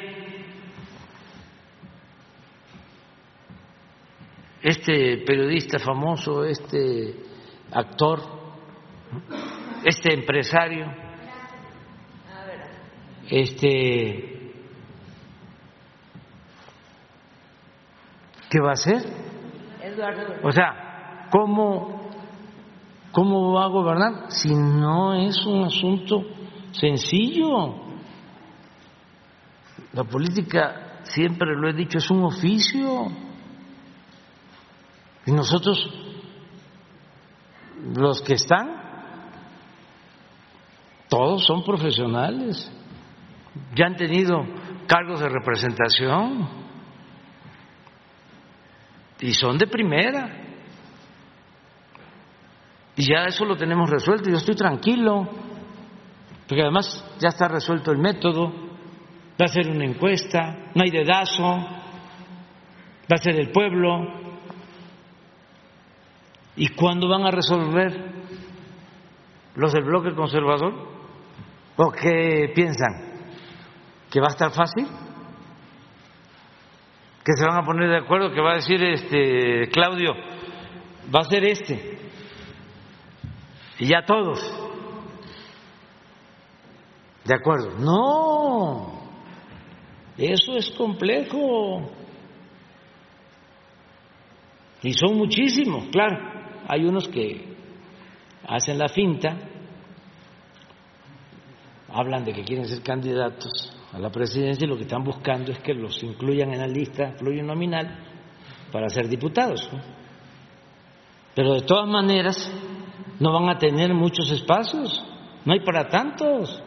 este 4.60 5.18
periodista 5.18 5.78
famoso, 5.78 6.44
este 6.44 7.14
actor, 7.70 8.20
este 9.84 10.14
empresario, 10.14 10.92
este 13.28 14.52
¿qué 18.50 18.60
va 18.60 18.70
a 18.70 18.72
hacer? 18.72 19.02
O 20.42 20.50
sea, 20.50 21.28
¿cómo, 21.30 22.10
¿cómo 23.12 23.52
va 23.52 23.66
a 23.66 23.68
gobernar 23.68 24.32
si 24.32 24.52
no 24.52 25.14
es 25.14 25.46
un 25.46 25.66
asunto 25.66 26.24
sencillo? 26.72 27.89
La 29.92 30.04
política, 30.04 31.00
siempre 31.04 31.54
lo 31.56 31.68
he 31.68 31.72
dicho, 31.72 31.98
es 31.98 32.10
un 32.10 32.24
oficio. 32.24 33.08
Y 35.26 35.32
nosotros, 35.32 35.78
los 37.96 38.22
que 38.22 38.34
están, 38.34 38.80
todos 41.08 41.44
son 41.44 41.64
profesionales 41.64 42.70
ya 43.74 43.86
han 43.86 43.96
tenido 43.96 44.44
cargos 44.86 45.20
de 45.20 45.28
representación 45.28 46.48
y 49.20 49.34
son 49.34 49.58
de 49.58 49.66
primera. 49.66 50.36
Y 52.96 53.12
ya 53.12 53.24
eso 53.26 53.44
lo 53.44 53.56
tenemos 53.56 53.88
resuelto. 53.88 54.30
Yo 54.30 54.36
estoy 54.36 54.54
tranquilo, 54.54 55.28
porque 56.46 56.62
además 56.62 57.04
ya 57.18 57.28
está 57.28 57.48
resuelto 57.48 57.92
el 57.92 57.98
método. 57.98 58.69
Va 59.40 59.44
a 59.44 59.48
ser 59.48 59.70
una 59.70 59.84
encuesta, 59.84 60.70
no 60.74 60.82
hay 60.82 60.90
dedazo, 60.90 61.44
va 61.44 63.14
a 63.14 63.22
ser 63.22 63.40
el 63.40 63.50
pueblo. 63.50 64.20
¿Y 66.56 66.68
cuándo 66.74 67.08
van 67.08 67.22
a 67.24 67.30
resolver 67.30 68.12
los 69.54 69.72
del 69.72 69.84
bloque 69.84 70.14
conservador? 70.14 70.74
¿O 71.76 71.90
qué 71.92 72.52
piensan? 72.54 73.10
que 74.10 74.20
va 74.20 74.26
a 74.26 74.30
estar 74.30 74.50
fácil, 74.50 74.86
que 77.24 77.32
se 77.36 77.46
van 77.46 77.58
a 77.58 77.64
poner 77.64 77.88
de 77.88 77.98
acuerdo, 77.98 78.32
que 78.32 78.40
va 78.40 78.52
a 78.52 78.56
decir 78.56 78.82
este 78.82 79.68
Claudio, 79.70 80.12
va 81.14 81.20
a 81.20 81.24
ser 81.24 81.44
este, 81.44 81.98
y 83.78 83.86
ya 83.86 84.04
todos, 84.04 84.40
de 87.24 87.34
acuerdo. 87.34 87.78
No, 87.78 88.99
eso 90.20 90.56
es 90.56 90.70
complejo. 90.72 91.90
Y 94.82 94.92
son 94.92 95.16
muchísimos, 95.16 95.86
claro. 95.90 96.18
Hay 96.68 96.84
unos 96.84 97.08
que 97.08 97.44
hacen 98.46 98.78
la 98.78 98.88
finta, 98.88 99.36
hablan 101.88 102.24
de 102.24 102.32
que 102.32 102.44
quieren 102.44 102.66
ser 102.66 102.82
candidatos 102.82 103.72
a 103.92 103.98
la 103.98 104.10
presidencia 104.10 104.64
y 104.64 104.68
lo 104.68 104.76
que 104.76 104.82
están 104.82 105.02
buscando 105.02 105.52
es 105.52 105.58
que 105.58 105.74
los 105.74 106.02
incluyan 106.02 106.52
en 106.52 106.60
la 106.60 106.66
lista 106.66 107.14
plurinominal 107.18 107.98
para 108.70 108.88
ser 108.88 109.08
diputados. 109.08 109.68
Pero 111.34 111.54
de 111.54 111.62
todas 111.62 111.88
maneras 111.88 112.36
no 113.18 113.32
van 113.32 113.48
a 113.48 113.58
tener 113.58 113.92
muchos 113.94 114.30
espacios, 114.30 115.02
no 115.44 115.52
hay 115.52 115.60
para 115.60 115.88
tantos. 115.88 116.62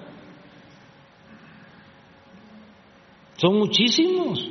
Son 3.37 3.55
muchísimos 3.55 4.49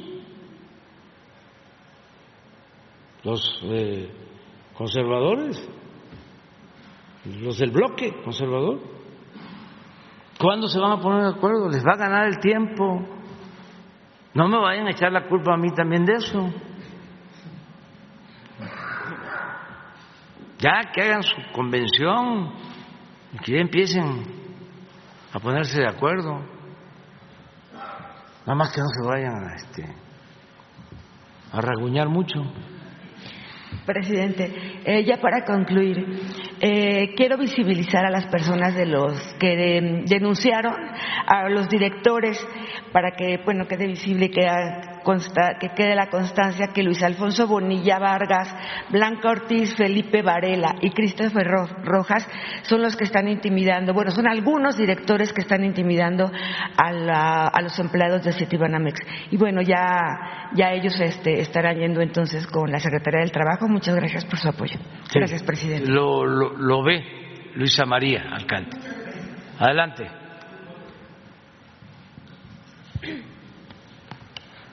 los 3.23 3.61
eh, 3.65 4.11
conservadores, 4.75 5.69
los 7.25 7.59
del 7.59 7.71
bloque 7.71 8.21
conservador. 8.25 8.81
¿Cuándo 10.39 10.67
se 10.67 10.81
van 10.81 10.93
a 10.93 11.01
poner 11.01 11.23
de 11.23 11.31
acuerdo? 11.31 11.69
Les 11.69 11.85
va 11.85 11.93
a 11.93 11.97
ganar 11.97 12.27
el 12.27 12.41
tiempo. 12.41 13.07
No 14.35 14.49
me 14.49 14.59
vayan 14.59 14.89
a 14.89 14.91
echar 14.91 15.13
la 15.13 15.29
culpa 15.29 15.55
a 15.55 15.57
mí 15.57 15.71
también 15.73 16.05
de 16.05 16.15
eso. 16.15 16.51
Ya 20.59 20.91
que 20.93 21.03
hagan 21.03 21.23
su 21.23 21.37
convención 21.53 22.53
y 23.33 23.39
que 23.39 23.53
ya 23.53 23.61
empiecen 23.61 24.25
a 25.33 25.39
ponerse 25.39 25.81
de 25.81 25.89
acuerdo. 25.89 26.52
Nada 28.47 28.55
más 28.57 28.73
que 28.73 28.81
no 28.81 28.89
se 28.89 29.07
vayan 29.07 29.45
a, 29.45 29.55
este, 29.55 29.85
a 31.53 31.61
raguñar 31.61 32.09
mucho. 32.09 32.43
Presidente, 33.87 34.81
eh, 34.85 35.05
ya 35.05 35.17
para 35.17 35.45
concluir, 35.45 36.05
eh, 36.61 37.15
quiero 37.17 37.39
visibilizar 37.39 38.05
a 38.05 38.11
las 38.11 38.27
personas 38.27 38.75
de 38.75 38.87
los 38.87 39.15
que 39.41 40.05
denunciaron 40.07 40.75
a 41.27 41.49
los 41.49 41.69
directores 41.69 42.39
para 42.93 43.13
que 43.13 43.39
bueno 43.45 43.67
quede 43.67 43.87
visible 43.87 44.31
que 44.31 44.47
que 45.61 45.71
quede 45.71 45.95
la 45.95 46.09
constancia 46.09 46.69
que 46.75 46.83
Luis 46.83 47.03
Alfonso 47.03 47.47
Bonilla 47.47 47.99
Vargas, 47.99 48.55
Blanca 48.91 49.31
Ortiz, 49.31 49.75
Felipe 49.77 50.23
Varela 50.23 50.77
y 50.81 50.91
Christopher 50.91 51.47
Rojas 51.85 52.27
son 52.63 52.83
los 52.83 52.97
que 52.97 53.05
están 53.05 53.29
intimidando, 53.29 53.93
bueno, 53.93 54.11
son 54.11 54.29
algunos 54.29 54.77
directores 54.77 55.33
que 55.33 55.41
están 55.41 55.65
intimidando 55.65 56.31
a, 56.77 57.61
los 57.63 57.79
empleados 57.79 58.25
de 58.25 58.33
Citibanamex. 58.33 58.99
Y 59.31 59.37
bueno, 59.37 59.63
ya, 59.63 60.51
ya 60.55 60.73
ellos 60.73 60.99
este, 61.01 61.41
estarán 61.41 61.79
yendo 61.79 62.01
entonces 62.01 62.47
con 62.47 62.71
la 62.71 62.79
Secretaría 62.79 63.21
del 63.21 63.33
Trabajo. 63.33 63.69
Muchas 63.69 63.95
gracias 63.95 64.25
por 64.25 64.39
su 64.39 64.49
apoyo. 64.49 64.79
Gracias, 65.15 65.43
presidente. 65.43 65.91
Lo, 65.91 66.25
lo, 66.25 66.57
lo 66.57 66.83
ve 66.83 67.05
Luisa 67.55 67.85
María, 67.85 68.25
alcalde. 68.33 68.77
Adelante. 69.59 70.23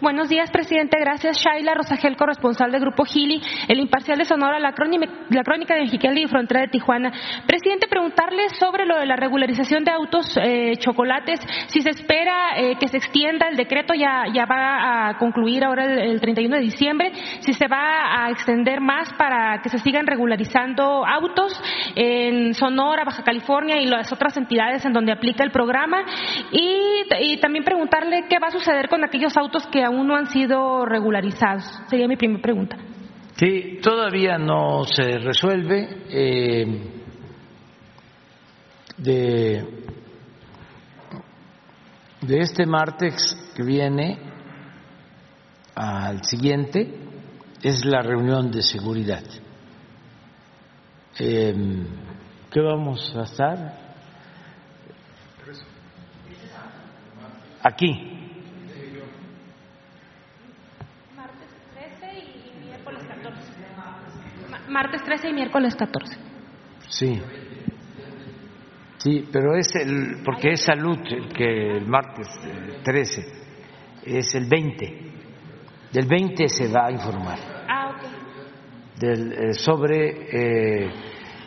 Buenos 0.02 0.30
días, 0.30 0.50
presidente. 0.50 0.98
Gracias, 0.98 1.44
Shaila 1.44 1.74
Rosagel, 1.74 2.16
corresponsal 2.16 2.72
del 2.72 2.80
Grupo 2.80 3.04
Gili, 3.04 3.42
el 3.68 3.82
imparcial 3.82 4.18
de 4.18 4.24
Sonora, 4.24 4.58
la, 4.58 4.72
crónica, 4.72 5.76
de 5.76 5.82
Mexicali 5.82 6.24
y 6.24 6.28
Frontera 6.28 6.62
de 6.62 6.70
Tijuana. 6.70 7.12
Presidente, 7.46 7.90
preguntarle 7.90 8.48
sobre 8.58 8.86
lo 8.86 8.98
de 8.98 9.06
la 9.06 9.18
regularización 9.18 9.84
de 9.84 9.92
autos 9.92 10.38
eh, 10.42 10.78
chocolates, 10.78 11.42
si 11.68 11.82
se 11.82 11.90
espera 11.90 12.58
eh, 12.58 12.78
que 12.80 12.88
se 12.88 12.96
extienda 12.96 13.50
el 13.50 13.58
decreto, 13.58 13.94
ya, 13.94 14.24
ya 14.34 14.46
va 14.46 15.10
a 15.10 15.18
concluir 15.18 15.66
ahora 15.66 15.84
el, 15.84 16.22
31 16.22 16.56
de 16.56 16.62
diciembre, 16.62 17.12
si 17.42 17.52
se 17.52 17.68
va 17.68 18.24
a 18.24 18.32
extender 18.32 18.80
más 18.80 19.12
para 19.18 19.62
que 19.62 19.68
se 19.68 19.80
sigan 19.80 20.08
regularizando 20.08 21.06
autos 21.06 21.62
en 21.96 22.54
Sonora, 22.54 23.04
Baja 23.04 23.24
California 23.24 23.82
y 23.82 23.86
las 23.86 24.14
otras 24.14 24.38
entidades 24.38 24.86
en 24.86 24.94
donde 24.94 25.12
aplica 25.12 25.44
el 25.44 25.52
programa, 25.52 26.06
y, 26.54 27.02
y 27.20 27.38
también 27.42 27.66
preguntarle 27.66 28.28
qué 28.30 28.40
va 28.40 28.48
a 28.48 28.52
suceder 28.52 28.88
con 28.88 29.04
aquellos 29.04 29.36
autos 29.36 29.68
que 29.68 29.89
aún 29.90 30.08
no 30.08 30.16
han 30.16 30.28
sido 30.28 30.86
regularizados? 30.86 31.64
Sería 31.90 32.08
mi 32.08 32.16
primera 32.16 32.42
pregunta. 32.42 32.78
Sí, 33.36 33.80
todavía 33.82 34.38
no 34.38 34.84
se 34.84 35.18
resuelve. 35.20 36.04
Eh, 36.10 37.00
de, 38.98 39.66
de 42.22 42.40
este 42.40 42.66
martes 42.66 43.16
que 43.56 43.64
viene 43.64 44.20
al 45.76 46.24
siguiente 46.24 46.94
es 47.64 47.86
la 47.86 48.02
reunión 48.02 48.52
de 48.52 48.62
seguridad. 48.62 49.24
Eh, 51.18 51.56
¿Qué 52.52 52.62
vamos 52.62 53.14
a 53.16 53.24
estar? 53.24 53.90
Aquí. 57.62 57.92
Martes 61.16 61.50
13 61.74 62.20
y 62.20 62.66
miércoles 62.66 63.04
14. 63.04 63.60
Martes 64.70 65.04
13 65.04 65.30
y 65.30 65.34
miércoles 65.34 65.76
14. 65.76 66.18
Sí. 66.88 67.22
Sí, 68.98 69.28
pero 69.32 69.56
es 69.56 69.74
el, 69.76 70.22
porque 70.26 70.52
es 70.52 70.62
salud 70.62 70.98
el 71.10 71.30
que 71.30 71.78
el 71.78 71.88
martes 71.88 72.28
13, 72.84 73.26
es 74.06 74.36
el 74.36 74.46
20. 74.46 75.12
Del 75.94 76.06
20 76.06 76.50
se 76.50 76.68
va 76.68 76.88
a 76.88 76.92
informar. 76.92 77.40
Ah, 77.68 77.92
ok. 77.92 79.00
Del, 79.00 79.32
eh, 79.32 79.54
sobre 79.54 80.86
eh, 80.88 80.92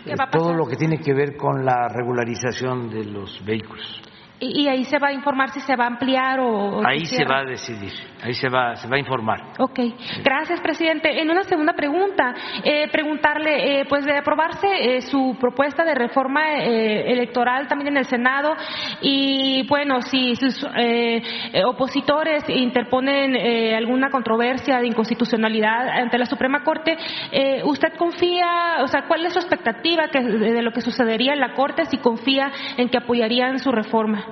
¿Qué 0.04 0.14
va 0.16 0.24
a 0.24 0.30
todo 0.30 0.54
lo 0.54 0.66
que 0.66 0.76
tiene 0.76 0.98
que 0.98 1.12
ver 1.12 1.36
con 1.36 1.64
la 1.64 1.88
regularización 1.88 2.88
de 2.88 3.04
los 3.04 3.44
vehículos. 3.44 4.02
Y, 4.42 4.62
y 4.62 4.68
ahí 4.68 4.84
se 4.86 4.98
va 4.98 5.08
a 5.08 5.12
informar 5.12 5.50
si 5.50 5.60
se 5.60 5.76
va 5.76 5.84
a 5.84 5.86
ampliar 5.86 6.40
o... 6.40 6.78
o 6.78 6.82
Ahí 6.84 7.06
se 7.06 7.24
va 7.24 7.38
a 7.38 7.44
decidir, 7.44 7.92
ahí 8.24 8.34
se 8.34 8.48
va, 8.48 8.74
se 8.74 8.88
va 8.88 8.96
a 8.96 8.98
informar. 8.98 9.40
Ok, 9.60 9.78
gracias, 10.24 10.60
presidente. 10.60 11.22
En 11.22 11.30
una 11.30 11.44
segunda 11.44 11.74
pregunta, 11.74 12.34
eh, 12.64 12.88
preguntarle, 12.90 13.80
eh, 13.80 13.84
pues 13.88 14.04
de 14.04 14.18
aprobarse 14.18 14.66
eh, 14.66 15.00
su 15.02 15.36
propuesta 15.38 15.84
de 15.84 15.94
reforma 15.94 16.58
eh, 16.58 17.12
electoral 17.12 17.68
también 17.68 17.92
en 17.92 17.98
el 17.98 18.04
Senado 18.06 18.56
y, 19.00 19.64
bueno, 19.68 20.02
si 20.02 20.34
sus 20.34 20.66
eh, 20.76 21.22
opositores 21.64 22.42
interponen 22.48 23.36
eh, 23.36 23.76
alguna 23.76 24.10
controversia 24.10 24.80
de 24.80 24.88
inconstitucionalidad 24.88 25.88
ante 25.88 26.18
la 26.18 26.26
Suprema 26.26 26.64
Corte, 26.64 26.96
eh, 27.30 27.62
¿usted 27.64 27.94
confía, 27.96 28.78
o 28.80 28.88
sea, 28.88 29.02
cuál 29.06 29.24
es 29.24 29.34
su 29.34 29.38
expectativa 29.38 30.08
que, 30.08 30.20
de 30.20 30.62
lo 30.62 30.72
que 30.72 30.80
sucedería 30.80 31.32
en 31.32 31.38
la 31.38 31.54
Corte 31.54 31.84
si 31.84 31.98
confía 31.98 32.50
en 32.76 32.88
que 32.88 32.98
apoyarían 32.98 33.60
su 33.60 33.70
reforma? 33.70 34.31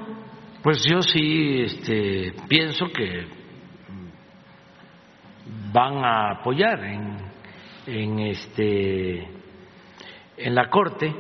Pues 0.63 0.85
yo 0.85 1.01
sí 1.01 1.63
este, 1.63 2.35
pienso 2.49 2.87
que 2.93 3.27
van 5.73 6.05
a 6.05 6.33
apoyar 6.33 6.85
en, 6.85 7.17
en, 7.87 8.19
este, 8.19 9.27
en 10.37 10.55
la 10.55 10.69
Corte 10.69 11.15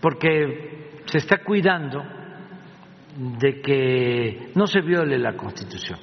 porque 0.00 1.00
se 1.06 1.18
está 1.18 1.38
cuidando 1.42 2.02
de 3.16 3.60
que 3.60 4.52
no 4.54 4.66
se 4.66 4.80
viole 4.80 5.18
la 5.18 5.36
Constitución. 5.36 5.98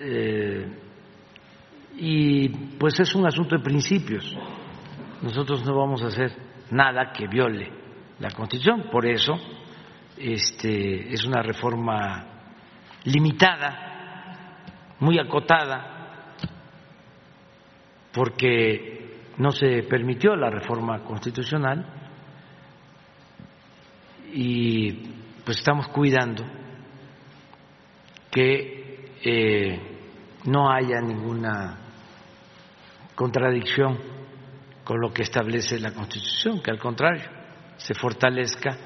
Eh, 0.00 0.66
y 1.96 2.48
pues 2.78 2.98
es 3.00 3.14
un 3.14 3.26
asunto 3.26 3.56
de 3.56 3.62
principios. 3.62 4.36
Nosotros 5.22 5.64
no 5.66 5.76
vamos 5.76 6.02
a 6.02 6.06
hacer 6.06 6.32
nada 6.70 7.12
que 7.12 7.26
viole 7.26 7.70
la 8.18 8.30
Constitución, 8.30 8.84
por 8.90 9.06
eso 9.06 9.34
este, 10.20 11.12
es 11.12 11.24
una 11.24 11.42
reforma 11.42 12.26
limitada, 13.04 14.96
muy 15.00 15.18
acotada, 15.18 16.34
porque 18.12 19.18
no 19.38 19.50
se 19.50 19.82
permitió 19.84 20.36
la 20.36 20.50
reforma 20.50 21.02
constitucional 21.04 21.86
y 24.32 24.92
pues 25.44 25.56
estamos 25.56 25.88
cuidando 25.88 26.44
que 28.30 29.14
eh, 29.24 29.80
no 30.44 30.70
haya 30.70 31.00
ninguna 31.00 31.78
contradicción 33.14 33.98
con 34.84 35.00
lo 35.00 35.12
que 35.12 35.22
establece 35.22 35.78
la 35.78 35.92
Constitución, 35.92 36.62
que 36.62 36.70
al 36.70 36.78
contrario 36.78 37.24
se 37.76 37.94
fortalezca 37.94 38.76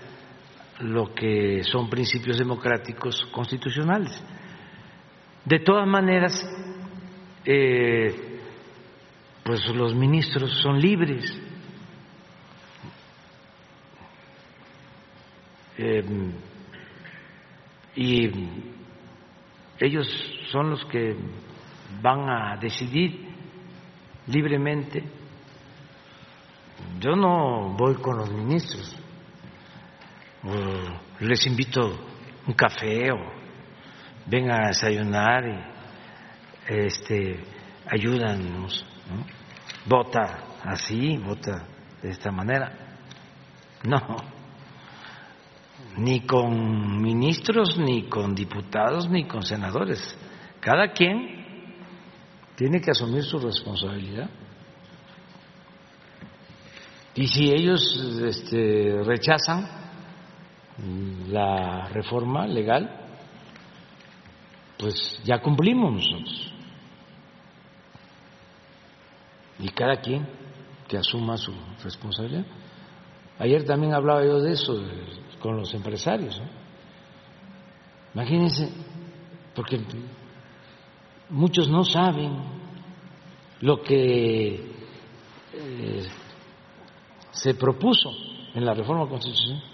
lo 0.80 1.14
que 1.14 1.62
son 1.64 1.88
principios 1.88 2.38
democráticos 2.38 3.24
constitucionales. 3.32 4.22
De 5.44 5.60
todas 5.60 5.86
maneras, 5.86 6.32
eh, 7.44 8.40
pues 9.44 9.66
los 9.68 9.94
ministros 9.94 10.58
son 10.62 10.80
libres. 10.80 11.40
Eh, 15.76 16.04
y 17.96 18.30
ellos 19.78 20.08
son 20.50 20.70
los 20.70 20.84
que 20.86 21.16
van 22.00 22.28
a 22.28 22.56
decidir 22.56 23.28
libremente. 24.26 25.04
Yo 27.00 27.14
no 27.14 27.74
voy 27.76 27.94
con 27.96 28.18
los 28.18 28.32
ministros 28.32 28.96
les 31.20 31.46
invito 31.46 31.80
un 32.46 32.54
café 32.54 33.10
o 33.12 33.18
vengan 34.26 34.64
a 34.64 34.68
desayunar 34.68 35.44
y 35.46 35.74
este 36.68 37.44
ayúdanos, 37.86 38.84
¿no? 39.10 39.24
vota 39.86 40.58
así, 40.64 41.16
vota 41.18 41.66
de 42.02 42.10
esta 42.10 42.30
manera. 42.30 42.72
No, 43.82 44.16
ni 45.98 46.26
con 46.26 47.02
ministros, 47.02 47.76
ni 47.78 48.08
con 48.08 48.34
diputados, 48.34 49.08
ni 49.10 49.26
con 49.26 49.42
senadores. 49.42 50.16
Cada 50.60 50.92
quien 50.92 51.44
tiene 52.56 52.80
que 52.80 52.90
asumir 52.90 53.22
su 53.22 53.38
responsabilidad. 53.38 54.30
Y 57.14 57.26
si 57.26 57.50
ellos 57.50 57.82
este, 58.24 59.02
rechazan 59.04 59.83
la 61.28 61.88
reforma 61.88 62.46
legal, 62.46 62.90
pues 64.78 65.20
ya 65.24 65.40
cumplimos 65.40 65.92
nosotros. 65.92 66.52
Y 69.58 69.68
cada 69.68 69.96
quien 70.00 70.26
que 70.88 70.98
asuma 70.98 71.36
su 71.36 71.52
responsabilidad. 71.82 72.44
Ayer 73.38 73.64
también 73.64 73.94
hablaba 73.94 74.24
yo 74.24 74.40
de 74.40 74.52
eso 74.52 74.80
con 75.40 75.56
los 75.56 75.72
empresarios. 75.74 76.38
¿no? 76.38 76.46
Imagínense, 78.14 78.70
porque 79.54 79.80
muchos 81.30 81.68
no 81.68 81.84
saben 81.84 82.36
lo 83.60 83.82
que 83.82 84.54
eh, 85.52 86.06
se 87.30 87.54
propuso 87.54 88.10
en 88.54 88.64
la 88.64 88.74
reforma 88.74 89.08
constitucional. 89.08 89.73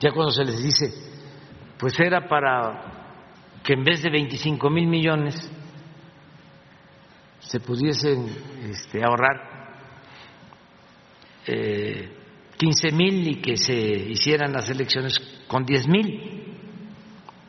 Ya 0.00 0.10
cuando 0.12 0.30
se 0.30 0.44
les 0.44 0.62
dice, 0.62 0.92
pues 1.78 1.98
era 1.98 2.28
para 2.28 3.06
que 3.62 3.72
en 3.72 3.84
vez 3.84 4.02
de 4.02 4.10
25 4.10 4.70
mil 4.70 4.86
millones 4.86 5.34
se 7.40 7.60
pudiesen 7.60 8.26
este, 8.68 9.02
ahorrar 9.02 9.56
eh, 11.46 12.10
15 12.56 12.92
mil 12.92 13.28
y 13.28 13.40
que 13.40 13.56
se 13.56 13.74
hicieran 13.74 14.52
las 14.52 14.68
elecciones 14.68 15.18
con 15.46 15.64
10 15.64 15.88
mil, 15.88 16.56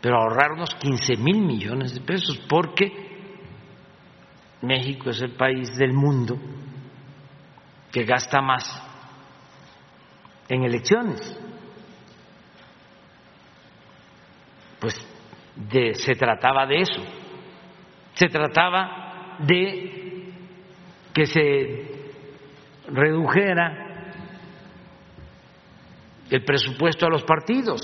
pero 0.01 0.17
ahorrarnos 0.17 0.75
15 0.75 1.17
mil 1.17 1.41
millones 1.41 1.93
de 1.93 2.01
pesos 2.01 2.39
porque 2.47 2.91
México 4.61 5.09
es 5.09 5.21
el 5.21 5.31
país 5.31 5.75
del 5.77 5.93
mundo 5.93 6.37
que 7.91 8.03
gasta 8.03 8.41
más 8.41 8.63
en 10.49 10.63
elecciones. 10.63 11.37
Pues 14.79 14.95
se 15.93 16.15
trataba 16.15 16.65
de 16.65 16.81
eso, 16.81 17.01
se 18.13 18.27
trataba 18.27 19.37
de 19.39 20.33
que 21.13 21.25
se 21.25 21.97
redujera 22.87 23.87
el 26.29 26.43
presupuesto 26.43 27.05
a 27.05 27.09
los 27.09 27.23
partidos. 27.23 27.81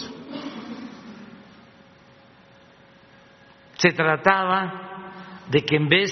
Se 3.78 3.90
trataba 3.90 5.42
de 5.50 5.62
que 5.66 5.76
en 5.76 5.90
vez 5.90 6.12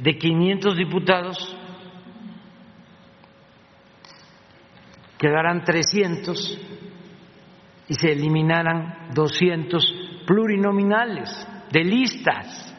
de 0.00 0.18
500 0.18 0.76
diputados 0.76 1.56
quedaran 5.18 5.64
300 5.64 6.60
y 7.88 7.94
se 7.94 8.12
eliminaran 8.12 9.14
200 9.14 10.07
plurinominales 10.28 11.30
de 11.72 11.84
listas 11.84 12.74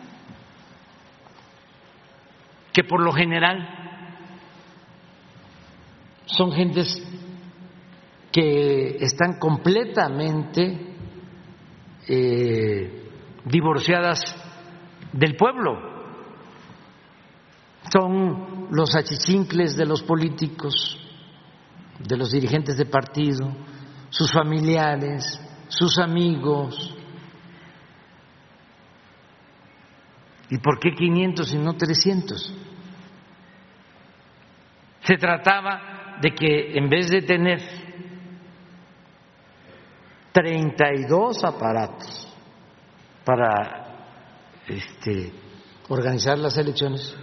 que 2.71 2.83
por 2.83 3.01
lo 3.03 3.11
general 3.11 3.67
son 6.27 6.51
gentes 6.51 7.03
que 8.31 8.97
están 8.99 9.39
completamente 9.39 10.93
eh, 12.07 13.09
divorciadas 13.45 14.21
del 15.11 15.35
pueblo. 15.35 15.89
son 17.91 18.67
los 18.69 18.95
achichincles 18.95 19.75
de 19.75 19.87
los 19.87 20.03
políticos, 20.03 20.99
de 21.97 22.15
los 22.15 22.29
dirigentes 22.29 22.77
de 22.77 22.85
partido, 22.85 23.51
sus 24.11 24.31
familiares, 24.31 25.41
sus 25.67 25.97
amigos. 25.97 26.97
¿Y 30.49 30.57
por 30.57 30.79
qué 30.79 30.91
500 30.91 31.53
y 31.53 31.57
no 31.57 31.73
300? 31.73 32.53
Se 35.03 35.15
trataba 35.15 36.17
de 36.21 36.31
que 36.31 36.77
en 36.77 36.89
vez 36.89 37.09
de 37.09 37.21
tener 37.21 37.61
32 40.31 41.43
aparatos 41.43 42.27
para 43.23 44.05
este, 44.67 45.31
organizar 45.87 46.37
las 46.37 46.57
elecciones, 46.57 47.15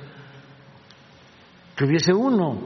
que 1.76 1.84
hubiese 1.84 2.12
uno 2.12 2.58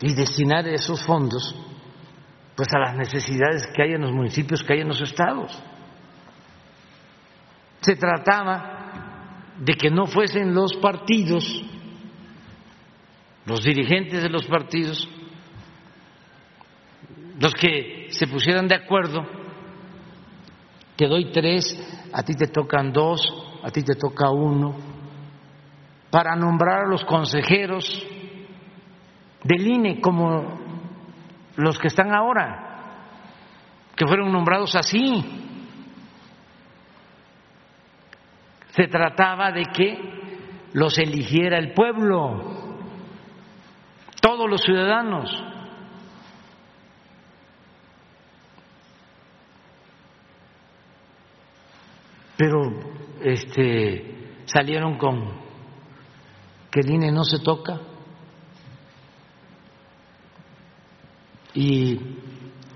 y 0.00 0.14
destinar 0.14 0.66
esos 0.66 1.04
fondos 1.04 1.54
pues 2.56 2.68
a 2.74 2.78
las 2.78 2.96
necesidades 2.96 3.66
que 3.74 3.82
hay 3.82 3.92
en 3.92 4.02
los 4.02 4.12
municipios, 4.12 4.62
que 4.62 4.74
hay 4.74 4.80
en 4.80 4.88
los 4.88 5.00
estados. 5.00 5.62
Se 7.82 7.96
trataba 7.96 9.54
de 9.58 9.74
que 9.74 9.90
no 9.90 10.06
fuesen 10.06 10.54
los 10.54 10.74
partidos, 10.76 11.44
los 13.44 13.62
dirigentes 13.62 14.22
de 14.22 14.28
los 14.28 14.46
partidos, 14.46 15.08
los 17.38 17.54
que 17.54 18.06
se 18.10 18.26
pusieran 18.28 18.68
de 18.68 18.76
acuerdo, 18.76 19.26
te 20.96 21.06
doy 21.06 21.32
tres, 21.32 21.64
a 22.12 22.22
ti 22.22 22.34
te 22.34 22.46
tocan 22.46 22.92
dos, 22.92 23.20
a 23.64 23.70
ti 23.70 23.82
te 23.82 23.94
toca 23.94 24.30
uno, 24.30 24.76
para 26.10 26.36
nombrar 26.36 26.84
a 26.84 26.88
los 26.88 27.04
consejeros 27.04 27.84
del 29.42 29.66
INE 29.66 30.00
como 30.00 30.60
los 31.56 31.78
que 31.78 31.88
están 31.88 32.14
ahora, 32.14 32.68
que 33.96 34.06
fueron 34.06 34.30
nombrados 34.30 34.76
así. 34.76 35.41
Se 38.72 38.88
trataba 38.88 39.50
de 39.52 39.64
que 39.66 40.68
los 40.72 40.98
eligiera 40.98 41.58
el 41.58 41.72
pueblo, 41.72 42.78
todos 44.20 44.48
los 44.48 44.62
ciudadanos. 44.62 45.30
Pero 52.36 52.60
este 53.22 54.40
salieron 54.46 54.98
con 54.98 55.42
que 56.70 56.80
el 56.80 56.90
INE 56.90 57.12
no 57.12 57.24
se 57.24 57.38
toca 57.40 57.78
y 61.54 62.00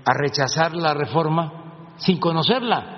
a 0.05 0.13
rechazar 0.13 0.73
la 0.75 0.93
reforma 0.93 1.95
sin 1.97 2.19
conocerla. 2.19 2.96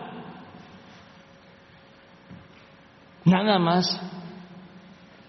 Nada 3.30 3.60
más 3.60 4.02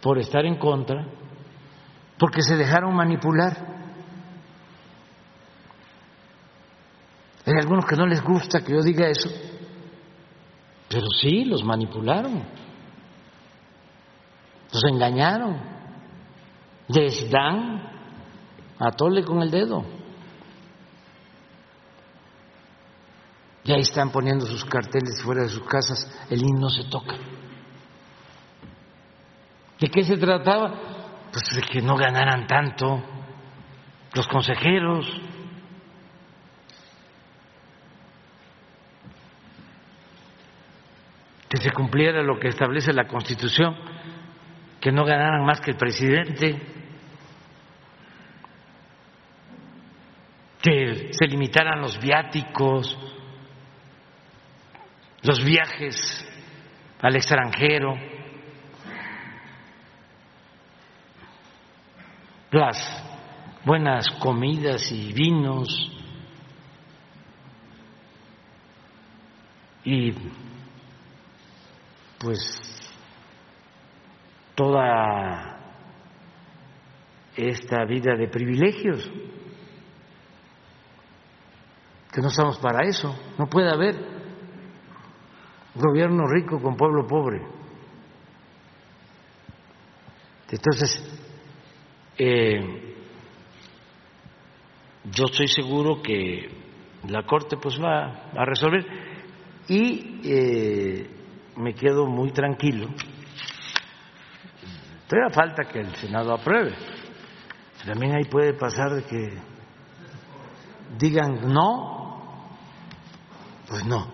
por 0.01 0.19
estar 0.19 0.47
en 0.47 0.57
contra, 0.57 1.07
porque 2.19 2.41
se 2.41 2.57
dejaron 2.57 2.95
manipular. 2.95 3.55
Hay 7.45 7.55
algunos 7.59 7.85
que 7.85 7.97
no 7.97 8.07
les 8.07 8.23
gusta 8.23 8.63
que 8.65 8.73
yo 8.73 8.81
diga 8.81 9.07
eso, 9.09 9.29
pero 10.89 11.07
sí, 11.21 11.45
los 11.45 11.63
manipularon. 11.63 12.43
Los 14.73 14.85
engañaron. 14.85 15.61
Les 16.89 17.31
dan 17.31 17.83
a 18.79 18.91
tole 18.93 19.23
con 19.25 19.43
el 19.43 19.51
dedo. 19.51 19.85
Y 23.65 23.73
ahí 23.73 23.83
están 23.83 24.11
poniendo 24.11 24.47
sus 24.47 24.65
carteles 24.65 25.23
fuera 25.23 25.43
de 25.43 25.51
sus 25.51 25.65
casas. 25.65 26.11
El 26.31 26.41
himno 26.43 26.71
se 26.71 26.85
toca. 26.85 27.15
¿De 29.81 29.89
qué 29.89 30.03
se 30.03 30.17
trataba? 30.17 30.73
Pues 31.33 31.45
de 31.55 31.63
que 31.63 31.81
no 31.81 31.97
ganaran 31.97 32.47
tanto 32.47 33.03
los 34.15 34.29
consejeros. 34.29 35.07
Que 41.49 41.57
se 41.57 41.73
cumpliera 41.73 42.23
lo 42.23 42.39
que 42.39 42.49
establece 42.49 42.93
la 42.93 43.09
Constitución 43.09 43.75
que 44.81 44.91
no 44.91 45.05
ganaran 45.05 45.45
más 45.45 45.61
que 45.61 45.73
el 45.73 45.77
presidente, 45.77 46.59
que 50.63 51.11
se 51.13 51.27
limitaran 51.27 51.81
los 51.81 52.01
viáticos, 52.01 52.99
los 55.23 55.45
viajes 55.45 56.27
al 57.03 57.15
extranjero, 57.15 57.95
las 62.51 62.77
buenas 63.65 64.09
comidas 64.21 64.91
y 64.91 65.13
vinos 65.13 65.69
y 69.85 70.13
pues 72.19 72.39
toda 74.55 75.59
esta 77.37 77.85
vida 77.85 78.15
de 78.17 78.29
privilegios, 78.29 79.11
que 82.13 82.21
no 82.21 82.29
estamos 82.29 82.59
para 82.59 82.87
eso, 82.87 83.17
no 83.39 83.47
puede 83.47 83.71
haber 83.71 83.95
gobierno 85.75 86.27
rico 86.27 86.61
con 86.61 86.77
pueblo 86.77 87.07
pobre. 87.07 87.41
Entonces, 90.51 91.10
eh, 92.23 92.95
yo 95.05 95.25
estoy 95.25 95.49
seguro 95.49 96.03
que 96.03 96.51
la 97.09 97.25
Corte 97.25 97.57
pues 97.57 97.81
va 97.81 98.31
a 98.37 98.45
resolver 98.45 98.85
y 99.69 100.21
eh, 100.25 101.11
me 101.57 101.75
quedo 101.75 102.07
muy 102.07 102.31
tranquilo 102.31 102.89
Todavía 105.11 105.35
falta 105.35 105.65
que 105.65 105.81
el 105.81 105.93
Senado 105.97 106.33
apruebe. 106.33 106.73
También 107.85 108.15
ahí 108.15 108.27
puede 108.31 108.55
pasar 108.55 108.95
de 108.95 109.03
que 109.03 109.39
digan 110.97 111.53
no, 111.53 112.49
pues 113.67 113.85
no. 113.85 114.07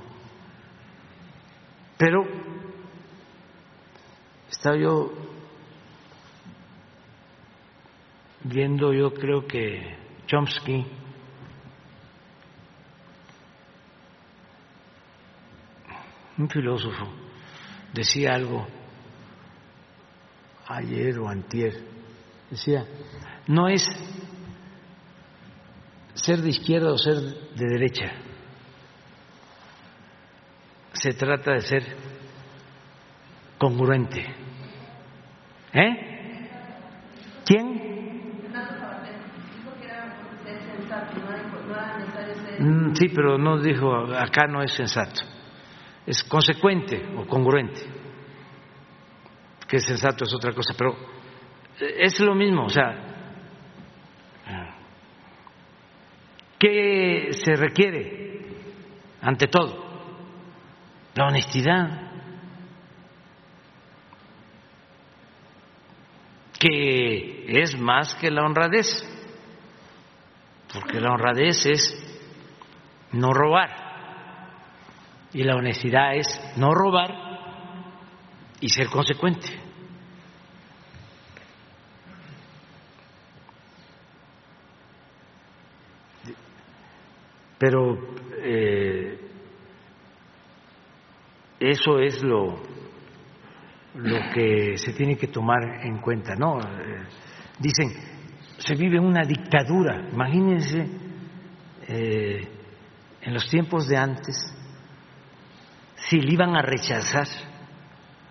Pero 1.98 2.22
estaba 4.48 4.78
yo 4.78 5.12
viendo, 8.44 8.92
yo 8.92 9.12
creo 9.12 9.46
que 9.46 9.96
Chomsky 10.26 10.86
un 16.38 16.48
filósofo 16.50 17.06
decía 17.92 18.34
algo 18.34 18.66
ayer 20.68 21.18
o 21.18 21.28
antier, 21.28 21.72
decía, 22.50 22.84
no 23.46 23.68
es 23.68 23.82
ser 26.14 26.40
de 26.40 26.50
izquierda 26.50 26.92
o 26.92 26.98
ser 26.98 27.16
de 27.16 27.66
derecha, 27.66 28.12
se 30.92 31.12
trata 31.12 31.52
de 31.52 31.60
ser 31.60 31.96
congruente. 33.58 34.26
¿Eh? 35.72 36.48
¿Quién? 37.44 37.95
Mm, 42.58 42.94
sí, 42.94 43.08
pero 43.08 43.36
no 43.36 43.58
dijo, 43.60 43.92
acá 44.14 44.46
no 44.46 44.62
es 44.62 44.72
sensato, 44.72 45.22
es 46.06 46.22
consecuente 46.24 47.04
o 47.16 47.26
congruente. 47.26 47.80
Que 49.68 49.78
sensato 49.80 50.24
es 50.24 50.34
otra 50.34 50.52
cosa, 50.52 50.74
pero 50.78 50.96
es 51.78 52.18
lo 52.20 52.34
mismo, 52.34 52.64
o 52.64 52.68
sea, 52.68 53.16
¿qué 56.58 57.30
se 57.32 57.56
requiere 57.56 58.40
ante 59.20 59.48
todo? 59.48 59.84
La 61.14 61.26
honestidad, 61.26 62.12
que 66.58 67.60
es 67.60 67.78
más 67.78 68.14
que 68.14 68.30
la 68.30 68.44
honradez, 68.44 69.15
porque 70.72 71.00
la 71.00 71.12
honradez 71.12 71.66
es 71.66 72.06
no 73.12 73.32
robar 73.32 73.86
y 75.32 75.42
la 75.42 75.56
honestidad 75.56 76.14
es 76.14 76.26
no 76.56 76.74
robar 76.74 77.14
y 78.60 78.68
ser 78.68 78.88
consecuente. 78.88 79.46
Pero 87.58 87.98
eh, 88.38 89.18
eso 91.58 91.98
es 91.98 92.22
lo, 92.22 92.60
lo 93.94 94.18
que 94.34 94.76
se 94.76 94.92
tiene 94.92 95.16
que 95.16 95.28
tomar 95.28 95.84
en 95.84 95.98
cuenta, 95.98 96.34
¿no? 96.34 96.60
Eh, 96.60 97.06
dicen, 97.58 98.15
se 98.58 98.74
vive 98.74 98.98
una 98.98 99.22
dictadura, 99.22 100.08
imagínense 100.12 100.86
eh, 101.88 102.48
en 103.20 103.34
los 103.34 103.48
tiempos 103.48 103.86
de 103.86 103.96
antes, 103.96 104.36
si 105.96 106.20
le 106.20 106.32
iban 106.32 106.56
a 106.56 106.62
rechazar 106.62 107.26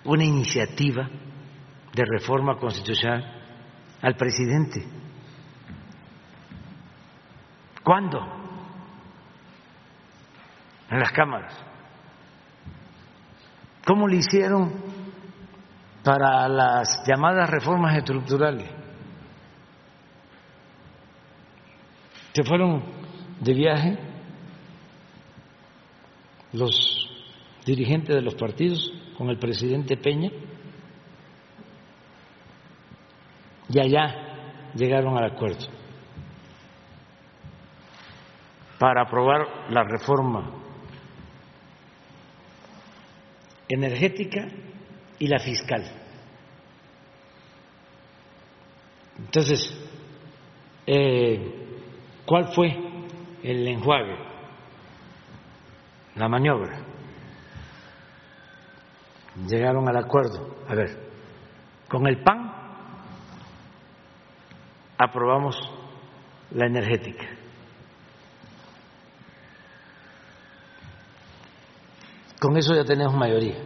una 0.06 0.24
iniciativa 0.24 1.10
de 1.94 2.04
reforma 2.06 2.58
constitucional 2.58 3.24
al 4.02 4.16
presidente. 4.16 4.86
¿Cuándo? 7.84 8.20
En 10.90 11.00
las 11.00 11.12
cámaras. 11.12 11.54
¿Cómo 13.86 14.08
le 14.08 14.18
hicieron 14.18 14.74
para 16.04 16.48
las 16.48 17.04
llamadas 17.08 17.50
reformas 17.50 17.96
estructurales? 17.98 18.85
Se 22.36 22.44
fueron 22.44 22.84
de 23.40 23.54
viaje 23.54 23.98
los 26.52 27.10
dirigentes 27.66 28.14
de 28.14 28.22
los 28.22 28.36
partidos 28.36 28.92
con 29.18 29.30
el 29.30 29.40
presidente 29.40 29.96
Peña 29.96 30.30
y 33.70 33.80
allá 33.80 34.74
llegaron 34.76 35.18
al 35.18 35.32
acuerdo 35.32 35.66
para 38.80 39.04
aprobar 39.04 39.70
la 39.70 39.84
reforma 39.84 40.52
energética 43.70 44.46
y 45.20 45.28
la 45.28 45.40
fiscal. 45.40 45.90
Entonces, 49.20 49.74
eh, 50.86 51.65
¿cuál 52.26 52.54
fue 52.54 52.76
el 53.44 53.68
enjuague? 53.68 54.18
La 56.16 56.28
maniobra. 56.28 56.80
Llegaron 59.48 59.88
al 59.90 59.98
acuerdo. 59.98 60.56
A 60.68 60.76
ver, 60.76 60.98
con 61.90 62.08
el 62.08 62.24
PAN 62.24 62.52
aprobamos 64.98 65.58
la 66.52 66.68
energética. 66.68 67.26
Con 72.40 72.58
eso 72.58 72.74
ya 72.76 72.86
tenemos 72.86 73.14
mayoría. 73.14 73.58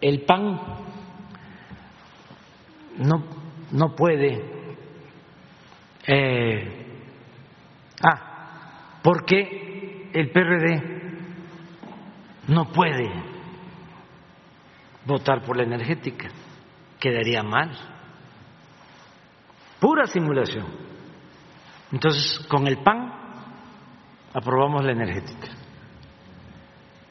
El 0.00 0.24
PAN 0.24 0.91
no, 2.98 3.24
no 3.70 3.94
puede. 3.94 4.44
Eh, 6.06 6.86
ah, 8.02 8.98
porque 9.02 10.10
el 10.12 10.30
PRD 10.30 10.92
no 12.48 12.70
puede 12.72 13.10
votar 15.04 15.42
por 15.42 15.56
la 15.56 15.64
energética. 15.64 16.28
Quedaría 16.98 17.42
mal. 17.42 17.70
Pura 19.80 20.06
simulación. 20.06 20.66
Entonces, 21.90 22.46
con 22.48 22.66
el 22.66 22.78
PAN 22.78 23.12
aprobamos 24.32 24.84
la 24.84 24.92
energética. 24.92 25.48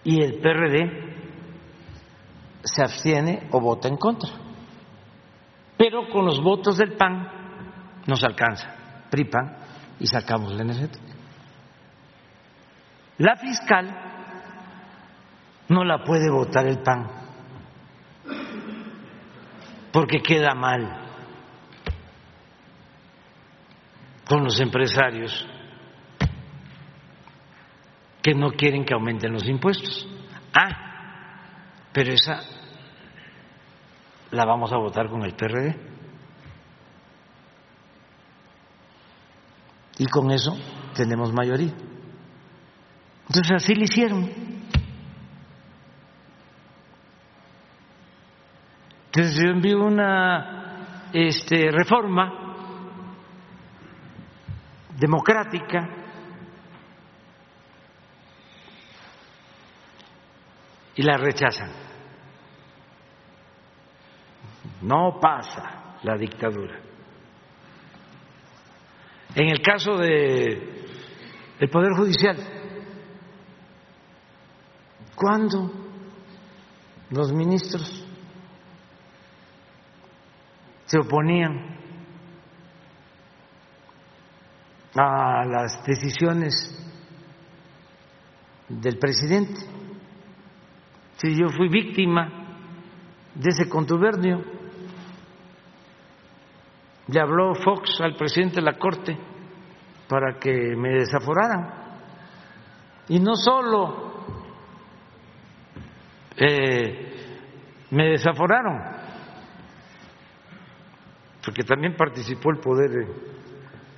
Y 0.03 0.21
el 0.21 0.39
PRD 0.39 1.11
se 2.63 2.81
abstiene 2.81 3.47
o 3.51 3.59
vota 3.59 3.87
en 3.87 3.97
contra. 3.97 4.29
Pero 5.81 6.07
con 6.09 6.25
los 6.27 6.39
votos 6.43 6.77
del 6.77 6.93
PAN 6.93 7.27
nos 8.05 8.23
alcanza, 8.23 8.67
PRI-PAN, 9.09 9.57
y 9.99 10.05
sacamos 10.05 10.53
la 10.53 10.61
energética. 10.61 11.11
La 13.17 13.35
fiscal 13.35 13.89
no 15.69 15.83
la 15.83 16.03
puede 16.03 16.29
votar 16.29 16.67
el 16.67 16.83
PAN 16.83 17.09
porque 19.91 20.21
queda 20.21 20.53
mal 20.53 21.01
con 24.27 24.43
los 24.43 24.59
empresarios 24.59 25.47
que 28.21 28.35
no 28.35 28.51
quieren 28.51 28.85
que 28.85 28.93
aumenten 28.93 29.33
los 29.33 29.47
impuestos. 29.47 30.07
Ah, 30.53 31.89
pero 31.91 32.13
esa 32.13 32.60
la 34.31 34.45
vamos 34.45 34.71
a 34.71 34.77
votar 34.77 35.09
con 35.09 35.23
el 35.23 35.33
PRD. 35.33 35.75
Y 39.97 40.05
con 40.07 40.31
eso 40.31 40.57
tenemos 40.95 41.31
mayoría. 41.31 41.73
Entonces 43.27 43.51
así 43.51 43.75
lo 43.75 43.83
hicieron. 43.83 44.29
Entonces 49.05 49.35
yo 49.43 49.51
envío 49.51 49.83
una 49.83 51.09
este, 51.11 51.69
reforma 51.69 52.55
democrática 54.97 55.89
y 60.95 61.03
la 61.03 61.17
rechazan. 61.17 61.90
No 64.81 65.19
pasa 65.19 65.97
la 66.03 66.17
dictadura. 66.17 66.79
En 69.35 69.49
el 69.49 69.61
caso 69.61 69.97
de 69.97 70.85
el 71.59 71.69
poder 71.69 71.93
judicial, 71.93 72.37
¿cuándo 75.15 75.71
los 77.11 77.31
ministros 77.31 78.05
se 80.85 80.97
oponían 80.97 81.77
a 84.95 85.45
las 85.45 85.83
decisiones 85.85 86.53
del 88.67 88.97
presidente. 88.97 89.61
Si 91.17 91.35
yo 91.35 91.49
fui 91.49 91.69
víctima 91.69 92.29
de 93.35 93.49
ese 93.49 93.69
contubernio, 93.69 94.43
le 97.11 97.19
habló 97.19 97.53
Fox 97.55 97.99
al 97.99 98.15
presidente 98.15 98.55
de 98.55 98.61
la 98.61 98.77
Corte 98.77 99.17
para 100.07 100.39
que 100.39 100.75
me 100.77 100.99
desaforaran. 100.99 101.81
Y 103.09 103.19
no 103.19 103.35
solo 103.35 104.13
eh, 106.37 107.11
me 107.89 108.11
desaforaron, 108.11 108.79
porque 111.43 111.63
también 111.63 111.95
participó 111.97 112.51
el 112.51 112.59
poder 112.59 112.89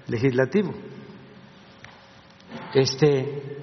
legislativo, 0.07 0.73
este, 2.73 3.57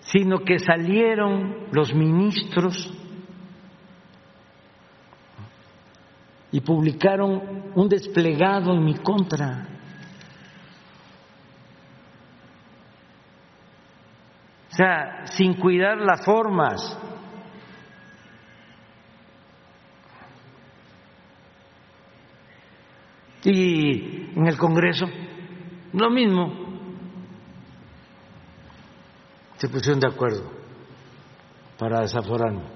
sino 0.00 0.38
que 0.40 0.58
salieron 0.58 1.68
los 1.70 1.94
ministros 1.94 2.92
y 6.54 6.60
publicaron 6.60 7.72
un 7.74 7.88
desplegado 7.88 8.74
en 8.74 8.84
mi 8.84 8.94
contra. 8.98 9.66
O 14.70 14.76
sea, 14.76 15.26
sin 15.32 15.54
cuidar 15.54 15.98
las 15.98 16.24
formas. 16.24 16.96
Y 23.42 24.38
en 24.38 24.46
el 24.46 24.56
Congreso 24.56 25.06
lo 25.92 26.08
mismo. 26.08 26.54
Se 29.56 29.68
pusieron 29.68 29.98
de 29.98 30.06
acuerdo 30.06 30.52
para 31.76 32.02
desaforarme. 32.02 32.73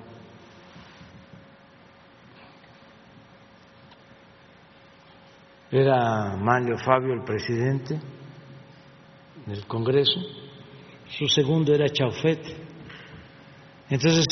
Era 5.70 6.36
Manlio 6.36 6.78
Fabio 6.78 7.12
el 7.12 7.24
presidente 7.24 7.99
del 9.47 9.66
Congreso 9.66 10.20
su 11.09 11.27
segundo 11.27 11.74
era 11.74 11.89
Chaufet. 11.89 12.40
Entonces 13.89 14.27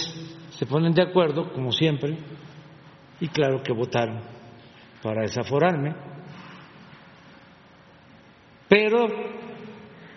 se 0.50 0.66
ponen 0.66 0.92
de 0.92 1.02
acuerdo, 1.02 1.52
como 1.52 1.72
siempre, 1.72 2.18
y 3.20 3.28
claro 3.28 3.62
que 3.62 3.72
votaron 3.72 4.20
para 5.02 5.22
desaforarme. 5.22 5.94
Pero 8.68 9.06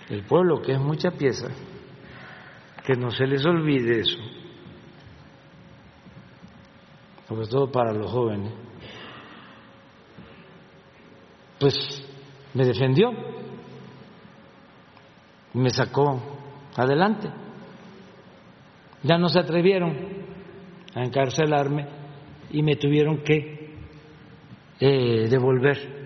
el 0.10 0.24
pueblo, 0.26 0.62
que 0.62 0.74
es 0.74 0.80
mucha 0.80 1.12
pieza, 1.12 1.48
que 2.86 2.96
no 2.96 3.12
se 3.12 3.26
les 3.26 3.46
olvide 3.46 4.02
eso, 4.02 4.18
sobre 7.28 7.48
todo 7.48 7.72
para 7.72 7.94
los 7.94 8.12
jóvenes, 8.12 8.52
pues 11.60 11.76
me 12.54 12.66
defendió, 12.66 13.12
me 15.54 15.70
sacó 15.70 16.22
adelante. 16.76 17.30
Ya 19.04 19.18
no 19.18 19.30
se 19.30 19.40
atrevieron 19.40 19.96
a 20.96 21.04
encarcelarme 21.04 21.88
y 22.50 22.64
me 22.64 22.76
tuvieron 22.76 23.24
que 23.24 23.78
eh, 24.80 25.28
devolver 25.30 26.00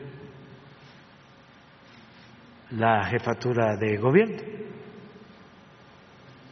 la 2.71 3.05
jefatura 3.05 3.75
de 3.77 3.97
gobierno, 3.97 4.41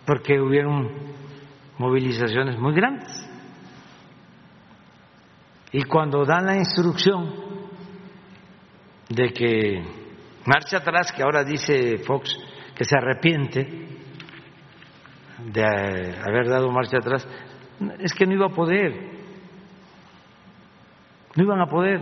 porque 0.05 0.39
hubieron 0.39 0.89
movilizaciones 1.77 2.59
muy 2.59 2.73
grandes. 2.73 3.27
Y 5.71 5.83
cuando 5.83 6.25
dan 6.25 6.45
la 6.45 6.57
instrucción 6.57 7.50
de 9.13 9.33
que 9.33 9.83
marcha 10.45 10.77
atrás, 10.77 11.11
que 11.11 11.21
ahora 11.21 11.43
dice 11.43 11.97
Fox 11.99 12.33
que 12.75 12.85
se 12.85 12.95
arrepiente 12.97 13.67
de 15.45 15.63
haber 15.63 16.47
dado 16.47 16.71
marcha 16.71 16.97
atrás, 16.97 17.27
es 17.99 18.13
que 18.13 18.25
no 18.25 18.33
iba 18.33 18.45
a 18.45 18.55
poder, 18.55 18.93
no 21.35 21.43
iban 21.43 21.59
a 21.59 21.65
poder, 21.65 22.01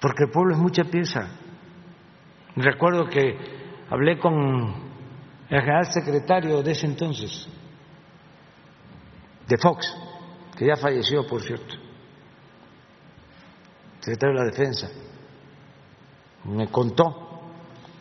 porque 0.00 0.24
el 0.24 0.30
pueblo 0.30 0.54
es 0.54 0.60
mucha 0.60 0.84
pieza. 0.84 1.28
Recuerdo 2.56 3.08
que 3.08 3.36
hablé 3.90 4.18
con 4.18 4.74
el 5.50 5.60
general 5.60 5.86
secretario 5.86 6.62
de 6.62 6.72
ese 6.72 6.86
entonces, 6.86 7.48
de 9.46 9.58
Fox, 9.58 9.94
que 10.56 10.66
ya 10.66 10.76
falleció, 10.76 11.26
por 11.26 11.42
cierto, 11.42 11.83
secretario 14.04 14.34
de 14.34 14.44
la 14.44 14.50
Defensa, 14.50 14.90
me 16.44 16.68
contó 16.68 17.40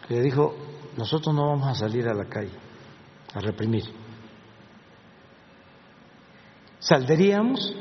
que 0.05 0.19
dijo, 0.19 0.53
nosotros 0.97 1.33
no 1.33 1.47
vamos 1.47 1.67
a 1.69 1.75
salir 1.75 2.09
a 2.09 2.13
la 2.13 2.25
calle 2.25 2.51
a 3.33 3.39
reprimir. 3.39 3.85
Saldríamos 6.77 7.73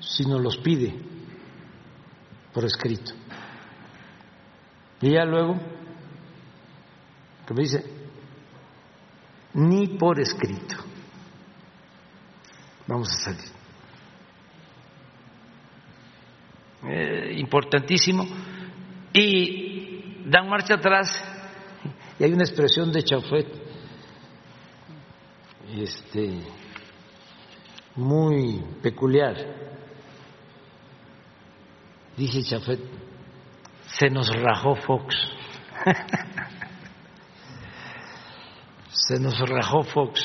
si 0.00 0.24
nos 0.26 0.40
los 0.42 0.58
pide 0.58 0.92
por 2.52 2.64
escrito. 2.64 3.12
Y 5.00 5.12
ya 5.12 5.24
luego, 5.24 5.54
que 7.46 7.54
me 7.54 7.62
dice, 7.62 7.84
ni 9.54 9.86
por 9.86 10.18
escrito 10.18 10.74
vamos 12.88 13.08
a 13.08 13.24
salir. 13.24 13.61
Eh, 16.84 17.36
importantísimo. 17.38 18.26
Y 19.12 20.24
dan 20.26 20.48
marcha 20.48 20.74
atrás 20.74 21.08
y 22.18 22.24
hay 22.24 22.32
una 22.32 22.44
expresión 22.44 22.92
de 22.92 23.02
Chafet 23.02 23.46
este, 25.74 26.40
muy 27.96 28.62
peculiar. 28.82 29.36
Dice 32.16 32.42
Chafet, 32.42 32.80
se 33.98 34.10
nos 34.10 34.28
rajó 34.28 34.76
Fox. 34.76 35.14
se 38.90 39.18
nos 39.18 39.38
rajó 39.48 39.82
Fox. 39.82 40.20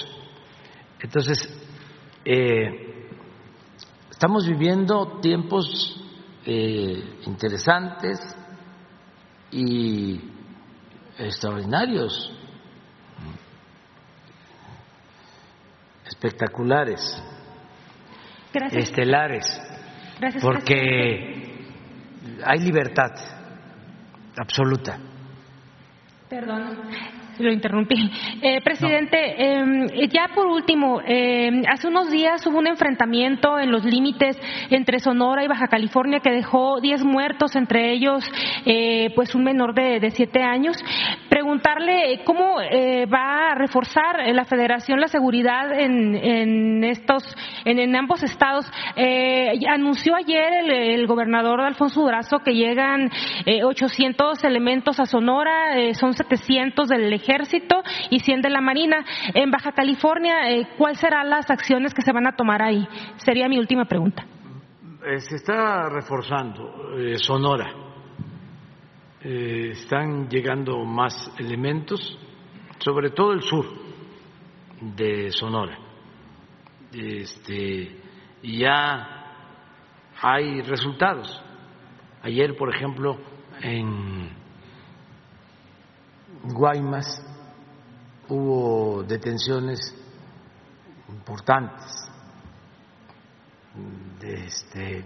Entonces, 0.99 1.49
eh, 2.25 3.07
estamos 4.11 4.47
viviendo 4.47 5.19
tiempos 5.21 6.03
eh, 6.49 7.03
interesantes 7.25 8.21
y 9.51 10.17
extraordinarios, 11.17 12.31
espectaculares, 16.05 17.21
estelares, 18.71 19.61
porque 20.41 21.65
hay 22.45 22.59
libertad 22.59 23.11
absoluta. 24.37 24.97
Perdón 26.29 26.77
lo 27.39 27.51
interrumpí. 27.51 27.95
Eh, 28.41 28.61
presidente, 28.61 29.17
eh, 29.37 30.07
ya 30.09 30.29
por 30.33 30.47
último, 30.47 31.01
eh, 31.05 31.63
hace 31.69 31.87
unos 31.87 32.09
días 32.11 32.45
hubo 32.47 32.59
un 32.59 32.67
enfrentamiento 32.67 33.59
en 33.59 33.71
los 33.71 33.83
límites 33.83 34.37
entre 34.69 34.99
Sonora 34.99 35.43
y 35.43 35.47
Baja 35.47 35.67
California 35.67 36.19
que 36.19 36.31
dejó 36.31 36.79
10 36.81 37.03
muertos, 37.03 37.55
entre 37.55 37.91
ellos 37.91 38.23
eh, 38.65 39.11
pues 39.15 39.33
un 39.35 39.43
menor 39.43 39.73
de, 39.73 39.99
de 39.99 40.11
siete 40.11 40.41
años. 40.41 40.77
Preguntarle 41.29 42.21
cómo 42.23 42.59
eh, 42.61 43.05
va 43.05 43.51
a 43.51 43.55
reforzar 43.55 44.33
la 44.33 44.45
Federación 44.45 44.99
la 44.99 45.07
seguridad 45.07 45.71
en, 45.79 46.83
estos, 46.83 47.23
en, 47.65 47.95
ambos 47.95 48.23
estados. 48.23 48.65
Eh, 48.95 49.53
anunció 49.69 50.15
ayer 50.15 50.53
el, 50.63 50.71
el, 50.71 51.07
gobernador 51.07 51.61
Alfonso 51.61 52.01
Durazo 52.01 52.39
que 52.39 52.53
llegan 52.53 53.09
800 53.63 54.43
elementos 54.43 54.99
a 54.99 55.05
Sonora, 55.05 55.93
son 55.93 56.13
700 56.13 56.89
del 56.89 57.13
ejército 57.27 57.83
y 58.09 58.19
100 58.19 58.41
de 58.41 58.49
la 58.49 58.61
Marina. 58.61 59.05
En 59.33 59.51
Baja 59.51 59.71
California, 59.73 60.49
eh, 60.49 60.67
¿cuáles 60.77 60.99
serán 60.99 61.29
las 61.29 61.49
acciones 61.49 61.93
que 61.93 62.01
se 62.01 62.13
van 62.13 62.27
a 62.27 62.35
tomar 62.35 62.61
ahí? 62.61 62.87
Sería 63.17 63.47
mi 63.49 63.59
última 63.59 63.85
pregunta. 63.85 64.25
Eh, 65.05 65.19
se 65.19 65.35
está 65.35 65.89
reforzando 65.89 66.97
eh, 66.97 67.17
Sonora. 67.17 67.73
están 69.19 70.29
llegando 70.29 70.85
más 70.85 71.33
elementos, 71.37 72.17
sobre 72.79 73.09
todo 73.09 73.33
el 73.33 73.41
sur 73.41 73.65
de 74.79 75.31
Sonora. 75.31 75.77
Este, 76.93 77.99
ya 78.41 79.33
hay 80.21 80.61
resultados. 80.61 81.43
Ayer, 82.21 82.55
por 82.55 82.73
ejemplo, 82.73 83.17
en 83.61 84.29
Guaymas 86.43 87.05
hubo 88.29 89.03
detenciones 89.03 89.79
importantes. 91.09 92.09
Este, 94.21 95.05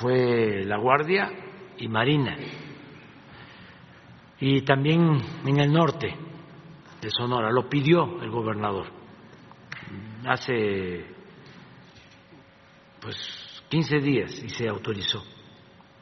fue 0.00 0.64
la 0.64 0.76
Guardia 0.78 1.30
y 1.78 1.88
Marina. 1.88 2.36
Y 4.40 4.62
también 4.62 5.20
en 5.46 5.60
el 5.60 5.72
norte 5.72 6.14
de 7.00 7.10
Sonora, 7.10 7.50
lo 7.50 7.68
pidió 7.68 8.20
el 8.22 8.30
gobernador 8.30 8.86
hace 10.26 11.04
pues 13.00 13.16
15 13.68 13.98
días 13.98 14.42
y 14.42 14.48
se 14.48 14.68
autorizó 14.68 15.22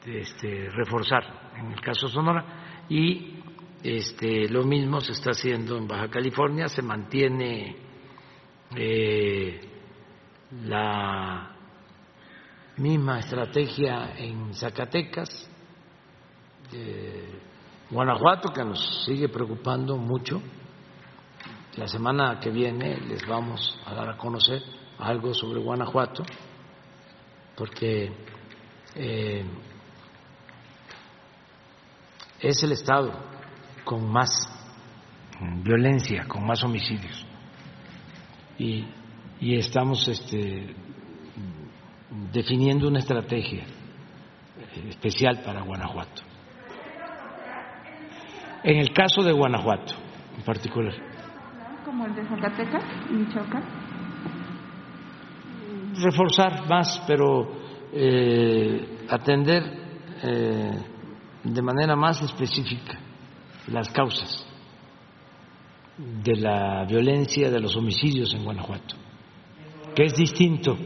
este, 0.05 0.68
reforzar 0.70 1.39
en 1.61 1.73
el 1.73 1.81
caso 1.81 2.09
Sonora 2.09 2.85
y 2.89 3.41
este, 3.82 4.49
lo 4.49 4.65
mismo 4.65 5.01
se 5.01 5.12
está 5.12 5.31
haciendo 5.31 5.77
en 5.78 5.87
Baja 5.87 6.09
California, 6.09 6.69
se 6.69 6.82
mantiene 6.82 7.77
eh, 8.77 9.61
la 10.66 11.57
misma 12.77 13.20
estrategia 13.20 14.15
en 14.19 14.55
Zacatecas, 14.55 15.49
eh, 16.73 17.41
Guanajuato, 17.91 18.53
que 18.53 18.65
nos 18.65 19.05
sigue 19.05 19.28
preocupando 19.28 19.97
mucho. 19.97 20.41
La 21.77 21.87
semana 21.89 22.39
que 22.41 22.51
viene 22.51 23.01
les 23.01 23.27
vamos 23.27 23.78
a 23.87 23.95
dar 23.95 24.11
a 24.11 24.16
conocer 24.16 24.62
algo 24.99 25.32
sobre 25.32 25.61
Guanajuato, 25.61 26.23
porque 27.57 28.12
eh, 28.95 29.45
es 32.40 32.62
el 32.62 32.72
Estado 32.72 33.12
con 33.84 34.10
más 34.10 34.30
violencia, 35.62 36.24
con 36.26 36.46
más 36.46 36.62
homicidios. 36.64 37.26
Y, 38.58 38.86
y 39.40 39.56
estamos 39.56 40.06
este, 40.08 40.74
definiendo 42.32 42.88
una 42.88 42.98
estrategia 42.98 43.64
especial 44.88 45.42
para 45.44 45.62
Guanajuato. 45.62 46.22
en 48.62 48.76
el 48.78 48.92
caso 48.92 49.22
de 49.22 49.32
Guanajuato 49.32 49.94
en 50.36 50.44
particular. 50.44 50.94
¿Como 51.84 52.06
el 52.06 52.14
de 52.14 52.24
Zacatecas 52.26 52.84
y 53.10 53.14
Michoacán? 53.14 53.62
Reforzar 56.02 56.68
más, 56.68 57.02
pero 57.06 57.50
eh, 57.92 59.06
atender 59.08 59.62
eh, 60.22 60.89
de 61.44 61.62
manera 61.62 61.96
más 61.96 62.22
específica 62.22 62.98
las 63.68 63.88
causas 63.90 64.46
de 65.96 66.36
la 66.36 66.84
violencia, 66.86 67.50
de 67.50 67.60
los 67.60 67.76
homicidios 67.76 68.34
en 68.34 68.44
Guanajuato, 68.44 68.96
que 69.94 70.04
es 70.04 70.14
distinto. 70.14 70.76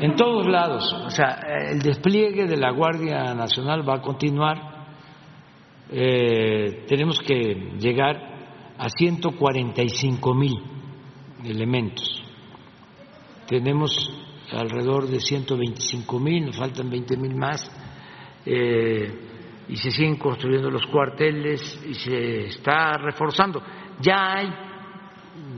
En 0.00 0.16
todos 0.16 0.46
lados, 0.46 0.92
o 0.92 1.10
sea, 1.10 1.40
el 1.70 1.80
despliegue 1.80 2.46
de 2.46 2.56
la 2.56 2.70
Guardia 2.70 3.34
Nacional 3.34 3.86
va 3.86 3.96
a 3.96 4.00
continuar. 4.00 4.86
Eh, 5.90 6.84
tenemos 6.88 7.18
que 7.20 7.74
llegar 7.78 8.16
a 8.78 8.88
145 8.88 10.34
mil 10.34 10.54
elementos. 11.44 12.22
Tenemos 13.46 13.90
alrededor 14.52 15.06
de 15.06 15.20
125 15.20 16.18
mil, 16.18 16.46
nos 16.46 16.56
faltan 16.56 16.90
20 16.90 17.16
mil 17.16 17.34
más. 17.34 17.70
Eh, 18.44 19.26
y 19.68 19.76
se 19.76 19.92
siguen 19.92 20.16
construyendo 20.16 20.68
los 20.68 20.84
cuarteles 20.86 21.80
y 21.86 21.94
se 21.94 22.46
está 22.46 22.94
reforzando. 22.98 23.62
Ya 24.00 24.34
hay, 24.34 24.48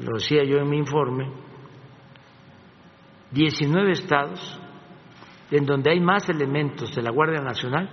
lo 0.02 0.18
decía 0.18 0.44
yo 0.44 0.58
en 0.58 0.68
mi 0.68 0.76
informe, 0.76 1.32
19 3.30 3.92
estados 3.92 4.60
en 5.50 5.64
donde 5.64 5.90
hay 5.90 6.00
más 6.00 6.28
elementos 6.28 6.94
de 6.94 7.02
la 7.02 7.10
Guardia 7.10 7.40
Nacional 7.40 7.88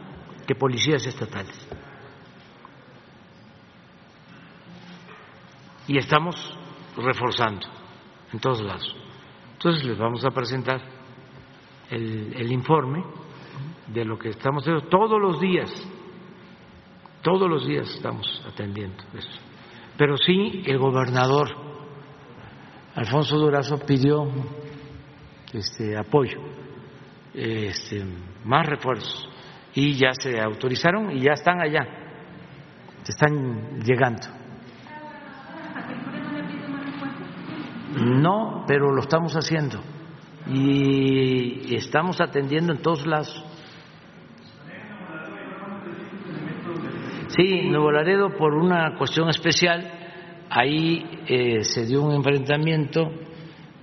que 0.45 0.55
policías 0.55 1.05
estatales. 1.05 1.67
Y 5.87 5.97
estamos 5.97 6.35
reforzando 6.97 7.65
en 8.33 8.39
todos 8.39 8.61
lados. 8.61 9.08
Entonces 9.59 9.83
les 9.83 9.97
vamos 9.97 10.23
a 10.23 10.29
presentar 10.31 10.79
el, 11.89 12.49
informe 12.49 13.03
de 13.87 14.05
lo 14.05 14.17
que 14.17 14.29
estamos 14.29 14.63
haciendo 14.63 14.87
todos 14.87 15.19
los 15.19 15.41
días 15.41 15.69
todos 17.21 17.49
los 17.49 17.67
días 17.67 17.93
estamos 17.93 18.41
atendiendo 18.47 19.03
eso. 19.13 19.41
Pero 19.97 20.15
sí, 20.15 20.63
el 20.65 20.77
gobernador 20.77 21.49
Alfonso 22.95 23.35
Durazo 23.35 23.77
pidió 23.85 24.29
este 25.51 25.97
apoyo, 25.97 26.39
este, 27.33 28.05
más 28.45 28.65
refuerzos, 28.65 29.27
y 29.75 29.95
ya 29.95 30.13
se 30.13 30.39
autorizaron 30.39 31.11
y 31.11 31.19
ya 31.19 31.33
están 31.33 31.59
allá, 31.59 31.85
están 33.05 33.81
llegando. 33.81 34.38
No, 37.95 38.65
pero 38.67 38.91
lo 38.91 39.01
estamos 39.01 39.33
haciendo 39.33 39.79
y 40.47 41.75
estamos 41.75 42.21
atendiendo 42.21 42.73
en 42.73 42.81
todos 42.81 43.05
lados. 43.05 43.43
Sí, 47.29 47.61
Nuevo 47.69 47.91
Laredo 47.91 48.35
por 48.37 48.55
una 48.55 48.95
cuestión 48.97 49.29
especial, 49.29 49.89
ahí 50.49 51.05
eh, 51.27 51.63
se 51.63 51.85
dio 51.85 52.01
un 52.01 52.13
enfrentamiento 52.13 53.11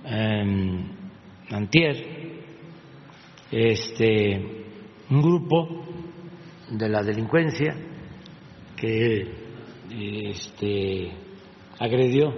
eh, 0.05 0.85
antier, 1.51 1.95
este, 3.49 4.65
un 5.09 5.21
grupo 5.21 5.85
de 6.69 6.89
la 6.89 7.01
delincuencia 7.03 7.73
que 8.75 9.31
este, 9.89 11.11
agredió 11.79 12.33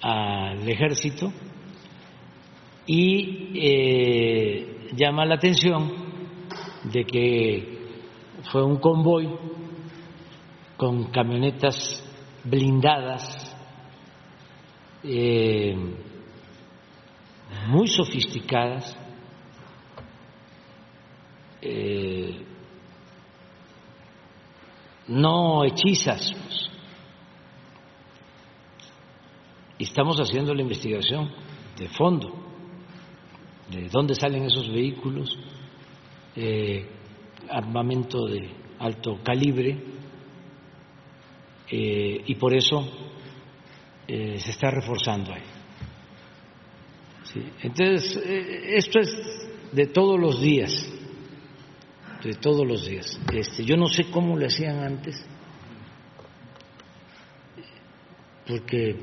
al 0.00 0.68
ejército 0.68 1.32
y 2.86 3.50
eh, 3.54 4.88
llama 4.94 5.24
la 5.24 5.34
atención 5.34 5.92
de 6.84 7.04
que 7.04 7.78
fue 8.50 8.62
un 8.62 8.76
convoy 8.76 9.28
con 10.76 11.10
camionetas 11.10 12.04
blindadas, 12.44 13.56
eh, 15.02 15.76
muy 17.66 17.88
sofisticadas, 17.88 18.96
eh, 21.62 22.44
no 25.08 25.64
hechizas. 25.64 26.32
Pues. 26.32 26.75
Y 29.78 29.84
estamos 29.84 30.18
haciendo 30.18 30.54
la 30.54 30.62
investigación 30.62 31.30
de 31.78 31.88
fondo, 31.88 32.32
de 33.70 33.88
dónde 33.88 34.14
salen 34.14 34.44
esos 34.44 34.70
vehículos, 34.70 35.36
eh, 36.34 36.86
armamento 37.48 38.26
de 38.26 38.50
alto 38.78 39.20
calibre 39.22 39.82
eh, 41.70 42.22
y 42.26 42.34
por 42.34 42.54
eso 42.54 42.86
eh, 44.06 44.38
se 44.38 44.50
está 44.50 44.70
reforzando 44.70 45.32
ahí. 45.32 45.42
Entonces, 47.62 48.16
esto 48.16 48.98
es 48.98 49.46
de 49.72 49.86
todos 49.88 50.18
los 50.18 50.40
días, 50.40 50.72
de 52.24 52.32
todos 52.34 52.66
los 52.66 52.86
días. 52.86 53.20
Este, 53.30 53.62
yo 53.64 53.76
no 53.76 53.88
sé 53.88 54.10
cómo 54.10 54.38
lo 54.38 54.46
hacían 54.46 54.78
antes, 54.78 55.22
porque 58.46 58.96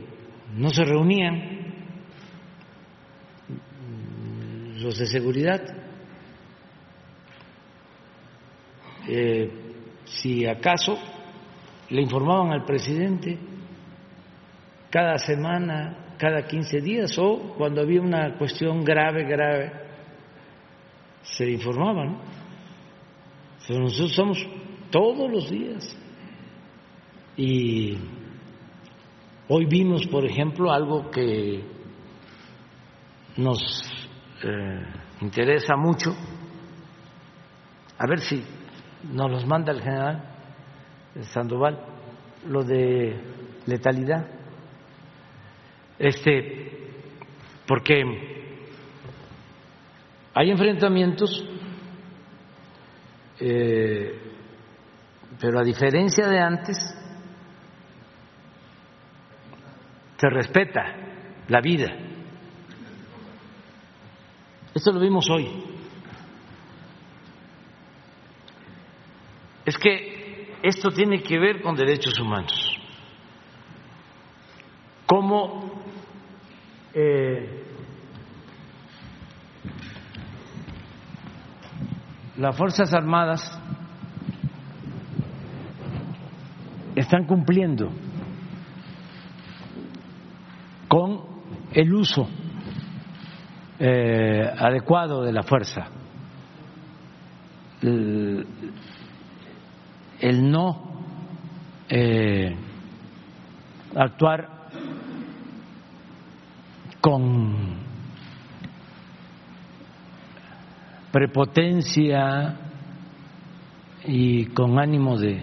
no 0.55 0.69
se 0.69 0.83
reunían 0.83 1.73
los 4.79 4.97
de 4.97 5.05
seguridad. 5.05 5.61
si 10.05 10.45
acaso 10.45 10.97
le 11.89 12.01
informaban 12.01 12.51
al 12.51 12.63
presidente 12.63 13.37
cada 14.89 15.17
semana, 15.17 16.15
cada 16.17 16.47
15 16.47 16.79
días 16.79 17.17
o 17.17 17.53
cuando 17.57 17.81
había 17.81 17.99
una 18.01 18.37
cuestión 18.37 18.83
grave, 18.83 19.25
grave, 19.25 19.71
se 21.23 21.49
informaban. 21.49 22.17
Pero 23.67 23.79
nosotros 23.81 24.13
somos 24.13 24.47
todos 24.91 25.31
los 25.31 25.49
días. 25.49 25.97
Y 27.35 27.97
hoy 29.49 29.65
vimos, 29.65 30.07
por 30.07 30.25
ejemplo, 30.25 30.71
algo 30.71 31.09
que 31.11 31.63
nos 33.37 33.59
eh, 34.43 34.83
interesa 35.21 35.75
mucho. 35.75 36.15
A 37.97 38.07
ver 38.07 38.19
si 38.19 38.43
nos 39.11 39.29
los 39.29 39.45
manda 39.45 39.71
el 39.71 39.81
general 39.81 40.33
Sandoval, 41.21 41.79
lo 42.47 42.63
de 42.63 43.15
letalidad. 43.67 44.25
Este, 45.99 46.89
porque 47.67 48.01
hay 50.33 50.49
enfrentamientos, 50.49 51.47
eh, 53.39 54.19
pero 55.39 55.59
a 55.59 55.63
diferencia 55.63 56.27
de 56.27 56.39
antes, 56.39 56.77
se 60.23 60.29
respeta 60.29 60.85
la 61.49 61.59
vida. 61.59 61.93
Esto 64.73 64.93
lo 64.93 65.01
vimos 65.01 65.29
hoy. 65.29 65.49
Es 69.65 69.77
que 69.77 70.55
esto 70.63 70.91
tiene 70.91 71.21
que 71.21 71.37
ver 71.37 71.61
con 71.61 71.75
derechos 71.75 72.17
humanos. 72.21 72.53
Cómo 75.05 75.83
eh, 76.93 77.65
las 82.37 82.55
Fuerzas 82.55 82.93
Armadas 82.93 83.59
están 86.95 87.25
cumpliendo 87.25 87.91
con 90.93 91.21
el 91.71 91.91
uso 91.91 92.29
eh, 93.79 94.47
adecuado 94.59 95.23
de 95.23 95.33
la 95.33 95.41
fuerza 95.41 95.87
el 97.81 98.45
no 100.51 100.83
eh, 101.89 102.55
actuar 103.95 104.49
con 107.01 107.55
prepotencia, 111.11 112.55
y 114.05 114.45
con 114.47 114.77
ánimo 114.77 115.17
de 115.17 115.41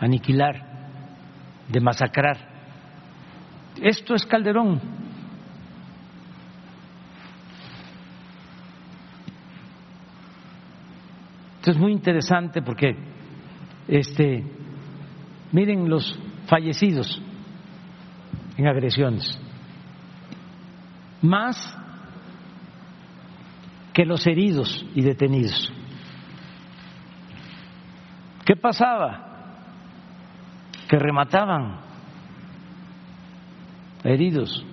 aniquilar, 0.00 0.56
de 1.68 1.80
masacrar. 1.80 2.55
Esto 3.80 4.14
es 4.14 4.24
Calderón. 4.26 4.80
Esto 11.56 11.70
es 11.72 11.78
muy 11.78 11.92
interesante 11.92 12.62
porque 12.62 12.96
este 13.88 14.44
miren 15.52 15.88
los 15.88 16.18
fallecidos 16.46 17.20
en 18.56 18.66
agresiones. 18.66 19.38
Más 21.22 21.76
que 23.92 24.04
los 24.04 24.26
heridos 24.26 24.84
y 24.94 25.02
detenidos. 25.02 25.72
¿Qué 28.44 28.54
pasaba? 28.54 29.24
Que 30.88 30.98
remataban 30.98 31.85
heridos. 34.04 34.64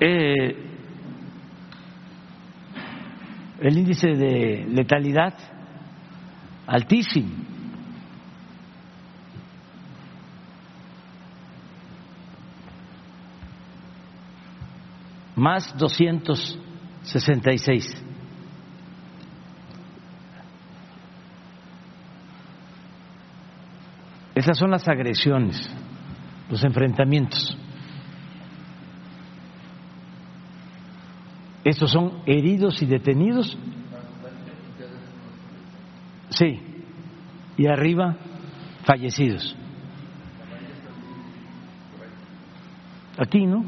Eh, 0.00 0.56
el 3.60 3.78
índice 3.78 4.08
de 4.08 4.66
letalidad 4.68 5.34
altísimo. 6.66 7.30
Más 15.36 15.76
266. 15.76 18.11
Esas 24.42 24.58
son 24.58 24.72
las 24.72 24.88
agresiones, 24.88 25.70
los 26.50 26.64
enfrentamientos. 26.64 27.56
Estos 31.62 31.92
son 31.92 32.22
heridos 32.26 32.82
y 32.82 32.86
detenidos. 32.86 33.56
Sí. 36.30 36.60
Y 37.56 37.68
arriba, 37.68 38.16
fallecidos. 38.84 39.54
Aquí, 43.16 43.46
¿no? 43.46 43.64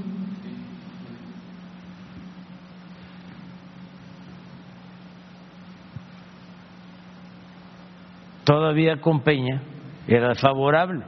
Todavía 8.44 9.00
con 9.00 9.20
Peña 9.20 9.62
era 10.06 10.34
favorable, 10.34 11.04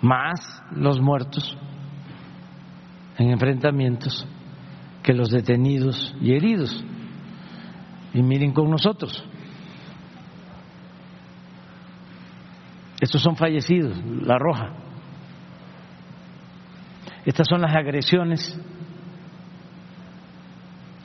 más 0.00 0.62
los 0.74 1.00
muertos 1.00 1.56
en 3.18 3.30
enfrentamientos 3.30 4.26
que 5.02 5.12
los 5.12 5.30
detenidos 5.30 6.14
y 6.20 6.34
heridos. 6.34 6.84
Y 8.14 8.22
miren 8.22 8.52
con 8.52 8.70
nosotros. 8.70 9.24
Estos 13.00 13.22
son 13.22 13.36
fallecidos, 13.36 13.96
la 14.22 14.38
roja. 14.38 14.74
Estas 17.24 17.46
son 17.48 17.60
las 17.60 17.74
agresiones 17.74 18.60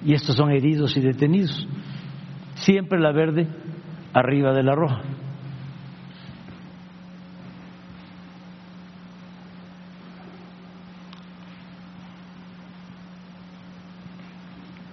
y 0.03 0.14
estos 0.14 0.35
son 0.35 0.51
heridos 0.51 0.95
y 0.97 1.01
detenidos. 1.01 1.67
Siempre 2.56 2.99
la 2.99 3.11
verde 3.11 3.47
arriba 4.14 4.53
de 4.53 4.64
la 4.64 4.75
roja. 4.75 5.01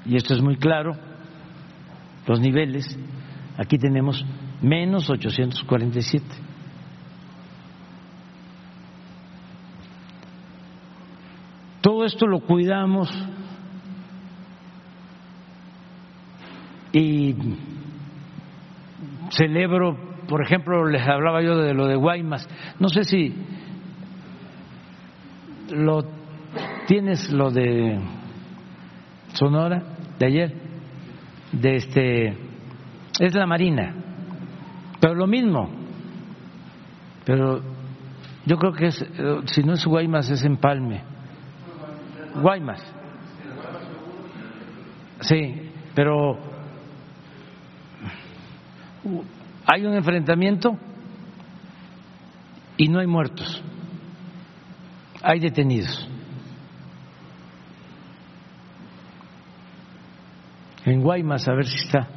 Y 0.06 0.16
esto 0.16 0.34
es 0.34 0.42
muy 0.42 0.56
claro, 0.56 0.96
los 2.26 2.40
niveles, 2.40 2.98
aquí 3.56 3.78
tenemos 3.78 4.24
menos 4.60 5.08
847. 5.08 6.24
Todo 11.80 12.04
esto 12.04 12.26
lo 12.26 12.40
cuidamos 12.40 13.10
y 16.92 17.34
celebro, 19.30 19.98
por 20.28 20.42
ejemplo, 20.42 20.86
les 20.86 21.06
hablaba 21.06 21.42
yo 21.42 21.56
de 21.56 21.74
lo 21.74 21.86
de 21.86 21.96
Guaymas, 21.96 22.48
no 22.78 22.88
sé 22.88 23.04
si 23.04 23.34
lo 25.70 26.04
tienes 26.86 27.30
lo 27.32 27.50
de 27.50 27.98
Sonora 29.32 29.93
de 30.18 30.26
ayer, 30.26 30.54
de 31.52 31.76
este 31.76 32.36
es 33.20 33.34
la 33.34 33.46
Marina, 33.46 33.94
pero 35.00 35.14
lo 35.14 35.26
mismo, 35.26 35.70
pero 37.24 37.62
yo 38.46 38.56
creo 38.56 38.72
que 38.72 38.86
es, 38.86 39.06
si 39.46 39.62
no 39.62 39.74
es 39.74 39.84
Guaymas 39.84 40.30
es 40.30 40.44
Empalme, 40.44 41.02
Guaymas, 42.40 42.82
sí, 45.20 45.70
pero 45.94 46.38
hay 49.66 49.86
un 49.86 49.94
enfrentamiento 49.94 50.76
y 52.76 52.88
no 52.88 53.00
hay 53.00 53.06
muertos, 53.06 53.62
hay 55.22 55.40
detenidos. 55.40 56.08
En 60.86 61.00
Guaymas, 61.02 61.48
a 61.48 61.54
ver 61.54 61.66
si 61.66 61.76
está. 61.76 62.08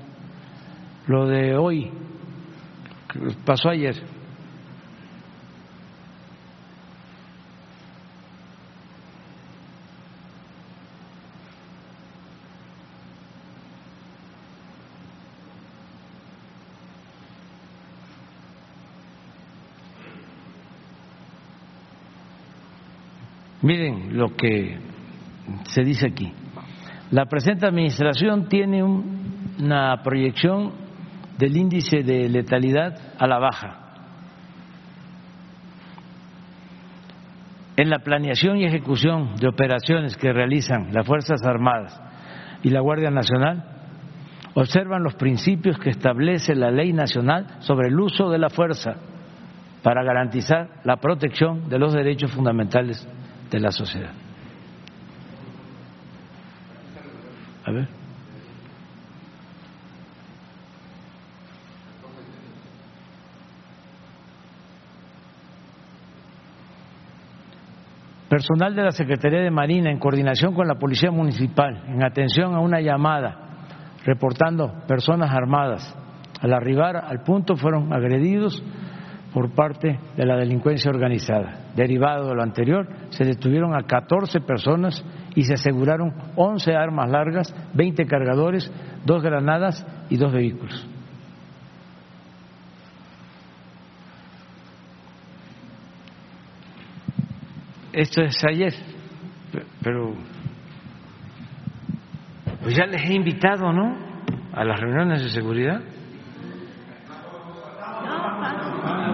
Lo 1.07 1.25
de 1.25 1.55
hoy, 1.55 1.89
pasó 3.45 3.69
ayer. 3.69 3.95
Miren 23.61 24.17
lo 24.17 24.35
que 24.35 24.77
se 25.63 25.83
dice 25.83 26.07
aquí. 26.07 26.31
La 27.11 27.25
presente 27.25 27.65
administración 27.65 28.49
tiene 28.49 28.83
una 28.83 30.01
proyección 30.03 30.73
del 31.37 31.55
índice 31.55 32.03
de 32.03 32.27
letalidad 32.27 32.97
a 33.17 33.27
la 33.27 33.39
baja. 33.39 33.83
En 37.77 37.89
la 37.89 37.99
planeación 37.99 38.57
y 38.57 38.65
ejecución 38.65 39.35
de 39.35 39.47
operaciones 39.47 40.17
que 40.17 40.33
realizan 40.33 40.89
las 40.91 41.05
Fuerzas 41.05 41.41
Armadas 41.45 41.97
y 42.63 42.71
la 42.71 42.81
Guardia 42.81 43.11
Nacional, 43.11 43.63
observan 44.55 45.03
los 45.03 45.15
principios 45.15 45.77
que 45.77 45.91
establece 45.91 46.55
la 46.55 46.71
Ley 46.71 46.91
Nacional 46.91 47.45
sobre 47.59 47.87
el 47.87 47.99
uso 47.99 48.29
de 48.29 48.39
la 48.39 48.49
fuerza 48.49 48.95
para 49.81 50.03
garantizar 50.03 50.81
la 50.83 50.97
protección 50.97 51.69
de 51.69 51.79
los 51.79 51.93
derechos 51.93 52.31
fundamentales 52.31 53.07
de 53.49 53.59
la 53.59 53.71
sociedad. 53.71 54.26
Personal 68.29 68.75
de 68.75 68.83
la 68.83 68.91
Secretaría 68.91 69.39
de 69.39 69.51
Marina, 69.51 69.89
en 69.89 69.99
coordinación 69.99 70.53
con 70.53 70.67
la 70.67 70.75
Policía 70.75 71.11
Municipal, 71.11 71.83
en 71.87 72.03
atención 72.03 72.53
a 72.53 72.59
una 72.59 72.81
llamada 72.81 73.47
reportando 74.03 74.73
personas 74.85 75.31
armadas, 75.31 75.95
al 76.41 76.53
arribar 76.53 76.97
al 76.97 77.23
punto 77.23 77.55
fueron 77.55 77.93
agredidos 77.93 78.61
por 79.33 79.53
parte 79.53 79.99
de 80.15 80.25
la 80.25 80.35
delincuencia 80.35 80.91
organizada. 80.91 81.71
Derivado 81.75 82.29
de 82.29 82.35
lo 82.35 82.43
anterior, 82.43 82.87
se 83.09 83.23
detuvieron 83.23 83.75
a 83.75 83.83
14 83.83 84.41
personas 84.41 85.03
y 85.35 85.43
se 85.43 85.53
aseguraron 85.53 86.13
11 86.35 86.75
armas 86.75 87.09
largas, 87.09 87.55
20 87.75 88.05
cargadores, 88.07 88.69
dos 89.05 89.23
granadas 89.23 89.85
y 90.09 90.17
dos 90.17 90.33
vehículos. 90.33 90.85
Esto 97.97 98.21
es 98.21 98.37
ayer, 98.47 98.75
pero 99.81 100.13
Pues 102.61 102.75
ya 102.75 102.85
les 102.85 103.01
he 103.09 103.15
invitado, 103.15 103.73
¿no? 103.73 103.97
A 104.53 104.63
las 104.63 104.79
reuniones 104.79 105.23
de 105.23 105.29
seguridad. 105.29 105.81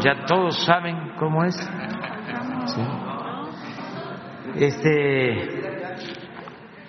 Ya 0.02 0.26
todos 0.26 0.66
saben 0.66 1.14
cómo 1.18 1.46
es. 1.46 1.56
Este, 4.58 5.64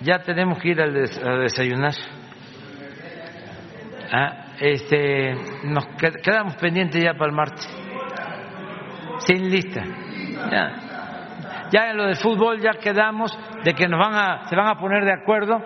ya 0.01 0.19
tenemos 0.19 0.59
que 0.59 0.67
ir 0.71 0.81
a 0.81 1.37
desayunar. 1.37 1.93
Ah, 4.11 4.47
este, 4.59 5.33
nos 5.63 5.85
quedamos 6.21 6.55
pendientes 6.57 7.01
ya 7.01 7.13
para 7.13 7.27
el 7.27 7.35
martes. 7.37 7.69
Sin 9.19 9.49
lista. 9.49 9.81
Ya. 10.51 10.84
Ya 11.71 11.89
en 11.89 11.97
lo 11.97 12.05
del 12.05 12.17
fútbol 12.17 12.59
ya 12.59 12.73
quedamos 12.73 13.37
de 13.63 13.73
que 13.73 13.87
nos 13.87 13.99
van 13.99 14.13
a, 14.13 14.47
se 14.47 14.55
van 14.55 14.67
a 14.67 14.79
poner 14.79 15.03
de 15.05 15.13
acuerdo. 15.13 15.61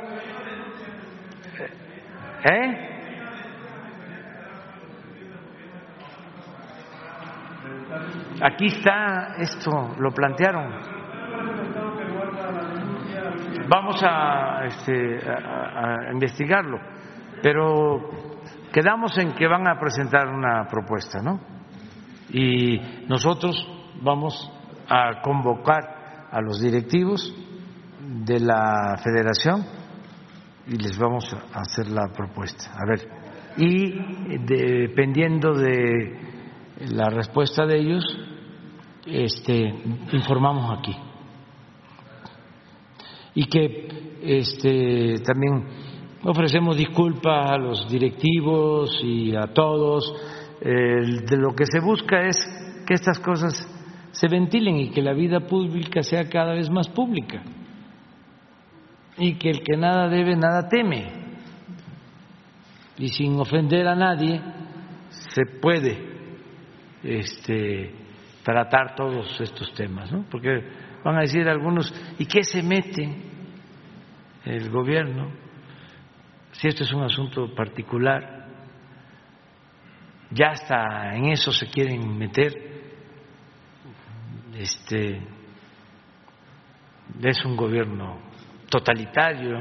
¿Eh? 2.44 2.90
Aquí 8.42 8.68
está 8.68 9.36
esto, 9.38 9.96
lo 10.00 10.12
plantearon. 10.12 10.72
Vamos 13.68 14.02
a, 14.04 14.66
este, 14.66 15.20
a, 15.30 16.12
investigarlo, 16.12 16.80
pero 17.44 18.10
quedamos 18.72 19.18
en 19.18 19.34
que 19.34 19.48
van 19.48 19.68
a 19.68 19.78
presentar 19.78 20.28
una 20.28 20.66
propuesta, 20.68 21.22
¿no? 21.22 21.40
Y 22.32 23.06
nosotros 23.08 23.56
vamos 24.02 24.52
a 24.90 25.22
convocar 25.22 26.28
a 26.32 26.42
los 26.42 26.60
directivos 26.60 27.34
de 28.26 28.40
la 28.40 29.00
federación 29.04 29.66
y 30.68 30.78
les 30.78 30.98
vamos 30.98 31.26
a 31.34 31.60
hacer 31.60 31.90
la 31.90 32.08
propuesta. 32.16 32.72
A 32.74 32.86
ver, 32.88 33.08
y 33.58 34.38
dependiendo 34.46 35.54
de 35.54 36.18
la 36.92 37.10
respuesta 37.10 37.66
de 37.66 37.80
ellos, 37.80 38.04
este, 39.06 39.74
informamos 40.12 40.80
aquí. 40.80 40.96
Y 43.36 43.46
que 43.46 43.88
este, 44.22 45.20
también 45.26 45.66
ofrecemos 46.24 46.78
disculpas 46.78 47.52
a 47.52 47.58
los 47.58 47.90
directivos 47.90 49.00
y 49.04 49.36
a 49.36 49.48
todos. 49.54 50.14
de 50.62 51.38
lo 51.38 51.56
que 51.56 51.66
se 51.66 51.80
busca 51.80 52.28
es 52.28 52.36
que 52.86 52.94
estas 52.94 53.18
cosas 53.20 53.66
se 54.12 54.28
ventilen 54.28 54.78
y 54.78 54.90
que 54.90 55.02
la 55.02 55.14
vida 55.14 55.42
pública 55.42 56.02
sea 56.04 56.28
cada 56.30 56.54
vez 56.54 56.70
más 56.70 56.88
pública. 56.90 57.42
Y 59.18 59.36
que 59.36 59.50
el 59.50 59.62
que 59.62 59.78
nada 59.78 60.08
debe, 60.08 60.36
nada 60.36 60.68
teme. 60.68 61.12
Y 62.98 63.10
sin 63.10 63.40
ofender 63.40 63.88
a 63.88 63.96
nadie, 63.96 64.42
se 65.10 65.46
puede 65.62 65.98
este, 67.04 67.94
tratar 68.44 68.96
todos 68.96 69.40
estos 69.40 69.74
temas, 69.74 70.12
¿no? 70.12 70.26
Porque 70.30 70.50
van 71.04 71.18
a 71.18 71.22
decir 71.22 71.48
algunos, 71.48 71.94
¿y 72.18 72.26
qué 72.26 72.44
se 72.44 72.62
mete 72.62 73.10
el 74.46 74.70
gobierno 74.70 75.32
si 76.52 76.68
esto 76.68 76.84
es 76.84 76.94
un 76.94 77.04
asunto 77.04 77.54
particular? 77.56 78.48
Ya 80.32 80.52
hasta 80.52 81.16
en 81.16 81.26
eso 81.26 81.52
se 81.52 81.68
quieren 81.68 82.18
meter. 82.18 82.69
Este 84.60 85.26
es 87.24 87.46
un 87.46 87.56
gobierno 87.56 88.20
totalitario. 88.70 89.58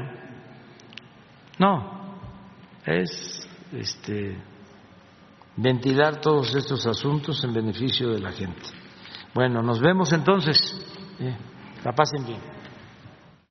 No, 1.57 2.19
es 2.85 3.47
este 3.71 4.37
ventilar 5.55 6.19
todos 6.19 6.53
estos 6.53 6.85
asuntos 6.85 7.41
en 7.45 7.53
beneficio 7.53 8.09
de 8.09 8.19
la 8.19 8.33
gente. 8.33 8.61
Bueno, 9.33 9.61
nos 9.61 9.79
vemos 9.79 10.11
entonces. 10.11 10.57
la 11.85 11.93
pasen 11.93 12.25
bien. 12.25 12.58